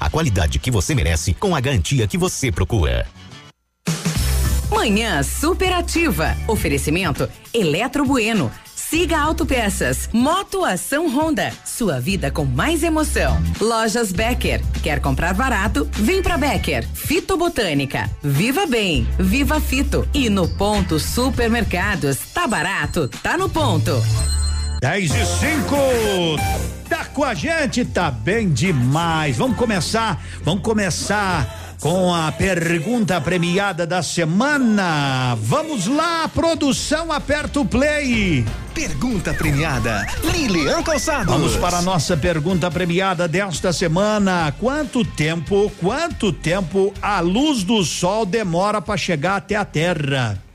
A 0.00 0.08
qualidade 0.08 0.58
que 0.58 0.70
você 0.70 0.94
merece 0.94 1.34
com 1.34 1.54
a 1.54 1.60
garantia 1.60 2.06
que 2.06 2.18
você 2.18 2.50
procura. 2.52 3.06
Manhã 4.70 5.22
superativa. 5.22 6.36
Oferecimento 6.46 7.28
Eletro 7.52 8.04
Bueno. 8.04 8.50
Siga 8.74 9.18
Autopeças. 9.18 10.08
Moto 10.12 10.64
Ação 10.64 11.08
Honda. 11.08 11.52
Sua 11.64 12.00
vida 12.00 12.30
com 12.30 12.44
mais 12.44 12.82
emoção. 12.82 13.42
Lojas 13.60 14.12
Becker. 14.12 14.62
Quer 14.82 15.00
comprar 15.00 15.34
barato? 15.34 15.86
Vem 15.92 16.22
pra 16.22 16.38
Becker. 16.38 16.88
Fito 16.94 17.36
Botânica. 17.36 18.08
Viva 18.22 18.66
Bem. 18.66 19.06
Viva 19.18 19.60
Fito. 19.60 20.08
E 20.14 20.30
no 20.30 20.48
ponto 20.48 20.98
Supermercados. 20.98 22.18
Tá 22.32 22.46
barato? 22.46 23.08
Tá 23.22 23.36
no 23.36 23.50
ponto. 23.50 23.92
10 24.80 25.10
e 25.12 25.26
5. 25.26 25.76
Tá 26.88 27.04
com 27.06 27.24
a 27.24 27.34
gente, 27.34 27.84
tá 27.84 28.10
bem 28.10 28.48
demais. 28.48 29.36
Vamos 29.36 29.56
começar, 29.56 30.22
vamos 30.44 30.62
começar 30.62 31.74
com 31.80 32.14
a 32.14 32.30
pergunta 32.30 33.20
premiada 33.20 33.84
da 33.84 34.02
semana. 34.02 35.36
Vamos 35.42 35.88
lá, 35.88 36.28
produção, 36.28 37.12
aperta 37.12 37.58
o 37.58 37.66
play. 37.66 38.44
Pergunta 38.72 39.34
premiada, 39.34 40.06
Lilian 40.22 40.82
Calçados. 40.84 41.26
Vamos 41.26 41.56
para 41.56 41.78
a 41.78 41.82
nossa 41.82 42.16
pergunta 42.16 42.70
premiada 42.70 43.26
desta 43.26 43.72
semana. 43.72 44.54
Quanto 44.60 45.04
tempo, 45.04 45.72
quanto 45.80 46.32
tempo 46.32 46.94
a 47.02 47.18
luz 47.18 47.64
do 47.64 47.84
sol 47.84 48.24
demora 48.24 48.80
para 48.80 48.96
chegar 48.96 49.36
até 49.36 49.56
a 49.56 49.64
Terra? 49.64 50.47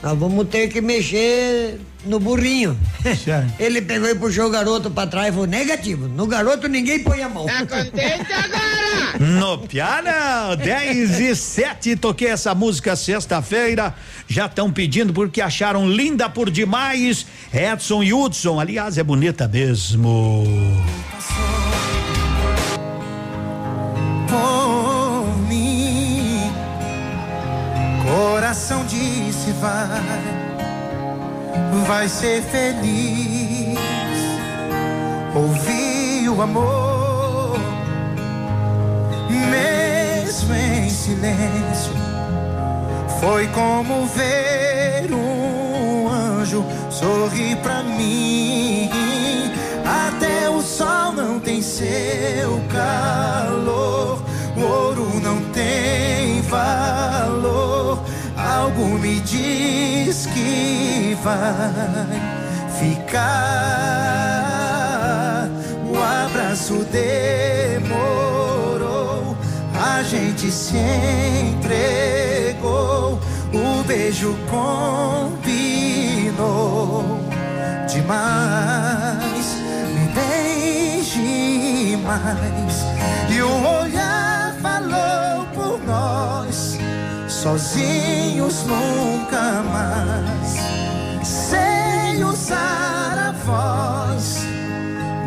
nós 0.02 0.18
vamos 0.18 0.48
ter 0.48 0.68
que 0.68 0.80
mexer 0.80 1.78
no 2.04 2.18
burrinho. 2.20 2.78
Ele 3.58 3.82
pegou 3.82 4.08
e 4.08 4.14
puxou 4.14 4.46
o 4.46 4.50
garoto 4.50 4.90
pra 4.90 5.06
trás 5.06 5.28
e 5.28 5.32
falou, 5.32 5.46
negativo, 5.46 6.08
no 6.08 6.26
garoto 6.26 6.68
ninguém 6.68 7.02
põe 7.02 7.22
a 7.22 7.28
mão. 7.28 7.46
Tá 7.46 7.66
contente 7.66 8.32
agora? 8.32 8.78
No 9.18 9.58
piano, 9.58 10.56
10 10.56 11.20
e 11.20 11.34
7, 11.34 11.96
toquei 11.96 12.28
essa 12.28 12.54
música 12.54 12.94
sexta-feira. 12.94 13.94
Já 14.28 14.46
estão 14.46 14.70
pedindo 14.70 15.12
porque 15.12 15.40
acharam 15.40 15.88
linda 15.88 16.28
por 16.28 16.50
demais. 16.50 17.26
Edson 17.52 18.02
e 18.02 18.12
Hudson, 18.12 18.60
aliás, 18.60 18.98
é 18.98 19.02
bonita 19.02 19.48
mesmo. 19.48 20.44
por 24.28 25.36
mim. 25.48 26.52
Coração 28.04 28.84
disse 28.86 29.52
vai, 29.60 30.47
vai 31.86 32.08
ser 32.08 32.42
feliz. 32.42 33.78
Ouvi 35.34 36.28
o 36.28 36.42
amor, 36.42 37.58
mesmo 39.30 40.54
em 40.54 40.90
silêncio. 40.90 41.92
Foi 43.20 43.46
como 43.48 44.06
ver 44.06 45.12
um 45.12 46.08
anjo 46.08 46.64
sorrir 46.90 47.56
pra 47.56 47.82
mim. 47.82 48.90
Até 49.84 50.48
o 50.48 50.60
sol 50.60 51.12
não 51.12 51.40
tem 51.40 51.62
seu 51.62 52.60
calor, 52.70 54.22
o 54.56 54.60
ouro 54.60 55.20
não 55.20 55.40
tem 55.52 56.42
valor. 56.42 57.77
Algo 58.58 58.98
me 58.98 59.20
diz 59.20 60.26
que 60.26 61.16
vai 61.22 62.06
ficar. 62.80 63.28
O 65.86 65.96
abraço 65.96 66.84
demorou, 67.80 68.26
a 69.74 70.02
gente 70.02 70.50
se 70.50 70.76
entregou, 71.56 73.20
o 73.54 73.84
beijo 73.84 74.36
combinou 74.50 75.38
demais. 77.88 79.56
Me 79.94 80.08
beije 80.14 81.96
mais. 82.04 82.84
E 83.30 83.40
o 83.40 83.52
olhar 83.80 84.52
falou 84.60 85.46
por 85.54 85.80
nós, 85.86 86.67
sozinhos 87.48 88.64
nunca 88.64 89.62
mais. 89.72 90.56
Sem 91.26 92.22
usar 92.22 93.16
a 93.18 93.32
voz, 93.44 94.40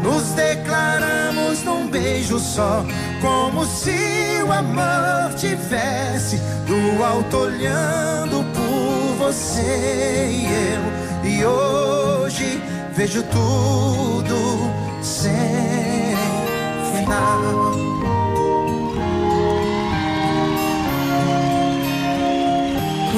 nos 0.03 0.23
declaramos 0.33 1.63
num 1.63 1.87
beijo 1.87 2.37
só, 2.37 2.85
como 3.21 3.65
se 3.65 4.43
o 4.47 4.51
amor 4.51 5.33
tivesse 5.35 6.37
do 6.67 7.03
alto 7.03 7.37
olhando 7.37 8.45
por 8.53 9.25
você 9.25 10.29
e 10.29 10.45
eu. 10.75 11.29
E 11.31 11.45
hoje 11.45 12.61
vejo 12.93 13.23
tudo 13.23 14.69
sem 15.01 16.15
final. 16.93 17.90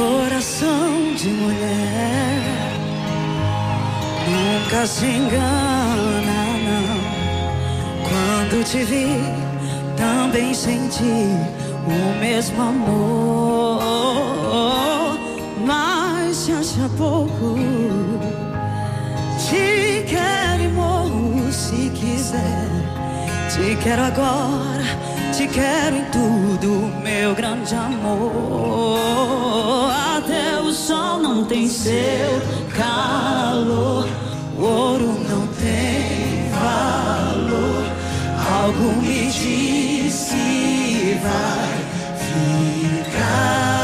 Coração 0.04 1.14
de 1.16 1.30
mulher 1.30 2.42
nunca 4.28 4.86
se 4.86 5.06
engana, 5.06 6.42
não. 6.68 7.00
Quando 8.04 8.66
te 8.66 8.84
vi, 8.84 9.16
também 9.96 10.54
senti 10.54 11.26
o 11.88 12.20
mesmo 12.20 12.62
amor. 12.62 13.82
Mas 15.66 16.36
se 16.36 16.52
acha 16.52 16.90
pouco, 16.98 17.56
te 19.48 20.04
quero 20.06 20.64
e 20.64 20.68
morro 20.68 21.50
se 21.50 21.90
quiser. 21.92 22.68
Te 23.50 23.78
quero 23.82 24.02
agora, 24.02 24.84
te 25.32 25.48
quero 25.48 25.96
em 25.96 26.06
tudo, 26.12 26.92
meu 27.02 27.34
grande 27.34 27.74
amor. 27.74 29.43
Até 29.74 30.60
o 30.60 30.72
sol 30.72 31.20
não 31.20 31.44
tem 31.46 31.68
seu 31.68 32.42
calor, 32.76 34.08
o 34.58 34.62
ouro 34.62 35.20
não 35.28 35.48
tem 35.48 36.50
valor. 36.52 37.84
Algo 38.62 39.02
me 39.02 39.32
diz 39.32 40.30
que 40.30 41.20
vai 41.22 41.74
ficar. 43.10 43.83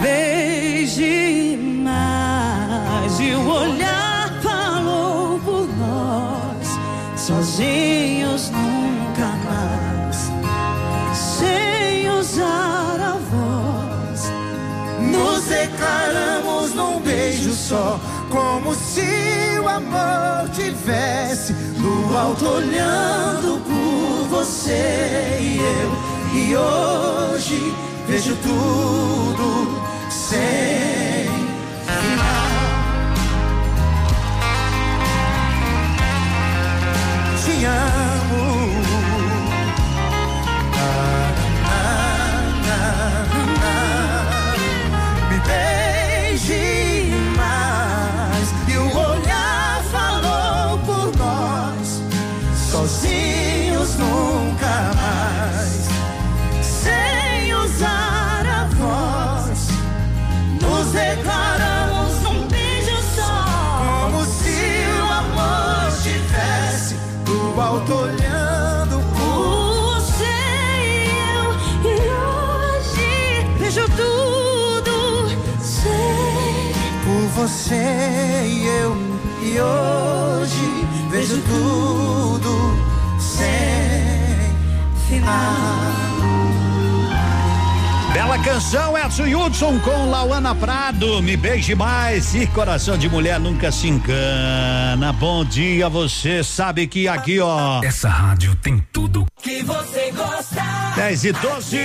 Beije 0.00 1.56
mais. 1.82 3.18
E 3.20 3.34
o 3.34 3.48
olhar 3.48 4.30
falou 4.42 5.38
por 5.40 5.68
nós. 5.76 6.68
Sozinhos 7.16 8.50
nunca 8.50 9.28
mais. 9.44 10.30
Sem 11.16 12.10
usar 12.10 13.00
a 13.00 13.16
voz. 13.30 14.32
Nos 15.00 15.44
declaramos 15.44 16.74
num 16.74 17.00
beijo 17.00 17.52
só, 17.52 18.00
como 18.30 18.74
se 18.74 19.58
o 19.62 19.68
amor 19.68 20.48
tivesse 20.52 21.52
no 21.78 22.16
alto 22.16 22.46
olhando 22.46 23.60
por 23.64 24.28
você 24.28 25.38
e 25.40 25.58
eu. 25.58 26.14
E 26.34 26.56
hoje 26.56 27.74
vejo 28.08 28.36
tudo 28.36 29.73
sem 30.34 31.28
final. 32.00 32.48
Te 37.44 37.66
amo. 37.66 38.03
Você 77.46 77.74
e 78.46 78.66
eu. 78.66 78.96
E 79.42 79.60
hoje 79.60 80.86
vejo 81.10 81.42
tudo 81.42 82.74
sem 83.20 83.44
final. 85.06 85.84
Bela 88.14 88.38
canção, 88.38 88.96
Edson 88.96 89.24
Hudson 89.24 89.78
com 89.80 90.08
Lauana 90.08 90.54
Prado. 90.54 91.20
Me 91.20 91.36
beije 91.36 91.74
mais 91.74 92.34
e 92.34 92.46
coração 92.46 92.96
de 92.96 93.10
mulher 93.10 93.38
nunca 93.38 93.70
se 93.70 93.88
engana. 93.88 95.12
Bom 95.12 95.44
dia, 95.44 95.86
você 95.90 96.42
sabe 96.42 96.86
que 96.86 97.06
aqui, 97.06 97.40
ó. 97.40 97.82
Essa 97.84 98.08
rádio 98.08 98.54
tem 98.56 98.82
tudo. 98.90 99.26
Que 99.42 99.62
você 99.62 100.10
gosta. 100.12 100.62
10 100.96 101.24
e 101.24 101.32
12. 101.32 101.78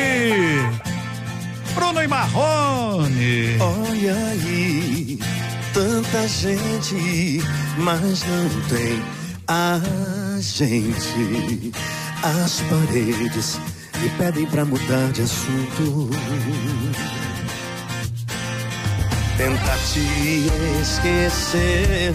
Bruno 1.80 2.03
e 2.03 2.07
Marrone. 2.07 3.57
Olha 3.60 4.15
aí, 4.15 4.78
tanta 5.74 6.28
gente, 6.28 7.41
mas 7.78 8.24
não 8.24 8.50
tem 8.68 9.02
a 9.48 9.80
gente. 10.40 11.72
As 12.24 12.62
paredes 12.62 13.60
me 14.02 14.10
pedem 14.18 14.46
pra 14.46 14.66
mudar 14.66 15.12
de 15.12 15.22
assunto. 15.24 16.10
Tentar 19.38 19.78
te 19.94 20.52
esquecer 20.82 22.14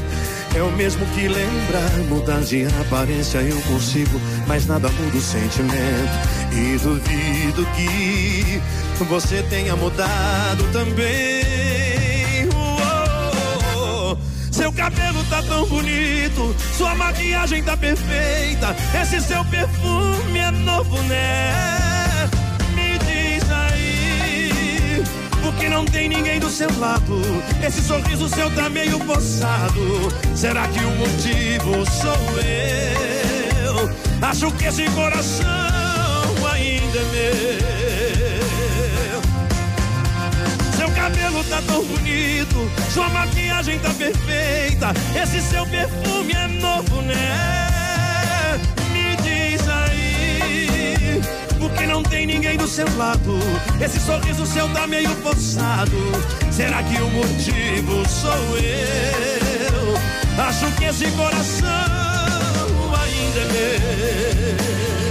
é 0.55 0.62
o 0.62 0.70
mesmo 0.72 1.05
que 1.06 1.26
lembrar. 1.26 1.90
Mudar 2.09 2.40
de 2.40 2.66
aparência 2.82 3.39
eu 3.39 3.60
consigo, 3.62 4.20
mas 4.47 4.66
nada 4.66 4.89
muda 4.89 5.16
o 5.16 5.20
sentimento. 5.20 6.35
E 6.52 6.78
duvido 6.78 7.66
que 7.74 9.05
você 9.05 9.43
tenha 9.48 9.74
mudado 9.74 10.70
também. 10.72 11.73
Seu 14.55 14.72
cabelo 14.72 15.24
tá 15.24 15.43
tão 15.43 15.66
bonito, 15.66 16.55
sua 16.78 16.94
maquiagem 16.94 17.60
tá 17.64 17.76
perfeita. 17.76 18.76
Esse 19.02 19.20
seu 19.20 19.44
perfume 19.47 20.39
é 20.39 20.52
novo, 20.52 20.97
né? 21.02 22.31
Me 22.72 22.97
diz 22.98 23.43
aí, 23.51 25.02
porque 25.43 25.68
não 25.68 25.85
tem 25.85 26.09
ninguém 26.09 26.39
do 26.39 26.48
seu 26.48 26.68
lado. 26.78 27.20
Esse 27.66 27.82
sorriso 27.82 28.28
seu 28.28 28.48
tá 28.55 28.68
meio 28.70 29.01
forçado. 29.01 30.09
Será 30.36 30.68
que 30.68 30.78
o 30.78 30.90
motivo 30.98 31.85
sou 31.90 32.39
eu? 32.39 33.90
Acho 34.22 34.52
que 34.52 34.66
esse 34.66 34.85
coração 34.90 35.48
ainda 36.48 36.98
é 37.01 37.05
meu. 37.10 37.73
Cabelo 41.35 41.44
tá 41.44 41.62
tão 41.66 41.85
bonito, 41.85 42.70
sua 42.93 43.09
maquiagem 43.09 43.78
tá 43.81 43.90
perfeita. 43.90 44.93
Esse 45.20 45.40
seu 45.40 45.66
perfume 45.66 46.32
é 46.32 46.47
novo, 46.47 47.02
né? 47.02 48.61
Me 48.93 49.16
diz 49.16 49.66
aí, 49.69 51.20
porque 51.59 51.86
não 51.86 52.02
tem 52.02 52.27
ninguém 52.27 52.56
do 52.56 52.69
seu 52.69 52.86
lado. 52.97 53.39
Esse 53.81 53.98
sorriso 53.98 54.47
seu 54.47 54.69
tá 54.69 54.86
meio 54.86 55.11
forçado. 55.16 55.97
Será 56.52 56.82
que 56.82 57.01
o 57.01 57.11
motivo 57.11 58.09
sou 58.09 58.59
eu? 58.59 59.94
Acho 60.47 60.70
que 60.77 60.85
esse 60.85 61.11
coração 61.12 61.69
ainda 62.94 63.40
é 63.40 63.47
meu. 63.52 65.03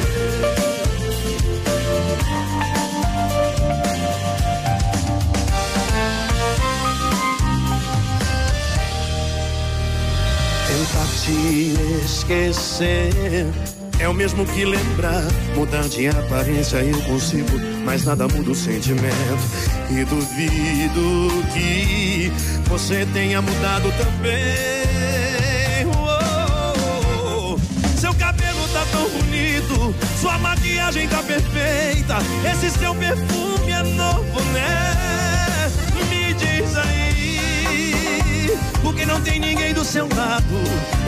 Te 11.23 11.73
esquecer 12.03 13.45
é 13.99 14.09
o 14.09 14.13
mesmo 14.13 14.45
que 14.45 14.65
lembrar. 14.65 15.23
Mudar 15.55 15.87
de 15.87 16.07
aparência 16.09 16.77
eu 16.77 17.01
consigo, 17.03 17.57
mas 17.85 18.03
nada 18.03 18.27
muda 18.27 18.51
o 18.51 18.55
sentimento. 18.55 19.13
E 19.89 20.03
duvido 20.03 21.29
que 21.53 22.31
você 22.67 23.05
tenha 23.13 23.41
mudado 23.41 23.91
também. 23.97 25.85
Uou, 25.95 27.57
Seu 27.97 28.13
cabelo 28.15 28.67
tá 28.73 28.85
tão 28.91 29.09
bonito, 29.09 29.95
sua 30.19 30.37
maquiagem 30.39 31.07
tá 31.07 31.23
perfeita. 31.23 32.17
Esse 32.51 32.69
seu 32.77 32.93
perfume 32.95 33.71
é 33.71 33.83
novo, 33.83 34.41
né? 34.51 35.22
Porque 38.83 39.05
não 39.05 39.19
tem 39.21 39.39
ninguém 39.39 39.73
do 39.73 39.83
seu 39.83 40.07
lado. 40.13 40.43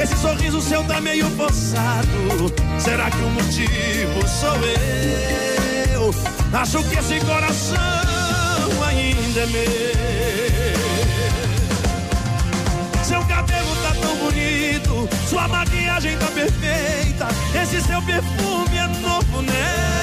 Esse 0.02 0.15
sorriso 0.15 0.61
seu 0.61 0.84
tá 0.85 0.99
meio 1.02 1.30
forçado. 1.31 2.52
Será 2.80 3.11
que 3.11 3.22
o 3.22 3.30
motivo 3.30 4.27
sou 4.27 4.56
eu? 5.93 6.15
Acho 6.53 6.81
que 6.84 6.97
esse 6.97 7.19
coração 7.26 7.77
ainda 8.88 9.41
é 9.41 9.45
meu. 9.47 9.95
Seu 13.03 13.22
cabelo 13.26 13.76
tá 13.84 13.93
tão 14.02 14.15
bonito, 14.15 15.10
sua 15.30 15.47
maquiagem 15.47 16.18
tá 16.18 16.27
perfeita. 16.27 17.27
Esse 17.61 17.81
seu 17.81 18.02
perfume 18.02 18.77
é 18.77 18.88
novo, 19.02 19.41
né? 19.41 19.94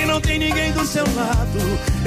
Porque 0.00 0.06
não 0.06 0.20
tem 0.20 0.38
ninguém 0.38 0.72
do 0.72 0.86
seu 0.86 1.04
lado. 1.14 1.58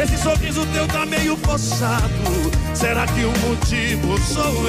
Esse 0.02 0.18
sorriso 0.18 0.66
teu 0.68 0.88
tá 0.88 1.06
meio 1.06 1.38
forçado. 1.38 2.52
Será 2.74 3.06
que 3.06 3.24
o 3.24 3.32
motivo 3.40 4.18
sou 4.20 4.68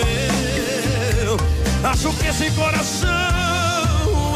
eu? 1.24 1.36
Acho 1.82 2.12
que 2.14 2.26
esse 2.26 2.50
coração 2.52 3.08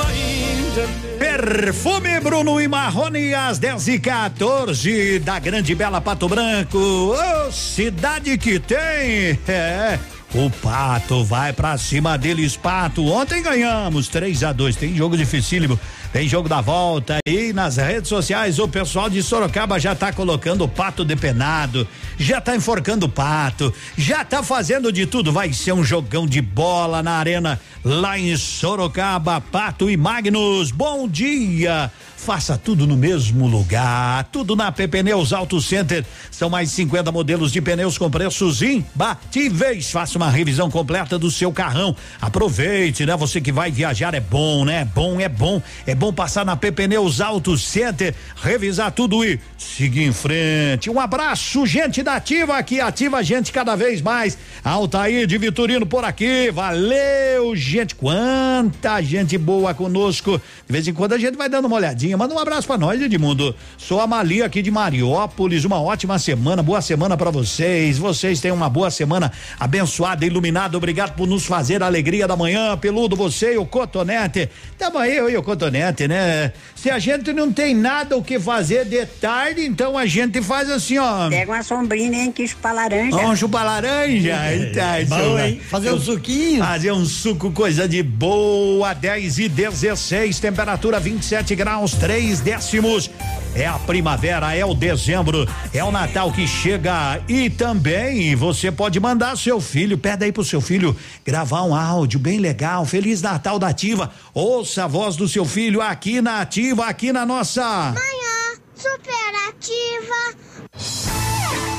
ainda 0.06 0.80
é. 0.80 1.18
Perfume 1.18 2.20
Bruno 2.20 2.60
e 2.60 2.68
Marrone 2.68 3.34
às 3.34 3.58
10 3.58 3.88
e 3.88 3.98
14 3.98 5.18
da 5.18 5.38
Grande 5.38 5.74
Bela 5.74 6.00
Pato 6.00 6.28
Branco. 6.28 6.78
Ô, 6.78 7.52
cidade 7.52 8.38
que 8.38 8.58
tem. 8.58 9.38
É. 9.48 9.98
O 10.34 10.50
Pato 10.50 11.24
vai 11.24 11.54
pra 11.54 11.78
cima 11.78 12.18
deles, 12.18 12.54
Pato. 12.54 13.06
Ontem 13.06 13.42
ganhamos 13.42 14.08
3 14.08 14.44
a 14.44 14.52
2 14.52 14.76
Tem 14.76 14.94
jogo 14.94 15.16
dificílimo, 15.16 15.80
tem 16.12 16.28
jogo 16.28 16.48
da 16.48 16.60
volta. 16.60 17.18
E 17.26 17.50
nas 17.54 17.78
redes 17.78 18.08
sociais, 18.08 18.58
o 18.58 18.68
pessoal 18.68 19.08
de 19.08 19.22
Sorocaba 19.22 19.80
já 19.80 19.94
tá 19.94 20.12
colocando 20.12 20.64
o 20.64 20.68
Pato 20.68 21.02
depenado, 21.02 21.88
já 22.18 22.40
tá 22.40 22.56
enforcando 22.56 23.06
o 23.06 23.08
Pato, 23.08 23.72
já 23.96 24.24
tá 24.24 24.42
fazendo 24.42 24.92
de 24.92 25.06
tudo. 25.06 25.32
Vai 25.32 25.52
ser 25.52 25.72
um 25.72 25.84
jogão 25.84 26.26
de 26.26 26.42
bola 26.42 27.02
na 27.02 27.12
arena 27.12 27.60
lá 27.84 28.18
em 28.18 28.36
Sorocaba. 28.36 29.40
Pato 29.40 29.88
e 29.88 29.96
Magnus, 29.96 30.70
bom 30.70 31.08
dia. 31.08 31.90
Faça 32.18 32.58
tudo 32.58 32.84
no 32.86 32.96
mesmo 32.96 33.46
lugar. 33.46 34.24
Tudo 34.24 34.56
na 34.56 34.72
Pneus 34.72 35.32
Auto 35.32 35.60
Center. 35.60 36.04
São 36.30 36.50
mais 36.50 36.70
50 36.72 37.12
modelos 37.12 37.52
de 37.52 37.60
pneus 37.60 37.96
com 37.96 38.10
preços 38.10 38.60
imbatíveis. 38.60 39.90
Faça 39.90 40.18
uma 40.18 40.28
revisão 40.28 40.68
completa 40.68 41.16
do 41.16 41.30
seu 41.30 41.52
carrão. 41.52 41.94
Aproveite, 42.20 43.06
né? 43.06 43.16
Você 43.16 43.40
que 43.40 43.52
vai 43.52 43.70
viajar 43.70 44.14
é 44.14 44.20
bom, 44.20 44.64
né? 44.64 44.80
É 44.80 44.84
bom, 44.84 45.20
é 45.20 45.28
bom. 45.28 45.62
É 45.86 45.94
bom 45.94 46.12
passar 46.12 46.44
na 46.44 46.56
Pneus 46.56 47.20
Auto 47.20 47.56
Center, 47.56 48.12
revisar 48.42 48.90
tudo 48.90 49.24
e 49.24 49.38
seguir 49.56 50.02
em 50.02 50.12
frente. 50.12 50.90
Um 50.90 50.98
abraço, 50.98 51.64
gente 51.66 52.02
Ativa, 52.14 52.62
que 52.62 52.80
ativa 52.80 53.18
a 53.18 53.22
gente 53.22 53.52
cada 53.52 53.76
vez 53.76 54.00
mais. 54.00 54.38
Altair 54.64 55.26
de 55.26 55.38
Vitorino 55.38 55.86
por 55.86 56.04
aqui. 56.04 56.50
Valeu, 56.50 57.54
gente. 57.54 57.94
Quanta 57.94 59.00
gente 59.02 59.36
boa 59.36 59.74
conosco. 59.74 60.40
De 60.66 60.72
vez 60.72 60.86
em 60.88 60.92
quando 60.92 61.12
a 61.12 61.18
gente 61.18 61.36
vai 61.36 61.48
dando 61.48 61.66
uma 61.66 61.76
olhadinha. 61.76 62.16
Manda 62.16 62.34
um 62.34 62.38
abraço 62.38 62.66
pra 62.66 62.78
nós, 62.78 63.00
Edmundo. 63.00 63.54
Sou 63.76 64.00
a 64.00 64.06
Malia 64.06 64.46
aqui 64.46 64.62
de 64.62 64.70
Mariópolis. 64.70 65.64
Uma 65.64 65.80
ótima 65.80 66.18
semana, 66.18 66.62
boa 66.62 66.80
semana 66.80 67.16
para 67.16 67.30
vocês. 67.30 67.98
Vocês 67.98 68.40
tenham 68.40 68.56
uma 68.56 68.68
boa 68.68 68.90
semana 68.90 69.30
abençoada, 69.58 70.24
iluminada. 70.24 70.76
Obrigado 70.76 71.14
por 71.14 71.26
nos 71.26 71.44
fazer 71.46 71.82
a 71.82 71.86
alegria 71.86 72.26
da 72.26 72.36
manhã. 72.36 72.76
Peludo, 72.76 73.16
você 73.16 73.54
e 73.54 73.58
o 73.58 73.66
Cotonete. 73.66 74.48
Tamo 74.78 74.98
aí, 74.98 75.16
eu 75.16 75.28
e 75.28 75.36
o 75.36 75.42
Cotonete, 75.42 76.06
né? 76.08 76.52
Se 76.74 76.90
a 76.90 76.98
gente 76.98 77.32
não 77.32 77.52
tem 77.52 77.74
nada 77.74 78.16
o 78.16 78.22
que 78.22 78.38
fazer 78.38 78.84
de 78.84 79.04
tarde, 79.04 79.64
então 79.64 79.98
a 79.98 80.06
gente 80.06 80.40
faz 80.42 80.70
assim, 80.70 80.98
ó. 80.98 81.28
Pega 81.28 81.52
uma 81.52 81.62
sombrinha, 81.62 81.97
hein, 82.04 82.32
que 82.32 82.46
chupa 82.46 82.72
laranja. 82.72 83.16
Vamos 83.16 83.38
chupar 83.38 83.64
laranja. 83.64 84.52
Eita, 84.52 85.04
Bom, 85.08 85.16
isso, 85.16 85.38
hein? 85.38 85.60
Fazer 85.68 85.92
um 85.92 86.00
suquinho. 86.00 86.64
Fazer 86.64 86.92
um 86.92 87.04
suco, 87.04 87.50
coisa 87.50 87.88
de 87.88 88.02
boa. 88.02 88.92
10 88.94 89.38
e 89.38 89.48
16, 89.48 90.40
temperatura 90.40 91.00
27 91.00 91.54
graus, 91.54 91.92
3 91.94 92.40
décimos. 92.40 93.10
É 93.54 93.66
a 93.66 93.78
primavera, 93.78 94.54
é 94.54 94.64
o 94.64 94.74
dezembro, 94.74 95.48
é 95.72 95.82
o 95.82 95.90
Natal 95.90 96.30
que 96.30 96.46
chega 96.46 97.20
e 97.26 97.50
também 97.50 98.36
você 98.36 98.70
pode 98.70 99.00
mandar 99.00 99.36
seu 99.36 99.60
filho, 99.60 99.98
pede 99.98 100.24
aí 100.24 100.32
pro 100.32 100.44
seu 100.44 100.60
filho 100.60 100.96
gravar 101.24 101.64
um 101.64 101.74
áudio 101.74 102.20
bem 102.20 102.38
legal. 102.38 102.84
Feliz 102.84 103.20
Natal 103.20 103.58
da 103.58 103.68
Ativa. 103.68 104.12
Ouça 104.32 104.84
a 104.84 104.86
voz 104.86 105.16
do 105.16 105.26
seu 105.26 105.44
filho 105.44 105.80
aqui 105.80 106.20
na 106.20 106.40
Ativa, 106.40 106.86
aqui 106.86 107.12
na 107.12 107.26
nossa. 107.26 107.92
Manhã 107.92 108.37
superativa. 108.78 110.38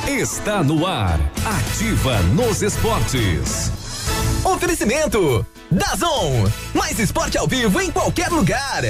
Está 0.08 0.62
no 0.64 0.86
ar. 0.86 1.20
Ativa 1.46 2.20
nos 2.36 2.62
esportes. 2.62 3.72
Oferecimento 4.44 5.46
Dazon. 5.72 6.52
Mais 6.74 7.00
esporte 7.00 7.38
ao 7.38 7.48
vivo 7.48 7.80
em 7.80 7.92
qualquer 7.92 8.30
lugar. 8.30 8.84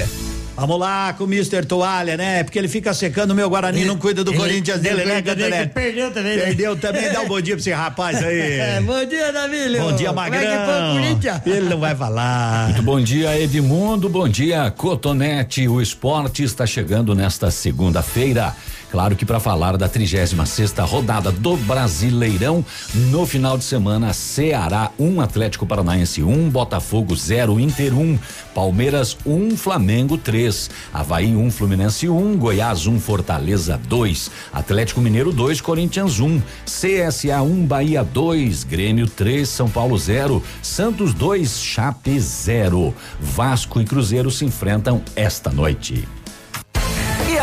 Vamos 0.60 0.78
lá 0.78 1.14
com 1.14 1.24
o 1.24 1.26
Mr. 1.26 1.64
Toalha, 1.64 2.16
né? 2.18 2.44
Porque 2.44 2.58
ele 2.58 2.68
fica 2.68 2.92
secando 2.92 3.30
o 3.30 3.34
meu 3.34 3.48
Guarani, 3.48 3.84
não 3.86 3.96
cuida 3.96 4.22
do 4.22 4.30
ele- 4.30 4.38
Corinthians 4.38 4.78
dele, 4.80 5.00
ele- 5.00 5.10
né, 5.10 5.22
ele 5.24 5.66
perdeu 5.68 6.10
também, 6.12 6.36
né? 6.36 6.44
Perdeu 6.44 6.76
também, 6.76 7.12
dá 7.12 7.20
um 7.22 7.28
bom 7.28 7.40
dia 7.40 7.54
pra 7.54 7.60
esse 7.60 7.72
rapaz 7.72 8.22
aí. 8.22 8.40
É, 8.60 8.80
bom 8.82 9.04
dia, 9.06 9.32
Davilho. 9.32 9.80
Bom 9.80 9.96
dia, 9.96 10.08
Como 10.08 10.20
é 10.20 10.30
que 10.30 10.36
foi 10.36 10.46
o 10.46 10.50
Magrão. 10.58 10.92
Corinthians? 10.94 11.40
Ele 11.46 11.68
não 11.70 11.80
vai 11.80 11.94
falar. 11.94 12.66
Muito 12.68 12.82
bom 12.82 13.00
dia, 13.00 13.40
Edmundo. 13.40 14.08
Bom 14.08 14.28
dia, 14.28 14.70
Cotonete. 14.70 15.66
O 15.66 15.80
esporte 15.80 16.42
está 16.44 16.66
chegando 16.66 17.14
nesta 17.14 17.50
segunda-feira. 17.50 18.54
Claro 18.90 19.14
que 19.14 19.24
para 19.24 19.38
falar 19.38 19.76
da 19.76 19.88
36 19.88 20.34
sexta 20.48 20.82
rodada 20.84 21.30
do 21.30 21.56
Brasileirão, 21.56 22.64
no 22.94 23.24
final 23.24 23.56
de 23.56 23.62
semana, 23.62 24.12
Ceará 24.12 24.90
1, 24.98 25.06
um, 25.06 25.20
Atlético 25.20 25.64
Paranaense 25.64 26.22
1, 26.22 26.28
um, 26.28 26.50
Botafogo 26.50 27.14
0, 27.14 27.60
Inter 27.60 27.94
1, 27.94 28.00
um, 28.00 28.18
Palmeiras 28.52 29.16
1, 29.24 29.32
um, 29.32 29.56
Flamengo 29.56 30.18
3, 30.18 30.70
Havaí 30.92 31.36
1, 31.36 31.40
um, 31.40 31.50
Fluminense 31.50 32.08
1, 32.08 32.18
um, 32.18 32.36
Goiás 32.36 32.86
1, 32.86 32.92
um, 32.92 33.00
Fortaleza 33.00 33.80
2, 33.88 34.30
Atlético 34.52 35.00
Mineiro 35.00 35.32
2, 35.32 35.60
Corinthians 35.60 36.18
1, 36.18 36.26
um, 36.26 36.42
CSA 36.64 37.42
1, 37.42 37.44
um, 37.44 37.64
Bahia 37.64 38.02
2, 38.02 38.64
Grêmio 38.64 39.06
3, 39.06 39.48
São 39.48 39.70
Paulo 39.70 39.96
0, 39.96 40.42
Santos 40.60 41.14
2, 41.14 41.60
Chape 41.62 42.18
0. 42.18 42.92
Vasco 43.20 43.80
e 43.80 43.84
Cruzeiro 43.84 44.30
se 44.32 44.44
enfrentam 44.44 45.00
esta 45.14 45.50
noite. 45.50 46.08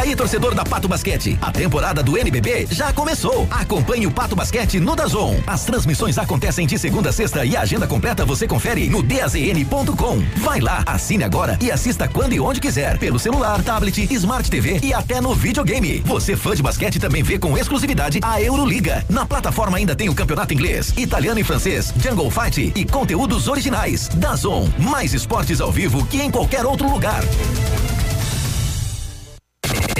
Aí, 0.07 0.15
torcedor 0.15 0.55
da 0.55 0.63
Pato 0.63 0.87
Basquete, 0.87 1.37
a 1.41 1.51
temporada 1.51 2.01
do 2.01 2.17
NBB 2.17 2.65
já 2.71 2.93
começou. 2.93 3.45
Acompanhe 3.51 4.07
o 4.07 4.11
Pato 4.11 4.37
Basquete 4.37 4.79
no 4.79 4.95
Dazon. 4.95 5.35
As 5.45 5.65
transmissões 5.65 6.17
acontecem 6.17 6.65
de 6.65 6.79
segunda 6.79 7.09
a 7.09 7.11
sexta 7.11 7.43
e 7.43 7.57
a 7.57 7.61
agenda 7.61 7.85
completa 7.85 8.23
você 8.23 8.47
confere 8.47 8.89
no 8.89 9.03
dazn.com. 9.03 10.23
Vai 10.37 10.61
lá, 10.61 10.81
assine 10.85 11.25
agora 11.25 11.59
e 11.61 11.69
assista 11.69 12.07
quando 12.07 12.31
e 12.31 12.39
onde 12.39 12.61
quiser, 12.61 12.97
pelo 12.97 13.19
celular, 13.19 13.61
tablet, 13.61 14.07
Smart 14.13 14.49
TV 14.49 14.79
e 14.81 14.93
até 14.93 15.19
no 15.19 15.35
videogame. 15.35 16.01
Você 16.05 16.37
fã 16.37 16.55
de 16.55 16.63
basquete 16.63 17.01
também 17.01 17.21
vê 17.21 17.37
com 17.37 17.57
exclusividade 17.57 18.21
a 18.23 18.41
Euroliga. 18.41 19.05
Na 19.09 19.25
plataforma 19.25 19.75
ainda 19.75 19.93
tem 19.93 20.07
o 20.07 20.15
campeonato 20.15 20.53
inglês, 20.53 20.93
italiano 20.95 21.41
e 21.41 21.43
francês, 21.43 21.93
Jungle 21.97 22.31
Fight 22.31 22.71
e 22.73 22.85
conteúdos 22.85 23.49
originais. 23.49 24.07
Dazon, 24.15 24.69
mais 24.79 25.13
esportes 25.13 25.59
ao 25.59 25.69
vivo 25.69 26.05
que 26.05 26.21
em 26.21 26.31
qualquer 26.31 26.65
outro 26.65 26.89
lugar. 26.89 27.25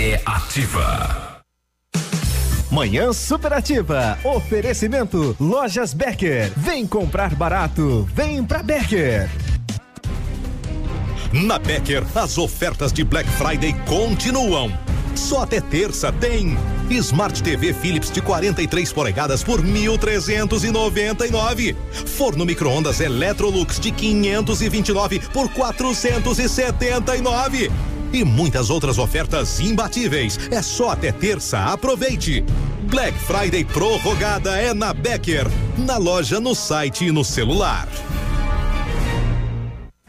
É 0.07 0.21
ativa. 0.25 1.41
Manhã 2.71 3.11
superativa. 3.11 4.17
Oferecimento 4.23 5.35
Lojas 5.37 5.93
Becker. 5.93 6.49
Vem 6.55 6.87
comprar 6.87 7.35
barato. 7.35 8.07
Vem 8.13 8.41
pra 8.41 8.63
Becker. 8.63 9.29
Na 11.33 11.59
Becker, 11.59 12.05
as 12.15 12.37
ofertas 12.37 12.93
de 12.93 13.03
Black 13.03 13.29
Friday 13.31 13.73
continuam. 13.85 14.71
Só 15.13 15.43
até 15.43 15.59
terça 15.59 16.09
tem 16.09 16.57
Smart 16.89 17.43
TV 17.43 17.73
Philips 17.73 18.09
de 18.09 18.21
43 18.21 18.93
polegadas 18.93 19.43
por 19.43 19.61
1.399. 19.61 21.75
Forno 21.91 22.45
micro-ondas 22.45 23.01
Electrolux 23.01 23.77
de 23.77 23.91
529 23.91 25.19
por 25.33 25.51
479. 25.51 27.69
E 28.13 28.23
muitas 28.23 28.69
outras 28.69 28.97
ofertas 28.97 29.59
imbatíveis. 29.59 30.39
É 30.51 30.61
só 30.61 30.91
até 30.91 31.11
terça. 31.11 31.59
Aproveite. 31.65 32.43
Black 32.83 33.17
Friday 33.19 33.65
prorrogada 33.65 34.57
é 34.57 34.73
na 34.73 34.93
Becker. 34.93 35.47
Na 35.77 35.97
loja, 35.97 36.39
no 36.39 36.55
site 36.55 37.05
e 37.05 37.11
no 37.11 37.23
celular. 37.23 37.87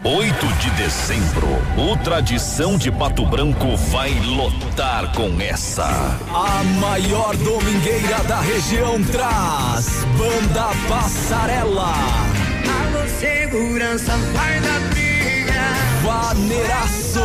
8 0.04 0.46
de 0.46 0.70
dezembro, 0.70 1.48
o 1.76 1.96
Tradição 2.04 2.78
de 2.78 2.90
Pato 2.90 3.26
Branco 3.26 3.76
vai 3.90 4.14
lotar 4.20 5.12
com 5.12 5.40
essa. 5.40 5.86
A 6.32 6.62
maior 6.80 7.36
domingueira 7.36 8.22
da 8.28 8.40
região 8.40 9.02
traz 9.02 10.04
Banda 10.16 10.68
Passarela. 10.88 11.92
Alô, 11.92 13.08
segurança, 13.18 14.16
vai 14.32 14.60
da 14.60 14.78
briga. 14.88 15.88
Vaneiraço 16.02 17.20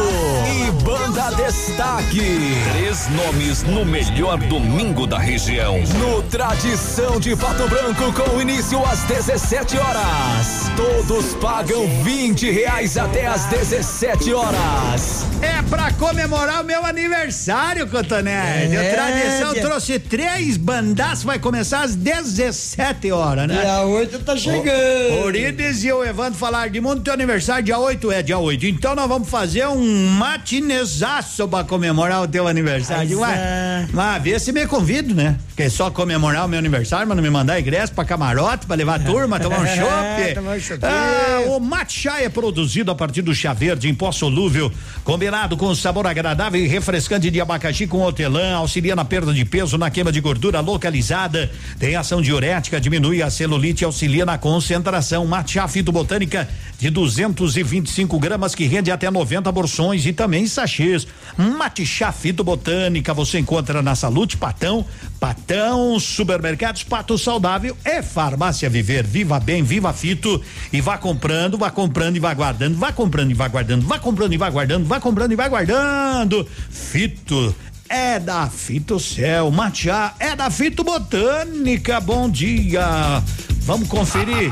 e 0.47 0.71
Banda 0.83 1.29
Destaque. 1.35 2.57
Três 2.71 3.07
nomes 3.09 3.63
no 3.63 3.85
melhor 3.85 4.37
domingo 4.37 5.05
da 5.05 5.19
região. 5.19 5.79
No 5.99 6.23
Tradição 6.23 7.19
de 7.19 7.35
Pato 7.35 7.67
Branco, 7.67 8.11
com 8.13 8.41
início 8.41 8.83
às 8.85 9.03
17 9.03 9.77
horas. 9.77 10.71
Todos 10.75 11.33
pagam 11.35 11.87
20 12.03 12.49
reais 12.49 12.97
até 12.97 13.27
às 13.27 13.45
17 13.45 14.33
horas. 14.33 15.25
É 15.41 15.61
pra 15.69 15.91
comemorar 15.93 16.61
o 16.61 16.65
meu 16.65 16.83
aniversário, 16.85 17.87
Cotonete. 17.87 18.75
É, 18.75 18.91
a 18.91 18.93
tradição 18.95 19.53
trouxe 19.61 19.99
três 19.99 20.57
bandaços, 20.57 21.23
vai 21.23 21.37
começar 21.37 21.81
às 21.81 21.95
17 21.95 23.11
horas, 23.11 23.47
né? 23.47 23.61
Dia 23.61 23.81
8 23.81 24.19
tá 24.19 24.35
chegando. 24.35 25.21
O 25.21 25.25
Orides 25.25 25.83
e 25.83 25.91
o 25.91 26.03
Evandro 26.03 26.39
falaram 26.39 26.71
de 26.71 26.81
mundo, 26.81 27.01
teu 27.01 27.13
aniversário 27.13 27.63
dia 27.63 27.77
8 27.77 28.11
é 28.11 28.23
dia 28.23 28.37
8. 28.37 28.62
Então 28.69 28.95
nós 28.95 29.07
vamos 29.07 29.29
fazer 29.29 29.67
um 29.67 30.07
matinezaço 30.09 31.47
pra 31.47 31.63
comemorar 31.63 32.21
o 32.21 32.27
teu 32.27 32.47
aniversário. 32.47 33.19
Mas, 33.19 33.29
Ué, 33.29 33.35
é. 33.37 33.87
mas 33.91 34.23
vê 34.23 34.39
se 34.39 34.51
me 34.51 34.65
convido, 34.67 35.13
né? 35.13 35.37
Porque 35.47 35.63
é 35.63 35.69
só 35.69 35.91
comemorar 35.91 36.45
o 36.45 36.47
meu 36.47 36.57
aniversário, 36.59 37.07
mas 37.07 37.15
não 37.15 37.23
me 37.23 37.29
mandar 37.29 37.59
ingresso 37.59 37.93
pra 37.93 38.03
camarote, 38.05 38.65
pra 38.65 38.75
levar 38.75 38.95
a 38.95 39.03
turma, 39.03 39.39
tomar 39.39 39.59
um 39.59 39.65
chopp. 39.67 40.33
tomar 40.35 40.57
um 40.57 40.59
choppinho. 40.59 40.91
Ah, 40.91 41.43
o 41.49 41.59
mate 41.59 41.99
chá 41.99 42.21
é 42.21 42.29
produzido 42.29 42.89
a 42.89 42.95
partir 42.95 43.21
do 43.21 43.35
chá 43.35 43.53
verde 43.53 43.87
em 43.89 43.93
pó 43.93 44.11
solúvel, 44.11 44.71
combinado 45.03 45.55
com 45.57 45.73
sabor 45.75 46.07
agradável 46.07 46.59
e 46.59 46.67
refrescante 46.67 47.29
de 47.29 47.39
abacaxi 47.39 47.85
com 47.85 47.99
hortelã, 47.99 48.55
auxilia 48.55 48.95
na 48.95 49.05
perda 49.05 49.33
de 49.33 49.45
peso, 49.45 49.77
na 49.77 49.89
queima 49.91 50.11
de 50.11 50.19
gordura 50.21 50.59
localizada, 50.59 51.51
tem 51.77 51.95
ação 51.95 52.21
diurética, 52.21 52.79
diminui 52.79 53.21
a 53.21 53.29
celulite 53.29 53.83
e 53.83 53.85
auxilia 53.85 54.25
na 54.25 54.37
concentração. 54.37 55.25
Mate 55.27 55.53
chá 55.53 55.67
fitobotânica 55.67 56.47
de 56.79 56.89
225 56.89 58.19
gramas 58.19 58.52
que 58.55 58.65
rende 58.65 58.91
até 58.91 59.09
90 59.09 59.51
porções 59.51 60.05
e 60.05 60.13
também 60.13 60.47
sachês. 60.47 61.07
Mate 61.37 61.85
chá 61.85 62.11
fitobotânica 62.11 63.13
você 63.13 63.39
encontra 63.39 63.81
na 63.81 63.95
Salute 63.95 64.37
Patão, 64.37 64.85
Patão 65.19 65.99
Supermercados 65.99 66.83
Pato 66.83 67.17
Saudável 67.17 67.77
é 67.83 68.01
Farmácia 68.01 68.69
Viver. 68.69 69.05
Viva 69.05 69.39
bem, 69.39 69.63
viva 69.63 69.93
fito 69.93 70.41
e 70.71 70.81
vá 70.81 70.97
comprando, 70.97 71.57
vá 71.57 71.71
comprando 71.71 72.15
e 72.15 72.19
vá 72.19 72.33
guardando, 72.33 72.77
vá 72.77 72.91
comprando 72.91 73.31
e 73.31 73.33
vá 73.33 73.47
guardando, 73.47 73.85
vá 73.85 73.99
comprando 73.99 74.33
e 74.33 74.37
vá 74.37 74.49
guardando, 74.49 74.85
vá 74.85 74.99
comprando 74.99 75.31
e 75.31 75.35
vá 75.35 75.47
guardando. 75.47 76.47
Fito 76.69 77.55
é 77.89 78.19
da 78.19 78.49
Fito 78.49 78.99
Céu, 78.99 79.51
Matiá 79.51 80.13
é 80.19 80.35
da 80.35 80.49
Fito 80.49 80.83
Botânica. 80.83 81.99
Bom 81.99 82.29
dia. 82.29 83.21
Vamos 83.65 83.87
conferir 83.87 84.51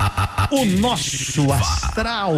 o 0.52 0.64
nosso 0.64 1.52
astral. 1.52 2.34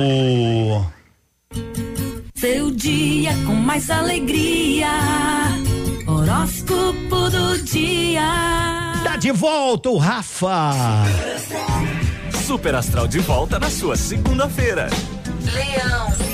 Seu 2.35 2.71
dia 2.71 3.31
com 3.45 3.53
mais 3.53 3.89
alegria. 3.89 4.89
Horóscopo 6.05 7.29
do 7.29 7.63
dia. 7.63 8.21
Tá 9.03 9.15
de 9.17 9.31
volta 9.31 9.89
o 9.89 9.97
Rafa. 9.97 10.71
Super 12.45 12.75
Astral 12.75 13.07
de 13.07 13.19
volta 13.19 13.59
na 13.59 13.69
sua 13.69 13.95
segunda-feira. 13.95 14.89
Leão. 15.53 16.32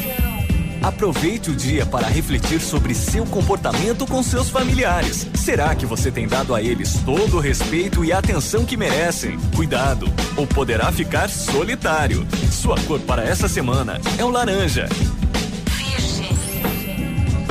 Aproveite 0.82 1.52
o 1.52 1.56
dia 1.56 1.86
para 1.86 2.08
refletir 2.08 2.60
sobre 2.62 2.96
seu 2.96 3.26
comportamento 3.26 4.08
com 4.08 4.24
seus 4.24 4.50
familiares. 4.50 5.28
Será 5.36 5.76
que 5.76 5.86
você 5.86 6.10
tem 6.10 6.28
dado 6.28 6.56
a 6.56 6.62
eles 6.62 6.94
todo 7.06 7.38
o 7.38 7.40
respeito 7.40 8.04
e 8.06 8.14
atenção 8.14 8.66
que 8.66 8.78
merecem? 8.78 9.38
Cuidado, 9.56 10.08
ou 10.38 10.48
poderá 10.48 10.92
ficar 10.92 11.30
solitário. 11.30 12.26
Sua 12.52 12.80
cor 12.82 13.00
para 13.02 13.24
essa 13.24 13.48
semana 13.48 14.00
é 14.18 14.24
o 14.24 14.30
laranja. 14.30 14.88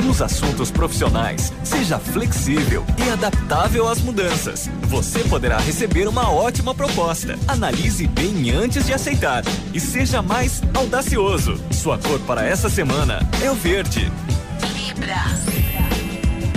Nos 0.03 0.21
assuntos 0.21 0.71
profissionais, 0.71 1.51
seja 1.63 1.99
flexível 1.99 2.85
e 3.05 3.09
adaptável 3.09 3.87
às 3.87 3.99
mudanças. 3.99 4.69
Você 4.83 5.19
poderá 5.25 5.57
receber 5.57 6.07
uma 6.07 6.31
ótima 6.31 6.73
proposta. 6.73 7.37
Analise 7.47 8.07
bem 8.07 8.51
antes 8.51 8.85
de 8.85 8.93
aceitar 8.93 9.43
e 9.73 9.79
seja 9.79 10.21
mais 10.21 10.61
audacioso. 10.73 11.59
Sua 11.71 11.97
cor 11.97 12.19
para 12.21 12.45
essa 12.45 12.69
semana 12.69 13.19
é 13.43 13.51
o 13.51 13.55
verde. 13.55 14.09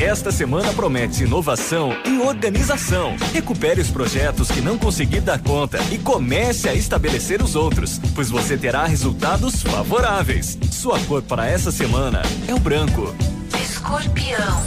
Esta 0.01 0.33
semana 0.33 0.73
promete 0.73 1.23
inovação 1.23 1.93
e 2.05 2.19
organização. 2.19 3.17
Recupere 3.33 3.81
os 3.81 3.89
projetos 3.89 4.51
que 4.51 4.61
não 4.61 4.77
conseguir 4.77 5.21
dar 5.21 5.41
conta 5.41 5.79
e 5.93 5.99
comece 5.99 6.69
a 6.69 6.75
estabelecer 6.75 7.41
os 7.41 7.55
outros, 7.55 8.01
pois 8.13 8.29
você 8.29 8.57
terá 8.57 8.85
resultados 8.85 9.63
favoráveis. 9.63 10.59
Sua 10.73 10.99
cor 11.01 11.23
para 11.23 11.47
essa 11.47 11.71
semana 11.71 12.23
é 12.49 12.55
o 12.55 12.59
branco. 12.59 13.15
Escorpião. 13.83 14.63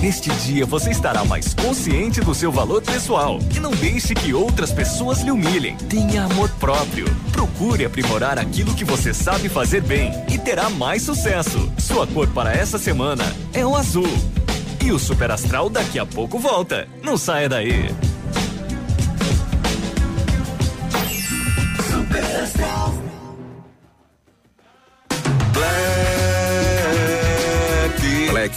Neste 0.00 0.30
dia 0.30 0.64
você 0.64 0.90
estará 0.90 1.22
mais 1.22 1.52
consciente 1.52 2.22
do 2.22 2.34
seu 2.34 2.50
valor 2.50 2.80
pessoal 2.80 3.38
e 3.54 3.60
não 3.60 3.72
deixe 3.72 4.14
que 4.14 4.32
outras 4.32 4.72
pessoas 4.72 5.20
lhe 5.20 5.30
humilhem. 5.30 5.76
Tenha 5.76 6.24
amor 6.24 6.48
próprio. 6.58 7.04
Procure 7.30 7.84
aprimorar 7.84 8.38
aquilo 8.38 8.74
que 8.74 8.86
você 8.86 9.12
sabe 9.12 9.50
fazer 9.50 9.82
bem 9.82 10.12
e 10.32 10.38
terá 10.38 10.70
mais 10.70 11.02
sucesso. 11.02 11.70
Sua 11.76 12.06
cor 12.06 12.26
para 12.28 12.54
essa 12.54 12.78
semana 12.78 13.24
é 13.52 13.66
o 13.66 13.76
azul. 13.76 14.08
E 14.82 14.90
o 14.90 14.98
Super 14.98 15.30
Astral 15.30 15.68
daqui 15.68 15.98
a 15.98 16.06
pouco 16.06 16.38
volta. 16.38 16.88
Não 17.02 17.18
saia 17.18 17.50
daí. 17.50 17.94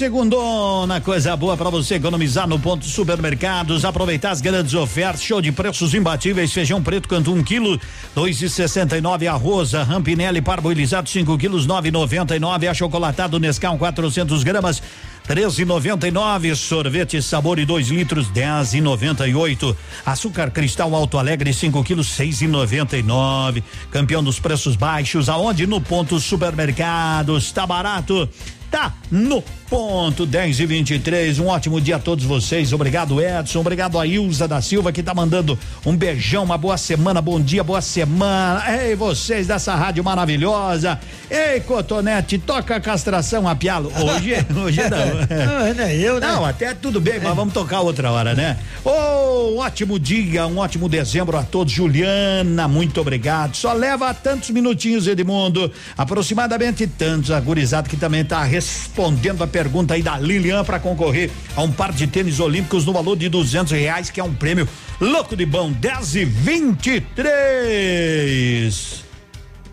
Segundona, 0.00 0.98
coisa 0.98 1.36
boa 1.36 1.58
pra 1.58 1.68
você 1.68 1.96
economizar 1.96 2.48
no 2.48 2.58
ponto 2.58 2.86
supermercados, 2.86 3.84
aproveitar 3.84 4.30
as 4.30 4.40
grandes 4.40 4.72
ofertas, 4.72 5.22
show 5.22 5.42
de 5.42 5.52
preços 5.52 5.92
imbatíveis, 5.92 6.50
feijão 6.50 6.82
preto 6.82 7.06
canto 7.06 7.34
um 7.34 7.44
quilo, 7.44 7.78
dois 8.14 8.40
e 8.40 8.48
sessenta 8.48 8.96
e 8.96 9.02
nove, 9.02 9.28
arroz, 9.28 9.72
Rampinelli 9.72 10.40
parboilizado 10.40 11.06
cinco 11.06 11.36
quilos, 11.36 11.66
nove 11.66 11.90
noventa 11.90 12.34
e 12.34 12.40
nove, 12.40 12.66
achocolatado 12.66 13.38
Nescau 13.38 13.76
400 13.76 14.42
gramas, 14.42 14.82
treze 15.24 15.66
noventa 15.66 16.08
e 16.08 16.10
nove, 16.10 16.56
sorvete 16.56 17.20
sabor 17.20 17.58
e 17.58 17.66
dois 17.66 17.88
litros, 17.88 18.30
dez 18.30 18.72
e 18.72 18.80
noventa 18.80 19.28
e 19.28 19.34
oito, 19.34 19.76
açúcar 20.06 20.50
cristal 20.50 20.94
Alto 20.94 21.18
Alegre 21.18 21.52
cinco 21.52 21.84
quilos, 21.84 22.06
seis 22.06 22.40
e 22.40 22.46
noventa 22.46 22.96
e 22.96 23.02
nove, 23.02 23.62
campeão 23.90 24.24
dos 24.24 24.40
preços 24.40 24.76
baixos, 24.76 25.28
aonde? 25.28 25.66
No 25.66 25.78
ponto 25.78 26.18
supermercados, 26.18 27.52
tá 27.52 27.66
barato? 27.66 28.26
Tá 28.70 28.94
no 29.10 29.42
ponto 29.70 30.26
10 30.26 30.58
e 30.58 30.66
23. 30.66 31.38
Um 31.38 31.46
ótimo 31.46 31.80
dia 31.80 31.94
a 31.94 31.98
todos 32.00 32.24
vocês. 32.24 32.72
Obrigado, 32.72 33.20
Edson. 33.22 33.60
Obrigado 33.60 34.00
a 34.00 34.04
Ilza 34.04 34.48
da 34.48 34.60
Silva 34.60 34.90
que 34.90 35.00
tá 35.00 35.14
mandando 35.14 35.56
um 35.86 35.96
beijão, 35.96 36.42
uma 36.42 36.58
boa 36.58 36.76
semana, 36.76 37.22
bom 37.22 37.40
dia, 37.40 37.62
boa 37.62 37.80
semana. 37.80 38.64
Ei, 38.68 38.96
vocês 38.96 39.46
dessa 39.46 39.76
rádio 39.76 40.02
maravilhosa. 40.02 40.98
Ei, 41.30 41.60
Cotonete, 41.60 42.36
toca 42.36 42.74
a 42.74 42.80
castração 42.80 43.46
a 43.46 43.54
pialo. 43.54 43.92
Hoje, 43.94 44.34
hoje 44.60 44.80
não. 44.82 45.74
Não, 45.74 45.84
é 45.84 45.96
eu, 45.96 46.18
né? 46.18 46.26
Não, 46.26 46.44
até 46.44 46.74
tudo 46.74 47.00
bem, 47.00 47.20
mas 47.22 47.36
vamos 47.36 47.54
tocar 47.54 47.80
outra 47.80 48.10
hora, 48.10 48.34
né? 48.34 48.58
Ô, 48.84 49.54
um 49.54 49.58
ótimo 49.58 50.00
dia, 50.00 50.48
um 50.48 50.58
ótimo 50.58 50.88
dezembro 50.88 51.36
a 51.36 51.44
todos. 51.44 51.72
Juliana, 51.72 52.66
muito 52.66 53.00
obrigado. 53.00 53.54
Só 53.54 53.72
leva 53.72 54.12
tantos 54.12 54.50
minutinhos, 54.50 55.06
Edmundo. 55.06 55.70
Aproximadamente 55.96 56.88
tantos. 56.88 57.30
A 57.30 57.38
gurizada 57.38 57.88
que 57.88 57.96
também 57.96 58.24
tá 58.24 58.42
respondendo 58.42 59.44
a 59.44 59.46
pergunta 59.46 59.59
aí 59.92 60.02
da 60.02 60.16
Lilian 60.18 60.64
para 60.64 60.78
concorrer 60.78 61.30
a 61.56 61.62
um 61.62 61.70
par 61.72 61.92
de 61.92 62.06
tênis 62.06 62.38
olímpicos 62.40 62.84
no 62.86 62.92
valor 62.92 63.16
de 63.16 63.28
duzentos 63.28 63.72
reais, 63.72 64.08
que 64.10 64.20
é 64.20 64.24
um 64.24 64.32
prêmio 64.34 64.68
louco 65.00 65.34
de 65.36 65.44
bom. 65.44 65.70
10 65.72 66.14
e 66.16 66.24
23. 66.24 69.04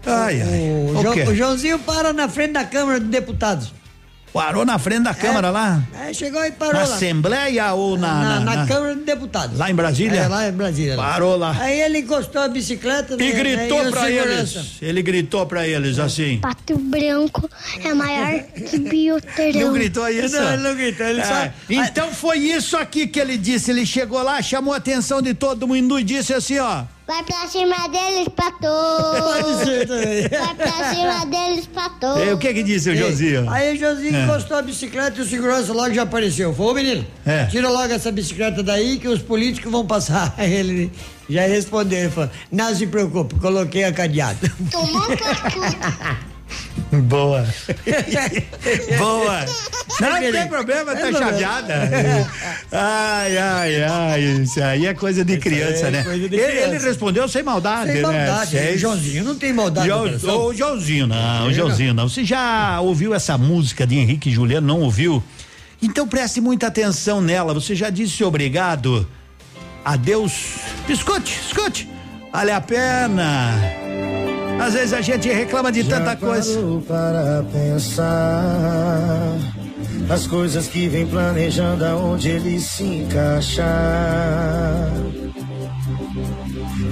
Ai, 0.06 0.42
ai. 0.42 0.72
O, 0.96 1.02
Jo- 1.02 1.32
o 1.32 1.36
Joãozinho 1.36 1.80
para 1.80 2.14
na 2.14 2.30
frente 2.30 2.54
da 2.54 2.64
Câmara 2.64 3.00
de 3.00 3.08
Deputados. 3.08 3.74
Parou 4.38 4.64
na 4.66 4.78
frente 4.78 5.04
da 5.04 5.14
Câmara 5.14 5.50
lá? 5.50 5.82
É, 6.06 6.14
chegou 6.14 6.44
e 6.46 6.52
parou 6.52 6.74
Na 6.76 6.88
lá. 6.88 6.96
Assembleia 6.96 7.74
ou 7.74 7.98
na. 7.98 8.14
na, 8.22 8.40
na- 8.40 8.56
na 8.58 8.68
Câmara 8.68 8.96
de 8.96 9.02
Deputados. 9.02 9.58
Lá 9.58 9.70
em 9.72 9.76
Brasília? 9.76 10.22
É, 10.22 10.28
lá 10.28 10.48
em 10.48 10.52
Brasília. 10.52 10.96
Parou 10.96 11.36
lá. 11.38 11.56
Aí 11.60 11.80
ele 11.82 12.00
encostou 12.00 12.42
a 12.44 12.48
bicicleta 12.48 13.16
E 13.16 13.18
né, 13.18 13.32
gritou 13.32 13.84
né, 13.84 13.90
pra 13.92 14.02
segurança. 14.06 14.60
eles. 14.60 14.72
Ele 14.82 15.02
gritou 15.02 15.46
pra 15.48 15.68
eles 15.68 15.98
assim. 16.00 16.38
Pato 16.40 16.78
branco 16.78 17.50
é 17.84 17.94
maior 17.94 18.44
que 18.70 18.78
bioterão. 18.78 19.60
Não 19.62 19.74
gritou 19.74 20.08
isso? 20.10 20.36
Não, 20.36 20.54
ele 20.54 20.64
não 20.64 20.76
gritou, 20.76 21.06
ele 21.08 21.22
É, 21.22 21.24
só- 21.26 21.50
Então 21.70 22.12
foi 22.14 22.38
isso 22.38 22.78
aqui 22.78 23.08
que 23.08 23.20
ele 23.20 23.38
disse. 23.38 23.72
Ele 23.72 23.86
chegou 23.86 24.22
lá, 24.22 24.42
chamou 24.42 24.74
a 24.74 24.78
atenção 24.78 25.22
de 25.22 25.34
todo 25.34 25.68
mundo 25.68 26.00
e 26.00 26.04
disse 26.04 26.34
assim, 26.34 26.60
ó. 26.60 26.84
Vai 27.08 27.24
pra 27.24 27.48
cima 27.48 27.88
deles, 27.88 28.28
pato. 28.36 28.68
Vai 30.30 30.56
pra 30.56 30.94
cima 30.94 31.26
deles, 31.26 31.66
pato. 31.68 32.06
E 32.20 32.34
o 32.34 32.38
que 32.38 32.54
que 32.54 32.64
disse 32.64 32.90
o 32.90 32.96
Josinho? 32.98 33.50
Aí 33.50 33.76
o 33.76 33.80
Josinho 33.80 34.14
É. 34.16 34.24
encostou 34.26 34.58
a 34.58 34.62
bicicleta 34.62 35.18
e 35.20 35.22
o 35.24 35.26
segurança 35.26 35.72
logo 35.72 35.94
já 35.94 36.04
apareceu. 36.04 36.54
Falou, 36.54 36.72
"Ô, 36.74 36.76
menino, 36.76 37.06
É. 37.26 37.46
tira 37.46 37.70
logo 37.70 37.94
essa 37.94 38.12
bicicleta 38.12 38.62
daí 38.62 39.00
que 39.00 39.08
os 39.08 39.22
políticos 39.22 39.72
vão 39.72 39.86
passar. 39.88 40.34
Aí 40.38 40.52
ele 40.60 40.92
já 41.30 41.44
respondeu, 41.48 41.98
ele 42.00 42.10
falou, 42.10 42.30
não 42.52 42.76
se 42.76 42.86
preocupe, 42.86 43.36
coloquei 43.36 43.86
a 43.86 43.94
cadeado. 43.94 44.40
Tomou 44.70 45.04
Boa. 46.92 47.46
Boa. 48.98 49.46
Não 50.00 50.32
tem 50.32 50.48
problema, 50.48 50.96
tá 50.96 51.12
chateada. 51.12 51.74
Ai, 52.72 53.38
ai, 53.38 53.84
ai, 53.84 54.22
isso 54.42 54.64
aí 54.64 54.86
é 54.86 54.94
coisa 54.94 55.26
de 55.26 55.38
criança, 55.38 55.88
é 55.88 55.92
né? 55.92 56.04
coisa 56.04 56.30
de 56.30 56.36
ele, 56.36 56.46
criança. 56.48 56.76
ele 56.76 56.78
respondeu 56.86 57.28
sem 57.28 57.44
maldade, 57.44 57.92
Sem 57.92 58.02
né? 58.02 58.28
maldade, 58.28 58.52
Sem- 58.52 58.76
o 58.76 58.78
Joãozinho 58.78 59.24
não 59.24 59.36
tem 59.36 59.52
maldade 59.52 59.88
Jo-. 59.88 60.32
Ô, 60.32 60.54
Joãozinho, 60.54 61.08
não, 61.08 61.46
Ele 61.46 61.54
Joãozinho 61.54 61.94
não. 61.94 62.08
Você 62.08 62.24
já 62.24 62.80
ouviu 62.80 63.14
essa 63.14 63.38
música 63.38 63.86
de 63.86 63.98
Henrique 63.98 64.30
e 64.30 64.34
Juliano? 64.34 64.68
Não 64.68 64.82
ouviu? 64.82 65.22
Então 65.82 66.08
preste 66.08 66.40
muita 66.40 66.68
atenção 66.68 67.22
nela. 67.22 67.54
Você 67.54 67.76
já 67.76 67.90
disse 67.90 68.24
obrigado? 68.24 69.08
Adeus. 69.84 70.34
Escute, 70.88 71.40
escute. 71.48 71.90
Vale 72.32 72.52
a 72.52 72.62
pena. 72.62 73.87
Às 74.60 74.74
vezes 74.74 74.94
a 74.94 75.02
gente 75.02 75.30
reclama 75.30 75.72
de 75.72 75.84
tanta 75.84 76.16
coisa. 76.16 76.60
para 76.88 77.44
pensar 77.52 79.38
as 80.10 80.26
coisas 80.26 80.68
que 80.68 80.88
vem 80.88 81.06
planejando 81.06 81.86
aonde 81.86 82.30
ele 82.30 82.60
se 82.60 82.84
encaixar. 82.84 83.68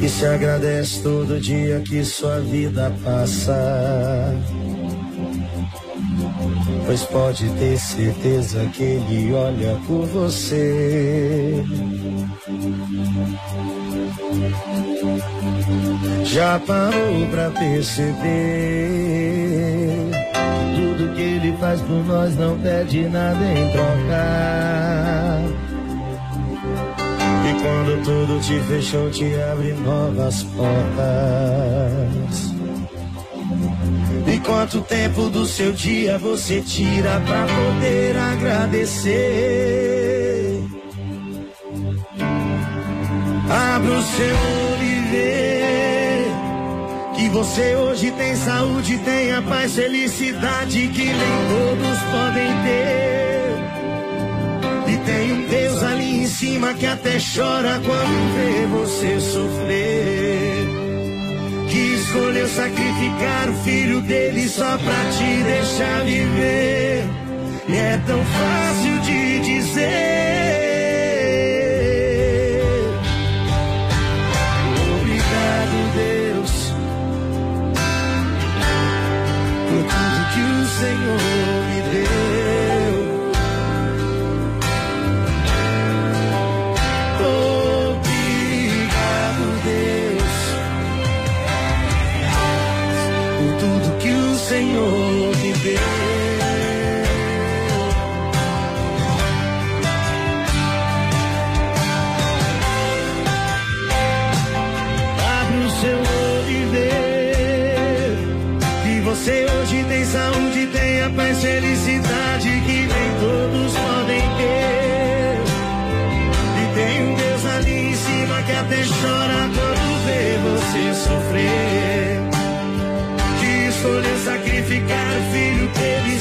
E 0.01 0.09
se 0.09 0.25
agradece 0.25 1.01
todo 1.01 1.39
dia 1.39 1.81
que 1.81 2.03
sua 2.03 2.39
vida 2.39 2.93
passa. 3.03 4.35
Pois 6.85 7.03
pode 7.03 7.49
ter 7.51 7.79
certeza 7.79 8.65
que 8.67 8.83
ele 8.83 9.33
olha 9.33 9.77
por 9.87 10.05
você. 10.05 11.63
Já 16.23 16.59
parou 16.59 17.27
pra 17.31 17.49
perceber? 17.51 18.15
Tudo 20.75 21.13
que 21.15 21.21
ele 21.21 21.55
faz 21.57 21.81
por 21.81 22.05
nós 22.05 22.35
não 22.35 22.57
pede 22.59 23.01
nada 23.09 23.43
em 23.43 23.71
troca. 23.71 25.45
E 27.47 27.53
quando 27.61 28.03
tudo 28.03 28.39
te 28.41 28.59
fechou 28.67 29.09
te 29.09 29.33
abre 29.51 29.73
novas 29.73 30.43
portas. 30.43 30.75
E 34.27 34.39
quanto 34.39 34.81
tempo 34.81 35.29
do 35.29 35.45
seu 35.45 35.71
dia 35.71 36.17
você 36.17 36.59
tira 36.61 37.21
pra 37.25 37.45
poder 37.45 38.17
agradecer? 38.17 39.45
Abra 43.49 43.91
o 43.91 44.01
seu 44.01 44.35
olho 44.35 44.83
e 44.83 44.99
vê 45.11 45.64
que 47.15 47.29
você 47.29 47.75
hoje 47.75 48.11
tem 48.11 48.35
saúde, 48.35 48.97
tem 48.99 49.31
a 49.31 49.41
paz, 49.41 49.75
felicidade 49.75 50.87
que 50.89 51.05
nem 51.05 51.15
todos 51.15 51.99
podem 52.11 52.51
ter. 52.63 53.55
E 54.87 54.97
tem 55.05 55.31
um 55.33 55.47
Deus 55.47 55.83
ali 55.83 56.23
em 56.23 56.27
cima 56.27 56.73
que 56.73 56.85
até 56.85 57.17
chora 57.17 57.81
quando 57.85 58.35
vê 58.35 58.65
você 58.67 59.19
sofrer. 59.19 60.67
Que 61.69 61.95
escolheu 61.95 62.47
sacrificar 62.47 63.49
o 63.49 63.53
filho 63.63 64.01
dele 64.01 64.47
só 64.47 64.77
pra 64.77 65.05
te 65.17 65.43
deixar 65.43 66.03
viver. 66.03 67.03
E 67.67 67.75
é 67.75 67.99
tão 68.05 68.23
fácil 68.23 68.94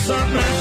dele 0.06 0.53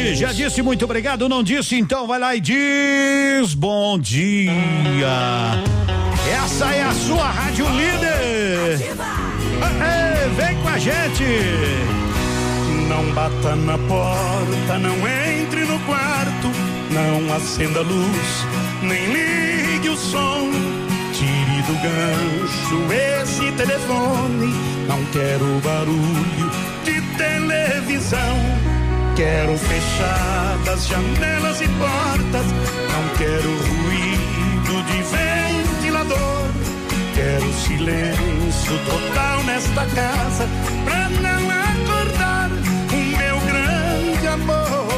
hoje, 0.00 0.14
já 0.16 0.32
disse 0.32 0.62
muito 0.62 0.84
obrigado, 0.84 1.28
não 1.28 1.42
disse, 1.42 1.76
então 1.76 2.06
vai 2.06 2.18
lá 2.18 2.34
e 2.34 2.40
diz 2.40 3.54
bom 3.54 3.98
dia. 3.98 5.08
Essa 6.42 6.66
é 6.72 6.82
a 6.82 6.92
sua 6.92 7.24
rádio 7.24 7.66
líder. 7.68 8.80
Ei, 8.80 10.30
vem 10.36 10.56
com 10.62 10.68
a 10.68 10.78
gente. 10.78 11.24
Não 12.88 13.04
bata 13.12 13.54
na 13.54 13.78
porta, 13.78 14.78
não 14.78 14.96
entre 15.08 15.64
no 15.64 15.78
quarto, 15.80 16.50
não 16.90 17.34
acenda 17.34 17.80
a 17.80 17.82
luz, 17.82 18.46
nem 18.82 19.06
ligue 19.12 19.90
o 19.90 19.96
som. 19.96 20.50
Tire 21.12 21.62
do 21.62 21.74
gancho 21.74 22.92
esse 22.92 23.52
telefone, 23.52 24.52
não 24.88 25.04
quero 25.12 25.60
barulho 25.62 26.50
de 26.84 27.00
televisão. 27.16 28.53
Quero 29.16 29.56
fechadas 29.56 30.88
janelas 30.88 31.60
e 31.60 31.68
portas, 31.68 32.46
não 32.90 33.08
quero 33.16 33.48
ruído 33.48 34.82
de 34.88 35.02
ventilador. 35.04 36.48
Quero 37.14 37.52
silêncio 37.52 38.76
total 38.84 39.44
nesta 39.44 39.86
casa 39.94 40.48
pra 40.84 41.08
não 41.10 41.48
acordar 41.48 42.50
o 42.50 42.96
meu 43.16 43.38
grande 43.46 44.26
amor. 44.26 44.88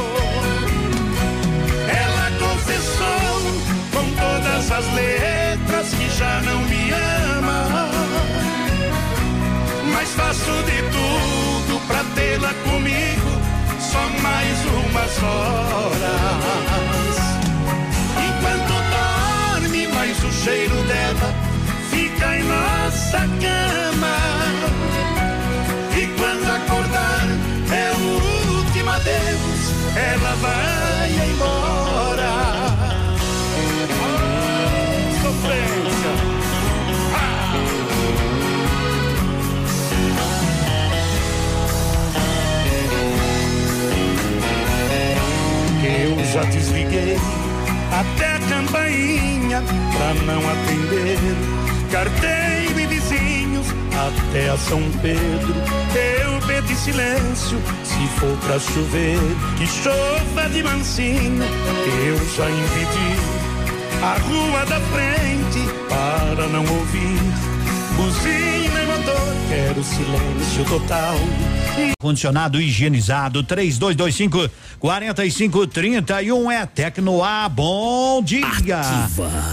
Ela 1.87 2.31
confessou 2.39 3.41
com 3.91 4.09
todas 4.15 4.71
as 4.71 4.93
letras 4.95 5.93
que 5.93 6.09
já 6.17 6.41
não 6.41 6.61
me 6.63 6.91
ama. 7.35 7.91
Mas 9.93 10.09
faço 10.09 10.63
de 10.63 10.81
tudo 10.89 11.79
pra 11.87 12.03
tê-la 12.15 12.53
comigo 12.63 13.26
só 13.97 14.21
mais 14.21 14.57
umas 14.65 15.23
horas. 15.23 15.97
Enquanto 18.27 18.73
dorme, 18.93 19.87
mais 19.87 20.23
o 20.23 20.31
cheiro 20.31 20.75
dela 20.83 21.33
fica 21.89 22.37
em 22.37 22.43
nossa 22.43 23.19
cama. 23.41 24.17
E 25.97 26.07
quando 26.17 26.45
acordar, 26.45 27.27
é 27.71 27.91
o 27.97 28.57
último 28.57 28.89
adeus, 28.89 29.61
ela 29.95 30.35
vai 30.35 31.29
embora. 31.31 31.86
Já 46.37 46.43
desliguei 46.51 47.17
até 47.91 48.35
a 48.35 48.39
campainha 48.39 49.63
pra 49.91 50.13
não 50.25 50.39
atender. 50.47 51.17
Carteiro 51.91 52.79
e 52.79 52.85
vizinhos 52.85 53.65
até 53.91 54.49
a 54.49 54.57
São 54.57 54.79
Pedro. 55.01 55.55
Eu 55.95 56.39
pedi 56.45 56.75
silêncio, 56.75 57.57
se 57.83 58.07
for 58.19 58.37
pra 58.45 58.59
chover, 58.59 59.17
que 59.57 59.65
chova 59.65 60.49
de 60.49 60.61
mansinho. 60.61 61.43
Eu 62.05 62.17
já 62.35 62.47
impedi 62.51 63.15
a 64.03 64.17
rua 64.19 64.63
da 64.65 64.79
frente 64.91 65.67
para 65.89 66.47
não 66.49 66.61
ouvir 66.61 67.17
buzina 67.95 68.83
e 68.83 68.85
motor. 68.85 69.33
Quero 69.49 69.83
silêncio 69.83 70.65
total. 70.65 71.15
Condicionado 71.99 72.61
higienizado 72.61 73.43
3225 73.43 74.49
4531 74.79 76.51
é 76.51 76.65
Tecnoar. 76.65 77.49
Bom 77.49 78.21
dia. 78.21 78.41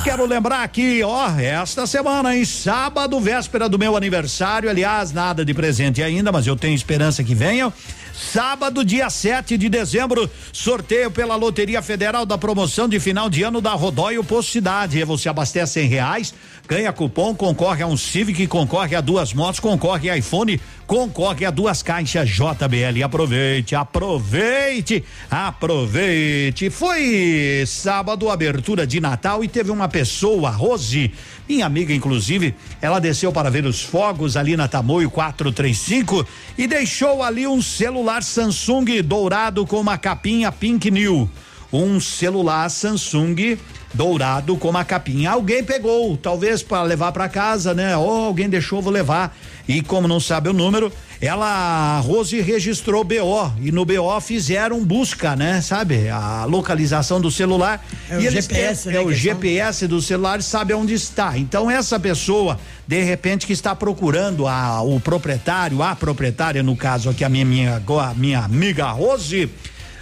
Quero 0.05 0.27
lembrar 0.27 0.63
aqui, 0.63 1.03
ó, 1.03 1.29
esta 1.39 1.87
semana, 1.87 2.37
em 2.37 2.45
sábado, 2.45 3.19
véspera 3.19 3.69
do 3.69 3.79
meu 3.79 3.97
aniversário. 3.97 4.69
Aliás, 4.69 5.13
nada 5.13 5.45
de 5.45 5.55
presente 5.55 6.03
ainda, 6.03 6.31
mas 6.31 6.47
eu 6.47 6.55
tenho 6.55 6.75
esperança 6.75 7.25
que 7.25 7.35
venham. 7.35 7.73
Sábado, 8.17 8.85
dia 8.85 9.11
7 9.11 9.59
de 9.59 9.69
dezembro, 9.69 10.31
sorteio 10.53 11.11
pela 11.11 11.35
Loteria 11.35 11.83
Federal 11.83 12.25
da 12.25 12.39
promoção 12.39 12.89
de 12.89 13.01
final 13.01 13.29
de 13.29 13.43
ano 13.43 13.61
da 13.61 13.73
Rodóio 13.73 14.23
Posto 14.23 14.53
Cidade. 14.53 15.03
Você 15.03 15.29
abastece 15.29 15.73
cem 15.73 15.89
reais, 15.89 16.33
ganha 16.69 16.93
cupom, 16.93 17.35
concorre 17.35 17.83
a 17.83 17.89
um 17.89 17.97
Civic, 17.97 18.47
concorre 18.47 18.95
a 18.95 19.01
duas 19.01 19.35
motos, 19.35 19.59
concorre 19.59 20.09
a 20.09 20.17
iPhone, 20.17 20.61
concorre 20.87 21.45
a 21.45 21.51
duas 21.51 21.83
caixas 21.83 22.29
JBL. 22.29 23.03
Aproveite, 23.05 23.75
aproveite, 23.75 25.05
aproveite. 25.29 26.71
Foi 26.71 27.65
sábado, 27.67 28.31
abertura 28.31 28.87
de 28.87 29.01
Natal 29.01 29.43
e 29.43 29.49
teve 29.49 29.73
uma 29.73 29.89
pessoa, 29.89 30.51
Rose, 30.51 31.13
minha 31.49 31.67
amiga, 31.67 31.93
inclusive, 31.93 32.55
ela 32.81 32.99
desceu 32.99 33.31
para 33.31 33.51
ver 33.51 33.67
os 33.67 33.83
fogos 33.83 34.37
ali 34.37 34.57
na 34.57 34.67
Tamoio 34.67 35.11
435 35.11 36.27
e 36.57 36.67
deixou 36.67 37.23
ali 37.23 37.47
um 37.47 37.61
celular 37.61 38.23
Samsung 38.23 39.03
dourado 39.03 39.67
com 39.67 39.79
uma 39.79 39.99
capinha 39.99 40.51
Pink 40.51 40.91
New. 40.91 41.29
Um 41.71 42.01
celular 42.01 42.71
Samsung 42.71 43.59
dourado 43.93 44.57
com 44.57 44.71
uma 44.71 44.85
capinha. 44.85 45.31
Alguém 45.31 45.63
pegou, 45.63 46.17
talvez 46.17 46.63
para 46.63 46.83
levar 46.83 47.13
para 47.13 47.29
casa, 47.29 47.75
né? 47.75 47.97
Ou 47.97 48.27
alguém 48.27 48.49
deixou, 48.49 48.81
vou 48.83 48.93
levar. 48.93 49.37
E 49.69 49.83
como 49.83 50.09
não 50.09 50.21
sabe 50.21 50.49
o 50.49 50.53
número, 50.53 50.93
ela, 51.21 51.97
a 51.97 52.01
Rose 52.01 52.41
registrou 52.41 53.03
BO 53.05 53.53
e 53.63 53.71
no 53.73 53.85
BO 53.85 54.21
fizeram 54.21 54.85
busca, 54.85 55.35
né? 55.37 55.61
Sabe? 55.61 56.09
A 56.09 56.45
localização 56.45 57.21
do 57.21 57.31
celular. 57.31 57.85
É 58.11 58.17
o 58.17 58.21
e 58.21 58.27
eles 58.27 58.45
GPS, 58.47 58.89
né, 58.89 58.97
É 58.97 59.01
o 59.01 59.05
são- 59.05 59.13
GPS 59.13 59.87
do 59.87 60.01
celular 60.03 60.43
sabe 60.43 60.75
onde 60.75 60.95
está. 60.95 61.37
Então 61.39 61.71
essa 61.71 61.99
pessoa, 61.99 62.59
de 62.87 63.03
repente, 63.03 63.47
que 63.47 63.53
está 63.53 63.75
procurando 63.75 64.47
a, 64.47 64.83
o 64.83 65.01
proprietário, 65.01 65.83
a 65.83 65.95
proprietária, 65.97 66.63
no 66.63 66.77
caso 66.77 67.09
aqui, 67.11 67.25
a 67.25 67.29
minha, 67.29 67.45
minha, 67.45 67.77
a 68.11 68.15
minha 68.15 68.41
amiga 68.41 68.87
Rose. 68.91 69.51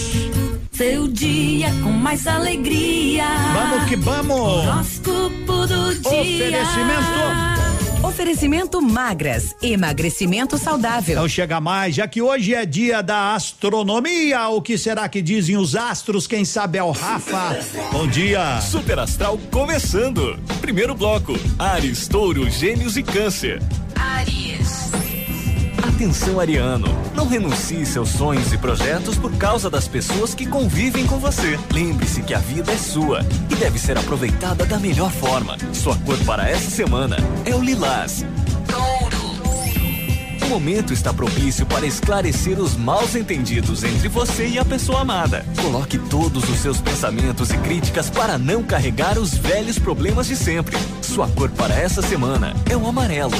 Seu 0.72 1.06
dia 1.06 1.70
com 1.82 1.92
mais 1.92 2.26
alegria. 2.26 3.26
Vamos 3.52 3.88
que 3.88 3.96
vamos. 3.96 4.66
Horóscopo 4.66 5.66
do 5.66 5.94
dia. 5.94 6.20
Oferecimento. 6.20 7.73
Oferecimento 8.04 8.82
magras, 8.82 9.56
emagrecimento 9.62 10.58
saudável. 10.58 11.16
Não 11.16 11.26
chega 11.26 11.58
mais, 11.58 11.94
já 11.94 12.06
que 12.06 12.20
hoje 12.20 12.54
é 12.54 12.66
dia 12.66 13.02
da 13.02 13.34
astronomia. 13.34 14.46
O 14.48 14.60
que 14.60 14.76
será 14.76 15.08
que 15.08 15.22
dizem 15.22 15.56
os 15.56 15.74
astros? 15.74 16.26
Quem 16.26 16.44
sabe 16.44 16.76
é 16.76 16.82
o 16.82 16.90
Rafa. 16.90 17.58
Bom 17.90 18.06
dia. 18.06 18.60
Super 18.60 18.98
Astral 18.98 19.38
começando. 19.50 20.38
Primeiro 20.60 20.94
bloco: 20.94 21.32
Ares, 21.58 22.06
Touro, 22.06 22.48
Gêmeos 22.50 22.98
e 22.98 23.02
Câncer. 23.02 23.62
Aries. 23.96 25.03
Atenção, 25.94 26.40
Ariano. 26.40 26.88
Não 27.14 27.28
renuncie 27.28 27.86
seus 27.86 28.08
sonhos 28.08 28.52
e 28.52 28.58
projetos 28.58 29.16
por 29.16 29.32
causa 29.36 29.70
das 29.70 29.86
pessoas 29.86 30.34
que 30.34 30.44
convivem 30.44 31.06
com 31.06 31.20
você. 31.20 31.56
Lembre-se 31.72 32.20
que 32.20 32.34
a 32.34 32.40
vida 32.40 32.72
é 32.72 32.76
sua 32.76 33.20
e 33.48 33.54
deve 33.54 33.78
ser 33.78 33.96
aproveitada 33.96 34.66
da 34.66 34.76
melhor 34.76 35.12
forma. 35.12 35.56
Sua 35.72 35.96
cor 35.98 36.18
para 36.24 36.50
essa 36.50 36.68
semana 36.68 37.16
é 37.44 37.54
o 37.54 37.62
lilás. 37.62 38.26
O 40.42 40.46
momento 40.46 40.92
está 40.92 41.14
propício 41.14 41.64
para 41.64 41.86
esclarecer 41.86 42.58
os 42.58 42.76
maus 42.76 43.14
entendidos 43.14 43.84
entre 43.84 44.08
você 44.08 44.48
e 44.48 44.58
a 44.58 44.64
pessoa 44.64 45.00
amada. 45.02 45.46
Coloque 45.62 45.96
todos 45.96 46.48
os 46.48 46.58
seus 46.58 46.80
pensamentos 46.80 47.50
e 47.50 47.58
críticas 47.58 48.10
para 48.10 48.36
não 48.36 48.64
carregar 48.64 49.16
os 49.16 49.32
velhos 49.34 49.78
problemas 49.78 50.26
de 50.26 50.34
sempre. 50.34 50.76
Sua 51.02 51.28
cor 51.28 51.50
para 51.50 51.74
essa 51.74 52.02
semana 52.02 52.52
é 52.68 52.76
o 52.76 52.84
amarelo. 52.84 53.36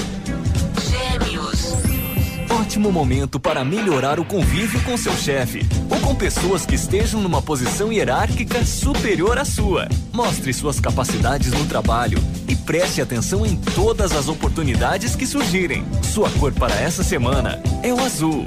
Ótimo 2.60 2.92
momento 2.92 3.40
para 3.40 3.64
melhorar 3.64 4.20
o 4.20 4.24
convívio 4.24 4.80
com 4.84 4.96
seu 4.96 5.12
chefe 5.16 5.66
ou 5.90 5.98
com 5.98 6.14
pessoas 6.14 6.64
que 6.64 6.76
estejam 6.76 7.20
numa 7.20 7.42
posição 7.42 7.92
hierárquica 7.92 8.64
superior 8.64 9.38
à 9.38 9.44
sua. 9.44 9.88
Mostre 10.12 10.52
suas 10.52 10.78
capacidades 10.78 11.50
no 11.50 11.66
trabalho 11.66 12.16
e 12.46 12.54
preste 12.54 13.02
atenção 13.02 13.44
em 13.44 13.56
todas 13.56 14.12
as 14.12 14.28
oportunidades 14.28 15.16
que 15.16 15.26
surgirem. 15.26 15.84
Sua 16.04 16.30
cor 16.30 16.52
para 16.52 16.76
essa 16.76 17.02
semana 17.02 17.60
é 17.82 17.92
o 17.92 17.98
azul. 17.98 18.46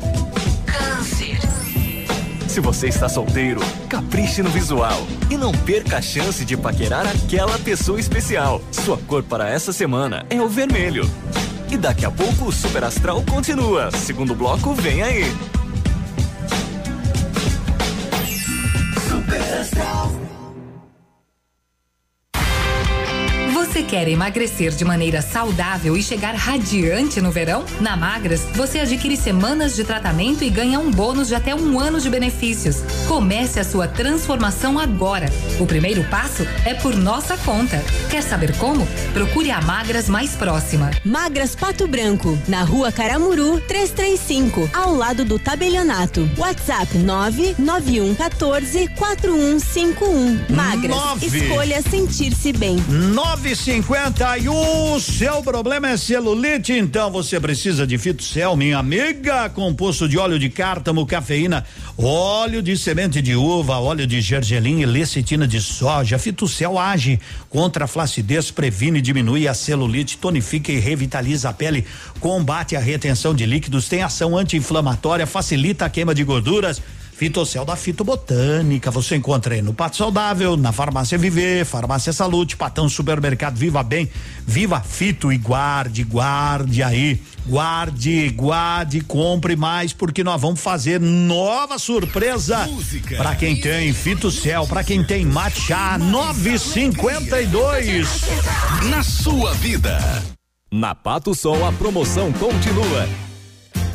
Câncer. 0.66 1.38
Se 2.48 2.62
você 2.62 2.88
está 2.88 3.10
solteiro, 3.10 3.60
capriche 3.90 4.42
no 4.42 4.50
visual 4.50 5.06
e 5.30 5.36
não 5.36 5.52
perca 5.52 5.98
a 5.98 6.02
chance 6.02 6.46
de 6.46 6.56
paquerar 6.56 7.06
aquela 7.06 7.60
pessoa 7.60 8.00
especial. 8.00 8.62
Sua 8.72 8.98
cor 8.98 9.22
para 9.22 9.50
essa 9.50 9.74
semana 9.74 10.26
é 10.30 10.42
o 10.42 10.48
vermelho. 10.48 11.10
E 11.70 11.78
daqui 11.78 12.06
a 12.06 12.12
pouco 12.12 12.46
o 12.46 12.52
Super 12.52 12.84
Astral 12.84 13.24
continua. 13.24 13.92
Segundo 13.92 14.34
bloco, 14.34 14.74
vem 14.74 15.02
aí. 15.02 15.26
Você 23.78 23.84
quer 23.84 24.08
emagrecer 24.08 24.72
de 24.72 24.84
maneira 24.84 25.22
saudável 25.22 25.96
e 25.96 26.02
chegar 26.02 26.34
radiante 26.34 27.22
no 27.22 27.32
verão? 27.32 27.64
Na 27.80 27.96
Magras, 27.96 28.42
você 28.56 28.80
adquire 28.80 29.16
semanas 29.16 29.76
de 29.76 29.84
tratamento 29.84 30.44
e 30.44 30.50
ganha 30.50 30.80
um 30.80 30.90
bônus 30.90 31.28
de 31.28 31.36
até 31.36 31.54
um 31.54 31.80
ano 31.80 32.02
de 32.02 32.10
benefícios. 32.10 32.78
Comece 33.08 33.60
a 33.60 33.64
sua 33.64 33.88
transformação 33.88 34.80
agora. 34.80 35.30
O 35.60 35.68
primeiro 35.68 36.04
passo 36.06 36.42
é 36.66 36.74
por 36.74 36.96
nossa 36.96 37.38
conta. 37.38 37.80
Quer 38.10 38.24
saber 38.24 38.58
como? 38.58 38.88
Procure 39.14 39.52
a 39.52 39.62
Magras 39.62 40.10
mais 40.10 40.32
próxima. 40.32 40.90
Magras 41.06 41.56
Pato 41.56 41.88
Branco, 41.88 42.36
na 42.48 42.64
rua 42.64 42.92
Caramuru, 42.92 43.62
335, 43.62 44.72
ao 44.74 44.96
lado 44.96 45.24
do 45.24 45.38
tabelionato. 45.38 46.28
WhatsApp 46.36 46.98
99114 46.98 48.88
4151. 48.98 50.56
Magras, 50.56 50.96
Nove. 50.96 51.28
escolha 51.28 51.80
sentir-se 51.84 52.52
bem. 52.52 52.78
951, 53.68 54.98
seu 55.02 55.44
problema 55.44 55.90
é 55.90 55.98
celulite, 55.98 56.72
então 56.72 57.12
você 57.12 57.38
precisa 57.38 57.86
de 57.86 57.98
Fitocel, 57.98 58.56
minha 58.56 58.78
amiga, 58.78 59.50
composto 59.50 60.08
de 60.08 60.18
óleo 60.18 60.40
de 60.40 60.50
cártamo, 60.50 61.06
cafeína, 61.06 61.66
óleo 61.98 62.62
de 62.62 62.78
semente 62.78 63.22
de 63.22 63.36
uva, 63.36 63.78
óleo 63.78 64.08
de 64.08 64.22
gergelim 64.22 64.80
e 64.80 64.86
lecitina 64.86 65.46
de 65.46 65.60
soja. 65.60 66.18
Fitocel 66.18 66.80
age 66.80 67.20
contra 67.50 67.84
a 67.84 67.88
flacidez, 67.90 68.50
previne 68.52 69.00
e 69.00 69.02
diminui 69.02 69.50
a 69.50 69.54
celulite, 69.54 70.18
tonifica 70.18 70.72
e 70.72 70.80
revitaliza 70.80 71.50
a 71.50 71.54
pele, 71.54 71.86
combate 72.22 72.74
a 72.74 72.80
retenção 72.80 73.36
de 73.36 73.46
líquidos, 73.46 73.90
tem 73.90 74.02
ação 74.02 74.38
anti-inflamatória, 74.38 75.28
facilita 75.28 75.84
a 75.84 75.90
queima 75.90 76.16
de 76.16 76.24
gorduras. 76.24 76.82
Fitocel 77.18 77.66
da 77.66 77.76
Fitobotânica, 77.76 78.90
você 78.92 79.16
encontra 79.16 79.56
aí 79.56 79.62
no 79.64 79.74
Pato 79.74 79.98
Saudável, 79.98 80.56
na 80.56 80.72
Farmácia 80.72 81.18
Viver, 81.18 81.66
Farmácia 81.66 82.14
Saúde, 82.14 82.56
Patão 82.56 82.88
Supermercado 82.88 83.58
Viva 83.58 83.82
Bem, 83.82 84.08
Viva 84.46 84.80
Fito 84.82 85.34
e 85.34 85.38
guarde, 85.40 86.04
guarde 86.04 86.84
aí, 86.84 87.20
guarde, 87.48 88.30
guarde, 88.30 89.02
compre 89.02 89.56
mais 89.56 89.94
porque 89.94 90.24
nós 90.24 90.40
vamos 90.40 90.60
fazer 90.60 91.00
nova 91.00 91.80
surpresa 91.80 92.70
para 93.18 93.36
quem 93.36 93.60
tem 93.60 93.92
Fitocel, 93.94 94.68
para 94.68 94.84
quem 94.84 95.04
tem 95.04 95.26
Matcha 95.26 95.98
952. 95.98 98.22
Na 98.92 99.02
sua 99.02 99.56
vida. 99.56 99.98
Na 100.72 100.94
Pato 100.94 101.34
Sol 101.34 101.66
a 101.66 101.72
promoção 101.72 102.32
continua. 102.34 103.08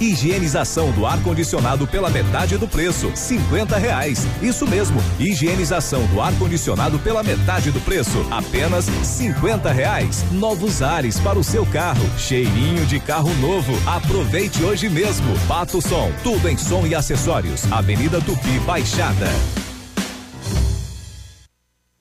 Higienização 0.03 0.91
do 0.91 1.07
ar-condicionado 1.07 1.87
pela 1.87 2.11
metade 2.11 2.59
do 2.59 2.67
preço, 2.67 3.13
cinquenta 3.15 3.79
reais. 3.79 4.27
Isso 4.43 4.67
mesmo, 4.67 5.01
higienização 5.17 6.05
do 6.07 6.21
ar-condicionado 6.21 6.99
pela 6.99 7.23
metade 7.23 7.71
do 7.71 7.81
preço, 7.83 8.27
apenas 8.29 8.87
cinquenta 9.05 9.71
reais. 9.71 10.25
Novos 10.33 10.83
ares 10.83 11.21
para 11.21 11.39
o 11.39 11.45
seu 11.45 11.65
carro, 11.65 12.05
cheirinho 12.19 12.85
de 12.85 12.99
carro 12.99 13.33
novo. 13.37 13.73
Aproveite 13.87 14.61
hoje 14.65 14.89
mesmo. 14.89 15.39
Pato 15.47 15.81
Som, 15.81 16.11
tudo 16.25 16.49
em 16.49 16.57
som 16.57 16.85
e 16.85 16.97
acessórios. 16.97 17.71
Avenida 17.71 18.21
Tupi 18.21 18.59
Baixada. 18.67 19.29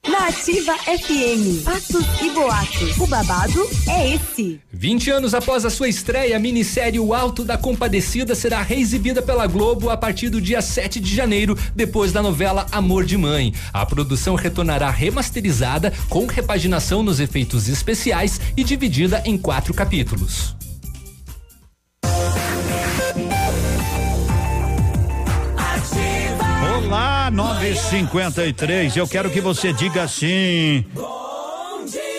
Na 0.10 0.30
Ativa 0.30 0.76
FM, 0.80 1.64
fatos 1.64 2.06
e 2.24 2.32
boatos. 2.32 2.98
O 2.98 3.06
babado 3.06 3.70
é 3.88 4.16
esse. 4.16 4.60
20 4.74 5.12
anos 5.12 5.36
após 5.36 5.64
a 5.64 5.70
sua 5.70 5.88
estreia, 5.88 6.36
a 6.36 6.40
minissérie 6.40 7.00
O 7.00 7.14
Alto 7.14 7.44
da 7.46 7.56
Compadecida 7.56 8.34
será 8.34 8.64
reexibida 8.64 9.22
pela 9.22 9.46
Globo 9.46 9.92
a 9.92 9.98
partir 9.98 10.30
do 10.30 10.42
dia 10.42 10.60
7 10.60 11.00
de 11.00 11.16
janeiro, 11.16 11.56
depois 11.76 12.12
da 12.12 12.22
novela 12.24 12.66
Amor 12.72 13.06
de 13.06 13.16
Mãe. 13.16 13.54
A 13.72 13.86
produção 13.86 14.34
retornará 14.34 14.90
remasterizada, 14.90 15.94
com 16.10 16.26
repaginação 16.26 17.04
nos 17.04 17.20
efeitos 17.20 17.70
especiais 17.70 18.42
e 18.58 18.64
dividida 18.64 19.22
em 19.24 19.38
quatro 19.38 19.72
capítulos. 19.72 20.56
Olá, 27.22 27.30
953. 27.30 28.98
Eu 28.98 29.08
quero 29.08 29.30
que 29.30 29.40
você 29.40 29.72
diga 29.72 30.02
assim. 30.02 30.84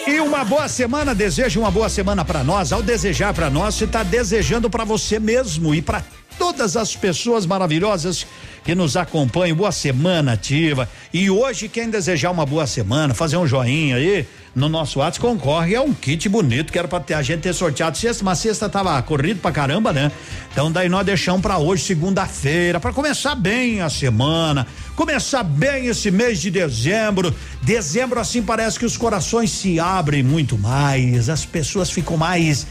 E 0.06 0.20
uma 0.20 0.44
boa 0.44 0.68
semana, 0.68 1.12
deseja 1.12 1.58
uma 1.58 1.72
boa 1.72 1.88
semana 1.88 2.24
para 2.24 2.44
nós. 2.44 2.72
Ao 2.72 2.80
desejar 2.80 3.34
para 3.34 3.50
nós, 3.50 3.74
você 3.74 3.84
está 3.84 4.04
desejando 4.04 4.70
para 4.70 4.84
você 4.84 5.18
mesmo 5.18 5.74
e 5.74 5.82
para 5.82 6.04
todas 6.38 6.76
as 6.76 6.94
pessoas 6.96 7.46
maravilhosas 7.46 8.26
que 8.64 8.74
nos 8.74 8.96
acompanham. 8.96 9.56
Boa 9.56 9.72
semana, 9.72 10.32
ativa. 10.32 10.88
E 11.12 11.30
hoje, 11.30 11.68
quem 11.68 11.90
desejar 11.90 12.30
uma 12.30 12.46
boa 12.46 12.66
semana, 12.66 13.14
fazer 13.14 13.36
um 13.36 13.46
joinha 13.46 13.96
aí 13.96 14.26
no 14.54 14.68
nosso 14.68 14.98
WhatsApp, 14.98 15.20
concorre 15.20 15.74
a 15.74 15.80
um 15.82 15.94
kit 15.94 16.28
bonito 16.28 16.72
que 16.72 16.78
era 16.78 16.86
para 16.86 17.00
ter 17.00 17.14
a 17.14 17.22
gente 17.22 17.40
ter 17.40 17.54
sorteado 17.54 17.96
sexta, 17.96 18.22
mas 18.22 18.38
sexta 18.38 18.68
tava 18.68 19.00
corrido 19.02 19.40
pra 19.40 19.50
caramba, 19.50 19.92
né? 19.92 20.12
Então 20.52 20.70
daí 20.70 20.90
nós 20.90 21.06
deixamos 21.06 21.40
para 21.40 21.56
hoje, 21.56 21.82
segunda-feira, 21.84 22.78
para 22.78 22.92
começar 22.92 23.34
bem 23.34 23.80
a 23.80 23.88
semana, 23.88 24.66
começar 24.94 25.42
bem 25.42 25.86
esse 25.86 26.10
mês 26.10 26.38
de 26.38 26.50
dezembro. 26.50 27.34
Dezembro 27.62 28.20
assim 28.20 28.42
parece 28.42 28.78
que 28.78 28.84
os 28.84 28.96
corações 28.96 29.50
se 29.50 29.80
abrem 29.80 30.22
muito 30.22 30.58
mais, 30.58 31.30
as 31.30 31.46
pessoas 31.46 31.90
ficam 31.90 32.18
mais 32.18 32.66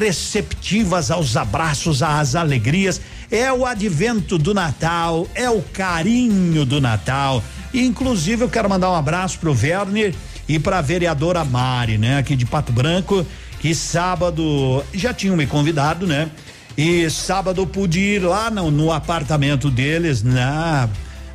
receptivas 0.00 1.10
aos 1.10 1.36
abraços, 1.36 2.02
às 2.02 2.34
alegrias. 2.34 2.89
É 3.30 3.52
o 3.52 3.66
advento 3.66 4.38
do 4.38 4.54
Natal, 4.54 5.28
é 5.34 5.50
o 5.50 5.60
carinho 5.60 6.64
do 6.64 6.80
Natal. 6.80 7.42
Inclusive 7.74 8.44
eu 8.44 8.48
quero 8.48 8.68
mandar 8.68 8.90
um 8.90 8.94
abraço 8.94 9.38
pro 9.38 9.54
Werner 9.54 10.14
e 10.48 10.58
para 10.58 10.78
a 10.78 10.82
vereadora 10.82 11.44
Mari, 11.44 11.98
né, 11.98 12.18
aqui 12.18 12.34
de 12.34 12.46
Pato 12.46 12.72
Branco, 12.72 13.24
que 13.60 13.74
sábado 13.74 14.82
já 14.92 15.12
tinham 15.14 15.36
me 15.36 15.46
convidado, 15.46 16.06
né? 16.06 16.30
E 16.76 17.08
sábado 17.10 17.66
pude 17.66 18.00
ir 18.00 18.20
lá 18.20 18.50
no, 18.50 18.70
no 18.70 18.90
apartamento 18.90 19.70
deles, 19.70 20.22
na 20.22 20.88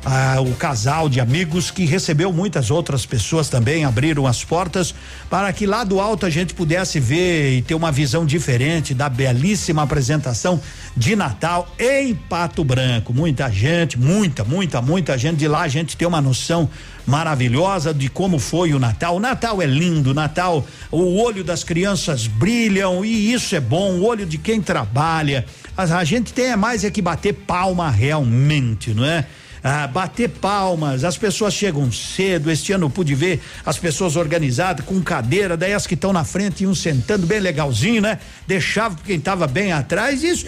ah, 0.08 0.40
o 0.40 0.54
casal 0.54 1.08
de 1.08 1.18
amigos 1.18 1.68
que 1.68 1.84
recebeu 1.84 2.32
muitas 2.32 2.70
outras 2.70 3.04
pessoas 3.04 3.48
também, 3.48 3.84
abriram 3.84 4.24
as 4.24 4.44
portas 4.44 4.94
para 5.28 5.52
que 5.52 5.66
lá 5.66 5.82
do 5.82 5.98
alto 5.98 6.24
a 6.24 6.30
gente 6.30 6.54
pudesse 6.54 7.00
ver 7.00 7.58
e 7.58 7.62
ter 7.62 7.74
uma 7.74 7.90
visão 7.90 8.24
diferente 8.24 8.94
da 8.94 9.08
belíssima 9.08 9.82
apresentação 9.82 10.60
de 10.96 11.16
Natal 11.16 11.68
em 11.76 12.14
Pato 12.14 12.62
Branco. 12.62 13.12
Muita 13.12 13.50
gente, 13.50 13.98
muita, 13.98 14.44
muita, 14.44 14.80
muita 14.80 15.18
gente 15.18 15.38
de 15.38 15.48
lá, 15.48 15.62
a 15.62 15.68
gente 15.68 15.96
tem 15.96 16.06
uma 16.06 16.20
noção 16.20 16.70
maravilhosa 17.04 17.92
de 17.92 18.08
como 18.08 18.38
foi 18.38 18.74
o 18.74 18.78
Natal. 18.78 19.16
O 19.16 19.20
Natal 19.20 19.60
é 19.60 19.66
lindo, 19.66 20.12
o 20.12 20.14
Natal, 20.14 20.64
o 20.88 21.20
olho 21.20 21.42
das 21.42 21.64
crianças 21.64 22.28
brilham 22.28 23.04
e 23.04 23.32
isso 23.32 23.56
é 23.56 23.60
bom, 23.60 23.94
o 23.94 24.04
olho 24.04 24.24
de 24.24 24.38
quem 24.38 24.62
trabalha. 24.62 25.44
A, 25.76 25.82
a 25.82 26.04
gente 26.04 26.32
tem 26.32 26.46
é 26.46 26.56
mais 26.56 26.84
é 26.84 26.92
que 26.92 27.02
bater 27.02 27.32
palma 27.32 27.90
realmente, 27.90 28.94
não 28.94 29.04
é? 29.04 29.26
Ah, 29.68 29.88
bater 29.88 30.28
palmas, 30.28 31.02
as 31.02 31.18
pessoas 31.18 31.52
chegam 31.52 31.90
cedo. 31.90 32.52
Este 32.52 32.72
ano 32.72 32.86
eu 32.86 32.90
pude 32.90 33.16
ver 33.16 33.42
as 33.64 33.76
pessoas 33.76 34.14
organizadas 34.14 34.86
com 34.86 35.02
cadeira, 35.02 35.56
daí 35.56 35.74
as 35.74 35.88
que 35.88 35.94
estão 35.94 36.12
na 36.12 36.22
frente 36.22 36.62
iam 36.62 36.72
sentando 36.72 37.26
bem 37.26 37.40
legalzinho, 37.40 38.00
né? 38.00 38.20
Deixava 38.46 38.96
quem 39.04 39.16
estava 39.16 39.48
bem 39.48 39.72
atrás. 39.72 40.22
Isso, 40.22 40.46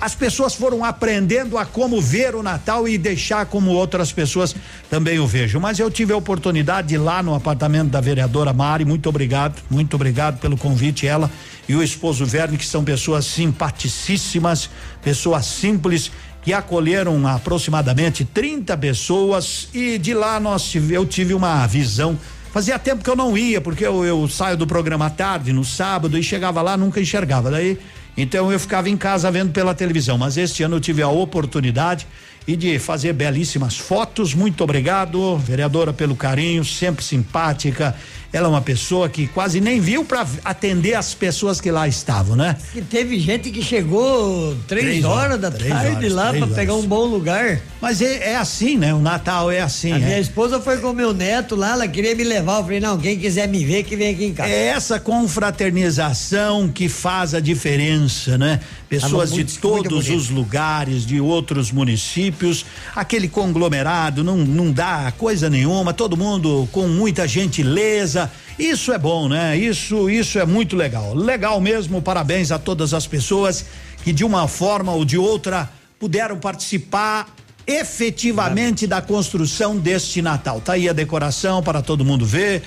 as 0.00 0.16
pessoas 0.16 0.56
foram 0.56 0.84
aprendendo 0.84 1.56
a 1.56 1.64
como 1.64 2.00
ver 2.00 2.34
o 2.34 2.42
Natal 2.42 2.88
e 2.88 2.98
deixar 2.98 3.46
como 3.46 3.70
outras 3.70 4.10
pessoas 4.10 4.52
também 4.90 5.20
o 5.20 5.28
vejam. 5.28 5.60
Mas 5.60 5.78
eu 5.78 5.88
tive 5.88 6.12
a 6.12 6.16
oportunidade 6.16 6.88
de 6.88 6.96
ir 6.96 6.98
lá 6.98 7.22
no 7.22 7.36
apartamento 7.36 7.90
da 7.90 8.00
vereadora 8.00 8.52
Mari. 8.52 8.84
Muito 8.84 9.08
obrigado, 9.08 9.62
muito 9.70 9.94
obrigado 9.94 10.40
pelo 10.40 10.56
convite, 10.56 11.06
ela 11.06 11.30
e 11.68 11.74
o 11.74 11.82
esposo 11.82 12.24
Verne, 12.24 12.56
que 12.56 12.66
são 12.66 12.84
pessoas 12.84 13.26
simpaticíssimas, 13.26 14.70
pessoas 15.02 15.46
simples 15.46 16.10
que 16.46 16.52
acolheram 16.52 17.26
aproximadamente 17.26 18.24
30 18.24 18.76
pessoas 18.76 19.68
e 19.74 19.98
de 19.98 20.14
lá 20.14 20.38
nós 20.38 20.62
tive, 20.62 20.94
eu 20.94 21.04
tive 21.04 21.34
uma 21.34 21.66
visão. 21.66 22.16
Fazia 22.52 22.78
tempo 22.78 23.02
que 23.02 23.10
eu 23.10 23.16
não 23.16 23.36
ia, 23.36 23.60
porque 23.60 23.84
eu, 23.84 24.04
eu 24.04 24.28
saio 24.28 24.56
do 24.56 24.64
programa 24.64 25.06
à 25.06 25.10
tarde, 25.10 25.52
no 25.52 25.64
sábado, 25.64 26.16
e 26.16 26.22
chegava 26.22 26.62
lá, 26.62 26.76
nunca 26.76 27.00
enxergava. 27.00 27.50
Daí, 27.50 27.76
então 28.16 28.52
eu 28.52 28.60
ficava 28.60 28.88
em 28.88 28.96
casa 28.96 29.28
vendo 29.28 29.50
pela 29.50 29.74
televisão. 29.74 30.16
Mas 30.16 30.36
este 30.36 30.62
ano 30.62 30.76
eu 30.76 30.80
tive 30.80 31.02
a 31.02 31.08
oportunidade 31.08 32.06
e 32.46 32.54
de 32.54 32.78
fazer 32.78 33.12
belíssimas 33.12 33.76
fotos. 33.76 34.32
Muito 34.32 34.62
obrigado, 34.62 35.36
vereadora, 35.38 35.92
pelo 35.92 36.14
carinho, 36.14 36.64
sempre 36.64 37.04
simpática. 37.04 37.92
Ela 38.36 38.48
é 38.48 38.50
uma 38.50 38.60
pessoa 38.60 39.08
que 39.08 39.26
quase 39.26 39.60
nem 39.60 39.80
viu 39.80 40.04
para 40.04 40.26
atender 40.44 40.94
as 40.94 41.14
pessoas 41.14 41.60
que 41.60 41.70
lá 41.70 41.88
estavam, 41.88 42.36
né? 42.36 42.56
Que 42.72 42.82
teve 42.82 43.18
gente 43.18 43.50
que 43.50 43.62
chegou 43.62 44.54
três, 44.68 44.84
Três 44.84 45.04
horas, 45.04 45.24
horas, 45.24 45.40
da 45.40 45.50
três 45.50 45.72
tarde 45.72 45.96
horas, 45.96 46.12
lá 46.12 46.32
para 46.34 46.46
pegar 46.48 46.74
um 46.74 46.86
bom 46.86 47.06
lugar. 47.06 47.60
Mas 47.80 48.02
é, 48.02 48.32
é 48.32 48.36
assim, 48.36 48.76
né? 48.76 48.92
O 48.92 48.98
Natal 48.98 49.50
é 49.50 49.60
assim. 49.60 49.92
A 49.92 49.96
é. 49.96 49.98
minha 50.00 50.18
esposa 50.18 50.60
foi 50.60 50.78
com 50.78 50.90
o 50.90 50.94
meu 50.94 51.14
neto 51.14 51.56
lá, 51.56 51.72
ela 51.72 51.88
queria 51.88 52.14
me 52.14 52.24
levar. 52.24 52.58
Eu 52.58 52.64
falei, 52.64 52.80
não, 52.80 52.98
quem 52.98 53.18
quiser 53.18 53.48
me 53.48 53.64
ver, 53.64 53.84
que 53.84 53.96
vem 53.96 54.12
aqui 54.14 54.24
em 54.26 54.34
casa. 54.34 54.50
É 54.50 54.66
essa 54.66 55.00
confraternização 55.00 56.68
que 56.68 56.88
faz 56.88 57.34
a 57.34 57.40
diferença, 57.40 58.36
né? 58.36 58.60
Pessoas 58.88 59.30
muito- 59.30 59.52
de 59.52 59.58
todos 59.58 60.08
os 60.08 60.30
lugares, 60.30 61.06
de 61.06 61.20
outros 61.20 61.72
municípios, 61.72 62.64
aquele 62.94 63.28
conglomerado 63.28 64.22
não, 64.22 64.36
não 64.36 64.70
dá 64.70 65.12
coisa 65.16 65.50
nenhuma, 65.50 65.92
todo 65.92 66.16
mundo 66.16 66.68
com 66.70 66.86
muita 66.86 67.26
gentileza. 67.26 68.25
Isso 68.58 68.92
é 68.92 68.98
bom, 68.98 69.28
né? 69.28 69.56
Isso, 69.56 70.08
isso 70.08 70.38
é 70.38 70.46
muito 70.46 70.76
legal. 70.76 71.14
Legal 71.14 71.60
mesmo, 71.60 72.00
parabéns 72.00 72.50
a 72.50 72.58
todas 72.58 72.94
as 72.94 73.06
pessoas 73.06 73.66
que 74.02 74.12
de 74.12 74.24
uma 74.24 74.46
forma 74.48 74.92
ou 74.92 75.04
de 75.04 75.18
outra 75.18 75.68
puderam 75.98 76.38
participar 76.38 77.28
efetivamente 77.66 78.86
da 78.86 79.02
construção 79.02 79.76
deste 79.76 80.22
Natal. 80.22 80.60
Tá 80.60 80.74
aí 80.74 80.88
a 80.88 80.92
decoração 80.92 81.62
para 81.62 81.82
todo 81.82 82.04
mundo 82.04 82.24
ver. 82.24 82.62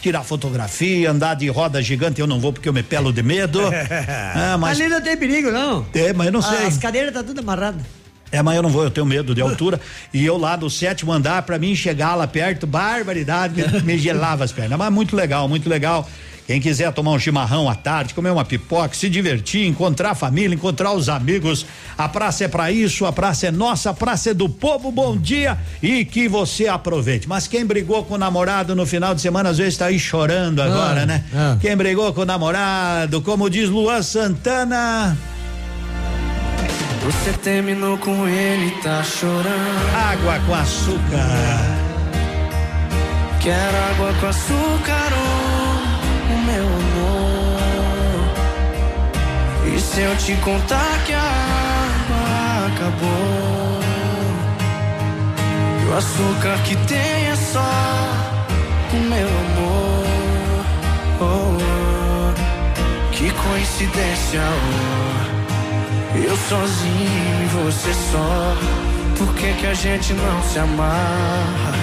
Tirar 0.00 0.22
fotografia, 0.22 1.10
andar 1.10 1.34
de 1.34 1.48
roda 1.48 1.82
gigante, 1.82 2.20
eu 2.20 2.26
não 2.26 2.38
vou 2.38 2.52
porque 2.52 2.68
eu 2.68 2.72
me 2.72 2.82
pelo 2.82 3.12
de 3.12 3.22
medo. 3.22 3.60
Ah, 4.36 4.58
mas 4.58 4.80
Ali 4.80 4.88
não 4.88 5.00
tem 5.00 5.16
perigo, 5.16 5.50
não. 5.50 5.86
É, 5.94 6.12
mas 6.12 6.26
eu 6.26 6.32
não 6.32 6.42
sei. 6.42 6.66
As 6.66 6.76
cadeiras 6.76 7.12
tá 7.12 7.22
tudo 7.22 7.40
amarradas. 7.40 7.82
É, 8.34 8.42
mas 8.42 8.56
eu 8.56 8.62
não 8.62 8.70
vou, 8.70 8.82
eu 8.84 8.90
tenho 8.90 9.06
medo 9.06 9.34
de 9.34 9.40
altura. 9.40 9.80
e 10.12 10.24
eu 10.24 10.36
lá 10.36 10.56
do 10.56 10.68
sétimo 10.68 11.12
andar, 11.12 11.42
pra 11.42 11.58
mim 11.58 11.74
chegar 11.76 12.14
lá 12.16 12.26
perto, 12.26 12.66
barbaridade, 12.66 13.54
me, 13.54 13.82
me 13.82 13.98
gelava 13.98 14.42
as 14.42 14.50
pernas. 14.52 14.76
Mas 14.78 14.92
muito 14.92 15.14
legal, 15.14 15.48
muito 15.48 15.68
legal. 15.68 16.08
Quem 16.46 16.60
quiser 16.60 16.92
tomar 16.92 17.12
um 17.12 17.18
chimarrão 17.18 17.70
à 17.70 17.74
tarde, 17.74 18.12
comer 18.12 18.28
uma 18.28 18.44
pipoca, 18.44 18.94
se 18.94 19.08
divertir, 19.08 19.66
encontrar 19.66 20.10
a 20.10 20.14
família, 20.14 20.54
encontrar 20.54 20.92
os 20.92 21.08
amigos, 21.08 21.64
a 21.96 22.06
praça 22.06 22.44
é 22.44 22.48
pra 22.48 22.70
isso, 22.70 23.06
a 23.06 23.12
praça 23.12 23.46
é 23.46 23.50
nossa, 23.50 23.88
a 23.88 23.94
praça 23.94 24.30
é 24.30 24.34
do 24.34 24.46
povo. 24.46 24.92
Bom 24.92 25.16
dia 25.16 25.56
e 25.82 26.04
que 26.04 26.28
você 26.28 26.66
aproveite. 26.68 27.26
Mas 27.26 27.46
quem 27.46 27.64
brigou 27.64 28.04
com 28.04 28.14
o 28.16 28.18
namorado 28.18 28.74
no 28.76 28.84
final 28.84 29.14
de 29.14 29.22
semana 29.22 29.48
às 29.48 29.56
vezes 29.56 29.78
tá 29.78 29.86
aí 29.86 29.98
chorando 29.98 30.60
agora, 30.60 31.04
Ah, 31.04 31.06
né? 31.06 31.24
ah. 31.34 31.56
Quem 31.60 31.74
brigou 31.74 32.12
com 32.12 32.20
o 32.20 32.26
namorado, 32.26 33.22
como 33.22 33.48
diz 33.48 33.70
Luan 33.70 34.02
Santana, 34.02 35.16
Você 37.04 37.32
terminou 37.34 37.98
com 37.98 38.26
ele, 38.26 38.70
tá 38.82 39.02
chorando. 39.02 39.94
água 39.94 40.40
com 40.46 40.54
açúcar. 40.54 41.74
Quero 43.42 43.76
água 43.90 44.14
com 44.18 44.26
açúcar, 44.26 45.12
oh, 45.12 46.32
o 46.32 46.38
meu 46.46 46.64
amor. 46.64 47.44
E 49.66 49.78
se 49.78 50.00
eu 50.00 50.16
te 50.16 50.34
contar 50.36 51.04
que 51.04 51.12
a 51.12 51.20
água 51.20 52.68
acabou? 52.68 53.80
E 55.82 55.84
o 55.86 55.98
açúcar 55.98 56.56
que 56.64 56.74
tem 56.86 57.26
é 57.28 57.36
só 57.36 57.60
o 58.94 58.96
meu 58.96 59.28
amor. 59.28 60.06
Oh, 61.20 61.58
oh. 61.60 63.12
Que 63.12 63.30
coincidência, 63.30 64.40
oh. 64.40 65.23
Eu 66.14 66.36
sozinho 66.36 67.42
e 67.42 67.46
você 67.46 67.92
só. 68.12 68.56
Por 69.18 69.34
que, 69.34 69.52
que 69.54 69.66
a 69.66 69.74
gente 69.74 70.12
não 70.12 70.42
se 70.42 70.58
amarra? 70.58 71.74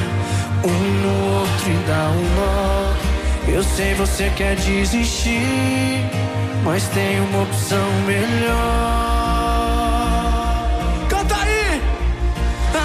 Um 0.63 0.69
no 0.69 1.39
outro 1.39 1.69
e 1.69 1.87
dá 1.87 2.09
um 2.09 2.23
nó. 2.35 3.11
Eu 3.47 3.63
sei 3.63 3.93
você 3.95 4.31
quer 4.37 4.55
desistir, 4.55 6.05
mas 6.63 6.87
tem 6.89 7.19
uma 7.19 7.43
opção 7.43 7.91
melhor. 8.05 9.01
Canta 11.09 11.35
aí! 11.35 11.81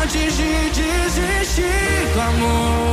Antes 0.02 0.36
de 0.36 0.70
desistir 0.70 2.12
do 2.14 2.20
amor. 2.20 2.85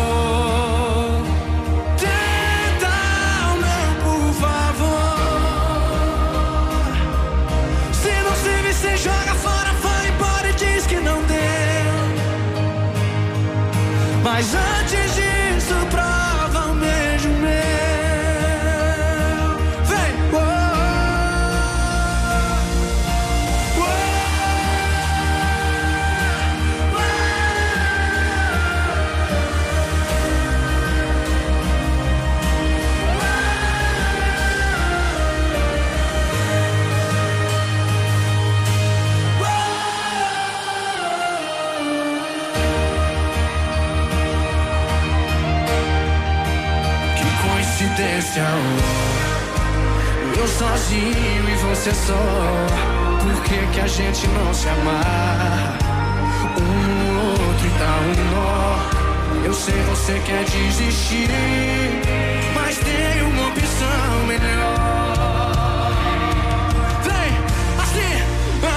Coincidência, 48.33 48.43
oh. 48.43 50.39
Eu 50.39 50.47
sozinho 50.47 51.49
e 51.49 51.55
você 51.55 51.91
só. 51.93 52.13
Por 53.21 53.43
que, 53.43 53.67
que 53.71 53.79
a 53.79 53.87
gente 53.87 54.27
não 54.27 54.53
se 54.53 54.67
amar? 54.69 55.77
Um 56.57 57.13
no 57.13 57.29
outro 57.31 57.67
e 57.67 57.69
dá 57.79 57.99
um 58.01 58.13
nó. 58.33 59.45
Eu 59.45 59.53
sei 59.53 59.75
você 59.83 60.19
quer 60.25 60.43
desistir, 60.45 61.29
mas 62.55 62.77
tem 62.77 63.21
uma 63.23 63.47
opção 63.49 64.25
melhor. 64.27 65.91
Vem, 67.03 67.37
assim, 67.81 68.23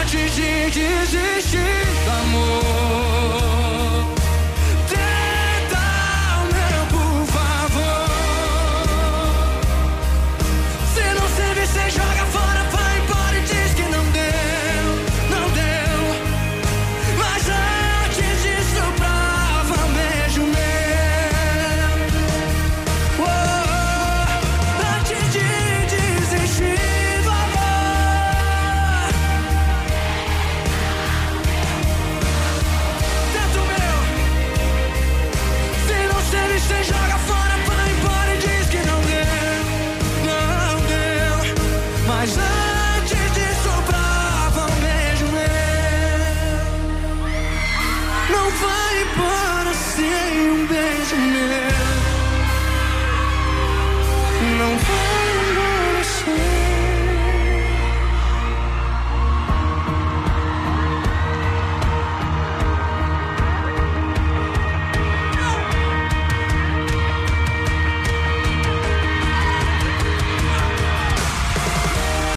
antes 0.01 0.35
de 0.35 0.71
desistir. 0.71 1.87